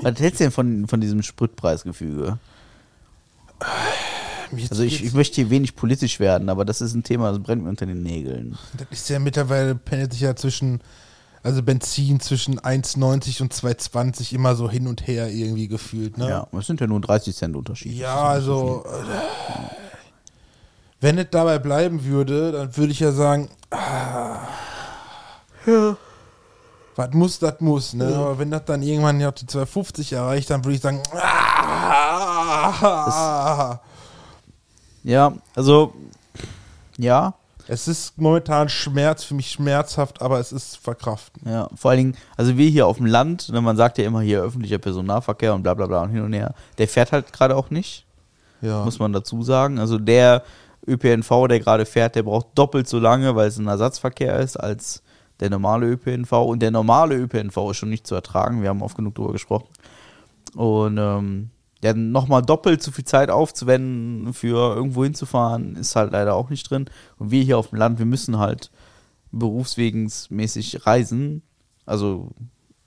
Was 0.01 0.19
hältst 0.19 0.39
du 0.39 0.45
denn 0.45 0.51
von, 0.51 0.87
von 0.87 0.99
diesem 0.99 1.21
Spritpreisgefüge? 1.21 2.37
Also 4.69 4.83
ich, 4.83 5.03
ich 5.03 5.13
möchte 5.13 5.35
hier 5.35 5.49
wenig 5.49 5.75
politisch 5.75 6.19
werden, 6.19 6.49
aber 6.49 6.65
das 6.65 6.81
ist 6.81 6.93
ein 6.93 7.03
Thema, 7.03 7.31
das 7.31 7.41
brennt 7.41 7.63
mir 7.63 7.69
unter 7.69 7.85
den 7.85 8.03
Nägeln. 8.03 8.57
Das 8.77 8.87
ist 8.91 9.09
ja 9.09 9.19
mittlerweile 9.19 9.75
pendelt 9.75 10.13
sich 10.13 10.21
ja 10.21 10.35
zwischen, 10.35 10.81
also 11.43 11.63
Benzin 11.63 12.19
zwischen 12.19 12.59
1,90 12.59 13.41
und 13.41 13.53
2,20 13.53 14.33
immer 14.33 14.55
so 14.55 14.69
hin 14.69 14.87
und 14.87 15.07
her 15.07 15.29
irgendwie 15.29 15.67
gefühlt, 15.67 16.17
ne? 16.17 16.29
Ja, 16.29 16.47
das 16.51 16.67
sind 16.67 16.81
ja 16.81 16.87
nur 16.87 17.01
30 17.01 17.35
Cent 17.35 17.55
Unterschied. 17.55 17.93
Ja, 17.93 18.15
also, 18.23 18.85
äh, 18.85 18.89
wenn 21.01 21.17
es 21.17 21.27
dabei 21.31 21.59
bleiben 21.59 22.05
würde, 22.05 22.51
dann 22.51 22.75
würde 22.77 22.91
ich 22.91 22.99
ja 22.99 23.11
sagen, 23.11 23.49
ah, 23.71 24.39
was 26.95 27.11
muss, 27.13 27.39
das 27.39 27.59
muss, 27.59 27.93
ne? 27.93 28.15
Aber 28.15 28.39
wenn 28.39 28.51
das 28.51 28.65
dann 28.65 28.81
irgendwann 28.81 29.19
ja 29.19 29.31
die 29.31 29.45
250 29.45 30.13
erreicht, 30.13 30.49
dann 30.49 30.63
würde 30.63 30.75
ich 30.75 30.81
sagen, 30.81 31.03
ah, 32.71 33.79
Ja, 35.05 35.33
also, 35.55 35.93
ja, 36.97 37.35
es 37.67 37.87
ist 37.87 38.17
momentan 38.17 38.69
Schmerz, 38.69 39.23
für 39.23 39.33
mich 39.35 39.51
schmerzhaft, 39.51 40.21
aber 40.21 40.39
es 40.39 40.51
ist 40.51 40.77
verkraften. 40.77 41.41
ja. 41.49 41.67
Vor 41.75 41.91
allen 41.91 41.97
Dingen, 41.99 42.17
also 42.37 42.57
wir 42.57 42.69
hier 42.69 42.85
auf 42.87 42.97
dem 42.97 43.05
Land, 43.05 43.49
ne, 43.49 43.61
man 43.61 43.77
sagt 43.77 43.97
ja 43.97 44.05
immer 44.05 44.21
hier 44.21 44.41
öffentlicher 44.41 44.77
Personennahverkehr 44.77 45.53
und 45.53 45.63
bla 45.63 45.73
bla 45.73 45.87
bla 45.87 46.03
und 46.03 46.09
hin 46.09 46.21
und 46.21 46.33
her, 46.33 46.53
der 46.77 46.87
fährt 46.87 47.11
halt 47.11 47.31
gerade 47.33 47.55
auch 47.55 47.69
nicht, 47.69 48.05
Ja. 48.61 48.83
muss 48.83 48.99
man 48.99 49.13
dazu 49.13 49.41
sagen. 49.43 49.79
Also 49.79 49.97
der 49.97 50.43
ÖPNV, 50.87 51.47
der 51.49 51.59
gerade 51.59 51.85
fährt, 51.85 52.15
der 52.15 52.23
braucht 52.23 52.47
doppelt 52.55 52.87
so 52.87 52.99
lange, 52.99 53.35
weil 53.35 53.47
es 53.47 53.57
ein 53.57 53.67
Ersatzverkehr 53.67 54.39
ist, 54.39 54.57
als 54.57 55.01
der 55.39 55.49
normale 55.49 55.87
ÖPNV. 55.87 56.31
Und 56.33 56.59
der 56.61 56.71
normale 56.71 57.15
ÖPNV 57.15 57.71
ist 57.71 57.77
schon 57.77 57.89
nicht 57.89 58.05
zu 58.05 58.13
ertragen, 58.15 58.61
wir 58.61 58.69
haben 58.69 58.81
oft 58.83 58.95
genug 58.95 59.15
darüber 59.15 59.33
gesprochen. 59.33 59.67
Und 60.55 60.97
ähm, 60.99 61.49
ja, 61.83 61.93
nochmal 61.93 62.41
doppelt 62.41 62.81
so 62.81 62.91
viel 62.91 63.05
Zeit 63.05 63.29
aufzuwenden, 63.29 64.33
für 64.33 64.75
irgendwo 64.75 65.03
hinzufahren, 65.03 65.75
ist 65.75 65.95
halt 65.95 66.11
leider 66.13 66.35
auch 66.35 66.49
nicht 66.49 66.69
drin. 66.69 66.85
Und 67.17 67.31
wir 67.31 67.43
hier 67.43 67.57
auf 67.57 67.69
dem 67.69 67.77
Land, 67.77 67.99
wir 67.99 68.05
müssen 68.05 68.37
halt 68.39 68.71
berufswegensmäßig 69.31 70.85
reisen. 70.85 71.41
Also 71.85 72.31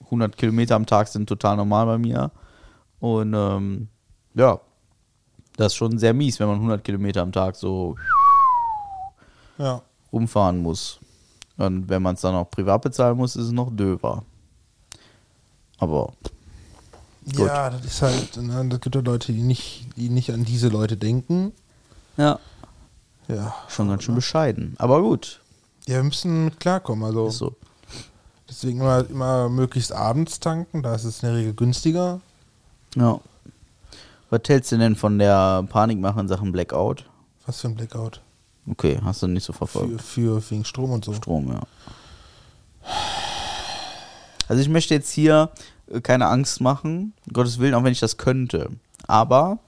100 0.04 0.36
Kilometer 0.36 0.74
am 0.74 0.86
Tag 0.86 1.08
sind 1.08 1.28
total 1.28 1.56
normal 1.56 1.86
bei 1.86 1.98
mir. 1.98 2.30
Und 3.00 3.34
ähm, 3.34 3.88
ja, 4.34 4.60
das 5.56 5.72
ist 5.72 5.76
schon 5.76 5.98
sehr 5.98 6.14
mies, 6.14 6.40
wenn 6.40 6.46
man 6.48 6.56
100 6.56 6.82
Kilometer 6.82 7.22
am 7.22 7.32
Tag 7.32 7.56
so 7.56 7.96
Ja. 9.58 9.82
rumfahren 10.12 10.58
muss. 10.62 11.00
Und 11.56 11.88
wenn 11.88 12.02
man 12.02 12.14
es 12.14 12.20
dann 12.20 12.34
auch 12.34 12.50
privat 12.50 12.82
bezahlen 12.82 13.16
muss, 13.16 13.36
ist 13.36 13.46
es 13.46 13.52
noch 13.52 13.74
döver. 13.74 14.24
Aber 15.78 16.12
Gut. 17.36 17.46
Ja, 17.46 17.70
das 17.70 17.84
ist 17.84 18.02
halt, 18.02 18.36
ne, 18.38 18.66
das 18.68 18.80
gibt 18.80 18.94
ja 18.94 19.00
Leute, 19.02 19.32
die 19.32 19.42
nicht, 19.42 19.86
die 19.96 20.08
nicht 20.08 20.30
an 20.32 20.44
diese 20.44 20.68
Leute 20.68 20.96
denken. 20.96 21.52
ja, 22.16 22.38
Ja. 23.28 23.54
schon 23.68 23.88
ganz 23.88 24.02
schön 24.04 24.14
bescheiden. 24.14 24.74
Aber 24.78 25.02
gut, 25.02 25.40
Ja, 25.86 25.96
wir 25.96 26.04
müssen 26.04 26.46
mit 26.46 26.60
klarkommen. 26.60 27.04
Also 27.04 27.28
ist 27.28 27.38
so. 27.38 27.54
deswegen 28.48 28.80
immer, 28.80 29.04
immer 29.10 29.48
möglichst 29.50 29.92
abends 29.92 30.40
tanken, 30.40 30.82
da 30.82 30.94
ist 30.94 31.04
es 31.04 31.22
in 31.22 31.28
der 31.28 31.36
Regel 31.38 31.52
günstiger. 31.54 32.20
Ja. 32.96 33.20
Was 34.30 34.40
hältst 34.46 34.72
du 34.72 34.78
denn 34.78 34.96
von 34.96 35.18
der 35.18 35.62
Panikmache 35.64 36.20
in 36.20 36.28
Sachen 36.28 36.52
Blackout? 36.52 37.04
Was 37.46 37.60
für 37.60 37.68
ein 37.68 37.74
Blackout. 37.74 38.20
Okay, 38.70 38.98
hast 39.02 39.22
du 39.22 39.26
nicht 39.26 39.44
so 39.44 39.52
Für, 39.52 39.66
verfolgt. 39.66 40.02
für 40.02 40.50
wegen 40.50 40.64
Strom 40.64 40.90
und 40.92 41.04
so. 41.04 41.14
Strom, 41.14 41.50
ja. 41.52 41.60
Also 44.48 44.62
ich 44.62 44.68
möchte 44.68 44.94
jetzt 44.94 45.10
hier 45.10 45.50
keine 46.02 46.26
Angst 46.26 46.60
machen, 46.60 47.12
um 47.26 47.32
Gottes 47.32 47.58
Willen, 47.58 47.74
auch 47.74 47.84
wenn 47.84 47.92
ich 47.92 48.00
das 48.00 48.16
könnte. 48.16 48.70
Aber, 49.06 49.58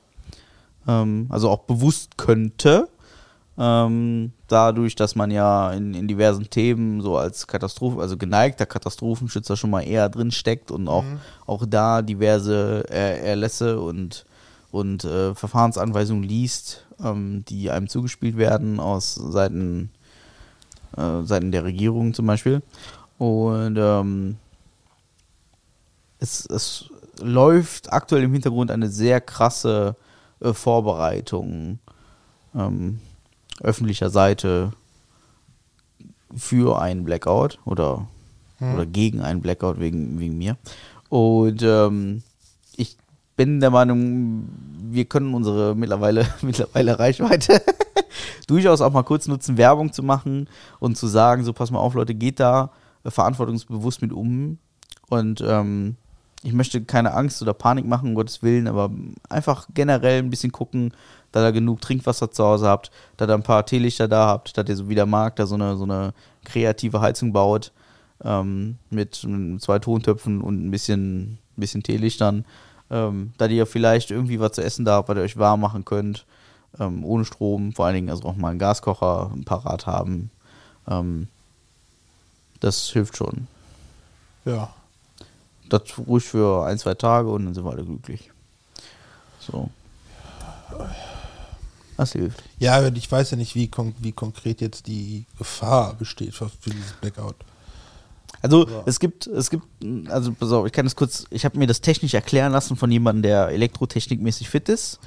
ähm, 0.87 1.27
also 1.29 1.51
auch 1.51 1.61
bewusst 1.61 2.17
könnte, 2.17 2.89
ähm, 3.59 4.33
dadurch, 4.49 4.95
dass 4.95 5.17
man 5.17 5.31
ja 5.31 5.73
in, 5.73 5.95
in 5.95 6.09
diversen 6.09 6.49
Themen 6.49 7.01
so 7.03 7.17
als 7.17 7.47
Katastrophen, 7.47 8.01
also 8.01 8.17
geneigter 8.17 8.67
Katastrophenschützer 8.67 9.57
schon 9.57 9.71
mal 9.71 9.83
eher 9.83 10.09
drin 10.09 10.31
steckt 10.31 10.71
und 10.71 10.89
auch, 10.89 11.05
auch 11.47 11.67
da 11.69 12.01
diverse 12.03 12.85
äh, 12.89 13.21
Erlässe 13.21 13.81
und, 13.81 14.25
und 14.71 15.05
äh, 15.05 15.35
Verfahrensanweisungen 15.35 16.23
liest, 16.23 16.87
ähm, 17.05 17.45
die 17.49 17.71
einem 17.71 17.89
zugespielt 17.89 18.37
werden 18.37 18.81
aus 18.81 19.15
Seiten 19.15 19.91
äh, 20.97 21.23
Seiten 21.25 21.53
der 21.53 21.65
Regierung 21.65 22.15
zum 22.15 22.27
Beispiel. 22.27 22.63
Und 23.19 23.77
ähm, 23.79 24.37
es, 26.21 26.47
es 26.47 26.91
läuft 27.21 27.93
aktuell 27.93 28.23
im 28.23 28.33
Hintergrund 28.33 28.71
eine 28.71 28.89
sehr 28.89 29.21
krasse 29.21 29.97
äh, 30.41 30.53
Vorbereitung 30.53 31.79
ähm, 32.55 33.01
öffentlicher 33.61 34.11
Seite 34.11 34.73
für 36.35 36.81
einen 36.81 37.05
Blackout 37.05 37.59
oder, 37.65 38.07
oder 38.61 38.87
gegen 38.87 39.21
einen 39.21 39.41
Blackout 39.41 39.81
wegen, 39.81 40.19
wegen 40.21 40.39
mir. 40.39 40.57
Und 41.09 41.63
ähm, 41.63 42.23
ich 42.77 42.97
bin 43.37 43.61
der 43.61 43.71
Meinung, 43.71 44.49
wir 44.79 45.07
können 45.07 45.35
unsere 45.35 45.75
mittlerweile, 45.75 46.27
mittlerweile 46.43 46.99
Reichweite 46.99 47.63
durchaus 48.47 48.81
auch 48.81 48.93
mal 48.93 49.03
kurz 49.03 49.27
nutzen, 49.27 49.57
Werbung 49.59 49.93
zu 49.93 50.03
machen 50.03 50.49
und 50.79 50.97
zu 50.97 51.07
sagen, 51.07 51.45
so 51.45 51.53
pass 51.53 51.71
mal 51.71 51.81
auf, 51.81 51.95
Leute, 51.95 52.15
geht 52.15 52.41
da 52.41 52.71
äh, 53.05 53.11
verantwortungsbewusst 53.11 54.03
mit 54.03 54.13
um. 54.13 54.59
Und 55.09 55.43
ähm, 55.45 55.97
ich 56.43 56.53
möchte 56.53 56.83
keine 56.83 57.13
Angst 57.13 57.43
oder 57.43 57.53
Panik 57.53 57.87
machen, 57.87 58.11
um 58.11 58.15
Gottes 58.15 58.43
Willen, 58.43 58.67
aber 58.67 58.91
einfach 59.29 59.69
generell 59.75 60.19
ein 60.19 60.31
bisschen 60.31 60.53
gucken, 60.53 60.93
da 61.33 61.47
ihr 61.47 61.53
genug 61.53 61.81
Trinkwasser 61.81 62.31
zu 62.31 62.45
Hause 62.45 62.67
habt, 62.67 62.91
da 63.17 63.27
ihr 63.27 63.35
ein 63.35 63.43
paar 63.43 63.67
Teelichter 63.67 64.09
da 64.09 64.27
habt, 64.27 64.57
dass 64.57 64.69
ihr 64.69 64.77
so 64.77 64.89
wie 64.89 64.95
der 64.95 65.07
Markt 65.07 65.39
da 65.39 65.47
so 65.47 65.55
eine, 65.55 65.77
so 65.77 65.85
eine 65.85 66.13
kreative 66.45 67.01
Heizung 67.01 67.33
baut 67.33 67.73
ähm, 68.25 68.79
mit 68.89 69.27
zwei 69.59 69.79
Tontöpfen 69.79 70.41
und 70.41 70.67
ein 70.67 70.71
bisschen, 70.71 71.39
bisschen 71.57 71.83
Teelichtern, 71.83 72.45
ähm, 72.91 73.33
da 73.37 73.47
ihr 73.47 73.67
vielleicht 73.67 74.11
irgendwie 74.11 74.41
was 74.41 74.53
zu 74.53 74.63
essen 74.63 74.85
da 74.85 74.95
habt, 74.95 75.09
was 75.09 75.17
ihr 75.17 75.23
euch 75.23 75.37
warm 75.37 75.61
machen 75.61 75.85
könnt, 75.85 76.25
ähm, 76.79 77.05
ohne 77.05 77.27
Strom, 77.27 77.73
vor 77.73 77.85
allen 77.85 77.95
Dingen 77.95 78.11
also 78.11 78.25
auch 78.25 78.37
mal 78.37 78.51
einen 78.51 78.59
Gaskocher 78.59 79.31
parat 79.45 79.87
haben. 79.87 80.31
Ähm, 80.89 81.29
das 82.61 82.89
hilft 82.89 83.17
schon. 83.17 83.47
Ja. 84.45 84.71
Das 85.71 85.83
ruhig 86.07 86.25
für 86.25 86.67
ein, 86.67 86.79
zwei 86.79 86.95
Tage 86.95 87.31
und 87.31 87.47
dann 87.47 87.55
sind 87.55 87.65
wir 87.65 87.71
alle 87.71 87.85
glücklich. 87.85 88.31
So. 89.39 89.71
Das 91.97 92.13
hilft. 92.13 92.43
Ja, 92.59 92.87
ich 92.89 93.11
weiß 93.11 93.33
ja 93.33 93.37
nicht, 93.37 93.55
wie, 93.55 93.69
kon 93.69 93.95
wie 93.99 94.13
konkret 94.13 94.61
jetzt 94.61 94.87
die 94.87 95.27
Gefahr 95.39 95.95
besteht 95.95 96.35
für, 96.35 96.49
für 96.49 96.71
dieses 96.71 96.93
Blackout. 96.93 97.37
Also 98.43 98.67
es 98.87 99.01
gibt, 99.01 99.27
es 99.27 99.51
gibt, 99.51 99.65
also 100.09 100.33
pass 100.33 100.51
auf, 100.51 100.67
ich 100.67 100.73
kann 100.73 100.87
das 100.87 100.97
kurz, 100.97 101.27
ich 101.31 101.45
habe 101.45 101.59
mir 101.59 101.67
das 101.67 101.83
technisch 101.83 102.15
erklären 102.15 102.53
lassen 102.53 102.75
von 102.77 102.91
jemandem, 102.91 103.23
der 103.23 103.49
elektrotechnikmäßig 103.49 104.49
fit 104.49 104.71
ist. 104.71 104.99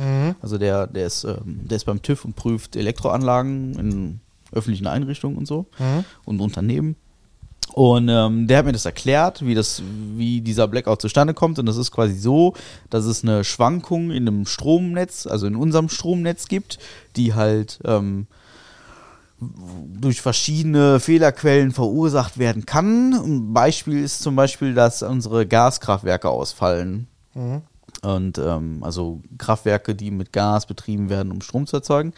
Also 0.42 0.60
der, 0.60 0.86
der 0.86 1.08
ist, 1.08 1.24
ähm, 1.24 1.62
der 1.68 1.78
ist 1.78 1.86
beim 1.86 2.02
TÜV 2.02 2.26
und 2.26 2.36
prüft 2.36 2.76
Elektroanlagen 2.76 3.74
in 3.80 4.20
öffentlichen 4.52 4.86
Einrichtungen 4.86 5.38
und 5.38 5.48
so 5.48 5.66
und 6.26 6.42
Unternehmen. 6.42 6.96
Und 7.74 8.08
ähm, 8.08 8.48
der 8.48 8.60
hat 8.60 8.66
mir 8.66 8.72
das 8.72 8.86
erklärt, 8.86 9.44
wie 9.44 9.56
das, 9.56 9.82
wie 10.16 10.42
dieser 10.42 10.68
Blackout 10.68 11.02
zustande 11.02 11.34
kommt. 11.34 11.58
Und 11.58 11.66
das 11.66 11.76
ist 11.76 11.92
quasi 11.92 12.14
so, 12.14 12.54
dass 12.92 13.06
es 13.06 13.24
eine 13.24 13.44
Schwankung 13.44 14.12
in 14.12 14.28
einem 14.28 14.46
Stromnetz, 14.46 15.26
also 15.26 15.48
in 15.48 15.56
unserem 15.56 15.90
Stromnetz 15.90 16.48
gibt, 16.48 16.78
die 17.16 17.34
halt 17.34 17.80
ähm, 17.84 18.28
durch 19.40 20.22
verschiedene 20.22 21.00
Fehlerquellen 21.00 21.72
verursacht 21.72 22.38
werden 22.38 22.68
kann. 22.68 23.14
Ein 23.14 23.54
Beispiel 23.54 24.04
ist 24.04 24.22
zum 24.22 24.36
Beispiel, 24.36 24.76
dass 24.76 25.02
unsere 25.02 25.48
Gaskraftwerke 25.48 26.30
ausfallen. 26.30 27.08
Und 28.04 28.38
ähm, 28.38 28.84
also 28.84 29.22
Kraftwerke, 29.40 29.96
die 29.96 30.12
mit 30.12 30.32
Gas 30.32 30.68
betrieben 30.68 31.10
werden, 31.10 31.32
um 31.32 31.42
Strom 31.42 31.66
zu 31.66 31.78
erzeugen. 31.78 32.14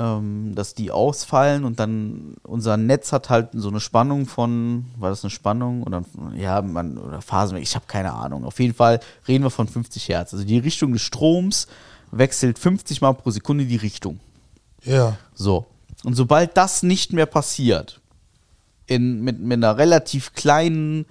Ähm, 0.00 0.54
dass 0.54 0.74
die 0.74 0.90
ausfallen 0.90 1.64
und 1.64 1.78
dann 1.78 2.36
unser 2.42 2.76
Netz 2.78 3.12
hat 3.12 3.28
halt 3.28 3.48
so 3.52 3.68
eine 3.68 3.80
Spannung 3.80 4.26
von, 4.26 4.86
war 4.96 5.10
das 5.10 5.24
eine 5.24 5.30
Spannung 5.30 5.82
oder 5.82 6.02
ja, 6.34 6.62
man 6.62 6.96
oder 6.96 7.20
Phasen, 7.20 7.58
ich 7.58 7.74
habe 7.74 7.84
keine 7.86 8.12
Ahnung. 8.12 8.44
Auf 8.44 8.60
jeden 8.60 8.72
Fall 8.72 9.00
reden 9.28 9.44
wir 9.44 9.50
von 9.50 9.68
50 9.68 10.08
Hertz. 10.08 10.32
Also 10.32 10.44
die 10.44 10.58
Richtung 10.58 10.92
des 10.92 11.02
Stroms 11.02 11.66
wechselt 12.12 12.58
50 12.58 13.02
Mal 13.02 13.12
pro 13.12 13.30
Sekunde 13.30 13.66
die 13.66 13.76
Richtung. 13.76 14.20
Ja. 14.84 15.18
So. 15.34 15.66
Und 16.02 16.14
sobald 16.14 16.56
das 16.56 16.82
nicht 16.82 17.12
mehr 17.12 17.26
passiert, 17.26 18.00
in, 18.86 19.20
mit, 19.20 19.38
mit 19.38 19.58
einer 19.58 19.76
relativ 19.76 20.32
kleinen, 20.32 21.04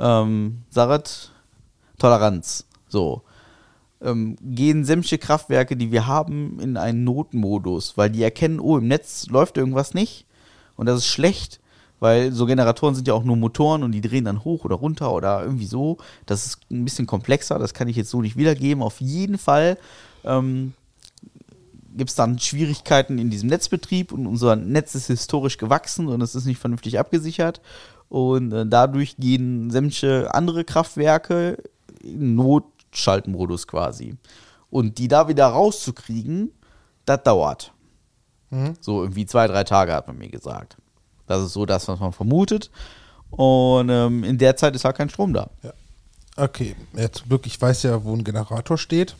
ähm, 0.00 0.64
Sarat, 0.68 1.30
Toleranz, 1.98 2.66
so, 2.88 3.22
ähm, 4.02 4.36
gehen 4.42 4.84
sämtliche 4.84 5.18
Kraftwerke, 5.18 5.76
die 5.76 5.92
wir 5.92 6.06
haben, 6.06 6.58
in 6.60 6.76
einen 6.76 7.04
Notmodus, 7.04 7.96
weil 7.96 8.10
die 8.10 8.22
erkennen, 8.22 8.60
oh, 8.60 8.78
im 8.78 8.88
Netz 8.88 9.26
läuft 9.26 9.56
irgendwas 9.56 9.94
nicht 9.94 10.26
und 10.76 10.86
das 10.86 10.98
ist 10.98 11.06
schlecht, 11.06 11.60
weil 12.00 12.32
so 12.32 12.46
Generatoren 12.46 12.94
sind 12.94 13.06
ja 13.06 13.14
auch 13.14 13.22
nur 13.22 13.36
Motoren 13.36 13.84
und 13.84 13.92
die 13.92 14.00
drehen 14.00 14.24
dann 14.24 14.44
hoch 14.44 14.64
oder 14.64 14.74
runter 14.74 15.12
oder 15.12 15.42
irgendwie 15.44 15.66
so. 15.66 15.98
Das 16.26 16.46
ist 16.46 16.58
ein 16.70 16.84
bisschen 16.84 17.06
komplexer, 17.06 17.60
das 17.60 17.74
kann 17.74 17.86
ich 17.86 17.94
jetzt 17.94 18.10
so 18.10 18.20
nicht 18.20 18.36
wiedergeben. 18.36 18.82
Auf 18.82 19.00
jeden 19.00 19.38
Fall 19.38 19.78
ähm, 20.24 20.72
gibt 21.96 22.10
es 22.10 22.16
dann 22.16 22.40
Schwierigkeiten 22.40 23.18
in 23.18 23.30
diesem 23.30 23.48
Netzbetrieb 23.48 24.12
und 24.12 24.26
unser 24.26 24.56
Netz 24.56 24.96
ist 24.96 25.06
historisch 25.06 25.58
gewachsen 25.58 26.08
und 26.08 26.20
es 26.22 26.34
ist 26.34 26.46
nicht 26.46 26.58
vernünftig 26.58 26.98
abgesichert. 26.98 27.60
Und 28.08 28.52
äh, 28.52 28.66
dadurch 28.66 29.16
gehen 29.16 29.70
sämtliche 29.70 30.34
andere 30.34 30.64
Kraftwerke 30.64 31.58
in 32.02 32.34
Notschaltmodus 32.92 33.66
quasi. 33.66 34.16
Und 34.70 34.98
die 34.98 35.08
da 35.08 35.28
wieder 35.28 35.46
rauszukriegen, 35.46 36.52
das 37.04 37.22
dauert. 37.24 37.72
So 38.80 39.02
irgendwie 39.02 39.26
zwei, 39.26 39.46
drei 39.46 39.64
Tage 39.64 39.92
hat 39.94 40.06
man 40.06 40.18
mir 40.18 40.28
gesagt. 40.28 40.76
Das 41.26 41.42
ist 41.42 41.54
so 41.54 41.66
das, 41.66 41.88
was 41.88 42.00
man 42.00 42.12
vermutet. 42.12 42.70
Und 43.30 43.88
ähm, 43.88 44.24
in 44.24 44.36
der 44.36 44.56
Zeit 44.56 44.74
ist 44.74 44.84
halt 44.84 44.96
kein 44.96 45.08
Strom 45.08 45.32
da. 45.32 45.50
ja. 45.62 45.72
Okay, 46.34 46.74
zum 47.12 47.28
Glück, 47.28 47.46
ich 47.46 47.60
weiß 47.60 47.82
ja, 47.82 48.04
wo 48.04 48.14
ein 48.14 48.24
Generator 48.24 48.78
steht. 48.78 49.16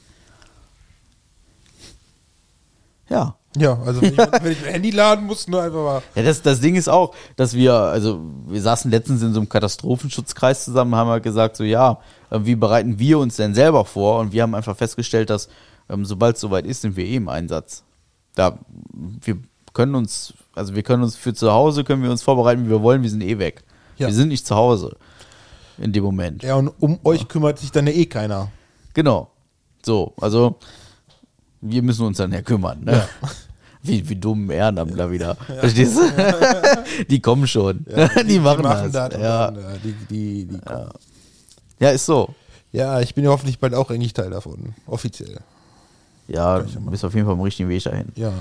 Ja. 3.10 3.36
Ja, 3.56 3.78
also 3.84 4.00
wenn 4.00 4.12
ich, 4.12 4.18
wenn 4.18 4.52
ich 4.52 4.62
mein 4.62 4.72
Handy 4.72 4.90
laden 4.90 5.26
muss, 5.26 5.46
nur 5.46 5.62
einfach 5.62 5.82
mal. 5.82 6.02
Ja, 6.14 6.22
das, 6.22 6.40
das 6.40 6.60
Ding 6.60 6.74
ist 6.74 6.88
auch, 6.88 7.14
dass 7.36 7.54
wir, 7.54 7.74
also 7.74 8.20
wir 8.46 8.62
saßen 8.62 8.90
letztens 8.90 9.22
in 9.22 9.34
so 9.34 9.40
einem 9.40 9.48
Katastrophenschutzkreis 9.48 10.64
zusammen, 10.64 10.94
haben 10.94 11.10
halt 11.10 11.22
gesagt, 11.22 11.56
so 11.56 11.64
ja, 11.64 11.98
äh, 12.30 12.40
wie 12.42 12.54
bereiten 12.54 12.98
wir 12.98 13.18
uns 13.18 13.36
denn 13.36 13.54
selber 13.54 13.84
vor? 13.84 14.20
Und 14.20 14.32
wir 14.32 14.42
haben 14.42 14.54
einfach 14.54 14.76
festgestellt, 14.76 15.28
dass 15.28 15.48
ähm, 15.90 16.04
sobald 16.04 16.36
es 16.36 16.40
soweit 16.40 16.64
ist, 16.64 16.80
sind 16.80 16.96
wir 16.96 17.04
eh 17.04 17.16
im 17.16 17.28
Einsatz. 17.28 17.84
Da, 18.34 18.58
wir 18.92 19.38
können 19.74 19.94
uns, 19.94 20.32
also 20.54 20.74
wir 20.74 20.82
können 20.82 21.02
uns 21.02 21.16
für 21.16 21.34
zu 21.34 21.52
Hause, 21.52 21.84
können 21.84 22.02
wir 22.02 22.10
uns 22.10 22.22
vorbereiten, 22.22 22.64
wie 22.64 22.70
wir 22.70 22.82
wollen, 22.82 23.02
wir 23.02 23.10
sind 23.10 23.22
eh 23.22 23.38
weg. 23.38 23.62
Ja. 23.98 24.06
Wir 24.06 24.14
sind 24.14 24.28
nicht 24.28 24.46
zu 24.46 24.54
Hause 24.56 24.96
in 25.78 25.92
dem 25.92 26.04
Moment. 26.04 26.42
Ja, 26.42 26.56
und 26.56 26.68
um 26.80 26.98
euch 27.04 27.28
kümmert 27.28 27.58
sich 27.58 27.70
dann 27.70 27.86
ja 27.86 27.92
eh 27.92 28.06
keiner. 28.06 28.50
Genau. 28.94 29.30
So, 29.84 30.14
also 30.20 30.58
wir 31.62 31.82
müssen 31.82 32.04
uns 32.04 32.18
dann 32.18 32.32
ja 32.32 32.42
kümmern. 32.42 32.84
Ne? 32.84 33.08
Wie, 33.84 34.08
wie 34.08 34.14
dumm 34.14 34.48
Ehrenamtler 34.48 35.10
wieder. 35.10 35.34
Verstehst 35.34 35.96
du? 35.96 36.02
die 37.10 37.18
kommen 37.18 37.48
schon. 37.48 37.84
die, 38.28 38.38
machen 38.38 38.62
das. 38.62 38.84
und 38.84 38.94
ja. 38.94 39.50
dann, 39.50 39.80
die, 39.82 39.92
die, 40.08 40.44
die 40.46 40.60
ja, 41.80 41.90
ist 41.90 42.06
so. 42.06 42.32
Ja, 42.70 43.00
ich 43.00 43.12
bin 43.12 43.24
ja 43.24 43.30
hoffentlich 43.30 43.58
bald 43.58 43.74
auch 43.74 43.90
eigentlich 43.90 44.12
Teil 44.12 44.30
davon. 44.30 44.76
Offiziell. 44.86 45.40
Ja, 46.28 46.60
du 46.60 46.80
bist 46.90 47.04
auf 47.04 47.12
jeden 47.12 47.26
Fall 47.26 47.34
am 47.34 47.40
richtigen 47.40 47.68
Weg 47.68 47.82
dahin. 47.82 48.06
Ja. 48.14 48.32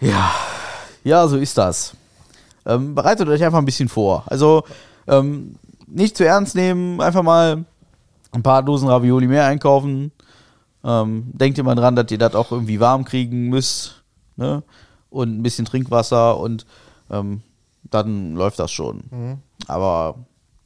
Ja, 0.00 0.32
ja, 1.02 1.26
so 1.26 1.36
ist 1.36 1.58
das. 1.58 1.94
Ähm, 2.66 2.94
bereitet 2.94 3.28
euch 3.28 3.42
einfach 3.42 3.58
ein 3.58 3.64
bisschen 3.64 3.88
vor. 3.88 4.22
Also 4.26 4.62
ähm, 5.08 5.56
nicht 5.88 6.16
zu 6.16 6.24
ernst 6.24 6.54
nehmen, 6.54 7.00
einfach 7.00 7.24
mal 7.24 7.64
ein 8.30 8.42
paar 8.42 8.62
Dosen 8.62 8.88
Ravioli 8.88 9.26
mehr 9.26 9.46
einkaufen. 9.46 10.12
Ähm, 10.84 11.30
denkt 11.32 11.58
immer 11.58 11.74
dran, 11.74 11.96
dass 11.96 12.10
ihr 12.10 12.18
das 12.18 12.34
auch 12.34 12.52
irgendwie 12.52 12.80
warm 12.80 13.04
kriegen 13.04 13.48
müsst. 13.48 14.04
Ne? 14.36 14.62
Und 15.10 15.38
ein 15.38 15.42
bisschen 15.42 15.64
Trinkwasser 15.64 16.38
und 16.38 16.66
ähm, 17.10 17.42
dann 17.90 18.34
läuft 18.34 18.58
das 18.58 18.72
schon. 18.72 19.04
Aber 19.68 20.16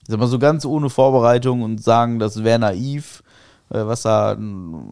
ich 0.02 0.08
sag 0.08 0.18
mal 0.18 0.26
so 0.26 0.38
ganz 0.38 0.64
ohne 0.64 0.90
Vorbereitung 0.90 1.62
und 1.62 1.82
sagen, 1.82 2.18
das 2.18 2.42
wäre 2.42 2.58
naiv, 2.58 3.22
äh, 3.70 3.84
was 3.84 4.02
da, 4.02 4.36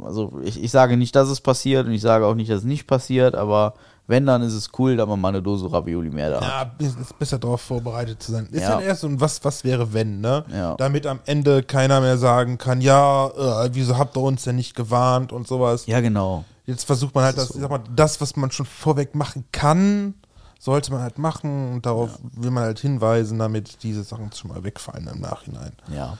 also 0.04 0.38
ich, 0.42 0.62
ich 0.62 0.70
sage 0.70 0.96
nicht, 0.96 1.16
dass 1.16 1.28
es 1.28 1.40
passiert 1.40 1.86
und 1.86 1.92
ich 1.92 2.02
sage 2.02 2.26
auch 2.26 2.34
nicht, 2.34 2.50
dass 2.50 2.58
es 2.58 2.64
nicht 2.64 2.86
passiert, 2.86 3.34
aber 3.34 3.74
wenn, 4.08 4.24
dann 4.26 4.42
ist 4.42 4.52
es 4.54 4.70
cool, 4.78 4.96
dass 4.96 5.06
man 5.08 5.20
mal 5.20 5.28
eine 5.30 5.42
Dose 5.42 5.70
Ravioli 5.70 6.10
mehr 6.10 6.30
da 6.30 6.40
hat. 6.40 6.80
Ja, 6.80 6.86
ist 6.86 7.18
besser 7.18 7.38
darauf 7.38 7.60
vorbereitet 7.60 8.22
zu 8.22 8.32
sein. 8.32 8.46
Ist 8.52 8.62
Ja. 8.62 8.78
ja 8.78 8.86
erst 8.86 9.00
so 9.00 9.08
ein 9.08 9.20
was, 9.20 9.44
was 9.44 9.64
wäre 9.64 9.92
wenn, 9.92 10.20
ne? 10.20 10.44
Ja. 10.52 10.74
Damit 10.76 11.06
am 11.06 11.20
Ende 11.26 11.62
keiner 11.62 12.00
mehr 12.00 12.16
sagen 12.18 12.56
kann, 12.58 12.80
ja, 12.80 13.26
äh, 13.64 13.70
wieso 13.72 13.98
habt 13.98 14.16
ihr 14.16 14.22
uns 14.22 14.44
denn 14.44 14.56
nicht 14.56 14.74
gewarnt 14.76 15.32
und 15.32 15.48
sowas. 15.48 15.86
Ja, 15.86 16.00
genau. 16.00 16.44
Jetzt 16.66 16.84
versucht 16.84 17.14
man 17.14 17.24
halt, 17.24 17.36
das, 17.38 17.50
ich 17.50 17.60
sag 17.60 17.70
mal, 17.70 17.80
das, 17.94 18.20
was 18.20 18.36
man 18.36 18.50
schon 18.50 18.66
vorweg 18.66 19.14
machen 19.14 19.44
kann, 19.52 20.14
sollte 20.58 20.90
man 20.92 21.00
halt 21.02 21.18
machen 21.18 21.74
und 21.74 21.86
darauf 21.86 22.18
will 22.32 22.50
man 22.50 22.64
halt 22.64 22.78
hinweisen, 22.78 23.38
damit 23.38 23.82
diese 23.82 24.02
Sachen 24.04 24.32
schon 24.32 24.50
mal 24.50 24.64
wegfallen 24.64 25.06
im 25.12 25.20
Nachhinein. 25.20 25.72
Ja. 25.94 26.16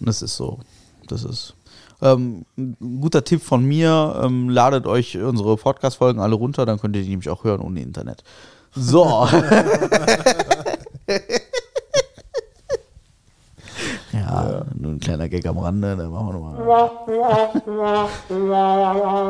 Das 0.00 0.22
ist 0.22 0.36
so. 0.36 0.60
Das 1.06 1.24
ist. 1.24 1.54
Ähm, 2.00 2.44
ein 2.56 2.76
guter 3.00 3.24
Tipp 3.24 3.42
von 3.42 3.64
mir, 3.64 4.20
ähm, 4.22 4.48
ladet 4.48 4.86
euch 4.86 5.18
unsere 5.18 5.56
Podcast-Folgen 5.56 6.20
alle 6.20 6.36
runter, 6.36 6.64
dann 6.64 6.78
könnt 6.80 6.94
ihr 6.94 7.02
die 7.02 7.08
nämlich 7.10 7.28
auch 7.28 7.42
hören 7.44 7.60
ohne 7.60 7.80
Internet. 7.80 8.22
So. 8.72 9.26
ja, 14.12 14.64
nur 14.74 14.92
ein 14.92 15.00
kleiner 15.00 15.28
Gag 15.28 15.46
am 15.46 15.58
Rande, 15.58 15.96
da 15.96 16.08
machen 16.08 16.26
wir 16.28 16.32
nochmal. 16.34 16.66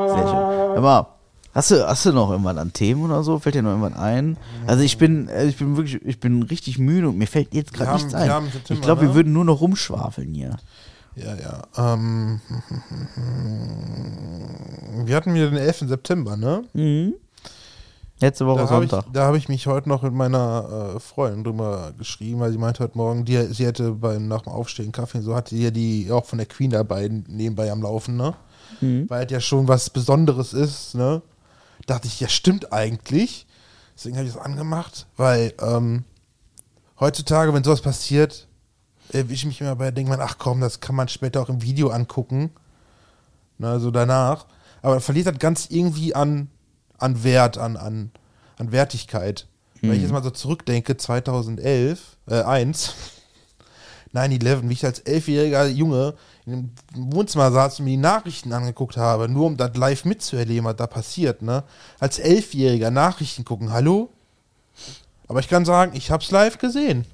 Sehr 0.09 0.29
schön. 0.29 0.75
Hör 0.75 0.81
mal, 0.81 1.07
hast 1.55 1.71
du, 1.71 1.87
hast 1.89 2.07
du 2.07 2.13
noch 2.13 2.31
irgendwann 2.31 2.59
an 2.59 2.73
Themen 2.73 3.05
oder 3.05 3.23
so? 3.23 3.39
Fällt 3.39 3.55
dir 3.55 3.63
noch 3.63 3.71
irgendwann 3.71 3.95
ein? 3.95 4.37
Also 4.67 4.83
ich 4.83 4.99
bin, 4.99 5.29
äh, 5.29 5.47
ich 5.47 5.57
bin 5.57 5.77
wirklich, 5.77 6.03
ich 6.05 6.21
bin 6.21 6.43
richtig 6.45 6.79
müde 6.79 7.09
und 7.09 7.19
mir 7.19 7.27
fällt 7.27 7.55
jetzt 7.55 7.73
gerade 7.73 7.95
nichts 7.95 8.15
ein. 8.15 8.29
September, 8.29 8.51
Ich 8.71 8.81
glaube, 8.81 9.03
ne? 9.03 9.09
wir 9.09 9.15
würden 9.15 9.33
nur 9.33 9.45
noch 9.45 9.61
rumschwafeln 9.61 10.33
hier. 10.35 10.57
Ja, 11.19 11.35
ja. 11.35 11.63
Ähm, 11.95 12.41
wir 15.05 15.17
hatten 15.17 15.35
wieder 15.35 15.51
den 15.51 15.59
11. 15.59 15.89
September, 15.89 16.37
ne? 16.37 16.65
Mhm. 16.73 17.15
Letzte 18.21 18.47
Woche 18.47 18.65
Da 18.65 18.71
habe 18.71 18.85
ich, 18.85 18.91
Sonntag. 18.91 19.13
da 19.13 19.27
hab 19.27 19.35
ich 19.37 19.49
mich 19.49 19.67
heute 19.69 19.89
noch 19.89 20.03
mit 20.03 20.13
meiner 20.13 20.95
äh, 20.97 21.01
Freundin 21.01 21.45
drüber 21.45 21.93
geschrieben, 21.97 22.41
weil 22.41 22.51
sie 22.51 22.59
meinte 22.59 22.83
heute 22.83 22.99
Morgen, 22.99 23.25
die, 23.25 23.37
sie 23.53 23.65
hätte 23.65 23.93
beim 23.93 24.27
nach 24.27 24.43
dem 24.43 24.53
Aufstehen 24.53 24.91
Kaffee, 24.91 25.21
so 25.21 25.37
hatte 25.37 25.55
ja 25.55 25.71
die 25.71 26.11
auch 26.11 26.25
von 26.25 26.39
der 26.39 26.47
Queen 26.47 26.71
dabei 26.71 27.09
nebenbei 27.29 27.71
am 27.71 27.83
Laufen, 27.83 28.17
ne? 28.17 28.35
Mhm. 28.81 29.09
Weil 29.09 29.27
es 29.27 29.33
ja 29.33 29.41
schon 29.41 29.69
was 29.69 29.91
Besonderes 29.91 30.53
ist, 30.53 30.95
ne? 30.97 31.23
Dachte 31.87 32.09
ich, 32.09 32.19
ja, 32.19 32.29
stimmt 32.29 32.73
eigentlich. 32.73 33.47
Deswegen 33.95 34.17
habe 34.17 34.27
ich 34.27 34.35
es 34.35 34.41
angemacht, 34.41 35.07
weil 35.17 35.55
ähm, 35.61 36.05
heutzutage, 36.99 37.55
wenn 37.55 37.63
sowas 37.65 37.83
passiert, 37.83 38.48
erwische 39.13 39.43
ich 39.43 39.47
mich 39.47 39.61
immer 39.61 39.77
bei, 39.77 39.91
denkt 39.91 40.11
man, 40.11 40.21
ach 40.21 40.37
komm, 40.39 40.61
das 40.61 40.81
kann 40.81 40.95
man 40.95 41.09
später 41.09 41.41
auch 41.41 41.49
im 41.49 41.63
Video 41.63 41.89
angucken. 41.89 42.51
Ne, 43.59 43.81
so 43.81 43.91
danach. 43.91 44.47
Aber 44.83 45.01
verliert 45.01 45.27
das 45.27 45.39
ganz 45.39 45.67
irgendwie 45.71 46.15
an, 46.15 46.49
an 46.99 47.25
Wert, 47.25 47.59
an, 47.59 47.77
an, 47.77 48.11
an 48.59 48.73
Wertigkeit. 48.73 49.47
Wenn 49.81 49.93
ich 49.93 50.03
jetzt 50.03 50.13
mal 50.13 50.23
so 50.23 50.31
zurückdenke, 50.31 50.97
2011, 50.97 52.17
äh, 52.29 52.43
1, 52.43 52.95
9-11, 54.13 54.63
wie 54.69 54.73
ich 54.73 54.85
als 54.85 55.01
elfjähriger 55.01 55.67
Junge 55.67 56.15
im 56.47 56.71
Wohnzimmer 56.95 57.53
saß 57.53 57.79
und 57.79 57.85
mir 57.85 57.93
die 57.93 57.97
Nachrichten 57.99 58.53
angeguckt 58.53 58.97
habe, 58.97 59.29
nur 59.29 59.47
um 59.47 59.57
das 59.57 59.77
live 59.77 60.05
mitzuerleben, 60.05 60.65
was 60.65 60.77
da 60.77 60.87
passiert, 60.87 61.43
ne? 61.43 61.63
Als 62.01 62.19
Elfjähriger 62.19 62.91
Nachrichten 62.91 63.45
gucken, 63.45 63.71
hallo? 63.71 64.11
Aber 65.29 65.41
ich 65.41 65.49
kann 65.49 65.65
sagen, 65.65 65.93
ich 65.95 66.11
hab's 66.11 66.31
live 66.31 66.59
gesehen. 66.59 67.05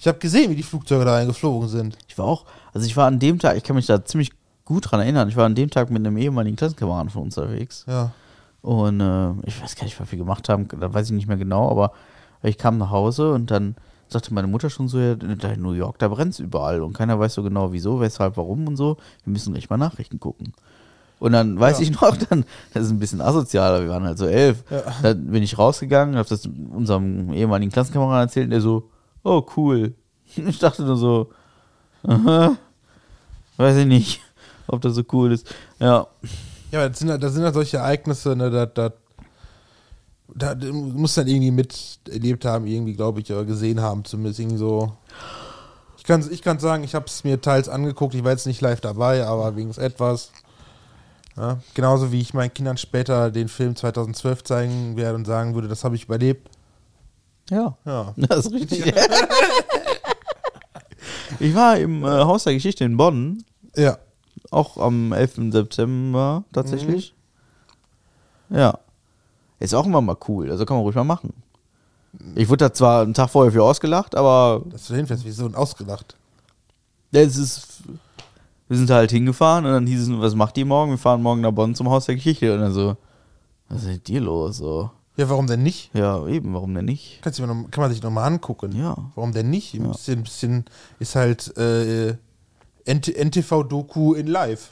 Ich 0.00 0.08
habe 0.08 0.18
gesehen, 0.18 0.50
wie 0.50 0.56
die 0.56 0.62
Flugzeuge 0.62 1.04
da 1.04 1.16
eingeflogen 1.16 1.68
sind. 1.68 1.98
Ich 2.08 2.16
war 2.16 2.24
auch, 2.24 2.46
also 2.72 2.86
ich 2.86 2.96
war 2.96 3.06
an 3.06 3.18
dem 3.18 3.38
Tag, 3.38 3.56
ich 3.58 3.62
kann 3.62 3.76
mich 3.76 3.86
da 3.86 4.02
ziemlich 4.04 4.30
gut 4.64 4.90
dran 4.90 5.00
erinnern, 5.00 5.28
ich 5.28 5.36
war 5.36 5.44
an 5.44 5.54
dem 5.54 5.68
Tag 5.68 5.90
mit 5.90 6.04
einem 6.06 6.16
ehemaligen 6.16 6.56
Klassenkameraden 6.56 7.10
von 7.10 7.22
uns 7.24 7.36
unterwegs. 7.36 7.84
Ja. 7.86 8.12
Und 8.62 9.00
äh, 9.00 9.32
ich 9.46 9.60
weiß 9.62 9.76
gar 9.76 9.84
nicht, 9.84 10.00
was 10.00 10.10
wir 10.10 10.18
gemacht 10.18 10.48
haben, 10.48 10.68
da 10.68 10.92
weiß 10.92 11.06
ich 11.06 11.12
nicht 11.12 11.28
mehr 11.28 11.36
genau, 11.36 11.70
aber 11.70 11.92
ich 12.42 12.56
kam 12.56 12.78
nach 12.78 12.90
Hause 12.90 13.32
und 13.34 13.50
dann 13.50 13.76
sagte 14.08 14.32
meine 14.32 14.46
Mutter 14.48 14.70
schon 14.70 14.88
so, 14.88 14.98
ja, 14.98 15.12
in 15.12 15.60
New 15.62 15.72
York, 15.72 15.98
da 15.98 16.08
brennt 16.08 16.32
es 16.34 16.40
überall 16.40 16.82
und 16.82 16.94
keiner 16.94 17.18
weiß 17.18 17.34
so 17.34 17.42
genau 17.42 17.72
wieso, 17.72 18.00
weshalb, 18.00 18.36
warum 18.38 18.66
und 18.68 18.76
so. 18.76 18.96
Wir 19.24 19.32
müssen 19.32 19.52
gleich 19.52 19.68
mal 19.68 19.76
Nachrichten 19.76 20.18
gucken. 20.18 20.52
Und 21.18 21.32
dann 21.32 21.60
weiß 21.60 21.78
Ja. 21.78 21.82
ich 21.82 22.00
noch, 22.00 22.16
dann, 22.30 22.44
das 22.72 22.86
ist 22.86 22.90
ein 22.90 22.98
bisschen 22.98 23.20
asozial, 23.20 23.82
wir 23.82 23.90
waren 23.90 24.04
halt 24.04 24.16
so 24.18 24.26
elf. 24.26 24.64
Ja. 24.70 24.82
Dann 25.02 25.26
bin 25.26 25.42
ich 25.42 25.58
rausgegangen, 25.58 26.16
habe 26.16 26.28
das 26.28 26.46
unserem 26.46 27.32
ehemaligen 27.34 27.70
Klassenkameraden 27.70 28.28
erzählt 28.28 28.44
und 28.46 28.50
der 28.52 28.62
so, 28.62 28.88
oh 29.24 29.44
cool. 29.56 29.94
Ich 30.36 30.58
dachte 30.60 30.82
nur 30.84 30.96
so, 30.96 31.30
aha, 32.04 32.56
weiß 33.56 33.78
ich 33.78 33.86
nicht, 33.86 34.20
ob 34.68 34.80
das 34.80 34.94
so 34.94 35.02
cool 35.12 35.32
ist. 35.32 35.52
Ja, 35.80 36.06
Ja, 36.70 36.80
aber 36.80 36.88
das 36.90 36.98
sind, 37.00 37.10
halt- 37.10 37.22
das 37.22 37.32
sind 37.34 37.42
halt 37.42 37.54
solche 37.54 37.78
Ereignisse, 37.78 38.36
ne, 38.36 38.50
da, 38.50 38.66
da 38.66 38.92
Da 40.32 40.54
du 40.54 40.72
musst 40.72 41.16
dann 41.16 41.26
irgendwie 41.26 41.50
miterlebt 41.50 42.44
haben, 42.44 42.66
irgendwie, 42.68 42.94
glaube 42.94 43.20
ich, 43.20 43.32
oder 43.32 43.44
gesehen 43.44 43.80
haben, 43.80 44.04
zumindest 44.04 44.38
irgendwie 44.38 44.58
so. 44.58 44.92
Ich 45.98 46.04
kann 46.04 46.24
ich 46.30 46.42
kann 46.42 46.58
sagen, 46.60 46.84
ich 46.84 46.94
habe 46.94 47.06
es 47.06 47.24
mir 47.24 47.40
teils 47.40 47.68
angeguckt, 47.68 48.14
ich 48.14 48.22
war 48.24 48.30
jetzt 48.30 48.46
nicht 48.46 48.60
live 48.60 48.80
dabei, 48.80 49.26
aber 49.26 49.56
wegen 49.56 49.70
etwas. 49.72 50.30
Ja, 51.36 51.58
genauso 51.74 52.12
wie 52.12 52.20
ich 52.20 52.34
meinen 52.34 52.54
Kindern 52.54 52.76
später 52.76 53.30
den 53.30 53.48
Film 53.48 53.74
2012 53.74 54.44
zeigen 54.44 54.96
werde 54.96 55.16
und 55.16 55.26
sagen 55.26 55.54
würde, 55.54 55.68
das 55.68 55.82
habe 55.84 55.96
ich 55.96 56.04
überlebt. 56.04 56.48
Ja. 57.50 57.76
Ja. 57.84 58.14
Das 58.16 58.46
ist 58.46 58.52
richtig. 58.52 58.84
ich 61.40 61.54
war 61.54 61.76
im 61.78 62.04
äh, 62.04 62.08
Haus 62.08 62.44
der 62.44 62.54
Geschichte 62.54 62.84
in 62.84 62.96
Bonn, 62.96 63.44
Ja. 63.76 63.98
auch 64.50 64.76
am 64.78 65.12
11. 65.12 65.52
September 65.52 66.44
tatsächlich. 66.52 67.14
Ja. 68.50 68.78
Ist 69.58 69.74
auch 69.74 69.84
immer 69.86 70.00
mal 70.00 70.16
cool, 70.28 70.50
also 70.50 70.64
kann 70.64 70.76
man 70.76 70.84
ruhig 70.84 70.96
mal 70.96 71.04
machen. 71.04 71.34
Ich 72.34 72.48
wurde 72.48 72.64
da 72.66 72.72
zwar 72.72 73.02
einen 73.02 73.14
Tag 73.14 73.30
vorher 73.30 73.52
für 73.52 73.62
ausgelacht, 73.62 74.14
aber 74.16 74.62
Dass 74.70 74.86
du 74.88 74.94
hinfährst, 74.94 75.24
wie 75.24 75.30
so 75.30 75.44
ein 75.46 75.54
ausgelacht. 75.54 76.16
es 77.12 77.36
ist. 77.36 77.82
Wir 78.68 78.76
sind 78.76 78.90
halt 78.90 79.10
hingefahren 79.10 79.64
und 79.66 79.72
dann 79.72 79.86
hieß 79.86 80.02
es, 80.08 80.20
was 80.20 80.34
macht 80.36 80.56
ihr 80.56 80.64
morgen? 80.64 80.92
Wir 80.92 80.98
fahren 80.98 81.22
morgen 81.22 81.40
nach 81.40 81.50
Bonn 81.50 81.74
zum 81.74 81.88
Haus 81.90 82.06
der 82.06 82.14
Geschichte. 82.14 82.54
Und 82.54 82.60
dann 82.60 82.72
so, 82.72 82.96
was 83.68 83.82
ist 83.82 83.88
mit 83.88 84.06
dir 84.08 84.20
los? 84.20 84.58
So, 84.58 84.90
Ja, 85.16 85.28
warum 85.28 85.46
denn 85.46 85.62
nicht? 85.62 85.90
ja, 85.94 86.26
eben, 86.28 86.54
warum 86.54 86.74
denn 86.74 86.84
nicht? 86.86 87.18
Kannst 87.22 87.38
du 87.38 87.46
noch, 87.46 87.70
kann 87.70 87.82
man 87.82 87.90
sich 87.92 88.02
nochmal 88.02 88.24
angucken. 88.26 88.72
Ja. 88.74 88.96
Warum 89.14 89.32
denn 89.32 89.50
nicht? 89.50 89.74
Ein 89.74 89.84
Ja. 89.86 89.92
bisschen, 89.92 90.22
bisschen 90.22 90.64
ist 90.98 91.14
halt 91.16 91.56
äh, 91.58 92.14
NT 92.90 93.08
NTV-Doku 93.16 94.14
in 94.14 94.26
live. 94.28 94.68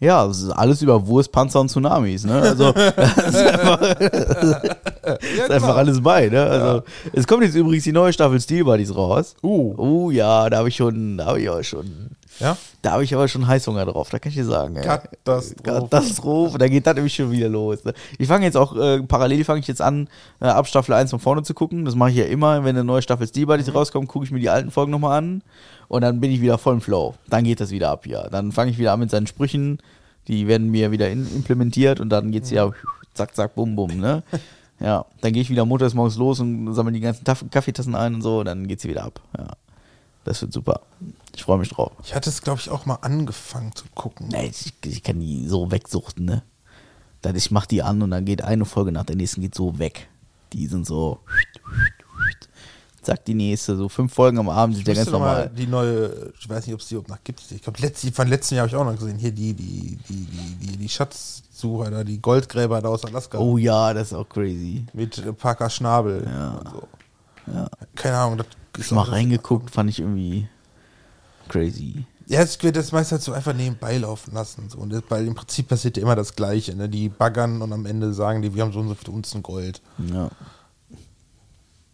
Ja, 0.00 0.24
es 0.26 0.42
ist 0.42 0.50
alles 0.50 0.80
über 0.82 1.06
Wurst, 1.08 1.32
Panzer 1.32 1.60
und 1.60 1.70
Tsunamis, 1.70 2.24
ne? 2.24 2.40
Also, 2.40 2.72
das 2.72 2.88
ist 3.28 3.36
einfach, 3.36 3.80
ist 5.20 5.50
einfach 5.50 5.76
alles 5.76 6.00
bei, 6.02 6.28
ne? 6.28 6.42
Also, 6.42 6.82
es 7.12 7.26
kommt 7.26 7.42
jetzt 7.42 7.54
übrigens 7.56 7.84
die 7.84 7.92
neue 7.92 8.12
Staffel 8.12 8.40
Steel 8.40 8.64
Buddies 8.64 8.94
raus. 8.94 9.34
Uh. 9.42 9.74
Oh 9.76 10.10
ja, 10.10 10.48
da 10.50 10.58
habe 10.58 10.68
ich 10.68 10.76
schon, 10.76 11.18
da 11.18 11.26
habe 11.26 11.40
ich 11.40 11.50
aber 11.50 11.64
schon, 11.64 12.10
Ja? 12.40 12.56
da 12.82 12.92
habe 12.92 13.04
ich 13.04 13.14
aber 13.14 13.26
schon 13.26 13.46
Heißhunger 13.46 13.84
drauf, 13.86 14.10
da 14.10 14.18
kann 14.18 14.30
ich 14.30 14.36
dir 14.36 14.44
sagen. 14.44 14.76
ey. 14.76 14.82
Katastrophe. 14.84 15.62
Katastrophe, 15.62 16.58
da 16.58 16.68
geht 16.68 16.86
das 16.86 16.94
nämlich 16.94 17.14
schon 17.14 17.30
wieder 17.30 17.48
los. 17.48 17.84
Ne? 17.84 17.92
Ich 18.18 18.28
fange 18.28 18.44
jetzt 18.44 18.56
auch, 18.56 18.76
äh, 18.76 19.02
parallel 19.02 19.44
fange 19.44 19.60
ich 19.60 19.66
jetzt 19.66 19.82
an, 19.82 20.08
äh, 20.40 20.46
ab 20.46 20.66
Staffel 20.68 20.92
1 20.94 21.10
von 21.10 21.18
vorne 21.20 21.42
zu 21.42 21.54
gucken. 21.54 21.84
Das 21.84 21.94
mache 21.96 22.10
ich 22.10 22.16
ja 22.16 22.24
immer, 22.26 22.62
wenn 22.64 22.76
eine 22.76 22.84
neue 22.84 23.02
Staffel 23.02 23.26
Steel 23.26 23.46
Buddies 23.46 23.66
Mhm. 23.66 23.72
rauskommt, 23.76 24.08
gucke 24.08 24.24
ich 24.24 24.30
mir 24.30 24.38
die 24.40 24.50
alten 24.50 24.70
Folgen 24.70 24.92
nochmal 24.92 25.18
an 25.18 25.42
und 25.88 26.02
dann 26.02 26.20
bin 26.20 26.30
ich 26.30 26.40
wieder 26.40 26.58
voll 26.58 26.74
im 26.74 26.80
Flow. 26.80 27.14
Dann 27.28 27.44
geht 27.44 27.60
das 27.60 27.70
wieder 27.70 27.90
ab, 27.90 28.06
ja. 28.06 28.28
Dann 28.28 28.52
fange 28.52 28.70
ich 28.70 28.78
wieder 28.78 28.92
an 28.92 29.00
mit 29.00 29.10
seinen 29.10 29.26
Sprüchen, 29.26 29.78
die 30.28 30.46
werden 30.46 30.70
mir 30.70 30.90
wieder 30.92 31.10
implementiert 31.10 31.98
und 32.00 32.10
dann 32.10 32.30
geht's 32.30 32.50
ja 32.50 32.70
zack, 33.14 33.34
zack, 33.34 33.54
bum, 33.54 33.74
bum, 33.76 33.96
ne? 33.98 34.22
Ja, 34.80 35.06
dann 35.22 35.32
gehe 35.32 35.42
ich 35.42 35.50
wieder 35.50 35.64
montags 35.64 35.92
morgens 35.92 36.16
los 36.16 36.38
und 36.38 36.72
sammle 36.72 36.92
die 36.92 37.00
ganzen 37.00 37.24
Taff 37.24 37.44
Kaffeetassen 37.50 37.96
ein 37.96 38.14
und 38.14 38.22
so, 38.22 38.44
dann 38.44 38.68
geht's 38.68 38.84
wieder 38.84 39.02
ab. 39.02 39.20
Ja. 39.36 39.48
Das 40.28 40.42
wird 40.42 40.52
super. 40.52 40.82
Ich 41.34 41.42
freue 41.42 41.56
mich 41.56 41.70
drauf. 41.70 41.92
Ich 42.04 42.14
hatte 42.14 42.28
es, 42.28 42.42
glaube 42.42 42.60
ich, 42.60 42.68
auch 42.68 42.84
mal 42.84 42.96
angefangen 42.96 43.74
zu 43.74 43.86
gucken. 43.94 44.28
Nee, 44.28 44.50
ich, 44.50 44.74
ich 44.84 45.02
kann 45.02 45.20
die 45.20 45.48
so 45.48 45.70
wegsuchten, 45.70 46.26
ne? 46.26 46.42
Dann 47.22 47.34
ich 47.34 47.50
mach 47.50 47.64
die 47.64 47.82
an 47.82 48.02
und 48.02 48.10
dann 48.10 48.26
geht 48.26 48.42
eine 48.42 48.66
Folge 48.66 48.92
nach 48.92 49.04
der 49.04 49.16
nächsten 49.16 49.40
geht 49.40 49.54
so 49.54 49.78
weg. 49.78 50.06
Die 50.52 50.66
sind 50.66 50.86
so 50.86 51.20
zack 53.00 53.24
die 53.24 53.32
nächste, 53.32 53.74
so 53.74 53.88
fünf 53.88 54.12
Folgen 54.12 54.38
am 54.38 54.50
Abend 54.50 54.76
sind 54.76 54.86
ja 54.86 54.92
ganz 54.92 55.10
normal. 55.10 55.50
Die 55.56 55.66
neue, 55.66 56.30
ich 56.38 56.46
weiß 56.46 56.66
nicht, 56.66 56.74
ob 56.74 56.80
es 56.80 56.88
die 56.88 56.94
überhaupt 56.94 57.08
noch 57.08 57.24
gibt. 57.24 57.42
Ich 57.50 57.62
glaube, 57.62 57.80
letzte, 57.80 58.12
von 58.12 58.28
letzten 58.28 58.56
Jahr 58.56 58.64
habe 58.64 58.68
ich 58.68 58.76
auch 58.76 58.84
noch 58.84 58.98
gesehen. 58.98 59.16
Hier 59.16 59.32
die, 59.32 59.54
die, 59.54 59.98
die, 60.10 60.26
die, 60.26 60.54
die, 60.66 60.76
die 60.76 60.88
Schatzsucher 60.90 61.90
da, 61.90 62.04
die 62.04 62.20
Goldgräber 62.20 62.82
da 62.82 62.90
aus 62.90 63.06
Alaska. 63.06 63.38
Oh 63.38 63.56
ja, 63.56 63.94
das 63.94 64.08
ist 64.08 64.12
auch 64.12 64.28
crazy. 64.28 64.84
Mit 64.92 65.38
Parker 65.38 65.70
Schnabel 65.70 66.22
Ja. 66.30 66.60
so. 66.70 66.88
Ja. 67.50 67.70
Keine 67.94 68.18
Ahnung. 68.18 68.36
Das 68.36 68.46
Ich 68.78 68.86
ist 68.86 68.92
mal 68.92 69.02
reingeguckt, 69.02 69.70
fand 69.70 69.90
ich 69.90 70.00
irgendwie 70.00 70.48
crazy. 71.48 72.04
Ja, 72.26 72.42
es 72.42 72.62
wird 72.62 72.76
das 72.76 72.92
meist 72.92 73.10
halt 73.10 73.22
so 73.22 73.32
einfach 73.32 73.54
nebenbei 73.54 73.96
laufen 73.96 74.34
lassen. 74.34 74.68
So. 74.68 74.78
Und 74.78 74.92
das, 74.92 75.02
weil 75.08 75.26
im 75.26 75.34
Prinzip 75.34 75.68
passiert 75.68 75.96
ja 75.96 76.02
immer 76.02 76.14
das 76.14 76.36
Gleiche. 76.36 76.74
Ne? 76.76 76.88
Die 76.88 77.08
baggern 77.08 77.62
und 77.62 77.72
am 77.72 77.86
Ende 77.86 78.12
sagen 78.12 78.42
die, 78.42 78.54
wir 78.54 78.62
haben 78.62 78.72
so 78.72 78.80
und 78.80 78.88
so 78.88 78.94
viel 78.94 79.14
Unzen 79.14 79.42
Gold. 79.42 79.80
Ja. 80.12 80.28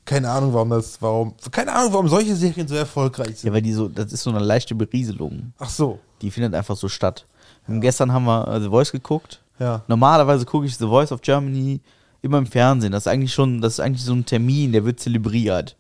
Keine 0.04 0.30
Ahnung, 0.30 0.52
warum 0.52 0.70
das, 0.70 1.00
warum, 1.00 1.34
keine 1.50 1.72
Ahnung, 1.72 1.92
warum 1.92 2.08
solche 2.08 2.34
Serien 2.34 2.66
so 2.66 2.74
erfolgreich 2.74 3.28
ja, 3.28 3.34
sind. 3.36 3.52
weil 3.52 3.62
die 3.62 3.72
so, 3.72 3.88
das 3.88 4.12
ist 4.12 4.24
so 4.24 4.30
eine 4.30 4.40
leichte 4.40 4.74
Berieselung. 4.74 5.52
Ach 5.58 5.70
so. 5.70 6.00
Die 6.20 6.30
findet 6.30 6.54
einfach 6.54 6.76
so 6.76 6.88
statt. 6.88 7.26
Und 7.68 7.80
Gestern 7.80 8.12
haben 8.12 8.24
wir 8.24 8.48
äh, 8.48 8.60
The 8.60 8.68
Voice 8.68 8.90
geguckt. 8.90 9.40
Ja. 9.60 9.82
Normalerweise 9.86 10.44
gucke 10.44 10.66
ich 10.66 10.76
The 10.76 10.86
Voice 10.86 11.12
of 11.12 11.22
Germany 11.22 11.80
immer 12.22 12.38
im 12.38 12.46
Fernsehen. 12.46 12.90
Das 12.90 13.04
ist 13.04 13.12
eigentlich 13.12 13.32
schon, 13.32 13.60
das 13.60 13.74
ist 13.74 13.80
eigentlich 13.80 14.04
so 14.04 14.12
ein 14.12 14.26
Termin, 14.26 14.72
der 14.72 14.84
wird 14.84 14.98
zelebriert. 14.98 15.76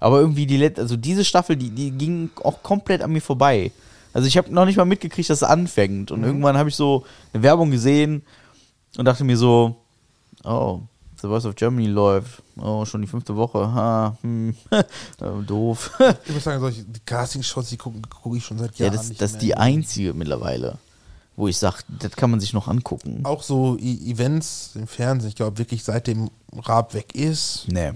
Aber 0.00 0.20
irgendwie 0.20 0.46
die 0.46 0.56
letzte, 0.56 0.82
also 0.82 0.96
diese 0.96 1.24
Staffel, 1.24 1.56
die, 1.56 1.70
die 1.70 1.90
ging 1.90 2.30
auch 2.44 2.62
komplett 2.62 3.02
an 3.02 3.12
mir 3.12 3.20
vorbei. 3.20 3.72
Also 4.12 4.26
ich 4.28 4.36
habe 4.36 4.52
noch 4.52 4.64
nicht 4.64 4.76
mal 4.76 4.84
mitgekriegt, 4.84 5.28
dass 5.28 5.38
es 5.38 5.48
anfängt. 5.48 6.10
Und 6.10 6.22
irgendwann 6.24 6.56
habe 6.56 6.68
ich 6.68 6.76
so 6.76 7.04
eine 7.32 7.42
Werbung 7.42 7.70
gesehen 7.70 8.22
und 8.96 9.04
dachte 9.04 9.24
mir 9.24 9.36
so, 9.36 9.76
oh, 10.44 10.80
The 11.20 11.26
Voice 11.26 11.46
of 11.46 11.56
Germany 11.56 11.88
läuft. 11.88 12.42
Oh, 12.60 12.84
schon 12.84 13.02
die 13.02 13.08
fünfte 13.08 13.34
Woche. 13.34 13.58
Ha, 13.72 14.16
hm, 14.22 14.54
äh, 14.70 14.84
doof. 15.46 15.98
Ich 16.26 16.32
muss 16.32 16.44
sagen, 16.44 16.60
solche 16.60 16.84
die 16.84 17.00
Casting-Shows, 17.00 17.68
die 17.68 17.76
gucke 17.76 17.98
guck 18.22 18.36
ich 18.36 18.44
schon 18.44 18.58
seit 18.58 18.76
ja, 18.78 18.86
Jahren 18.86 18.96
das, 18.96 19.08
nicht 19.08 19.20
das 19.20 19.32
ist 19.32 19.42
die 19.42 19.56
einzige 19.56 20.14
mittlerweile, 20.14 20.78
wo 21.36 21.48
ich 21.48 21.58
sage, 21.58 21.78
das 21.88 22.12
kann 22.12 22.30
man 22.30 22.38
sich 22.38 22.52
noch 22.52 22.68
angucken. 22.68 23.20
Auch 23.24 23.42
so 23.42 23.76
E- 23.80 24.10
Events 24.10 24.72
im 24.76 24.86
Fernsehen, 24.86 25.30
ich 25.30 25.36
glaube 25.36 25.58
wirklich 25.58 25.82
seitdem 25.82 26.30
Raab 26.56 26.94
weg 26.94 27.14
ist, 27.16 27.66
Nee. 27.68 27.92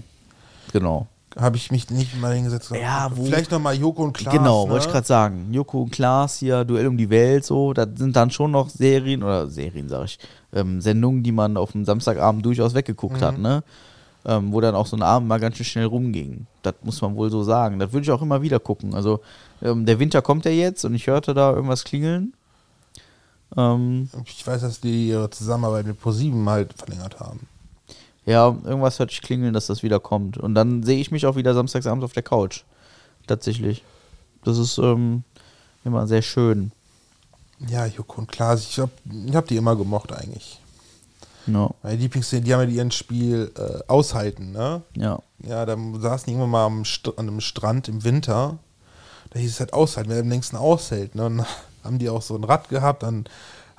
Genau. 0.73 1.07
Habe 1.37 1.57
ich 1.57 1.71
mich 1.71 1.89
nicht 1.89 2.19
mal 2.21 2.33
hingesetzt. 2.35 2.69
Ja, 2.71 3.09
wo- 3.15 3.25
Vielleicht 3.25 3.51
nochmal 3.51 3.75
Joko 3.75 4.03
und 4.03 4.13
Klaas. 4.13 4.35
genau, 4.35 4.65
ne? 4.65 4.71
wollte 4.71 4.85
ich 4.85 4.91
gerade 4.91 5.07
sagen. 5.07 5.47
Joko 5.51 5.81
und 5.81 5.91
Klaas 5.91 6.37
hier, 6.37 6.63
Duell 6.65 6.87
um 6.87 6.97
die 6.97 7.09
Welt, 7.09 7.43
so, 7.45 7.73
das 7.73 7.89
sind 7.95 8.15
dann 8.15 8.29
schon 8.31 8.51
noch 8.51 8.69
Serien, 8.69 9.23
oder 9.23 9.47
Serien, 9.47 9.89
sag 9.89 10.05
ich, 10.05 10.19
ähm, 10.53 10.79
Sendungen, 10.81 11.23
die 11.23 11.31
man 11.31 11.57
auf 11.57 11.71
dem 11.71 11.85
Samstagabend 11.85 12.45
durchaus 12.45 12.73
weggeguckt 12.75 13.21
hat, 13.21 13.37
ne? 13.39 13.63
Ähm, 14.25 14.53
wo 14.53 14.61
dann 14.61 14.73
auch 14.75 14.85
so 14.87 14.95
ein 14.95 15.01
Abend 15.01 15.27
mal 15.27 15.39
ganz 15.39 15.57
schön 15.57 15.65
schnell 15.65 15.85
rumging. 15.85 16.45
Das 16.61 16.75
muss 16.83 17.01
man 17.01 17.15
wohl 17.17 17.29
so 17.29 17.43
sagen. 17.43 17.77
Das 17.79 17.91
würde 17.91 18.03
ich 18.05 18.11
auch 18.11 18.21
immer 18.21 18.41
wieder 18.41 18.57
gucken. 18.59 18.93
Also, 18.93 19.19
ähm, 19.61 19.85
der 19.85 19.99
Winter 19.99 20.21
kommt 20.21 20.45
ja 20.45 20.51
jetzt 20.51 20.85
und 20.85 20.95
ich 20.95 21.07
hörte 21.07 21.33
da 21.33 21.51
irgendwas 21.51 21.83
klingeln. 21.83 22.33
Ähm, 23.57 24.09
Ich 24.25 24.45
weiß, 24.47 24.61
dass 24.61 24.79
die 24.79 25.09
ihre 25.09 25.29
Zusammenarbeit 25.29 25.85
mit 25.85 25.99
ProSieben 25.99 26.47
halt 26.49 26.73
verlängert 26.73 27.19
haben. 27.19 27.47
Ja, 28.25 28.47
irgendwas 28.47 28.99
hört 28.99 29.11
ich 29.11 29.21
klingeln, 29.21 29.53
dass 29.53 29.67
das 29.67 29.83
wieder 29.83 29.99
kommt. 29.99 30.37
Und 30.37 30.55
dann 30.55 30.83
sehe 30.83 30.99
ich 30.99 31.11
mich 31.11 31.25
auch 31.25 31.35
wieder 31.35 31.53
samstagsabends 31.53 32.05
auf 32.05 32.13
der 32.13 32.23
Couch. 32.23 32.63
Tatsächlich. 33.27 33.83
Das 34.43 34.57
ist 34.57 34.77
ähm, 34.77 35.23
immer 35.83 36.07
sehr 36.07 36.21
schön. 36.21 36.71
Ja, 37.67 37.85
Joko 37.85 38.21
und 38.21 38.31
Klaas, 38.31 38.61
ich 38.61 38.79
habe 38.79 38.91
hab 39.33 39.47
die 39.47 39.55
immer 39.55 39.75
gemocht 39.75 40.11
eigentlich. 40.11 40.59
Ja, 41.47 41.69
Meine 41.81 41.97
Lieblingsserien, 41.97 42.45
die 42.45 42.53
haben 42.53 42.69
ja 42.69 42.75
ihren 42.75 42.91
Spiel 42.91 43.51
äh, 43.57 43.83
aushalten, 43.87 44.51
ne? 44.51 44.81
ja. 44.95 45.19
Ja, 45.45 45.65
da 45.65 45.75
saßen 45.75 46.25
die 46.25 46.31
irgendwann 46.31 46.51
mal 46.51 46.65
am 46.65 46.85
St 46.85 47.17
an 47.17 47.27
einem 47.27 47.41
Strand 47.41 47.89
im 47.89 48.05
Winter. 48.05 48.59
Da 49.31 49.39
hieß 49.39 49.51
es 49.51 49.59
halt 49.59 49.73
aushalten, 49.73 50.09
wer 50.09 50.21
am 50.21 50.29
längsten 50.29 50.55
aushält. 50.55 51.15
Ne? 51.15 51.25
Und 51.25 51.37
dann 51.39 51.47
haben 51.83 51.99
die 51.99 52.09
auch 52.09 52.21
so 52.21 52.35
ein 52.35 52.45
Rad 52.45 52.69
gehabt, 52.69 53.03
dann 53.03 53.25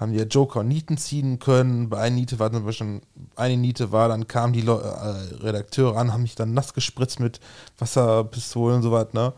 haben 0.05 0.13
die 0.13 0.19
ja 0.19 0.25
Joker 0.25 0.61
und 0.61 0.69
Nieten 0.69 0.97
ziehen 0.97 1.39
können. 1.39 1.89
Bei 1.89 1.99
einer 1.99 2.15
Niete 2.15 2.39
war 2.39 2.53
zum 2.53 2.65
Beispiel, 2.65 3.01
eine 3.37 3.57
Niete 3.57 3.91
war, 3.91 4.09
dann 4.09 4.29
kamen 4.29 4.53
die 4.53 4.61
Leu 4.61 4.77
äh, 4.77 5.35
Redakteure 5.43 5.97
an, 5.97 6.13
haben 6.13 6.23
mich 6.23 6.37
dann 6.37 6.55
nass 6.55 6.75
gespritzt 6.75 7.21
mit 7.21 7.41
Wasserpistolen 7.79 8.77
und 8.77 8.83
so 8.83 8.93
was, 8.93 9.13
ne? 9.13 9.33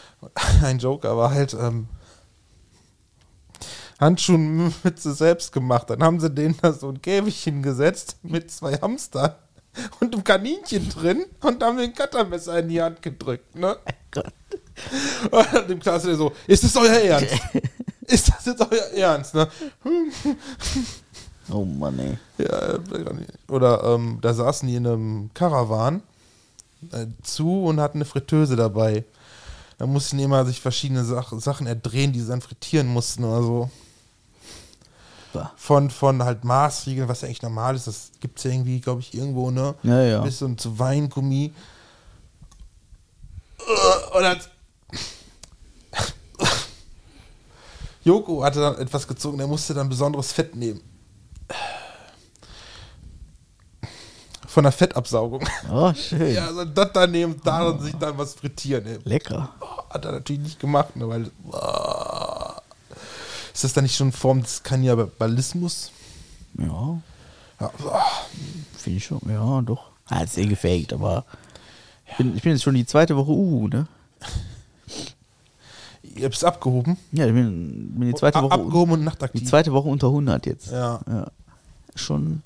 Ein 0.62 0.78
Joker 0.78 1.16
war 1.16 1.32
halt 1.32 1.54
ähm, 1.54 1.88
Handschuhen 4.00 4.72
mit 4.82 5.00
sie 5.00 5.12
selbst 5.12 5.52
gemacht. 5.52 5.90
Dann 5.90 6.02
haben 6.02 6.20
sie 6.20 6.30
denen 6.30 6.56
da 6.60 6.72
so 6.72 6.88
ein 6.88 7.02
Käfig 7.02 7.42
hingesetzt 7.42 8.16
mit 8.22 8.50
zwei 8.50 8.74
Hamstern 8.74 9.34
und 10.00 10.14
einem 10.14 10.24
Kaninchen 10.24 10.88
drin 10.88 11.24
und 11.40 11.62
haben 11.62 11.78
den 11.78 11.94
Cuttermesser 11.94 12.58
in 12.58 12.68
die 12.68 12.82
Hand 12.82 13.02
gedrückt, 13.02 13.54
ne? 13.56 13.76
Gott. 14.10 14.32
Und 15.30 15.46
dann 15.52 15.68
dem 15.68 15.80
Klasse 15.80 16.14
so, 16.16 16.32
ist 16.46 16.64
das 16.64 16.76
euer 16.76 16.92
Ernst? 16.92 17.34
ist 18.12 18.28
das 18.28 18.46
jetzt 18.46 18.60
euer 18.60 18.90
Ernst, 18.94 19.34
ne? 19.34 19.48
Oh 21.50 21.64
Mann, 21.64 21.98
ey. 21.98 22.18
Ja, 22.38 22.78
oder 23.48 23.82
ähm, 23.84 24.18
da 24.20 24.32
saßen 24.32 24.68
die 24.68 24.76
in 24.76 24.86
einem 24.86 25.30
Karawan 25.34 26.02
äh, 26.92 27.06
zu 27.22 27.64
und 27.64 27.80
hatten 27.80 27.98
eine 27.98 28.04
Fritteuse 28.04 28.56
dabei. 28.56 29.04
Da 29.78 29.86
mussten 29.86 30.18
die 30.18 30.24
immer 30.24 30.44
sich 30.46 30.60
verschiedene 30.60 31.04
Sach 31.04 31.32
Sachen 31.38 31.66
erdrehen, 31.66 32.12
die 32.12 32.20
sie 32.20 32.28
dann 32.28 32.40
frittieren 32.40 32.86
mussten 32.86 33.24
oder 33.24 33.42
so. 33.42 33.70
Von, 35.56 35.88
von 35.90 36.22
halt 36.22 36.44
Maßriegeln, 36.44 37.08
was 37.08 37.22
ja 37.22 37.26
eigentlich 37.26 37.40
normal 37.42 37.74
ist, 37.74 37.86
das 37.86 38.10
gibt 38.20 38.36
es 38.38 38.44
ja 38.44 38.50
irgendwie, 38.50 38.80
glaube 38.80 39.00
ich, 39.00 39.14
irgendwo, 39.14 39.50
ne? 39.50 39.74
Ja, 39.82 40.02
ja. 40.02 40.20
Bis 40.20 40.38
so 40.38 40.54
zu 40.54 40.78
Weingummi. 40.78 41.52
Äh, 43.58 44.16
Und 44.16 44.22
dann 44.22 44.38
Joko 48.04 48.42
hatte 48.42 48.60
dann 48.60 48.78
etwas 48.78 49.06
gezogen, 49.06 49.38
er 49.40 49.46
musste 49.46 49.74
dann 49.74 49.88
besonderes 49.88 50.32
Fett 50.32 50.56
nehmen. 50.56 50.80
von 54.52 54.64
der 54.64 54.72
Fettabsaugung. 54.72 55.42
Oh, 55.70 55.92
schön. 55.94 56.34
Ja, 56.34 56.48
also 56.48 56.64
das 56.66 56.92
da 56.92 57.06
nehmen, 57.06 57.40
daran 57.42 57.80
sich 57.80 57.94
dann 57.94 58.18
was 58.18 58.34
frittieren. 58.34 58.86
Ey. 58.86 58.98
Lecker. 59.04 59.48
Oh, 59.60 59.82
hat 59.88 60.04
er 60.04 60.12
natürlich 60.12 60.42
nicht 60.42 60.60
gemacht, 60.60 60.94
ne, 60.94 61.08
weil. 61.08 61.30
ah. 61.52 62.60
ist 63.54 63.64
das 63.64 63.72
dann 63.72 63.84
nicht 63.84 63.96
schon 63.96 64.08
eine 64.08 64.12
Form 64.12 64.42
des 64.42 64.62
Kannibalismus? 64.62 65.90
Ja, 66.58 67.00
Ja, 67.60 67.70
ah. 67.90 68.02
finde 68.76 68.98
ich 68.98 69.04
schon. 69.04 69.20
Ja, 69.26 69.62
doch. 69.62 69.84
Ah, 70.06 70.22
ist 70.22 70.36
eh 70.36 70.46
gefaked, 70.46 70.92
aber 70.92 71.24
ich 72.10 72.16
bin, 72.18 72.36
ich 72.36 72.42
bin 72.42 72.52
jetzt 72.52 72.62
schon 72.62 72.74
die 72.74 72.84
zweite 72.84 73.16
Woche 73.16 73.30
Uhu, 73.30 73.68
ne? 73.68 73.86
Ihr 76.16 76.24
habt 76.26 76.34
es 76.34 76.44
abgehoben. 76.44 76.96
Ja, 77.12 77.26
ich 77.26 77.32
bin, 77.32 77.92
bin 77.94 78.08
die 78.08 78.14
zweite 78.14 78.42
Woche 78.42 78.52
abgehoben 78.52 78.92
und 78.92 78.98
die 79.00 79.04
nachtaktiv. 79.06 79.48
zweite 79.48 79.72
Woche 79.72 79.88
unter 79.88 80.08
100 80.08 80.46
jetzt. 80.46 80.70
Ja. 80.70 81.00
ja. 81.08 81.26
Schon 81.94 82.42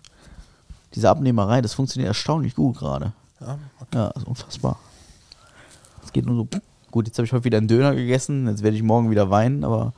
diese 0.94 1.10
Abnehmerei, 1.10 1.60
das 1.62 1.74
funktioniert 1.74 2.09
erstaunlich 2.09 2.55
gut 2.55 2.78
gerade. 2.78 3.12
ja. 3.40 3.59
Ja, 3.94 4.09
ist 4.09 4.26
unfassbar. 4.26 4.78
Es 6.05 6.12
geht 6.12 6.26
nur 6.26 6.36
so. 6.36 6.48
Gut, 6.90 7.06
jetzt 7.06 7.18
habe 7.18 7.26
ich 7.26 7.32
heute 7.32 7.44
wieder 7.44 7.59
einen 7.59 7.68
Döner 7.68 7.94
gegessen, 7.94 8.48
jetzt 8.48 8.62
werde 8.62 8.76
ich 8.76 8.82
morgen 8.82 9.10
wieder 9.10 9.30
weinen, 9.30 9.64
aber 9.64 9.93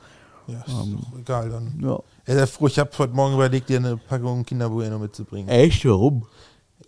Ja, 0.47 0.59
ist 0.59 0.67
doch 0.75 1.19
egal 1.19 1.49
dann. 1.49 1.79
ja. 1.81 1.97
Ja, 2.27 2.33
sehr 2.35 2.47
froh. 2.47 2.67
Ich 2.67 2.77
habe 2.77 2.91
heute 2.97 3.13
Morgen 3.13 3.33
überlegt, 3.35 3.69
dir 3.69 3.77
eine 3.77 3.97
Packung 3.97 4.45
Kinder 4.45 4.69
Bueno 4.69 4.99
mitzubringen. 4.99 5.47
Echt, 5.49 5.83
warum? 5.85 6.25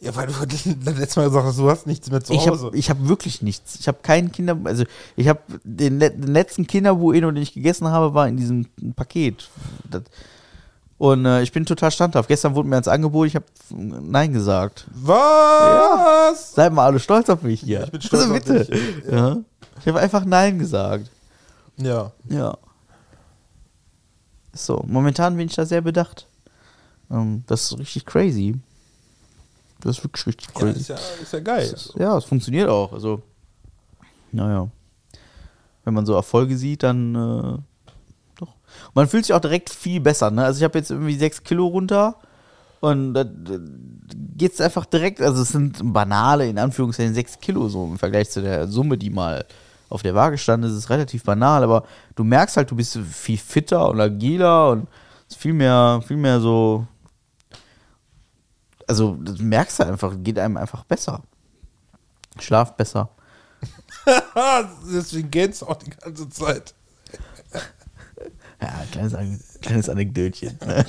Ja, 0.02 0.16
weil 0.16 0.28
du 0.28 0.34
das 0.46 0.66
letzte 0.66 1.20
Mal 1.20 1.28
gesagt 1.28 1.46
hast, 1.46 1.60
du 1.60 1.70
hast 1.70 1.88
nichts 1.88 2.10
mehr 2.10 2.24
zu 2.24 2.34
Ich 2.34 2.48
Hause. 2.48 2.66
habe 2.68 2.78
ich 2.78 2.90
hab 2.90 3.08
wirklich 3.08 3.42
nichts. 3.44 3.78
Ich 3.80 3.88
habe 3.88 4.00
keinen 4.02 4.32
Kinder, 4.32 4.58
also 4.64 4.84
ich 5.16 5.28
habe 5.28 5.40
den, 5.64 6.00
den 6.00 6.24
letzten 6.24 6.66
Kinderbueno, 6.66 7.32
den 7.32 7.44
ich 7.44 7.54
gegessen 7.54 7.88
habe, 7.88 8.14
war 8.16 8.28
in 8.28 8.36
diesem 8.36 8.66
Paket. 8.96 9.48
Das, 9.90 10.02
und 10.98 11.26
äh, 11.26 11.42
ich 11.44 11.52
bin 11.52 11.66
total 11.66 11.92
standhaft. 11.92 12.28
Gestern 12.28 12.54
wurde 12.56 12.68
mir 12.70 12.76
als 12.76 12.88
Angebot, 12.88 13.28
ich 13.28 13.36
habe 13.36 13.46
Nein 13.70 14.34
gesagt. 14.34 14.86
Was? 14.94 16.54
Seid 16.54 16.74
mal 16.74 16.86
alle 16.86 17.00
stolz 17.00 17.30
auf 17.30 17.42
mich 17.44 17.62
hier. 17.62 17.80
Ja, 17.80 17.86
ich 17.86 17.92
bin 17.92 18.02
stolz 18.02 18.24
also 18.24 18.34
auf 18.36 18.40
bitte. 18.44 18.66
dich. 18.66 19.12
Ja. 19.12 19.38
Ich 19.80 19.88
habe 19.88 20.00
einfach 20.00 20.26
Nein 20.26 20.60
gesagt. 20.60 21.10
Ja. 21.78 22.12
Ja. 22.30 22.58
So, 24.54 24.84
momentan 24.88 25.38
bin 25.38 25.48
ich 25.48 25.56
da 25.56 25.66
sehr 25.66 25.82
bedacht. 25.82 26.28
Ähm, 27.10 27.44
das 27.48 27.72
ist 27.72 27.80
richtig 27.80 28.06
crazy. 28.06 28.60
Das 29.82 29.98
ist 29.98 30.04
wirklich 30.04 30.26
richtig 30.28 30.48
Ja, 30.56 30.62
crazy. 30.62 30.80
ist 30.80 30.88
ja, 30.90 30.96
ist 31.22 31.34
ja 31.34 31.40
geil. 31.40 31.76
Ja, 31.98 32.18
es 32.18 32.26
funktioniert 32.26 32.70
auch. 32.70 32.94
Also, 32.94 33.22
naja. 34.32 34.70
Wenn 35.84 35.94
man 35.94 36.06
so 36.06 36.14
Erfolge 36.14 36.56
sieht, 36.58 36.84
dann 36.84 37.16
äh, 37.16 37.58
doch. 38.40 38.54
Und 38.88 38.96
man 38.96 39.08
fühlt 39.08 39.26
sich 39.26 39.34
auch 39.34 39.40
direkt 39.42 39.70
viel 39.70 40.00
besser. 40.00 40.30
Ne? 40.30 40.46
Also 40.46 40.60
ich 40.60 40.64
habe 40.64 40.78
jetzt 40.78 40.92
irgendwie 40.92 41.16
sechs 41.16 41.44
Kilo 41.44 41.66
runter 41.68 42.16
und 42.82 43.14
da 43.14 43.26
geht 44.38 44.54
es 44.54 44.62
einfach 44.62 44.86
direkt, 44.86 45.22
also 45.22 45.42
es 45.42 45.50
sind 45.50 45.80
banale, 45.94 46.48
in 46.48 46.58
Anführungszeichen, 46.58 47.14
sechs 47.14 47.40
Kilo 47.40 47.68
so 47.70 47.86
im 47.86 47.98
Vergleich 48.00 48.30
zu 48.30 48.42
der 48.42 48.68
Summe, 48.68 48.98
die 48.98 49.10
mal 49.10 49.46
auf 49.90 50.02
der 50.04 50.16
Waage 50.16 50.38
stand, 50.38 50.64
ist 50.66 50.72
es 50.72 50.90
relativ 50.90 51.24
banal, 51.24 51.64
aber 51.64 51.84
du 52.16 52.24
merkst 52.24 52.58
halt, 52.58 52.72
du 52.72 52.76
bist 52.76 52.98
viel 52.98 53.38
fitter 53.38 53.90
und 53.90 54.00
agiler 54.00 54.70
und 54.70 54.88
es 55.28 55.36
ist 55.36 55.42
viel 55.42 55.54
mehr, 55.54 56.02
viel 56.08 56.18
mehr 56.18 56.40
so, 56.40 56.88
also 58.92 59.16
das 59.22 59.40
merkst 59.40 59.80
du 59.80 59.86
einfach, 59.86 60.14
geht 60.22 60.38
einem 60.38 60.58
einfach 60.58 60.84
besser. 60.84 61.24
Schlaf 62.40 62.76
besser. 62.76 63.10
Deswegen 64.94 65.32
gähnst 65.32 65.62
du 65.62 65.68
auch 65.68 65.78
die 65.78 65.92
ganze 65.92 66.28
Zeit. 66.28 66.74
Ja, 68.62 68.84
kleines, 68.92 69.60
kleines 69.62 69.88
Anekdötchen. 69.88 70.60
Ne? 70.66 70.86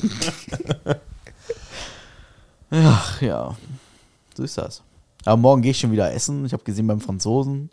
Ach 2.73 3.23
ja, 3.23 3.57
so 4.37 4.43
ist 4.43 4.59
das. 4.59 4.83
Aber 5.25 5.37
morgen 5.37 5.63
gehe 5.63 5.71
ich 5.71 5.79
schon 5.79 5.93
wieder 5.93 6.13
essen. 6.13 6.45
Ich 6.45 6.53
habe 6.53 6.65
gesehen 6.65 6.89
beim 6.89 7.01
Franzosen. 7.01 7.71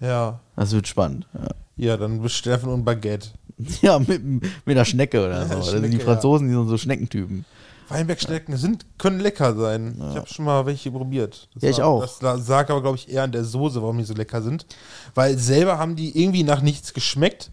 Ja. 0.00 0.40
Das 0.56 0.72
wird 0.72 0.88
spannend. 0.88 1.28
Ja, 1.34 1.90
Ja, 1.90 1.96
dann 1.96 2.28
von 2.28 2.70
ein 2.74 2.84
Baguette. 2.84 3.28
ja 3.80 4.00
mit, 4.00 4.24
mit 4.24 4.42
einer 4.66 4.84
Schnecke 4.84 5.24
oder 5.24 5.46
so. 5.46 5.54
das 5.54 5.70
sind 5.70 5.82
die 5.82 5.90
Schnecke, 5.90 6.04
Franzosen, 6.04 6.48
die 6.48 6.54
sind 6.54 6.66
so 6.66 6.78
Schneckentypen. 6.78 7.44
Weinbergschnecken 7.88 8.56
sind, 8.56 8.84
können 8.98 9.20
lecker 9.20 9.54
sein. 9.54 9.96
Ich 10.10 10.16
habe 10.16 10.26
schon 10.28 10.44
mal 10.44 10.66
welche 10.66 10.90
probiert. 10.90 11.48
Das 11.54 11.62
Ja, 11.62 11.70
ich 11.70 11.78
war- 11.78 11.86
auch. 11.86 12.00
Das 12.20 12.48
lag 12.48 12.68
aber, 12.70 12.82
glaube 12.82 12.96
ich, 12.96 13.08
eher 13.08 13.22
an 13.22 13.32
der 13.32 13.44
Soße, 13.44 13.80
warum 13.82 13.98
die 13.98 14.04
so 14.04 14.14
lecker 14.14 14.42
sind. 14.42 14.66
Weil 15.14 15.38
selber 15.38 15.78
haben 15.78 15.96
die 15.96 16.20
irgendwie 16.20 16.42
nach 16.42 16.60
nichts 16.60 16.92
geschmeckt, 16.92 17.50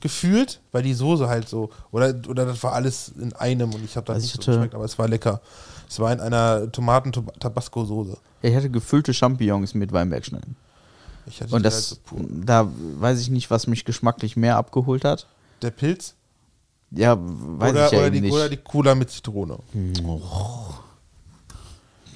gefühlt, 0.00 0.60
weil 0.72 0.82
die 0.82 0.94
Soße 0.94 1.28
halt 1.28 1.48
so, 1.48 1.70
oder, 1.90 2.14
oder 2.28 2.46
das 2.46 2.62
war 2.62 2.72
alles 2.72 3.12
in 3.18 3.32
einem 3.34 3.72
und 3.74 3.84
ich 3.84 3.96
habe 3.96 4.06
da 4.06 4.12
Also 4.12 4.24
nicht 4.24 4.34
ich 4.34 4.44
so 4.44 4.52
hatte- 4.52 4.58
geschmeckt, 4.58 4.74
aber 4.74 4.84
es 4.84 4.98
war 4.98 5.08
lecker. 5.08 5.40
Es 5.88 5.98
war 5.98 6.12
in 6.12 6.20
einer 6.20 6.70
Tomaten-Tabasco-Soße. 6.70 8.16
Ja, 8.42 8.50
ich 8.50 8.54
hatte 8.56 8.70
gefüllte 8.70 9.14
Champignons 9.14 9.74
mit 9.74 9.92
Weinbergschnecken. 9.92 10.54
Ich 11.26 11.40
hatte 11.40 11.54
Und 11.54 11.62
das, 11.64 12.00
halt 12.12 12.20
so 12.22 12.26
da 12.44 12.68
weiß 12.98 13.20
ich 13.20 13.30
nicht, 13.30 13.50
was 13.50 13.66
mich 13.66 13.84
geschmacklich 13.84 14.36
mehr 14.36 14.56
abgeholt 14.56 15.04
hat. 15.04 15.26
Der 15.62 15.70
Pilz 15.70 16.14
Ja, 16.90 17.18
weiß 17.20 17.72
oder, 17.72 17.86
ich 17.86 17.92
ja 17.92 17.98
oder, 17.98 18.10
die, 18.10 18.20
nicht. 18.20 18.32
oder 18.32 18.48
die 18.48 18.56
Cola 18.56 18.94
mit 18.94 19.10
Zitrone. 19.10 19.58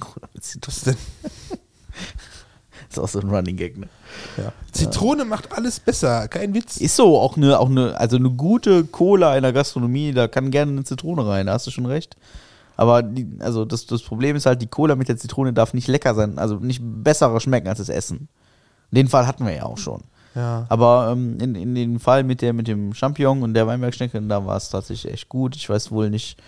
Cola 0.00 0.28
mit 0.32 0.44
Zitrone. 0.44 0.74
Was 0.74 0.84
denn? 0.84 0.96
ist 2.88 2.98
auch 2.98 3.08
so 3.08 3.20
ein 3.20 3.28
Running 3.28 3.56
Gag, 3.56 3.76
ne? 3.76 3.88
Ja. 4.36 4.52
Zitrone 4.72 5.24
macht 5.24 5.52
alles 5.52 5.80
besser, 5.80 6.28
kein 6.28 6.54
Witz. 6.54 6.78
Ist 6.78 6.96
so, 6.96 7.18
auch 7.18 7.36
eine, 7.36 7.58
auch 7.58 7.68
eine, 7.68 7.98
also 7.98 8.16
eine 8.16 8.30
gute 8.30 8.84
Cola 8.84 9.36
in 9.36 9.42
der 9.42 9.52
Gastronomie, 9.52 10.12
da 10.12 10.28
kann 10.28 10.50
gerne 10.50 10.72
eine 10.72 10.84
Zitrone 10.84 11.26
rein, 11.26 11.46
da 11.46 11.54
hast 11.54 11.66
du 11.66 11.70
schon 11.70 11.86
recht. 11.86 12.16
Aber 12.76 13.02
die, 13.02 13.28
also 13.40 13.64
das, 13.64 13.86
das 13.86 14.02
Problem 14.02 14.36
ist 14.36 14.46
halt, 14.46 14.62
die 14.62 14.66
Cola 14.66 14.96
mit 14.96 15.08
der 15.08 15.18
Zitrone 15.18 15.52
darf 15.52 15.74
nicht 15.74 15.88
lecker 15.88 16.14
sein, 16.14 16.38
also 16.38 16.56
nicht 16.56 16.80
besserer 16.82 17.40
schmecken 17.40 17.68
als 17.68 17.78
das 17.78 17.90
Essen. 17.90 18.28
Den 18.90 19.08
Fall 19.08 19.26
hatten 19.26 19.46
wir 19.46 19.54
ja 19.54 19.64
auch 19.64 19.78
schon. 19.78 20.02
Ja. 20.34 20.66
Aber 20.68 21.10
ähm, 21.12 21.38
in, 21.40 21.54
in 21.54 21.74
dem 21.74 22.00
Fall 22.00 22.24
mit, 22.24 22.40
der, 22.40 22.52
mit 22.52 22.68
dem 22.68 22.94
Champignon 22.94 23.42
und 23.42 23.54
der 23.54 23.66
Weinbergschnecke, 23.66 24.20
da 24.22 24.46
war 24.46 24.56
es 24.56 24.70
tatsächlich 24.70 25.12
echt 25.12 25.28
gut. 25.28 25.56
Ich 25.56 25.68
weiß 25.68 25.90
wohl 25.90 26.10
nicht, 26.10 26.40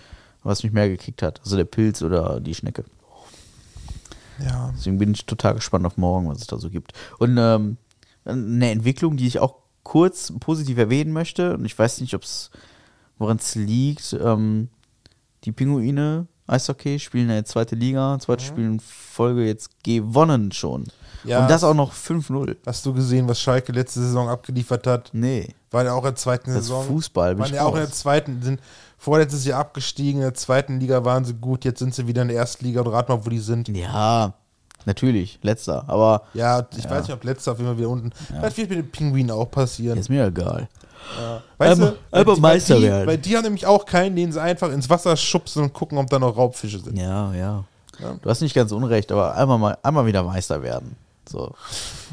was 0.43 0.63
mich 0.63 0.73
mehr 0.73 0.89
gekickt 0.89 1.21
hat. 1.21 1.39
Also 1.43 1.55
der 1.55 1.65
Pilz 1.65 2.01
oder 2.01 2.39
die 2.39 2.55
Schnecke. 2.55 2.83
Ja. 4.43 4.73
Deswegen 4.75 4.97
bin 4.97 5.13
ich 5.13 5.25
total 5.25 5.55
gespannt 5.55 5.85
auf 5.85 5.97
morgen, 5.97 6.27
was 6.27 6.39
es 6.39 6.47
da 6.47 6.57
so 6.57 6.69
gibt. 6.69 6.93
Und 7.19 7.37
ähm, 7.39 7.77
eine 8.25 8.71
Entwicklung, 8.71 9.17
die 9.17 9.27
ich 9.27 9.39
auch 9.39 9.55
kurz 9.83 10.33
positiv 10.39 10.77
erwähnen 10.77 11.13
möchte, 11.13 11.53
und 11.53 11.65
ich 11.65 11.77
weiß 11.77 12.01
nicht, 12.01 12.17
woran 13.17 13.37
es 13.37 13.55
liegt, 13.55 14.13
ähm, 14.19 14.69
die 15.43 15.51
Pinguine 15.51 16.27
Eishockey 16.47 16.99
spielen 16.99 17.25
in 17.25 17.35
der 17.35 17.45
zweite 17.45 17.75
Liga, 17.75 18.17
zweite 18.19 18.43
Spiel 18.43 18.65
in 18.65 18.79
Folge 18.79 19.45
jetzt 19.45 19.83
gewonnen 19.83 20.51
schon. 20.51 20.85
Ja. 21.25 21.41
Und 21.41 21.49
das 21.49 21.63
auch 21.63 21.73
noch 21.73 21.93
5-0. 21.93 22.55
Hast 22.65 22.85
du 22.85 22.93
gesehen, 22.93 23.27
was 23.27 23.39
Schalke 23.39 23.71
letzte 23.71 23.99
Saison 24.01 24.29
abgeliefert 24.29 24.85
hat? 24.87 25.09
Nee. 25.13 25.49
War 25.71 25.83
ja 25.85 25.93
auch 25.93 25.99
in 25.99 26.03
der 26.11 26.15
zweiten 26.15 26.53
Das 26.53 26.63
Saison. 26.65 26.85
Fußball, 26.85 27.35
bin 27.35 27.43
Waren 27.45 27.53
ja 27.53 27.63
auch 27.65 27.73
in 27.75 27.81
der 27.81 27.91
zweiten, 27.91 28.41
sind 28.41 28.59
vorletztes 28.97 29.45
Jahr 29.45 29.59
abgestiegen, 29.59 30.21
in 30.21 30.25
der 30.27 30.33
zweiten 30.33 30.79
Liga 30.79 31.03
waren 31.05 31.25
sie 31.25 31.33
gut, 31.33 31.65
jetzt 31.65 31.79
sind 31.79 31.93
sie 31.93 32.07
wieder 32.07 32.21
in 32.21 32.29
der 32.29 32.37
ersten 32.37 32.65
Liga 32.65 32.81
und 32.81 32.87
rat 32.87 33.09
mal, 33.09 33.25
wo 33.25 33.29
die 33.29 33.39
sind. 33.39 33.67
Ja, 33.69 34.33
natürlich, 34.85 35.39
letzter. 35.41 35.83
Aber 35.87 36.23
Ja, 36.33 36.65
ich 36.77 36.89
weiß 36.89 37.03
nicht, 37.07 37.13
ob 37.13 37.23
letzter 37.23 37.51
auf 37.51 37.57
jeden 37.57 37.69
Fall 37.69 37.77
wieder 37.77 37.89
unten. 37.89 38.11
Das 38.41 38.55
wird 38.57 38.69
mit 38.69 38.79
den 38.79 38.91
Pinguinen 38.91 39.31
auch 39.31 39.49
passieren. 39.51 39.97
ist 39.97 40.09
mir 40.09 40.25
egal. 40.27 40.67
Weißt 41.57 41.73
Einmal- 41.73 41.89
du, 41.91 41.95
weil 42.11 42.19
einmal 42.21 42.35
die- 42.35 42.41
Meister 42.41 42.73
weil 42.75 42.81
die, 42.81 42.87
werden. 42.87 43.07
Weil 43.07 43.17
die 43.19 43.35
haben 43.37 43.43
nämlich 43.43 43.65
auch 43.67 43.85
keinen, 43.85 44.15
den 44.15 44.31
sie 44.31 44.41
einfach 44.41 44.71
ins 44.71 44.89
Wasser 44.89 45.15
schubsen 45.17 45.61
und 45.63 45.73
gucken, 45.73 45.97
ob 45.99 46.09
da 46.09 46.17
noch 46.17 46.35
Raubfische 46.35 46.79
sind. 46.79 46.97
Ja, 46.97 47.31
ja. 47.33 47.63
Ja. 47.99 48.13
Du 48.21 48.29
hast 48.29 48.41
nicht 48.41 48.53
ganz 48.55 48.71
unrecht, 48.71 49.11
aber 49.11 49.35
einmal, 49.35 49.57
mal, 49.59 49.77
einmal 49.83 50.05
wieder 50.05 50.23
Meister 50.23 50.61
werden. 50.63 50.95
So. 51.27 51.53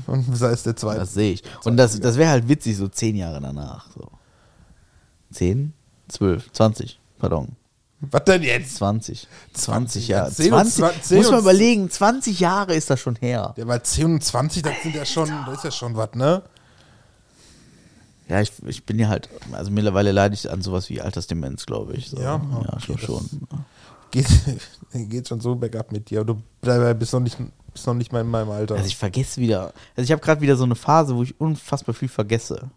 Und 0.07 0.37
sei 0.37 0.51
es 0.51 0.63
der 0.63 0.77
zweite. 0.77 1.01
Das 1.01 1.15
sehe 1.15 1.33
ich. 1.33 1.43
Und 1.65 1.77
das, 1.77 1.99
das 2.01 2.17
wäre 2.17 2.31
halt 2.31 2.49
witzig, 2.49 2.77
so 2.77 2.89
zehn 2.89 3.17
Jahre 3.17 3.41
danach. 3.41 3.87
So. 3.95 4.09
Zehn? 5.31 5.73
Zwölf? 6.09 6.51
Zwanzig? 6.53 7.01
Pardon. 7.19 7.57
Was 8.11 8.25
denn 8.25 8.43
jetzt? 8.43 8.77
20. 8.77 9.29
20 9.53 10.09
ja, 10.09 10.17
Jahre. 10.19 10.33
10 10.33 10.53
und 10.53 10.59
20, 10.67 11.03
20 11.03 11.17
muss 11.19 11.31
man 11.31 11.41
überlegen, 11.41 11.89
20 11.89 12.41
Jahre 12.41 12.75
ist 12.75 12.91
das 12.91 12.99
schon 12.99 13.15
her. 13.17 13.55
Ja, 13.57 13.67
weil 13.67 13.83
10 13.83 14.07
und 14.07 14.25
20, 14.25 14.63
das 14.63 14.75
sind 14.83 14.95
ja 14.95 15.05
schon, 15.05 15.29
das 15.47 15.59
ist 15.59 15.65
ja 15.65 15.71
schon 15.71 15.97
was, 15.97 16.15
ne? 16.15 16.43
Ja, 18.29 18.41
ich, 18.41 18.51
ich 18.67 18.85
bin 18.85 18.99
ja 18.99 19.09
halt, 19.09 19.29
also 19.53 19.71
mittlerweile 19.71 20.11
leide 20.11 20.35
ich 20.35 20.51
an 20.51 20.63
sowas 20.63 20.89
wie 20.89 21.01
Altersdemenz, 21.01 21.67
glaube 21.67 21.95
ich. 21.95 22.11
So. 22.11 22.17
Ja, 22.17 22.41
ja 22.41 22.73
okay, 22.73 22.99
schon. 22.99 23.29
Geht, 24.11 24.27
geht 24.93 25.29
schon 25.29 25.41
so 25.41 25.55
bergab 25.55 25.93
mit 25.93 26.11
dir. 26.11 26.25
Du 26.25 26.43
bist 26.61 27.13
noch 27.13 27.21
nicht, 27.21 27.37
bist 27.73 27.87
noch 27.87 27.95
nicht 27.95 28.13
mal 28.13 28.21
in 28.21 28.29
meinem 28.29 28.51
Alter. 28.51 28.75
Also 28.75 28.87
ich 28.87 28.97
vergesse 28.97 29.41
wieder. 29.41 29.73
Also 29.97 30.05
ich 30.05 30.13
habe 30.13 30.21
gerade 30.21 30.41
wieder 30.41 30.57
so 30.57 30.65
eine 30.65 30.75
Phase, 30.75 31.17
wo 31.17 31.23
ich 31.23 31.41
unfassbar 31.41 31.95
viel 31.95 32.09
vergesse. 32.09 32.71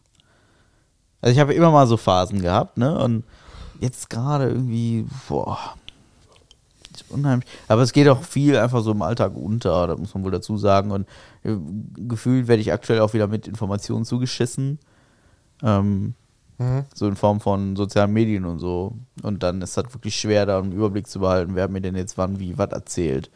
Also 1.22 1.34
ich 1.34 1.40
habe 1.40 1.54
immer 1.54 1.72
mal 1.72 1.88
so 1.88 1.98
Phasen 1.98 2.42
gehabt, 2.42 2.78
ne? 2.78 2.98
Und 3.00 3.24
jetzt 3.80 4.10
gerade 4.10 4.50
irgendwie, 4.50 5.06
boah. 5.28 5.76
ist 6.94 7.06
Unheimlich. 7.10 7.50
Aber 7.68 7.82
es 7.82 7.94
geht 7.94 8.08
auch 8.08 8.24
viel 8.24 8.58
einfach 8.58 8.82
so 8.82 8.92
im 8.92 9.02
Alltag 9.02 9.36
unter, 9.36 9.88
das 9.88 9.98
muss 9.98 10.14
man 10.14 10.24
wohl 10.24 10.32
dazu 10.32 10.58
sagen. 10.58 10.92
Und 10.92 11.08
äh, 11.44 11.56
gefühlt 11.96 12.48
werde 12.48 12.62
ich 12.62 12.72
aktuell 12.72 13.00
auch 13.02 13.14
wieder 13.14 13.28
mit 13.28 13.48
Informationen 13.48 14.06
zugeschissen. 14.06 14.80
Ähm, 15.64 16.14
Mhm. 16.58 16.86
so 16.94 17.08
in 17.08 17.18
Form 17.18 17.42
von 17.42 17.76
sozialen 17.76 18.14
Medien 18.14 18.46
und 18.46 18.60
so. 18.60 18.96
Und 19.22 19.44
dann 19.44 19.62
ist 19.62 19.76
das 19.76 19.94
wirklich 19.94 20.16
schwer, 20.16 20.46
da 20.46 20.60
einen 20.60 20.72
Überblick 20.72 21.08
zu 21.08 21.20
behalten, 21.20 21.56
wer 21.56 21.66
hat 21.66 21.72
mir 21.72 21.82
denn 21.82 21.96
jetzt 21.96 22.18
wann 22.18 22.40
wie 22.40 22.58
was 22.58 22.72
erzählt. 22.72 23.30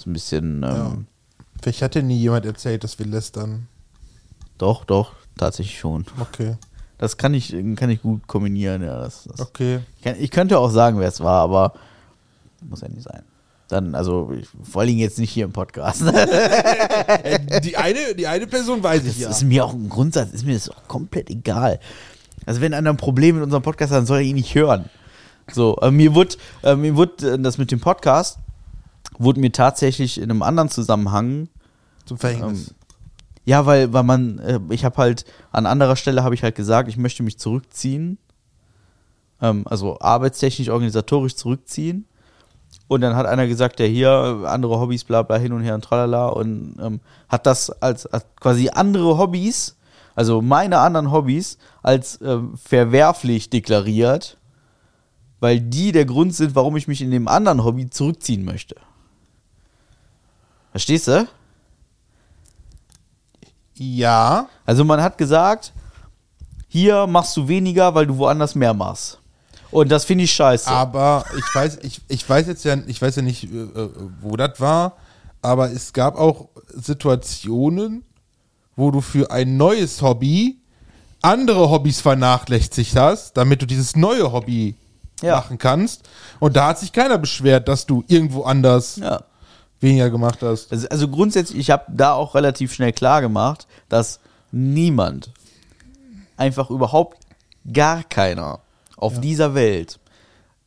So 0.00 0.08
ein 0.08 0.14
bisschen, 0.14 0.62
ähm, 0.62 1.06
Vielleicht 1.60 1.82
hat 1.82 1.94
dir 1.94 2.02
nie 2.02 2.16
jemand 2.16 2.46
erzählt, 2.46 2.84
dass 2.84 2.98
wir 2.98 3.04
lästern. 3.04 3.68
doch, 4.56 4.86
doch, 4.86 5.12
tatsächlich 5.36 5.78
schon. 5.78 6.06
Okay, 6.18 6.56
Das 6.96 7.18
kann 7.18 7.34
ich, 7.34 7.54
kann 7.76 7.90
ich 7.90 8.00
gut 8.00 8.26
kombinieren, 8.26 8.82
ja. 8.82 8.98
Das, 8.98 9.24
das 9.24 9.40
okay. 9.40 9.80
Ich, 9.98 10.02
kann, 10.02 10.16
ich 10.18 10.30
könnte 10.30 10.58
auch 10.58 10.70
sagen, 10.70 10.98
wer 11.00 11.08
es 11.08 11.20
war, 11.20 11.42
aber 11.42 11.74
muss 12.66 12.80
ja 12.80 12.88
nicht 12.88 13.02
sein. 13.02 13.22
Dann, 13.68 13.94
also, 13.94 14.32
ich, 14.32 14.48
vor 14.62 14.80
allen 14.80 14.88
Dingen 14.88 15.00
jetzt 15.00 15.18
nicht 15.18 15.30
hier 15.32 15.44
im 15.44 15.52
Podcast. 15.52 16.02
Die, 17.62 17.76
eine, 17.76 18.14
die 18.16 18.26
eine 18.26 18.46
Person 18.46 18.82
weiß 18.82 19.04
Das 19.04 19.12
ich 19.12 19.18
ja. 19.20 19.28
ist 19.30 19.42
mir 19.44 19.64
auch 19.64 19.74
ein 19.74 19.88
Grundsatz, 19.88 20.30
ist 20.32 20.46
mir 20.46 20.54
das 20.54 20.68
auch 20.70 20.88
komplett 20.88 21.28
egal. 21.30 21.78
Also, 22.46 22.62
wenn 22.62 22.72
einer 22.72 22.90
ein 22.90 22.96
Problem 22.96 23.36
mit 23.36 23.44
unserem 23.44 23.62
Podcast 23.62 23.92
hat, 23.92 23.98
dann 23.98 24.06
soll 24.06 24.18
er 24.18 24.24
ihn 24.24 24.36
nicht 24.36 24.54
hören. 24.54 24.86
So, 25.52 25.76
äh, 25.82 25.90
mir 25.90 26.14
wurde, 26.14 26.36
äh, 26.62 26.74
mir 26.74 26.96
wurde 26.96 27.34
äh, 27.34 27.38
das 27.38 27.58
mit 27.58 27.70
dem 27.70 27.80
Podcast, 27.80 28.38
wurde 29.18 29.40
mir 29.40 29.52
tatsächlich 29.52 30.18
in 30.18 30.30
einem 30.30 30.42
anderen 30.42 30.68
Zusammenhang 30.68 31.48
Zum 32.06 32.18
Verhängnis. 32.18 32.74
Ja, 33.44 33.66
weil, 33.66 33.92
weil 33.92 34.02
man, 34.02 34.38
äh, 34.38 34.60
ich 34.70 34.84
habe 34.84 34.96
halt, 34.98 35.24
an 35.50 35.66
anderer 35.66 35.96
Stelle 35.96 36.22
habe 36.22 36.34
ich 36.34 36.42
halt 36.42 36.54
gesagt, 36.54 36.88
ich 36.88 36.96
möchte 36.96 37.22
mich 37.22 37.38
zurückziehen. 37.38 38.18
Ähm, 39.40 39.64
also 39.66 39.98
arbeitstechnisch, 40.00 40.68
organisatorisch 40.68 41.36
zurückziehen. 41.36 42.06
Und 42.86 43.00
dann 43.00 43.16
hat 43.16 43.26
einer 43.26 43.46
gesagt, 43.46 43.80
ja 43.80 43.86
hier, 43.86 44.44
andere 44.46 44.78
Hobbys, 44.78 45.04
bla 45.04 45.22
bla, 45.22 45.36
hin 45.36 45.52
und 45.52 45.62
her 45.62 45.74
und 45.74 45.84
tralala. 45.84 46.28
Und 46.28 46.76
ähm, 46.80 47.00
hat 47.28 47.46
das 47.46 47.70
als, 47.70 48.06
als 48.06 48.26
quasi 48.38 48.68
andere 48.68 49.16
Hobbys, 49.16 49.76
also 50.14 50.42
meine 50.42 50.78
anderen 50.78 51.10
Hobbys, 51.10 51.58
als 51.82 52.20
ähm, 52.22 52.56
verwerflich 52.56 53.48
deklariert, 53.48 54.36
weil 55.40 55.60
die 55.60 55.92
der 55.92 56.04
Grund 56.04 56.34
sind, 56.34 56.54
warum 56.54 56.76
ich 56.76 56.88
mich 56.88 57.00
in 57.00 57.10
dem 57.10 57.28
anderen 57.28 57.64
Hobby 57.64 57.88
zurückziehen 57.88 58.44
möchte. 58.44 58.76
Verstehst 60.72 61.08
du? 61.08 61.26
ja, 63.74 64.48
Also 64.66 64.84
man 64.84 65.00
hat 65.02 65.16
gesagt, 65.16 65.72
hier 66.68 67.06
machst 67.06 67.36
du 67.36 67.48
weniger, 67.48 67.94
weil 67.94 68.06
du 68.06 68.16
woanders 68.18 68.54
mehr 68.54 68.74
machst. 68.74 69.18
Und 69.70 69.90
das 69.90 70.04
finde 70.04 70.24
ich 70.24 70.32
scheiße. 70.32 70.68
aber 70.68 71.24
ich 71.38 71.54
weiß, 71.54 71.78
ich, 71.82 72.00
ich 72.08 72.28
weiß 72.28 72.46
jetzt 72.48 72.64
ja, 72.64 72.76
ich 72.86 73.00
weiß 73.00 73.16
ja 73.16 73.22
nicht, 73.22 73.44
äh, 73.44 73.56
äh, 73.56 73.88
wo 74.20 74.36
das 74.36 74.60
war, 74.60 74.96
aber 75.42 75.70
es 75.70 75.92
gab 75.92 76.16
auch 76.18 76.48
Situationen, 76.74 78.04
wo 78.76 78.90
du 78.90 79.00
für 79.00 79.30
ein 79.30 79.56
neues 79.56 80.02
Hobby 80.02 80.58
andere 81.22 81.70
Hobbys 81.70 82.00
vernachlässigt 82.00 82.96
hast, 82.96 83.36
damit 83.36 83.62
du 83.62 83.66
dieses 83.66 83.94
neue 83.96 84.30
Hobby 84.32 84.74
Ja. 85.22 85.36
machen 85.36 85.56
kannst. 85.58 86.08
Und 86.40 86.56
da 86.56 86.68
hat 86.68 86.78
sich 86.78 86.92
keiner 86.92 87.16
beschwert, 87.18 87.68
dass 87.68 87.86
du 87.86 88.02
irgendwo 88.08 88.42
anders 88.42 88.96
ja. 88.96 89.22
Weniger 89.80 90.10
gemacht 90.10 90.40
hast. 90.42 90.70
Also, 90.72 90.88
also 90.88 91.08
grundsätzlich, 91.08 91.58
ich 91.58 91.70
habe 91.70 91.84
da 91.88 92.12
auch 92.12 92.34
relativ 92.34 92.72
schnell 92.72 92.92
klar 92.92 93.20
gemacht, 93.20 93.66
dass 93.88 94.20
niemand, 94.52 95.30
einfach 96.36 96.70
überhaupt 96.70 97.18
gar 97.72 98.02
keiner 98.04 98.60
auf 98.96 99.20
dieser 99.20 99.54
Welt 99.54 99.98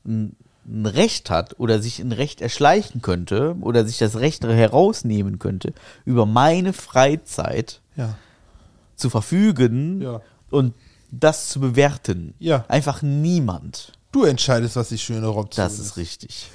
ein, 0.05 0.35
Recht 0.65 1.29
hat 1.29 1.59
oder 1.59 1.81
sich 1.81 1.99
ein 1.99 2.13
Recht 2.13 2.39
erschleichen 2.39 3.01
könnte 3.01 3.57
oder 3.59 3.85
sich 3.85 3.97
das 3.97 4.15
Recht 4.19 4.45
herausnehmen 4.45 5.37
könnte, 5.37 5.73
über 6.05 6.25
meine 6.25 6.71
Freizeit 6.71 7.81
Ja. 7.97 8.15
zu 8.95 9.09
verfügen 9.09 10.01
Ja. 10.01 10.21
und 10.51 10.73
das 11.11 11.49
zu 11.49 11.59
bewerten. 11.59 12.33
Ja. 12.39 12.63
Einfach 12.69 13.01
niemand. 13.01 13.91
Du 14.13 14.23
entscheidest, 14.23 14.77
was 14.77 14.87
die 14.89 14.97
schönere 14.97 15.35
Option 15.35 15.65
Das 15.65 15.79
ist 15.79 15.97
richtig. 15.97 16.49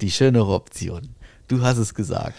Die 0.00 0.10
schönere 0.10 0.54
Option. 0.54 1.10
Du 1.52 1.62
hast 1.62 1.76
es 1.76 1.92
gesagt. 1.92 2.36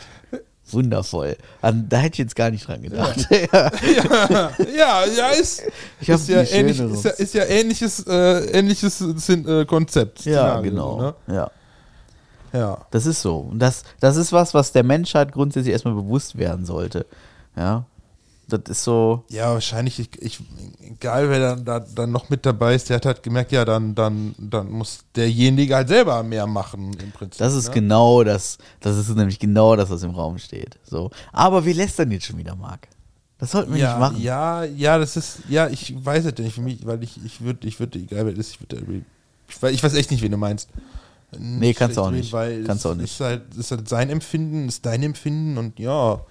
Wundervoll. 0.71 1.37
An, 1.61 1.87
da 1.87 1.97
hätte 1.97 2.13
ich 2.13 2.17
jetzt 2.19 2.35
gar 2.35 2.49
nicht 2.49 2.67
dran 2.67 2.81
gedacht. 2.81 3.27
Ja. 3.29 3.69
Ja, 4.75 5.05
ja, 5.05 5.27
ist, 5.29 5.61
Ich 6.01 6.09
ist, 6.09 6.29
ja, 6.29 6.41
ähnlich, 6.41 6.79
ist, 6.79 7.05
ja, 7.05 7.11
ist 7.11 7.33
ja 7.35 7.43
ähnliches, 7.45 8.07
äh, 8.07 8.57
ähnliches 8.57 9.01
äh, 9.29 9.65
Konzept. 9.65 10.25
Ja, 10.25 10.59
genau. 10.61 10.99
Ne? 10.99 11.15
Ja, 11.27 11.51
Ja. 12.53 12.77
das 12.89 13.05
ist 13.05 13.21
so. 13.21 13.37
Und 13.51 13.59
das, 13.59 13.83
das 13.99 14.15
ist 14.15 14.31
was, 14.33 14.55
was 14.55 14.71
der 14.71 14.83
Menschheit 14.83 15.31
grundsätzlich 15.31 15.73
erstmal 15.73 15.93
bewusst 15.93 16.39
werden 16.39 16.65
sollte. 16.65 17.05
Ja, 17.55 17.85
das 18.57 18.77
ist 18.77 18.83
so. 18.83 19.23
Ja, 19.29 19.53
wahrscheinlich, 19.53 19.99
ich, 19.99 20.21
ich, 20.21 20.39
egal 20.81 21.29
wer 21.29 21.39
dann, 21.39 21.65
da, 21.65 21.79
dann 21.79 22.11
noch 22.11 22.29
mit 22.29 22.45
dabei 22.45 22.75
ist, 22.75 22.89
der 22.89 22.97
hat 22.97 23.05
halt 23.05 23.23
gemerkt, 23.23 23.51
ja, 23.51 23.65
dann, 23.65 23.95
dann, 23.95 24.35
dann 24.37 24.71
muss 24.71 24.99
derjenige 25.15 25.75
halt 25.75 25.87
selber 25.87 26.23
mehr 26.23 26.47
machen 26.47 26.93
im 27.01 27.11
Prinzip. 27.11 27.39
Das 27.39 27.53
ist 27.53 27.69
ne? 27.69 27.73
genau 27.75 28.23
das. 28.23 28.57
Das 28.79 28.97
ist 28.97 29.09
nämlich 29.15 29.39
genau 29.39 29.75
das, 29.75 29.89
was 29.89 30.03
im 30.03 30.11
Raum 30.11 30.37
steht. 30.37 30.77
So. 30.83 31.11
Aber 31.31 31.65
wir 31.65 31.73
lästern 31.73 32.11
jetzt 32.11 32.25
schon 32.25 32.37
wieder, 32.37 32.55
Marc. 32.55 32.87
Das 33.37 33.51
sollten 33.51 33.73
wir 33.73 33.79
ja, 33.79 33.89
nicht 33.89 33.99
machen. 33.99 34.21
Ja, 34.21 34.63
ja, 34.63 34.97
das 34.97 35.17
ist, 35.17 35.39
ja, 35.49 35.67
ich 35.67 35.93
weiß 35.97 36.25
es 36.25 36.37
nicht 36.37 36.55
für 36.55 36.61
mich, 36.61 36.85
weil 36.85 37.03
ich, 37.03 37.19
ich 37.25 37.41
würde, 37.41 37.67
ich 37.67 37.79
würde, 37.79 37.99
egal 37.99 38.25
wer 38.25 38.33
das 38.33 38.47
ist, 38.47 38.51
ich 38.53 38.59
würde, 38.61 39.03
ich 39.49 39.61
weiß, 39.61 39.73
ich 39.73 39.83
weiß 39.83 39.93
echt 39.95 40.11
nicht, 40.11 40.21
wen 40.21 40.31
du 40.31 40.37
meinst. 40.37 40.69
Nee, 41.39 41.73
kannst 41.73 41.97
du 41.97 42.01
auch 42.01 42.11
nicht. 42.11 42.31
Weil 42.31 42.63
Kannst 42.63 42.85
es 42.85 42.91
auch 42.91 42.95
nicht. 42.95 43.11
Ist 43.11 43.19
halt, 43.19 43.55
ist 43.55 43.71
halt 43.71 43.89
sein 43.89 44.09
Empfinden, 44.09 44.67
ist 44.67 44.85
dein 44.85 45.03
Empfinden 45.03 45.57
und 45.57 45.79
ja, 45.79 46.21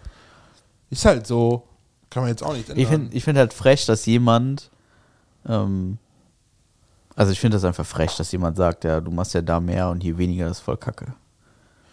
ist 0.91 1.05
halt 1.05 1.27
so. 1.27 1.65
Kann 2.13 2.25
man 2.25 2.29
jetzt 2.29 2.43
auch 2.43 2.53
nicht 2.53 2.69
ändern. 2.69 2.83
Ich 2.83 2.89
finde 2.89 3.17
ich 3.17 3.25
find 3.25 3.39
halt 3.39 3.55
frech, 3.55 3.87
dass 3.87 4.05
jemand, 4.05 4.71
ähm, 5.49 5.97
also 7.17 7.33
ich 7.33 7.41
finde 7.41 7.57
das 7.57 7.65
einfach 7.65 7.87
frech, 7.87 8.15
dass 8.17 8.31
jemand 8.33 8.59
sagt, 8.59 8.85
ja, 8.85 9.01
du 9.01 9.11
machst 9.11 9.33
ja 9.33 9.41
da 9.41 9.61
mehr 9.61 9.89
und 9.89 10.03
hier 10.03 10.19
weniger, 10.19 10.47
das 10.47 10.59
ist 10.59 10.65
voll 10.65 10.77
kacke. 10.77 11.15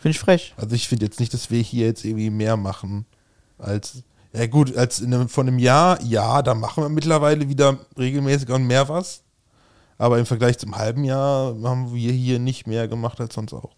Finde 0.02 0.12
ich 0.12 0.20
frech. 0.20 0.54
Also 0.58 0.76
ich 0.76 0.90
finde 0.90 1.06
jetzt 1.06 1.22
nicht, 1.22 1.34
dass 1.34 1.50
wir 1.50 1.62
hier 1.62 1.86
jetzt 1.86 2.04
irgendwie 2.04 2.30
mehr 2.32 2.58
machen 2.58 3.06
als, 3.58 4.04
ja 4.34 4.46
gut, 4.48 4.76
als 4.76 5.00
in 5.00 5.14
einem, 5.14 5.30
von 5.30 5.48
einem 5.48 5.58
Jahr, 5.58 6.02
ja, 6.02 6.42
da 6.42 6.54
machen 6.54 6.84
wir 6.84 6.90
mittlerweile 6.90 7.48
wieder 7.48 7.78
regelmäßig 7.98 8.50
und 8.50 8.68
mehr 8.68 8.90
was. 8.90 9.24
Aber 9.98 10.20
im 10.20 10.26
Vergleich 10.26 10.58
zum 10.58 10.76
halben 10.76 11.06
Jahr 11.06 11.56
haben 11.64 11.94
wir 11.94 12.12
hier 12.12 12.40
nicht 12.40 12.68
mehr 12.68 12.90
gemacht 12.90 13.22
als 13.22 13.36
sonst 13.36 13.54
auch. 13.54 13.72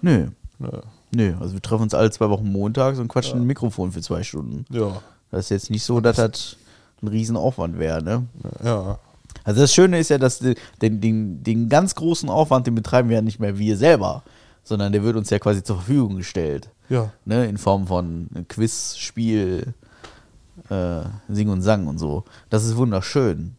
Nö. 0.00 0.28
Nö. 0.58 0.70
Nö, 1.12 1.34
also 1.38 1.52
wir 1.52 1.60
treffen 1.60 1.82
uns 1.82 1.92
alle 1.92 2.10
zwei 2.10 2.30
Wochen 2.30 2.50
montags 2.50 2.98
und 2.98 3.08
quatschen 3.08 3.40
ein 3.40 3.46
Mikrofon 3.46 3.92
für 3.92 4.00
zwei 4.00 4.22
Stunden. 4.22 4.64
Ja, 4.70 5.02
Das 5.30 5.46
ist 5.46 5.50
jetzt 5.50 5.70
nicht 5.70 5.84
so, 5.84 6.00
dass 6.00 6.16
das 6.16 6.56
ein 7.02 7.08
Riesenaufwand 7.08 7.78
wäre, 7.78 8.02
ne? 8.02 8.26
ja. 8.64 8.98
Also 9.44 9.62
das 9.62 9.72
Schöne 9.72 9.98
ist 9.98 10.10
ja, 10.10 10.18
dass 10.18 10.38
den, 10.40 11.00
den, 11.00 11.42
den 11.42 11.68
ganz 11.68 11.94
großen 11.94 12.28
Aufwand, 12.28 12.66
den 12.66 12.74
betreiben 12.74 13.08
wir 13.08 13.16
ja 13.16 13.22
nicht 13.22 13.40
mehr 13.40 13.58
wir 13.58 13.76
selber, 13.76 14.22
sondern 14.64 14.92
der 14.92 15.02
wird 15.02 15.16
uns 15.16 15.30
ja 15.30 15.38
quasi 15.38 15.62
zur 15.62 15.76
Verfügung 15.76 16.16
gestellt. 16.16 16.68
Ja. 16.88 17.12
Ne? 17.24 17.46
In 17.46 17.56
Form 17.56 17.86
von 17.86 18.28
Quiz, 18.48 18.96
Spiel, 18.98 19.74
äh, 20.68 21.02
Sing 21.28 21.48
und 21.48 21.62
Sang 21.62 21.86
und 21.86 21.98
so. 21.98 22.24
Das 22.50 22.64
ist 22.64 22.76
wunderschön. 22.76 23.56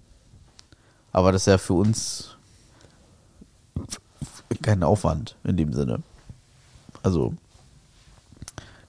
Aber 1.12 1.32
das 1.32 1.44
ist 1.44 1.48
ja 1.48 1.58
für 1.58 1.74
uns 1.74 2.38
kein 4.62 4.84
Aufwand 4.84 5.36
in 5.44 5.58
dem 5.58 5.74
Sinne. 5.74 6.04
Also 7.04 7.34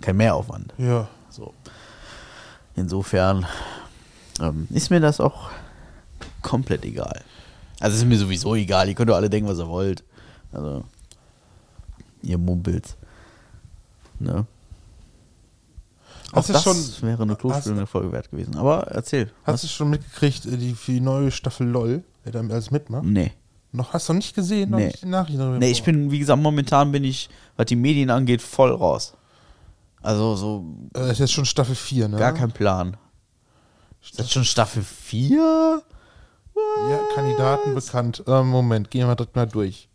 kein 0.01 0.17
Mehraufwand. 0.17 0.75
Ja. 0.79 1.09
So. 1.31 1.55
Insofern 2.77 3.47
ähm, 4.41 4.67
ist 4.71 4.91
mir 4.91 5.01
das 5.01 5.21
auch 5.21 5.51
komplett 6.41 6.85
egal. 6.85 7.23
Also 7.81 7.97
ist 7.97 8.05
mir 8.05 8.19
sowieso 8.19 8.55
egal. 8.55 8.89
Ihr 8.89 8.95
könnt 8.95 9.11
doch 9.11 9.17
alle 9.17 9.29
denken, 9.31 9.49
was 9.49 9.59
ihr 9.59 9.69
wollt. 9.69 10.03
Also, 10.53 10.85
ihr 12.23 12.39
mumpelt. 12.39 12.97
Ne? 14.21 14.47
Auch 16.33 16.37
Hast 16.39 16.51
das 16.51 16.63
schon- 16.63 17.09
wäre 17.09 17.23
eine 17.25 17.37
klospülende 17.37 17.87
Folge 17.87 18.13
wert 18.13 18.31
gewesen. 18.31 18.57
Aber 18.57 18.87
erzähl. 18.89 19.31
Hast 19.45 19.65
du 19.65 19.69
schon 19.69 19.91
mitgekriegt, 19.91 20.47
äh, 20.47 20.57
die, 20.57 20.75
für 20.75 20.93
die 20.93 21.01
neue 21.01 21.31
Staffel 21.31 21.67
LOL, 21.67 22.03
wer 22.25 22.33
da 22.33 22.41
alles 22.41 22.71
mitmacht? 22.71 23.05
Nee. 23.05 23.33
Noch 23.73 23.93
hast 23.93 24.09
du 24.09 24.13
noch 24.13 24.19
nicht 24.19 24.35
gesehen? 24.35 24.71
Noch 24.71 24.79
Nee. 24.79 24.87
nicht 24.87 25.03
die 25.03 25.07
Nachrichten 25.09 25.39
darüber 25.41 25.59
Nee, 25.59 25.71
ich 25.71 25.83
bin, 25.83 26.11
wie 26.11 26.19
gesagt, 26.19 26.41
momentan 26.41 26.93
bin 26.93 27.05
ich, 27.05 27.29
was 27.57 27.67
die 27.67 27.77
Medien 27.77 28.11
angeht, 28.11 28.41
voll 28.43 28.71
raus. 28.71 29.15
Also 30.03 30.35
so 30.37 30.65
Äh, 30.97 31.13
ist 31.13 31.19
jetzt 31.21 31.33
schon 31.33 31.45
Staffel 31.45 31.75
4, 31.75 32.09
ne? 32.09 32.17
gar 32.19 32.33
kein 32.35 32.51
Plan. 32.53 32.97
Ist 34.03 34.19
das 34.19 34.31
schon 34.31 34.45
Staffel 34.45 34.83
4? 34.83 35.83
Ja, 36.91 36.99
Kandidaten 37.15 37.75
bekannt. 37.75 38.23
Ähm, 38.27 38.49
Moment, 38.49 38.91
gehen 38.91 39.07
wir 39.07 39.15
direkt 39.15 39.37
mal 39.37 39.47
durch. 39.47 39.89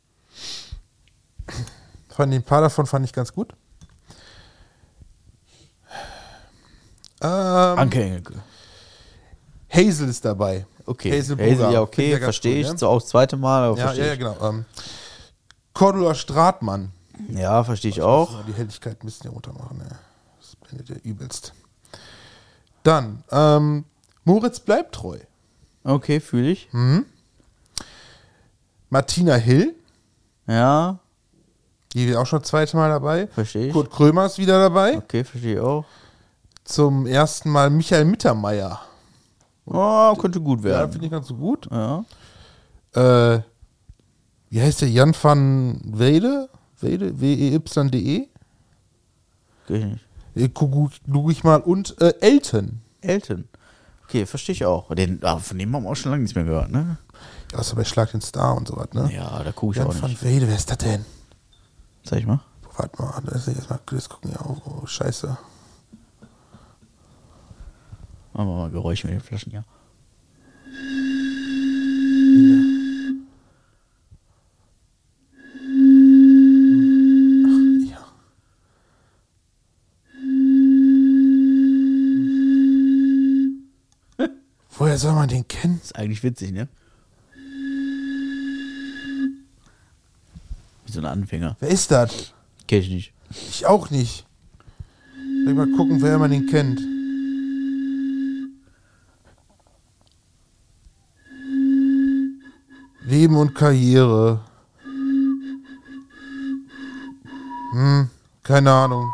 Von 2.10 2.32
den 2.32 2.42
paar 2.42 2.62
davon 2.62 2.86
fand 2.88 3.06
ich 3.06 3.14
ganz 3.14 3.32
gut. 3.34 3.54
Ähm, 7.22 7.30
Anke 7.30 8.02
Engelke. 8.04 8.34
Hazel 9.70 10.08
ist 10.10 10.24
dabei. 10.24 10.66
Okay. 10.86 11.12
Hazel, 11.12 11.38
Hazel, 11.38 11.74
ja, 11.74 11.82
okay, 11.82 12.18
verstehe 12.18 12.62
ich. 12.62 12.68
ne? 12.72 12.78
So 12.78 12.88
auch 12.88 13.02
das 13.02 13.10
zweite 13.10 13.36
Mal, 13.38 13.76
Ja, 13.78 13.94
ja, 13.94 14.06
ja, 14.06 14.16
genau. 14.16 14.38
Ähm, 14.42 14.66
Cordula 15.74 16.16
Stratmann. 16.16 16.92
Ja, 17.30 17.64
verstehe 17.64 17.90
ich 17.92 18.02
auch. 18.02 18.44
Die 18.46 18.54
Helligkeit 18.54 19.02
ein 19.02 19.06
bisschen 19.06 19.32
runter 19.32 19.54
machen. 19.54 19.78
Ne? 19.80 19.90
Das 20.40 20.56
blendet 20.56 20.90
ja 20.90 20.96
übelst. 21.04 21.54
Dann, 22.84 23.24
ähm, 23.32 23.86
Moritz 24.24 24.60
bleibt 24.60 24.96
treu. 24.96 25.18
Okay, 25.84 26.20
fühle 26.20 26.50
ich. 26.50 26.70
Martina 28.90 29.36
Hill. 29.36 29.76
Ja. 30.48 31.00
Die 31.94 32.06
ist 32.06 32.16
auch 32.18 32.26
schon 32.26 32.40
das 32.40 32.50
zweite 32.50 32.76
Mal 32.78 32.90
dabei. 32.90 33.28
Verstehe 33.28 33.68
ich. 33.68 33.74
Kurt 33.74 33.90
Krömer 33.92 34.26
ist 34.26 34.38
wieder 34.38 34.60
dabei. 34.60 34.98
Okay, 34.98 35.24
verstehe 35.24 35.56
ich 35.56 35.60
auch. 35.60 35.86
Zum 36.64 37.06
ersten 37.08 37.50
Mal 37.50 37.70
Michael 37.70 38.06
Mittermeier. 38.06 38.82
Oh, 39.66 40.14
könnte 40.16 40.40
gut 40.42 40.60
Ja, 40.60 40.66
werden. 40.66 40.92
finde 40.92 41.06
ich 41.08 41.12
ganz 41.12 41.28
so 41.28 41.36
gut. 41.36 41.68
Ja. 41.72 42.04
Äh, 42.94 43.42
wie 44.50 44.62
heißt 44.62 44.82
der? 44.82 44.90
Jan 44.90 45.14
van 45.22 45.82
Wede? 45.84 46.50
W-E-Y-D-E? 46.80 48.28
Kenn 49.68 49.76
ich 49.76 49.86
nicht. 49.86 50.06
Ich 50.36 51.44
mal. 51.44 51.58
Und 51.58 52.00
äh, 52.02 52.14
Elton. 52.22 52.82
Elton. 53.02 53.48
Okay, 54.04 54.26
verstehe 54.26 54.54
ich 54.54 54.66
auch. 54.66 54.94
Den, 54.96 55.20
ah, 55.24 55.38
von 55.38 55.58
dem 55.58 55.76
haben 55.76 55.84
wir 55.84 55.90
auch 55.90 55.96
schon 55.96 56.12
lange 56.12 56.24
nichts 56.24 56.36
mehr 56.36 56.46
gehört, 56.46 56.72
ne? 56.72 56.98
Ja, 57.52 57.60
außer 57.60 57.76
bei 57.76 57.84
Schlag 57.84 58.12
den 58.12 58.22
Star 58.22 58.56
und 58.56 58.68
so 58.68 58.78
was, 58.78 58.94
ne? 58.94 59.12
Ja, 59.14 59.44
da 59.44 59.52
gucke 59.52 59.74
ich 59.74 59.78
Jan 59.78 59.88
auch 59.88 60.02
van 60.02 60.12
nicht. 60.12 60.24
Wede, 60.24 60.48
wer 60.48 60.56
ist 60.56 60.70
das 60.70 60.78
denn? 60.78 61.06
Sag 62.04 62.20
ich 62.20 62.26
mal. 62.26 62.40
Warte 62.78 63.02
mal, 63.02 63.22
das 63.26 63.48
ist 63.48 63.56
erstmal 63.56 63.80
das 63.86 64.08
gucken 64.08 64.32
ja 64.32 64.40
auch. 64.42 64.62
Oh, 64.66 64.86
scheiße. 64.86 65.38
Machen 68.34 68.48
wir 68.48 68.56
mal 68.56 68.70
Geräusche 68.70 69.08
mit 69.08 69.16
den 69.16 69.22
Flaschen. 69.22 69.52
Ja. 69.52 69.64
Woher 84.78 84.98
soll 84.98 85.14
man 85.14 85.28
den 85.28 85.48
kennen? 85.48 85.80
Ist 85.84 85.96
eigentlich 85.96 86.22
witzig, 86.22 86.52
ne? 86.52 86.68
Wie 90.86 90.92
so 90.92 91.00
ein 91.00 91.06
Anfänger. 91.06 91.58
Wer 91.60 91.70
ist 91.70 91.90
das? 91.90 92.34
Kenn 92.68 92.82
ich 92.82 92.90
nicht. 92.90 93.14
Ich 93.50 93.66
auch 93.66 93.90
nicht. 93.90 94.26
Soll 95.44 95.52
ich 95.52 95.58
mal 95.58 95.72
gucken, 95.72 96.02
wer 96.02 96.20
man 96.20 96.30
den 96.30 96.46
kennt. 96.46 96.80
Leben 103.02 103.36
und 103.38 103.56
Karriere. 103.56 104.42
Hm, 107.72 108.10
keine 108.44 108.72
Ahnung. 108.72 109.10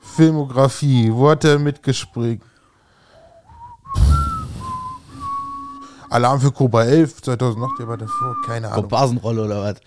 Filmografie. 0.00 1.12
Wo 1.12 1.28
hat 1.28 1.44
er 1.44 1.58
mitgespringen? 1.58 2.40
Alarm 6.14 6.40
für 6.40 6.52
Cobra 6.52 6.84
11 6.84 7.22
2008, 7.22 7.78
der 7.80 7.88
war 7.88 7.96
davor. 7.96 8.36
Keine 8.46 8.68
Ahnung. 8.68 8.82
Komparsenrolle 8.82 9.44
oder 9.46 9.62
was? 9.62 9.80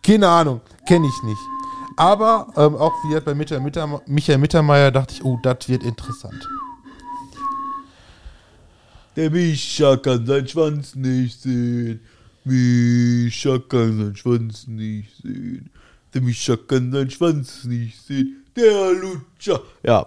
Keine 0.00 0.28
Ahnung, 0.28 0.60
kenne 0.86 1.08
ich 1.08 1.22
nicht. 1.24 1.40
Aber 1.96 2.46
ähm, 2.56 2.76
auch 2.76 2.92
wie 3.02 3.18
bei 3.18 3.34
Michael, 3.34 3.60
Mitter, 3.60 4.00
Michael 4.06 4.38
Mittermeier 4.38 4.92
dachte 4.92 5.14
ich, 5.14 5.24
oh, 5.24 5.40
das 5.42 5.68
wird 5.68 5.82
interessant. 5.82 6.48
Der 9.16 9.28
Mischa 9.28 9.96
kann 9.96 10.24
seinen 10.24 10.46
Schwanz 10.46 10.94
nicht 10.94 11.42
sehen. 11.42 11.98
Mischa 12.44 13.58
kann 13.58 13.98
seinen 13.98 14.14
Schwanz 14.14 14.68
nicht 14.68 15.10
sehen. 15.20 15.68
Der 16.14 16.22
Mischa 16.22 16.56
kann 16.56 16.92
seinen 16.92 17.10
Schwanz 17.10 17.64
nicht 17.64 18.00
sehen. 18.06 18.44
Der 18.54 18.92
Lutscher. 18.92 19.62
Ja, 19.82 20.06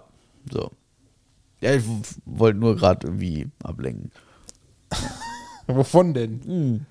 so. 0.50 0.72
Ja, 1.62 1.74
ich 1.74 1.84
wollte 2.26 2.60
nur 2.60 2.76
gerade 2.76 3.08
irgendwie 3.08 3.50
ablenken. 3.64 4.12
Wovon 5.68 6.14
denn? 6.14 6.86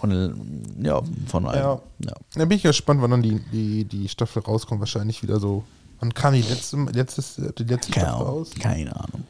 Von, 0.00 0.74
ja, 0.80 1.02
von 1.26 1.46
einem. 1.48 1.60
Ja. 1.60 1.80
Ja. 2.00 2.14
Da 2.34 2.44
bin 2.44 2.56
ich 2.56 2.62
gespannt, 2.62 3.02
wann 3.02 3.10
dann 3.10 3.22
die, 3.22 3.40
die, 3.50 3.84
die 3.84 4.08
Staffel 4.08 4.42
rauskommt. 4.42 4.80
Wahrscheinlich 4.80 5.22
wieder 5.22 5.40
so. 5.40 5.64
Wann 6.00 6.14
kam 6.14 6.34
die 6.34 6.42
letzte, 6.42 6.76
letztes, 6.76 7.34
die 7.36 7.64
letzte 7.64 7.92
Keine 7.92 8.06
Staffel 8.08 8.26
raus? 8.26 8.50
Keine 8.60 8.94
Ahnung. 8.94 9.24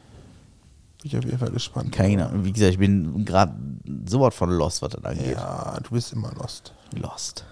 Bin 1.01 1.05
ich 1.05 1.17
auf 1.17 1.25
jeden 1.25 1.39
Fall 1.39 1.51
gespannt. 1.51 1.93
Keine 1.93 2.29
Ahnung. 2.29 2.45
Wie 2.45 2.53
gesagt, 2.53 2.73
ich 2.73 2.79
bin 2.79 3.25
gerade 3.25 3.55
sowas 4.07 4.35
von 4.35 4.51
lost, 4.51 4.83
was 4.83 4.91
das 4.91 5.05
angeht. 5.05 5.37
Ja, 5.37 5.79
du 5.83 5.91
bist 5.91 6.13
immer 6.13 6.33
lost. 6.35 6.75
Lost. 6.93 7.45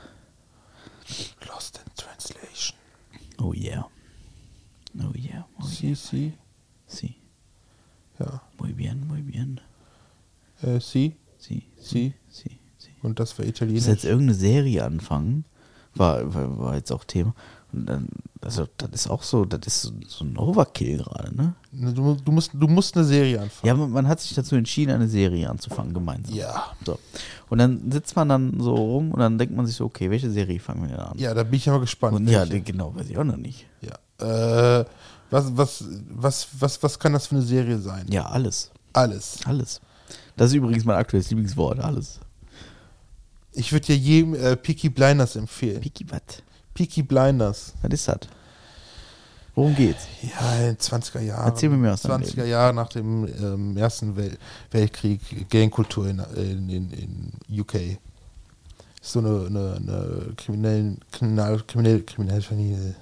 Lost 1.49 1.81
in 1.85 1.93
Translation. 1.95 2.77
Oh 3.41 3.55
yeah. 3.55 3.87
Oh 5.01 5.13
yeah. 5.17 5.47
Oh 5.61 5.65
Si, 5.65 5.95
si. 5.95 6.33
sí. 6.87 7.17
Ja. 8.19 8.41
Muy 8.59 8.73
bien, 8.73 9.07
muy 9.07 9.23
bien. 9.23 9.61
Äh, 10.63 10.81
si. 10.81 11.17
Sí, 11.39 11.69
Si. 11.79 12.15
sí, 12.31 12.59
sí. 12.79 12.91
Und 13.03 13.21
das 13.21 13.39
war 13.39 13.45
Italienisch. 13.47 13.87
jetzt 13.87 14.05
irgendeine 14.05 14.35
Serie 14.35 14.85
anfangen. 14.85 15.45
War, 15.95 16.35
war, 16.35 16.59
war 16.59 16.75
jetzt 16.77 16.91
auch 16.93 17.05
Thema. 17.05 17.35
Und 17.73 17.87
dann, 17.87 18.09
also, 18.41 18.67
das 18.79 18.91
ist 18.93 19.09
auch 19.11 19.23
so, 19.23 19.45
das 19.45 19.67
ist 19.67 19.83
so, 19.83 19.93
so 20.07 20.25
ein 20.25 20.37
Overkill 20.39 20.99
gerade, 20.99 21.35
ne? 21.37 21.55
Du, 21.73 22.15
du, 22.15 22.33
musst, 22.33 22.53
du 22.55 22.69
musst 22.69 22.97
eine 22.97 23.05
Serie 23.05 23.41
anfangen. 23.41 23.67
Ja, 23.67 23.75
man, 23.75 23.91
man 23.91 24.09
hat 24.09 24.21
sich 24.21 24.35
dazu 24.35 24.57
entschieden, 24.57 24.93
eine 24.95 25.09
Serie 25.09 25.49
anzufangen, 25.51 25.93
gemeinsam. 25.93 26.35
Ja. 26.35 26.73
So. 26.85 26.99
Und 27.51 27.59
dann 27.59 27.91
sitzt 27.91 28.17
man 28.17 28.29
dann 28.29 28.61
so 28.61 28.75
rum 28.75 29.11
und 29.11 29.21
dann 29.21 29.37
denkt 29.39 29.55
man 29.55 29.67
sich 29.67 29.77
so, 29.77 29.85
okay, 29.85 30.11
welche 30.11 30.31
Serie 30.31 30.59
fangen 30.61 30.83
wir 30.83 30.89
denn 30.89 30.99
an? 31.01 31.19
Ja, 31.19 31.35
da 31.35 31.43
bin 31.43 31.55
ich 31.55 31.69
aber 31.69 31.81
gespannt. 31.81 32.17
und 32.17 32.29
ja, 32.29 32.45
genau, 32.47 32.95
weiß 32.95 33.11
ich 33.11 33.19
auch 33.19 33.25
noch 33.25 33.37
nicht. 33.37 33.67
Ja. 33.83 33.93
Äh, 34.19 34.85
was, 35.31 35.57
was, 35.57 35.85
was, 36.09 36.49
was, 36.59 36.83
was 36.83 36.99
kann 36.99 37.13
das 37.13 37.27
für 37.27 37.37
eine 37.37 37.45
Serie 37.45 37.79
sein? 37.79 38.07
Ja, 38.09 38.27
alles. 38.27 38.71
Alles. 38.93 39.39
Alles. 39.45 39.81
Das 40.37 40.51
ist 40.51 40.55
übrigens 40.55 40.85
mein 40.85 40.97
aktuelles 40.97 41.31
Lieblingswort, 41.31 41.81
alles. 41.81 42.21
Ich 43.53 43.73
würde 43.73 43.87
dir 43.87 43.97
jedem 43.97 44.35
äh, 44.35 44.57
Peaky 44.57 44.91
Blinders 44.91 45.35
empfehlen. 45.37 45.81
Piki, 45.81 46.07
was? 46.11 46.43
Peaky 46.75 47.03
Blinders. 47.03 47.73
Was 47.83 47.93
ist 47.93 48.09
das? 48.09 48.19
Worum 49.55 49.75
geht's? 49.75 50.07
Ja, 50.23 50.55
in 50.57 50.67
den 50.67 50.77
20er 50.77 51.21
Jahren. 51.21 51.47
Erzähl 51.47 51.71
mir 51.71 51.79
mehr 51.79 51.95
aus 51.95 52.03
deinem 52.03 52.23
20er 52.23 52.45
Jahre 52.45 52.75
nach 52.75 52.89
dem 52.89 53.27
ähm, 53.27 53.77
Ersten 53.79 54.15
Wel 54.15 54.37
Weltkrieg, 54.71 55.49
Gangkultur 55.49 56.09
in, 56.09 56.19
in, 56.37 56.93
in, 56.93 57.33
UK. 57.61 57.75
Ist 57.75 59.13
so 59.13 59.21
eine, 59.21 59.47
eine, 59.47 59.77
eine 59.77 60.35
kriminellen, 60.37 61.01
kriminal, 61.11 61.63
kriminell, 61.67 62.03
kriminelle 62.03 62.43
Familie. 62.43 62.95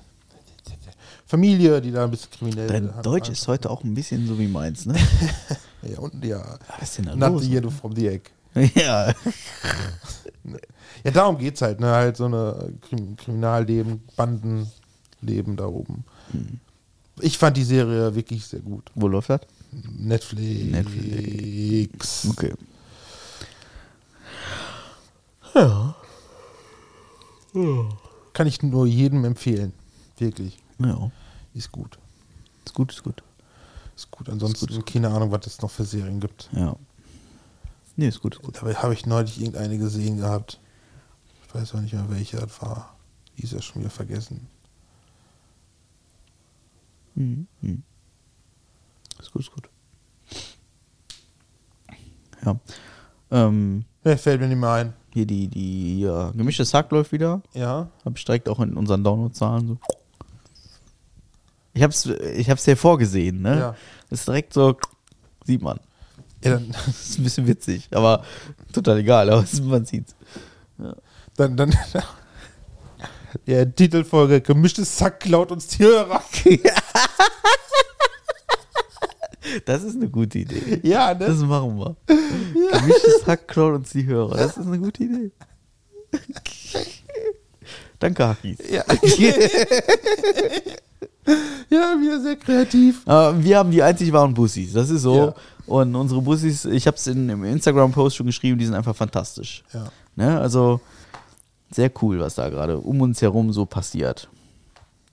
Familie, 1.26 1.80
die 1.80 1.90
da 1.90 2.04
ein 2.04 2.10
bisschen 2.10 2.30
kriminell 2.30 2.66
Dein 2.68 2.94
hat- 2.94 3.04
Deutsch 3.06 3.28
ist 3.30 3.48
heute 3.48 3.70
auch 3.70 3.82
ein 3.82 3.94
bisschen 3.94 4.26
so 4.26 4.38
wie 4.38 4.48
meins, 4.48 4.86
ne? 4.86 4.94
Ja, 5.82 5.98
und 5.98 6.24
ja. 6.24 6.42
Was 6.78 6.88
ist 6.90 6.98
denn 6.98 7.04
da 7.06 7.16
Not 7.16 7.32
los? 7.32 7.42
the 7.44 7.60
from 7.70 7.94
the 7.94 8.08
Egg. 8.08 8.30
ja. 8.74 9.12
Ja, 11.04 11.10
darum 11.12 11.36
geht's 11.36 11.60
halt, 11.60 11.78
ne? 11.80 11.88
Halt 11.90 12.16
so 12.16 12.24
eine 12.24 12.72
Krim 12.88 13.16
Kriminalleben, 13.16 14.00
Bandenleben 14.16 15.56
da 15.56 15.66
oben. 15.66 16.04
Hm. 16.30 16.58
Ich 17.20 17.36
fand 17.36 17.56
die 17.58 17.64
Serie 17.64 18.14
wirklich 18.14 18.46
sehr 18.46 18.60
gut. 18.60 18.90
Wo 18.94 19.08
läuft 19.08 19.28
das? 19.28 19.42
Netflix. 19.98 20.70
Netflix. 20.70 22.26
Okay. 22.30 22.52
Ja. 25.54 25.94
Kann 28.32 28.46
ich 28.46 28.62
nur 28.62 28.86
jedem 28.86 29.24
empfehlen. 29.24 29.72
Wirklich. 30.18 30.58
Ja. 30.78 31.10
Ist 31.54 31.70
gut. 31.72 31.98
Ist 32.64 32.74
gut, 32.74 32.92
ist 32.92 33.02
gut. 33.02 33.22
Ist 33.96 34.10
gut. 34.10 34.28
Ansonsten 34.28 34.84
keine 34.84 35.08
Ahnung, 35.08 35.30
was 35.30 35.46
es 35.46 35.60
noch 35.62 35.70
für 35.70 35.84
Serien 35.84 36.20
gibt. 36.20 36.48
Ja. 36.52 36.76
Nee, 37.96 38.08
ist 38.08 38.20
gut, 38.20 38.34
ist 38.36 38.42
gut. 38.42 38.56
Dabei 38.56 38.74
habe 38.74 38.94
ich 38.94 39.06
neulich 39.06 39.40
irgendeine 39.40 39.78
gesehen 39.78 40.18
gehabt. 40.18 40.58
Ich 41.46 41.54
weiß 41.54 41.74
auch 41.74 41.80
nicht 41.80 41.94
mehr, 41.94 42.10
welche 42.10 42.38
das 42.38 42.60
war. 42.60 42.96
Die 43.36 43.42
ist 43.42 43.52
ja 43.52 43.62
schon 43.62 43.82
wieder 43.82 43.90
vergessen. 43.90 44.48
Mhm. 47.14 47.46
Mhm. 47.60 47.82
Ist 49.20 49.30
gut, 49.30 49.42
ist 49.42 49.52
gut. 49.52 49.68
Ja. 52.44 52.58
Ähm, 53.30 53.84
Wer 54.02 54.18
fällt 54.18 54.40
mir 54.40 54.48
nicht 54.48 54.58
mehr 54.58 54.70
ein? 54.70 54.92
hier 55.14 55.26
die, 55.26 55.46
die, 55.46 56.00
ja, 56.00 56.32
gemischtes 56.32 56.74
Hack 56.74 56.90
läuft 56.90 57.12
wieder. 57.12 57.40
Ja. 57.54 57.88
Hab 58.04 58.18
ich 58.18 58.24
direkt 58.24 58.48
auch 58.48 58.58
in 58.58 58.76
unseren 58.76 59.04
Download-Zahlen 59.04 59.68
so. 59.68 59.78
Ich 61.74 61.82
hab's, 61.82 62.06
ich 62.06 62.48
hab's 62.48 62.64
dir 62.64 62.76
vorgesehen, 62.76 63.42
ne? 63.42 63.58
Ja. 63.58 63.76
Ist 64.10 64.28
direkt 64.28 64.54
so, 64.54 64.76
sieht 65.44 65.60
man. 65.60 65.80
ja 66.42 66.52
dann, 66.52 66.70
Das 66.86 67.10
ist 67.10 67.18
ein 67.18 67.24
bisschen 67.24 67.46
witzig, 67.46 67.88
aber 67.90 68.24
total 68.72 68.98
egal, 68.98 69.28
aber 69.30 69.44
man 69.64 69.84
sieht's. 69.84 70.14
dann, 71.36 71.56
dann 71.56 71.74
ja, 73.46 73.64
Titelfolge 73.64 74.40
Gemischtes 74.40 74.96
Sack 74.96 75.20
klaut 75.20 75.50
uns 75.50 75.66
die 75.66 75.84
Hörer. 75.84 76.22
Das 79.66 79.82
ist 79.82 79.96
eine 79.96 80.08
gute 80.08 80.38
Idee. 80.38 80.80
Ja, 80.82 81.12
ne? 81.12 81.26
Das 81.26 81.38
machen 81.38 81.78
wir. 81.78 81.96
Gemischtes 82.06 83.26
Hack 83.26 83.46
klaut 83.46 83.74
uns 83.74 83.90
die 83.90 84.06
Hörer. 84.06 84.36
Das 84.36 84.56
ist 84.56 84.66
eine 84.66 84.78
gute 84.78 85.04
Idee. 85.04 85.30
Danke, 87.98 88.28
Hackis. 88.28 88.58
Ja. 88.70 88.84
ja, 91.70 91.96
wieder 92.00 92.20
sehr 92.20 92.36
kreativ. 92.36 93.02
Aber 93.06 93.42
wir 93.42 93.58
haben 93.58 93.70
die 93.70 93.82
einzig 93.82 94.12
wahren 94.12 94.34
Pussys. 94.34 94.72
Das 94.72 94.90
ist 94.90 95.02
so. 95.02 95.16
Ja. 95.16 95.34
Und 95.66 95.94
unsere 95.94 96.20
Bussis, 96.20 96.66
ich 96.66 96.86
habe 96.86 96.96
es 96.96 97.06
im 97.06 97.44
Instagram-Post 97.44 98.16
schon 98.16 98.26
geschrieben, 98.26 98.58
die 98.58 98.66
sind 98.66 98.74
einfach 98.74 98.94
fantastisch. 98.94 99.64
Ja. 99.72 99.86
Ne? 100.14 100.38
Also 100.38 100.80
sehr 101.70 101.90
cool, 102.02 102.20
was 102.20 102.34
da 102.34 102.48
gerade 102.50 102.78
um 102.78 103.00
uns 103.00 103.22
herum 103.22 103.52
so 103.52 103.64
passiert. 103.64 104.28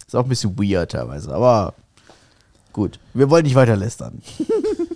Ist 0.06 0.16
auch 0.16 0.24
ein 0.24 0.30
bisschen 0.30 0.58
weird 0.60 0.92
teilweise, 0.92 1.34
aber 1.34 1.74
gut. 2.74 3.00
Wir 3.14 3.30
wollen 3.30 3.44
nicht 3.44 3.56
weiter 3.56 3.78
lästern. 3.78 4.22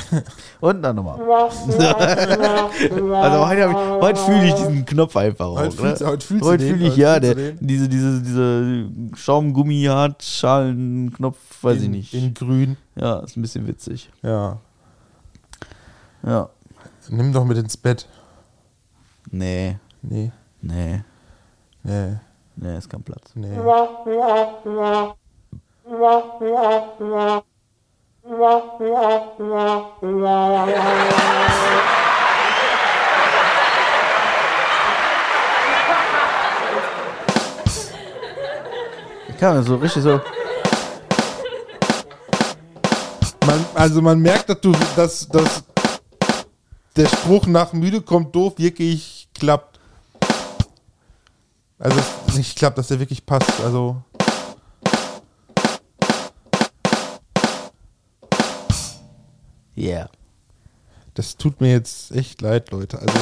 Und 0.60 0.82
dann 0.82 0.96
nochmal. 0.96 1.20
also 3.20 3.48
heute, 3.48 3.68
ich- 3.70 3.76
heute 3.76 4.20
fühle 4.20 4.44
ich 4.46 4.54
diesen 4.54 4.84
Knopf 4.86 5.16
einfach 5.16 5.46
auch. 5.46 5.58
Heute 5.58 5.82
ne? 5.82 5.96
heute 6.02 6.26
fühlst 6.26 6.44
du 6.44 6.48
heute 6.48 6.64
den, 6.64 6.76
fühle 6.76 6.88
ich, 6.88 6.92
heute 6.92 7.02
ja, 7.02 7.14
fühlst 7.20 7.36
der, 7.38 7.52
diese, 7.60 7.88
diese, 7.88 8.22
diese 8.22 8.86
Schaumgummi-Hartschalen-Knopf, 9.16 11.36
weiß 11.62 11.78
ich 11.78 11.84
in, 11.84 11.90
nicht. 11.90 12.14
In 12.14 12.32
grün. 12.34 12.76
ja, 12.96 13.18
ist 13.20 13.36
ein 13.36 13.42
bisschen 13.42 13.66
witzig. 13.66 14.10
Ja. 14.22 14.58
Ja. 16.24 16.48
Nimm 17.08 17.32
doch 17.32 17.44
mit 17.44 17.58
ins 17.58 17.76
Bett. 17.76 18.06
Nee, 19.30 19.76
Nee, 20.02 20.30
nee, 20.60 21.02
nee, 21.84 22.16
nee, 22.56 22.78
ist 22.78 22.88
kein 22.90 23.02
Platz. 23.02 23.32
nee. 23.34 23.56
Ich 39.28 39.38
kann 39.38 39.64
so 39.64 39.74
richtig 39.74 40.04
so. 40.04 40.20
Man, 43.44 43.66
also 43.74 44.00
man 44.00 44.20
merkt, 44.20 44.48
dass 44.48 44.60
du, 44.60 44.72
dass, 44.94 45.28
dass 45.28 45.64
der 46.94 47.06
Spruch 47.06 47.46
nach 47.46 47.72
müde 47.72 48.00
kommt 48.02 48.34
doof 48.36 48.54
wirklich 48.56 49.28
klappt. 49.34 49.80
Also 51.80 52.00
nicht 52.36 52.56
klappt, 52.56 52.78
dass 52.78 52.86
der 52.86 53.00
wirklich 53.00 53.26
passt. 53.26 53.60
Also 53.64 53.96
Yeah. 59.76 60.08
das 61.14 61.36
tut 61.36 61.60
mir 61.60 61.72
jetzt 61.72 62.12
echt 62.12 62.40
leid, 62.42 62.70
Leute. 62.70 62.98
Also 62.98 63.18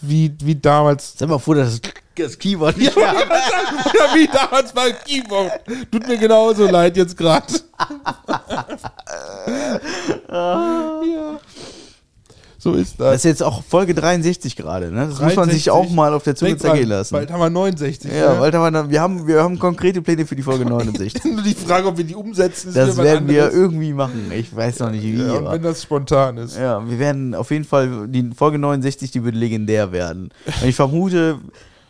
wie, 0.00 0.34
wie 0.42 0.54
damals. 0.54 1.14
Sei 1.18 1.26
mal 1.26 1.38
froh, 1.38 1.54
dass 1.54 1.80
das- 1.80 2.38
Keyboard 2.38 2.76
nicht 2.76 2.96
mehr 2.96 3.14
Oder 3.14 4.14
wie 4.14 4.26
damals 4.26 4.72
beim 4.72 4.92
Keyboard. 5.04 5.52
Tut 5.90 6.06
mir 6.08 6.18
genauso 6.18 6.66
leid 6.68 6.96
jetzt 6.96 7.16
gerade. 7.16 7.46
ja. 10.28 11.40
So 12.72 12.78
ist 12.78 13.00
Das 13.00 13.06
das. 13.06 13.14
ist 13.16 13.24
jetzt 13.24 13.42
auch 13.42 13.62
Folge 13.64 13.94
63 13.94 14.56
gerade, 14.56 14.90
ne? 14.90 15.06
Das 15.08 15.20
muss 15.20 15.36
man 15.36 15.50
sich 15.50 15.64
63. 15.64 15.70
auch 15.70 15.90
mal 15.90 16.14
auf 16.14 16.22
der 16.24 16.34
Zunge 16.34 16.56
zergehen 16.56 16.88
lassen. 16.88 17.14
Bald 17.14 17.30
haben 17.30 17.40
wir 17.40 17.50
69. 17.50 18.10
ja, 18.12 18.34
ne? 18.34 18.40
bald 18.40 18.54
haben 18.54 18.74
wir, 18.74 18.90
wir, 18.90 19.00
haben, 19.00 19.26
wir 19.26 19.42
haben 19.42 19.58
konkrete 19.58 20.02
Pläne 20.02 20.26
für 20.26 20.36
die 20.36 20.42
Folge 20.42 20.64
69. 20.68 21.24
Nur 21.24 21.42
die 21.42 21.54
Frage, 21.54 21.86
ob 21.88 21.96
wir 21.98 22.04
die 22.04 22.14
umsetzen, 22.14 22.68
ist 22.68 22.76
Das 22.76 22.96
werden 22.96 23.28
wir 23.28 23.50
irgendwie 23.52 23.92
machen. 23.92 24.30
Ich 24.34 24.54
weiß 24.54 24.80
noch 24.80 24.90
nicht 24.90 25.02
wie. 25.02 25.16
Ja, 25.22 25.38
aber- 25.38 25.52
wenn 25.52 25.62
das 25.62 25.82
spontan 25.82 26.36
ist. 26.38 26.56
Ja, 26.56 26.88
wir 26.88 26.98
werden 26.98 27.34
auf 27.34 27.50
jeden 27.50 27.64
Fall, 27.64 28.08
die 28.08 28.30
Folge 28.36 28.58
69, 28.58 29.10
die 29.10 29.24
wird 29.24 29.34
legendär 29.34 29.92
werden. 29.92 30.30
Und 30.62 30.68
ich 30.68 30.76
vermute, 30.76 31.38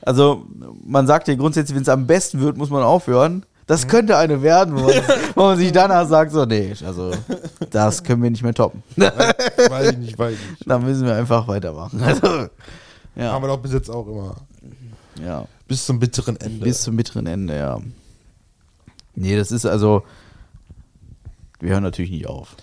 also 0.03 0.47
man 0.85 1.07
sagt 1.07 1.29
ja 1.29 1.35
grundsätzlich, 1.35 1.75
wenn 1.75 1.83
es 1.83 1.89
am 1.89 2.07
besten 2.07 2.41
wird, 2.41 2.57
muss 2.57 2.71
man 2.71 2.83
aufhören. 2.83 3.45
Das 3.69 3.87
könnte 3.87 4.17
eine 4.17 4.43
werden, 4.43 4.75
wo 4.75 4.81
man, 4.81 4.95
wo 5.37 5.43
man 5.43 5.59
sich 5.59 5.71
danach 5.73 6.09
sagt, 6.09 6.33
so, 6.33 6.45
nee, 6.47 6.75
also 6.85 7.13
das 7.71 8.03
können 8.03 8.23
wir 8.23 8.31
nicht 8.31 8.43
mehr 8.43 8.55
toppen. 8.55 8.83
Weiß 8.97 9.93
ich 9.93 9.99
nicht, 9.99 10.19
weiß 10.19 10.35
ich 10.35 10.51
nicht. 10.51 10.63
da 10.69 10.79
müssen 10.79 11.05
wir 11.07 11.15
einfach 11.15 11.47
weitermachen. 11.47 12.03
Also, 12.03 12.27
Haben 12.27 12.51
ja, 13.15 13.41
wir 13.41 13.47
doch 13.49 13.59
bis 13.59 13.73
jetzt 13.73 13.91
auch 13.91 14.07
immer. 14.07 14.37
ja, 15.23 15.47
Bis 15.67 15.85
zum 15.85 16.01
bitteren 16.01 16.37
Ende. 16.41 16.65
bis 16.65 16.83
zum 16.83 16.97
bitteren 16.97 17.27
Ende, 17.27 17.57
ja. 17.57 17.79
Nee, 19.15 19.37
das 19.37 19.53
ist 19.53 19.67
also, 19.67 20.03
wir 21.61 21.71
hören 21.71 21.83
natürlich 21.83 22.11
nicht 22.11 22.27
auf. 22.27 22.57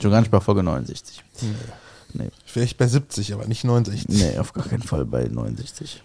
Schon 0.00 0.12
gar 0.12 0.20
nicht 0.20 0.30
bei 0.30 0.40
Folge 0.40 0.62
69. 0.62 1.24
Nee. 2.12 2.28
Vielleicht 2.44 2.78
bei 2.78 2.86
70, 2.86 3.34
aber 3.34 3.46
nicht 3.46 3.64
69. 3.64 4.08
Nee, 4.08 4.38
auf 4.38 4.52
gar 4.52 4.66
keinen 4.66 4.82
Fall 4.82 5.04
bei 5.04 5.24
69. 5.24 6.02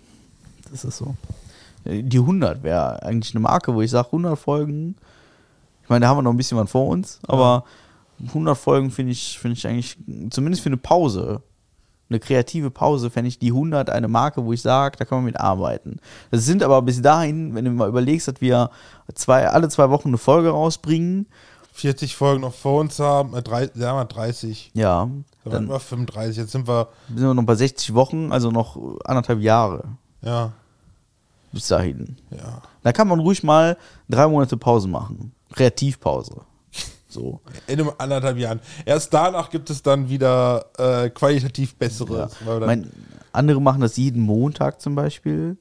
Das 0.72 0.84
ist 0.86 0.98
so. 0.98 1.16
Die 1.86 2.20
100 2.20 2.64
wäre 2.64 3.04
eigentlich 3.04 3.34
eine 3.34 3.42
Marke, 3.42 3.74
wo 3.74 3.82
ich 3.82 3.92
sage, 3.92 4.08
100 4.08 4.38
Folgen. 4.38 4.96
Ich 5.84 5.90
meine, 5.90 6.02
da 6.02 6.10
haben 6.10 6.18
wir 6.18 6.24
noch 6.24 6.32
ein 6.32 6.38
bisschen 6.38 6.58
was 6.58 6.72
vor 6.72 6.88
uns, 6.88 7.20
aber 7.28 7.64
100 8.28 8.58
Folgen 8.58 8.92
finde 8.92 9.12
ich, 9.12 9.38
finde 9.38 9.58
ich 9.58 9.68
eigentlich, 9.68 9.98
zumindest 10.32 10.64
für 10.64 10.70
eine 10.70 10.78
Pause, 10.78 11.42
eine 12.10 12.20
kreative 12.20 12.72
Pause, 12.72 13.10
fände 13.10 13.28
ich 13.28 13.40
die 13.40 13.50
100 13.52 13.90
eine 13.90 14.08
Marke, 14.08 14.44
wo 14.46 14.54
ich 14.54 14.62
sage, 14.62 14.98
da 14.98 15.06
kann 15.06 15.20
man 15.20 15.26
mit 15.26 15.40
arbeiten. 15.40 15.98
Das 16.32 16.46
sind 16.46 16.64
aber 16.64 16.82
bis 16.82 17.02
dahin, 17.02 17.54
wenn 17.54 17.66
du 17.66 17.72
mal 17.72 17.90
überlegst, 17.90 18.28
dass 18.28 18.42
wir 18.42 18.72
zwei, 19.14 19.48
alle 19.48 19.70
zwei 19.70 19.90
Wochen 19.90 20.10
eine 20.10 20.18
Folge 20.18 20.50
rausbringen, 20.50 21.28
40 21.74 22.16
Folgen 22.16 22.42
noch 22.42 22.54
vor 22.54 22.80
uns 22.80 23.00
haben, 23.00 23.36
äh, 23.36 23.44
drei, 23.44 23.68
sagen 23.74 23.98
wir 23.98 24.06
30. 24.06 24.72
ja, 24.74 25.02
Dann 25.02 25.26
dann 25.44 25.68
waren 25.68 25.76
wir 25.76 25.80
35. 25.80 26.38
Jetzt 26.38 26.52
sind 26.52 26.68
wir, 26.68 26.88
sind 27.10 27.22
wir 27.22 27.34
noch 27.34 27.44
bei 27.44 27.56
60 27.56 27.94
Wochen, 27.94 28.32
also 28.32 28.50
noch 28.50 28.78
anderthalb 29.04 29.42
Jahre 29.42 29.84
ja, 30.22 30.54
bis 31.56 31.68
dahin. 31.68 32.18
ja. 32.32 32.62
Da 32.84 32.92
kann 32.92 33.08
man 33.08 33.20
ruhig 33.20 33.42
mal 33.44 33.78
drei 34.10 34.28
Monate 34.28 34.58
Pause 34.58 34.88
machen. 34.88 35.32
Kreativpause. 35.54 36.42
So. 37.08 37.40
In 37.68 37.80
einem 37.80 37.92
anderthalb 37.98 38.38
Jahren. 38.38 38.60
Erst 38.86 39.14
danach 39.14 39.50
gibt 39.50 39.70
es 39.70 39.82
dann 39.82 40.10
wieder 40.10 40.66
äh, 40.78 41.10
qualitativ 41.10 41.76
Ja. 41.80 42.28
dann- 42.46 42.60
Mein, 42.66 42.92
andere 43.32 43.62
machen 43.62 43.82
das 43.82 43.98
jeden 43.98 44.22
Montag 44.22 44.82
zum 44.82 44.94
Beispiel. 44.96 45.58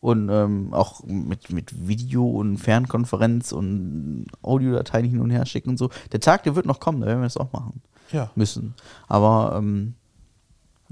Und 0.00 0.28
ähm, 0.28 0.74
auch 0.74 1.02
mit, 1.04 1.50
mit 1.50 1.88
Video 1.88 2.28
und 2.28 2.58
Fernkonferenz 2.58 3.52
und 3.52 4.26
Audiodateien 4.42 5.06
hin 5.08 5.20
und 5.20 5.30
her 5.30 5.46
schicken 5.46 5.70
und 5.70 5.78
so. 5.78 5.88
Der 6.12 6.20
Tag, 6.20 6.42
der 6.42 6.54
wird 6.54 6.66
noch 6.66 6.80
kommen, 6.80 7.00
da 7.00 7.06
werden 7.06 7.20
wir 7.20 7.26
das 7.26 7.36
auch 7.38 7.52
machen 7.52 7.80
ja. 8.12 8.30
müssen. 8.34 8.74
Aber 9.08 9.54
ähm, 9.56 9.94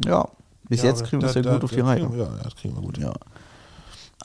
ja, 0.05 0.27
bis 0.69 0.83
Ja, 0.83 0.89
jetzt 0.89 1.05
kriegen 1.05 1.23
wir 1.23 1.29
es 1.29 1.35
ja 1.35 1.43
gut 1.43 1.65
auf 1.65 1.71
die 1.71 1.81
Reihe. 1.81 2.09
Ja, 2.17 2.29
das 2.43 2.57
kriegen 2.57 2.75
wir 2.75 2.83
gut. 2.83 2.99
Ja. 2.99 3.13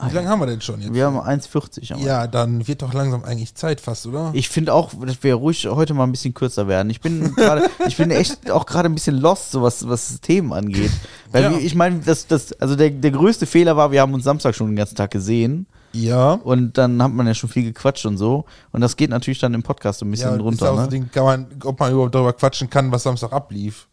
Wie 0.08 0.14
lange 0.14 0.28
haben 0.28 0.40
wir 0.40 0.46
denn 0.46 0.60
schon 0.60 0.80
jetzt? 0.80 0.94
Wir 0.94 1.06
haben 1.06 1.16
1,40 1.18 1.92
am 1.94 2.00
ja, 2.00 2.26
dann 2.26 2.66
wird 2.68 2.82
doch 2.82 2.92
langsam 2.94 3.24
eigentlich 3.24 3.54
Zeit 3.54 3.80
fast, 3.80 4.06
oder? 4.06 4.30
Ich 4.34 4.48
finde 4.48 4.72
auch, 4.74 4.92
dass 5.04 5.22
wir 5.22 5.34
ruhig 5.34 5.66
heute 5.66 5.94
mal 5.94 6.04
ein 6.04 6.12
bisschen 6.12 6.34
kürzer 6.34 6.68
werden. 6.68 6.90
Ich 6.90 7.00
bin 7.00 7.34
gerade, 7.36 7.68
ich 7.86 7.96
bin 7.96 8.10
echt 8.10 8.50
auch 8.50 8.66
gerade 8.66 8.88
ein 8.88 8.94
bisschen 8.94 9.18
lost, 9.18 9.50
so 9.50 9.62
was, 9.62 9.88
was 9.88 10.20
Themen 10.20 10.52
angeht. 10.52 10.90
Weil 11.32 11.42
Ja. 11.44 11.52
ich 11.58 11.74
meine, 11.74 12.00
das, 12.00 12.26
das, 12.26 12.52
also 12.54 12.76
der, 12.76 12.90
der 12.90 13.10
größte 13.10 13.46
Fehler 13.46 13.76
war, 13.76 13.90
wir 13.92 14.00
haben 14.00 14.14
uns 14.14 14.24
Samstag 14.24 14.54
schon 14.54 14.68
den 14.68 14.76
ganzen 14.76 14.94
Tag 14.96 15.10
gesehen 15.10 15.66
ja. 15.92 16.32
und 16.34 16.78
dann 16.78 17.02
hat 17.02 17.12
man 17.12 17.26
ja 17.26 17.34
schon 17.34 17.50
viel 17.50 17.64
gequatscht 17.64 18.06
und 18.06 18.16
so. 18.16 18.44
Und 18.72 18.80
das 18.80 18.96
geht 18.96 19.10
natürlich 19.10 19.38
dann 19.40 19.54
im 19.54 19.62
Podcast 19.62 19.98
so 20.00 20.06
ein 20.06 20.10
bisschen 20.10 20.30
Ja, 20.30 20.36
ist 20.36 20.42
runter. 20.42 20.72
auch 20.72 20.76
so 20.76 20.82
Ne? 20.82 20.88
Ding, 20.88 21.10
kann 21.10 21.24
man, 21.24 21.46
ob 21.64 21.78
man 21.80 21.92
überhaupt 21.92 22.14
darüber 22.14 22.32
quatschen 22.32 22.70
kann, 22.70 22.90
was 22.92 23.02
Samstag 23.02 23.32
ablief. 23.32 23.86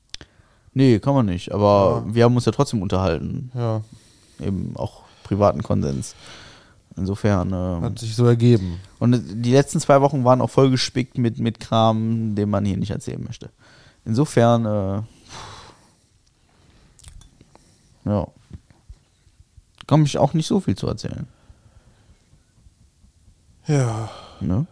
Nee, 0.74 1.00
kann 1.00 1.16
man 1.16 1.26
nicht. 1.26 1.52
Aber 1.52 2.04
wir 2.08 2.24
haben 2.24 2.36
uns 2.36 2.46
ja 2.46 2.52
trotzdem 2.52 2.82
unterhalten. 2.84 3.52
Ja, 3.56 3.82
Eben 4.40 4.74
auch 4.76 5.02
privaten 5.28 5.62
Konsens. 5.62 6.16
Insofern. 6.96 7.54
ähm, 7.54 7.84
hat 7.84 8.00
sich 8.00 8.16
so 8.16 8.26
ergeben. 8.26 8.80
Und 9.00 9.46
die 9.46 9.52
letzten 9.52 9.80
zwei 9.80 10.02
Wochen 10.02 10.24
waren 10.24 10.42
auch 10.42 10.50
voll 10.50 10.72
gespickt 10.72 11.18
mit, 11.18 11.38
mit 11.38 11.60
Kram, 11.60 12.34
den 12.36 12.50
man 12.50 12.66
hier 12.66 12.78
nicht 12.78 12.92
erzählen 12.92 13.24
möchte. 13.24 13.50
Insofern, 14.04 14.66
äh, 14.66 15.02
ja, 18.10 18.28
kann 19.86 20.02
mich 20.02 20.18
auch 20.18 20.34
nicht 20.34 20.48
so 20.48 20.60
viel 20.60 20.76
zu 20.76 20.88
erzählen. 20.88 21.28
Ja. 23.68 24.10
Ne? 24.40 24.66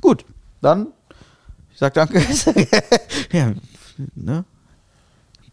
Gut, 0.00 0.24
dann, 0.60 0.88
ich 1.70 1.78
sag 1.78 1.94
danke. 1.94 2.20
ja, 3.32 3.52
ne? 4.14 4.44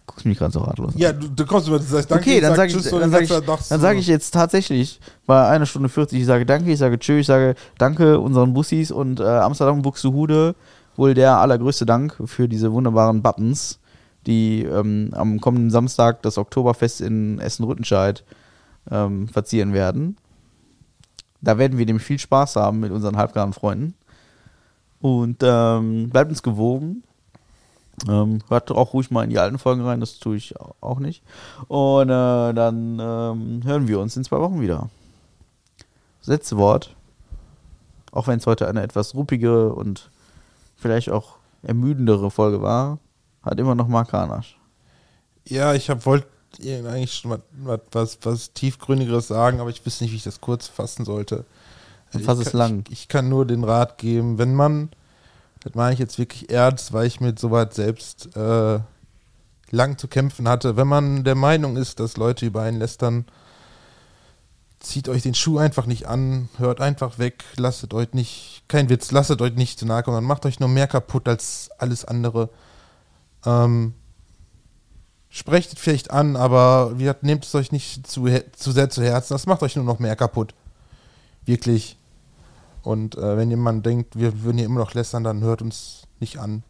Guckst 0.06 0.26
mich 0.26 0.38
gerade 0.38 0.52
so 0.52 0.60
ratlos 0.60 0.94
an. 0.94 1.00
Ja, 1.00 1.14
du, 1.14 1.30
du 1.30 1.46
kommst 1.46 1.68
über 1.68 1.80
das 1.80 1.92
heißt, 1.92 2.12
danke, 2.12 2.24
Okay, 2.30 2.42
dann 2.42 2.56
sage 2.56 2.74
ich, 2.78 2.90
dann 2.90 3.10
sag 3.10 3.22
ich, 3.22 3.30
sagst 3.30 3.42
du, 3.44 3.46
sagst 3.52 3.72
dann 3.72 3.80
du- 3.80 3.82
sag 3.84 3.98
ich 3.98 4.08
jetzt 4.08 4.32
tatsächlich 4.34 5.00
bei 5.26 5.48
einer 5.48 5.66
Stunde 5.66 5.88
40, 5.90 6.20
ich 6.20 6.26
sage 6.26 6.46
danke, 6.46 6.72
ich 6.72 6.78
sage 6.80 7.00
tschüss, 7.00 7.22
ich 7.22 7.28
sage 7.28 7.56
danke 7.78 8.20
unseren 8.20 8.54
Bussis 8.54 8.92
und 8.92 9.20
äh, 9.22 9.24
Amsterdam 9.24 9.82
Buxtehude, 9.82 10.56
wohl 10.98 11.14
der 11.14 11.38
allergrößte 11.38 11.86
Dank 11.86 12.18
für 12.26 12.50
diese 12.50 12.74
wunderbaren 12.74 13.22
Buttons, 13.22 13.80
die 14.28 14.64
ähm, 14.64 15.12
am 15.14 15.40
kommenden 15.40 15.70
Samstag 15.72 16.22
das 16.22 16.38
Oktoberfest 16.38 17.00
in 17.02 17.40
Essen-Rüttenscheid 17.40 18.24
ähm, 18.92 19.30
verzieren 19.30 19.72
werden. 19.74 20.18
Da 21.42 21.58
werden 21.58 21.78
wir 21.78 21.86
nämlich 21.86 22.04
viel 22.06 22.20
Spaß 22.20 22.58
haben 22.58 22.80
mit 22.82 22.92
unseren 22.92 23.18
halbgaren 23.18 23.54
Freunden. 23.54 23.96
Und 25.02 25.38
ähm, 25.44 26.10
bleibt 26.10 26.30
uns 26.30 26.42
gewogen. 26.44 27.04
Ähm, 28.08 28.40
hört 28.50 28.72
auch 28.72 28.94
ruhig 28.94 29.12
mal 29.12 29.24
in 29.24 29.30
die 29.30 29.40
alten 29.40 29.58
Folgen 29.58 29.82
rein, 29.82 30.00
das 30.00 30.20
tue 30.20 30.36
ich 30.36 30.56
auch 30.82 31.00
nicht. 31.00 31.24
Und 31.68 32.10
äh, 32.10 32.54
dann 32.54 33.00
ähm, 33.00 33.62
hören 33.64 33.88
wir 33.88 34.00
uns 34.00 34.18
in 34.18 34.24
zwei 34.24 34.40
Wochen 34.40 34.62
wieder. 34.62 34.90
Letzte 36.26 36.58
Wort, 36.58 36.96
auch 38.12 38.28
wenn 38.28 38.40
es 38.40 38.48
heute 38.48 38.68
eine 38.68 38.82
etwas 38.82 39.16
ruppige 39.16 39.74
und 39.74 40.10
vielleicht 40.76 41.10
auch 41.10 41.36
ermüdendere 41.62 42.30
Folge 42.30 42.62
war, 42.62 43.00
hat 43.42 43.60
immer 43.60 43.76
noch 43.76 43.88
Mark 43.88 44.14
Hanasch. 44.14 44.58
Ja, 45.48 45.74
ich 45.74 45.90
wollte 46.06 46.28
eigentlich 46.62 47.14
schon 47.14 47.42
was, 47.64 47.80
was, 47.92 48.18
was, 48.22 48.54
tiefgründigeres 48.54 49.28
sagen, 49.28 49.60
aber 49.60 49.70
ich 49.70 49.86
wüsste 49.86 50.04
nicht, 50.04 50.14
wie 50.14 50.18
ich 50.18 50.24
das 50.24 50.42
kurz 50.42 50.68
fassen 50.68 51.06
sollte. 51.06 51.46
Fass 52.24 52.38
es 52.38 52.54
lang. 52.54 52.84
Ich, 52.88 52.94
ich 52.94 53.08
kann 53.08 53.28
nur 53.28 53.46
den 53.46 53.64
Rat 53.64 53.98
geben, 53.98 54.38
wenn 54.38 54.54
man, 54.54 54.90
das 55.64 55.76
meine 55.76 55.94
ich 55.94 56.00
jetzt 56.00 56.18
wirklich 56.18 56.50
ernst, 56.50 56.94
weil 56.94 57.08
ich 57.08 57.22
mit 57.22 57.40
sowas 57.40 57.76
selbst 57.76 58.36
äh, 58.36 58.80
lang 59.72 59.98
zu 59.98 60.08
kämpfen 60.08 60.48
hatte, 60.48 60.76
wenn 60.76 60.88
man 60.88 61.24
der 61.24 61.36
Meinung 61.36 61.78
ist, 61.78 62.00
dass 62.00 62.18
Leute 62.18 62.46
über 62.46 62.62
einen 62.62 62.80
lästern, 62.80 63.26
zieht 64.80 65.08
euch 65.08 65.24
den 65.24 65.34
Schuh 65.34 65.58
einfach 65.58 65.86
nicht 65.86 66.08
an, 66.08 66.50
hört 66.58 66.82
einfach 66.82 67.18
weg, 67.18 67.46
lasst 67.56 67.94
euch 67.94 68.14
nicht, 68.14 68.64
kein 68.68 68.90
Witz, 68.90 69.12
lasst 69.12 69.42
euch 69.42 69.56
nicht 69.56 69.80
zu 69.80 69.86
nahe 69.86 70.04
kommen, 70.04 70.26
macht 70.26 70.46
euch 70.46 70.60
nur 70.60 70.70
mehr 70.70 70.88
kaputt 70.88 71.28
als 71.28 71.70
alles 71.78 72.04
andere. 72.04 72.50
Ähm, 73.46 73.94
sprecht 75.30 75.74
es 75.74 75.80
vielleicht 75.80 76.12
an, 76.12 76.36
aber 76.36 77.00
wie 77.00 77.04
gesagt, 77.04 77.24
nehmt 77.24 77.46
es 77.46 77.56
euch 77.56 77.72
nicht 77.72 78.06
zu, 78.06 78.28
zu 78.52 78.72
sehr 78.72 78.90
zu 78.90 79.02
Herzen, 79.02 79.34
das 79.34 79.46
macht 79.46 79.64
euch 79.64 79.78
nur 79.78 79.86
noch 79.86 80.00
mehr 80.00 80.18
kaputt. 80.18 80.54
Wirklich. 81.46 81.98
Und 82.84 83.16
äh, 83.18 83.38
wenn 83.38 83.50
jemand 83.50 83.86
denkt, 83.86 84.18
wir 84.20 84.44
würden 84.44 84.58
hier 84.58 84.66
immer 84.68 84.82
noch 84.82 84.94
lästern, 84.94 85.24
dann 85.24 85.42
hört 85.42 85.62
uns 85.62 86.04
nicht 86.20 86.38
an. 86.38 86.64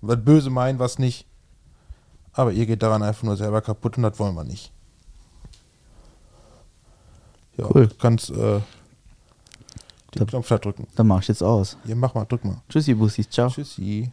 Was 0.00 0.24
böse 0.24 0.48
meinen, 0.50 0.78
was 0.78 0.98
nicht. 0.98 1.26
Aber 2.32 2.52
ihr 2.52 2.66
geht 2.66 2.82
daran 2.82 3.02
einfach 3.02 3.24
nur 3.24 3.36
selber 3.36 3.60
kaputt 3.62 3.96
und 3.96 4.02
das 4.04 4.18
wollen 4.18 4.34
wir 4.36 4.44
nicht. 4.44 4.72
Ja, 7.56 7.66
Cool. 7.74 7.86
du 7.88 7.94
kannst 7.96 8.30
äh, 8.30 8.34
den 8.34 8.62
Da- 10.14 10.24
Knopf 10.26 10.48
da 10.48 10.58
drücken. 10.58 10.86
Dann 10.94 11.06
mach 11.06 11.20
ich 11.22 11.28
jetzt 11.28 11.42
aus. 11.42 11.76
Ja, 11.84 11.94
mach 11.94 12.14
mal, 12.14 12.24
drück 12.26 12.44
mal. 12.44 12.58
Tschüssi, 12.68 12.94
Bussis, 12.94 13.28
ciao. 13.28 13.48
Tschüssi. 13.48 14.12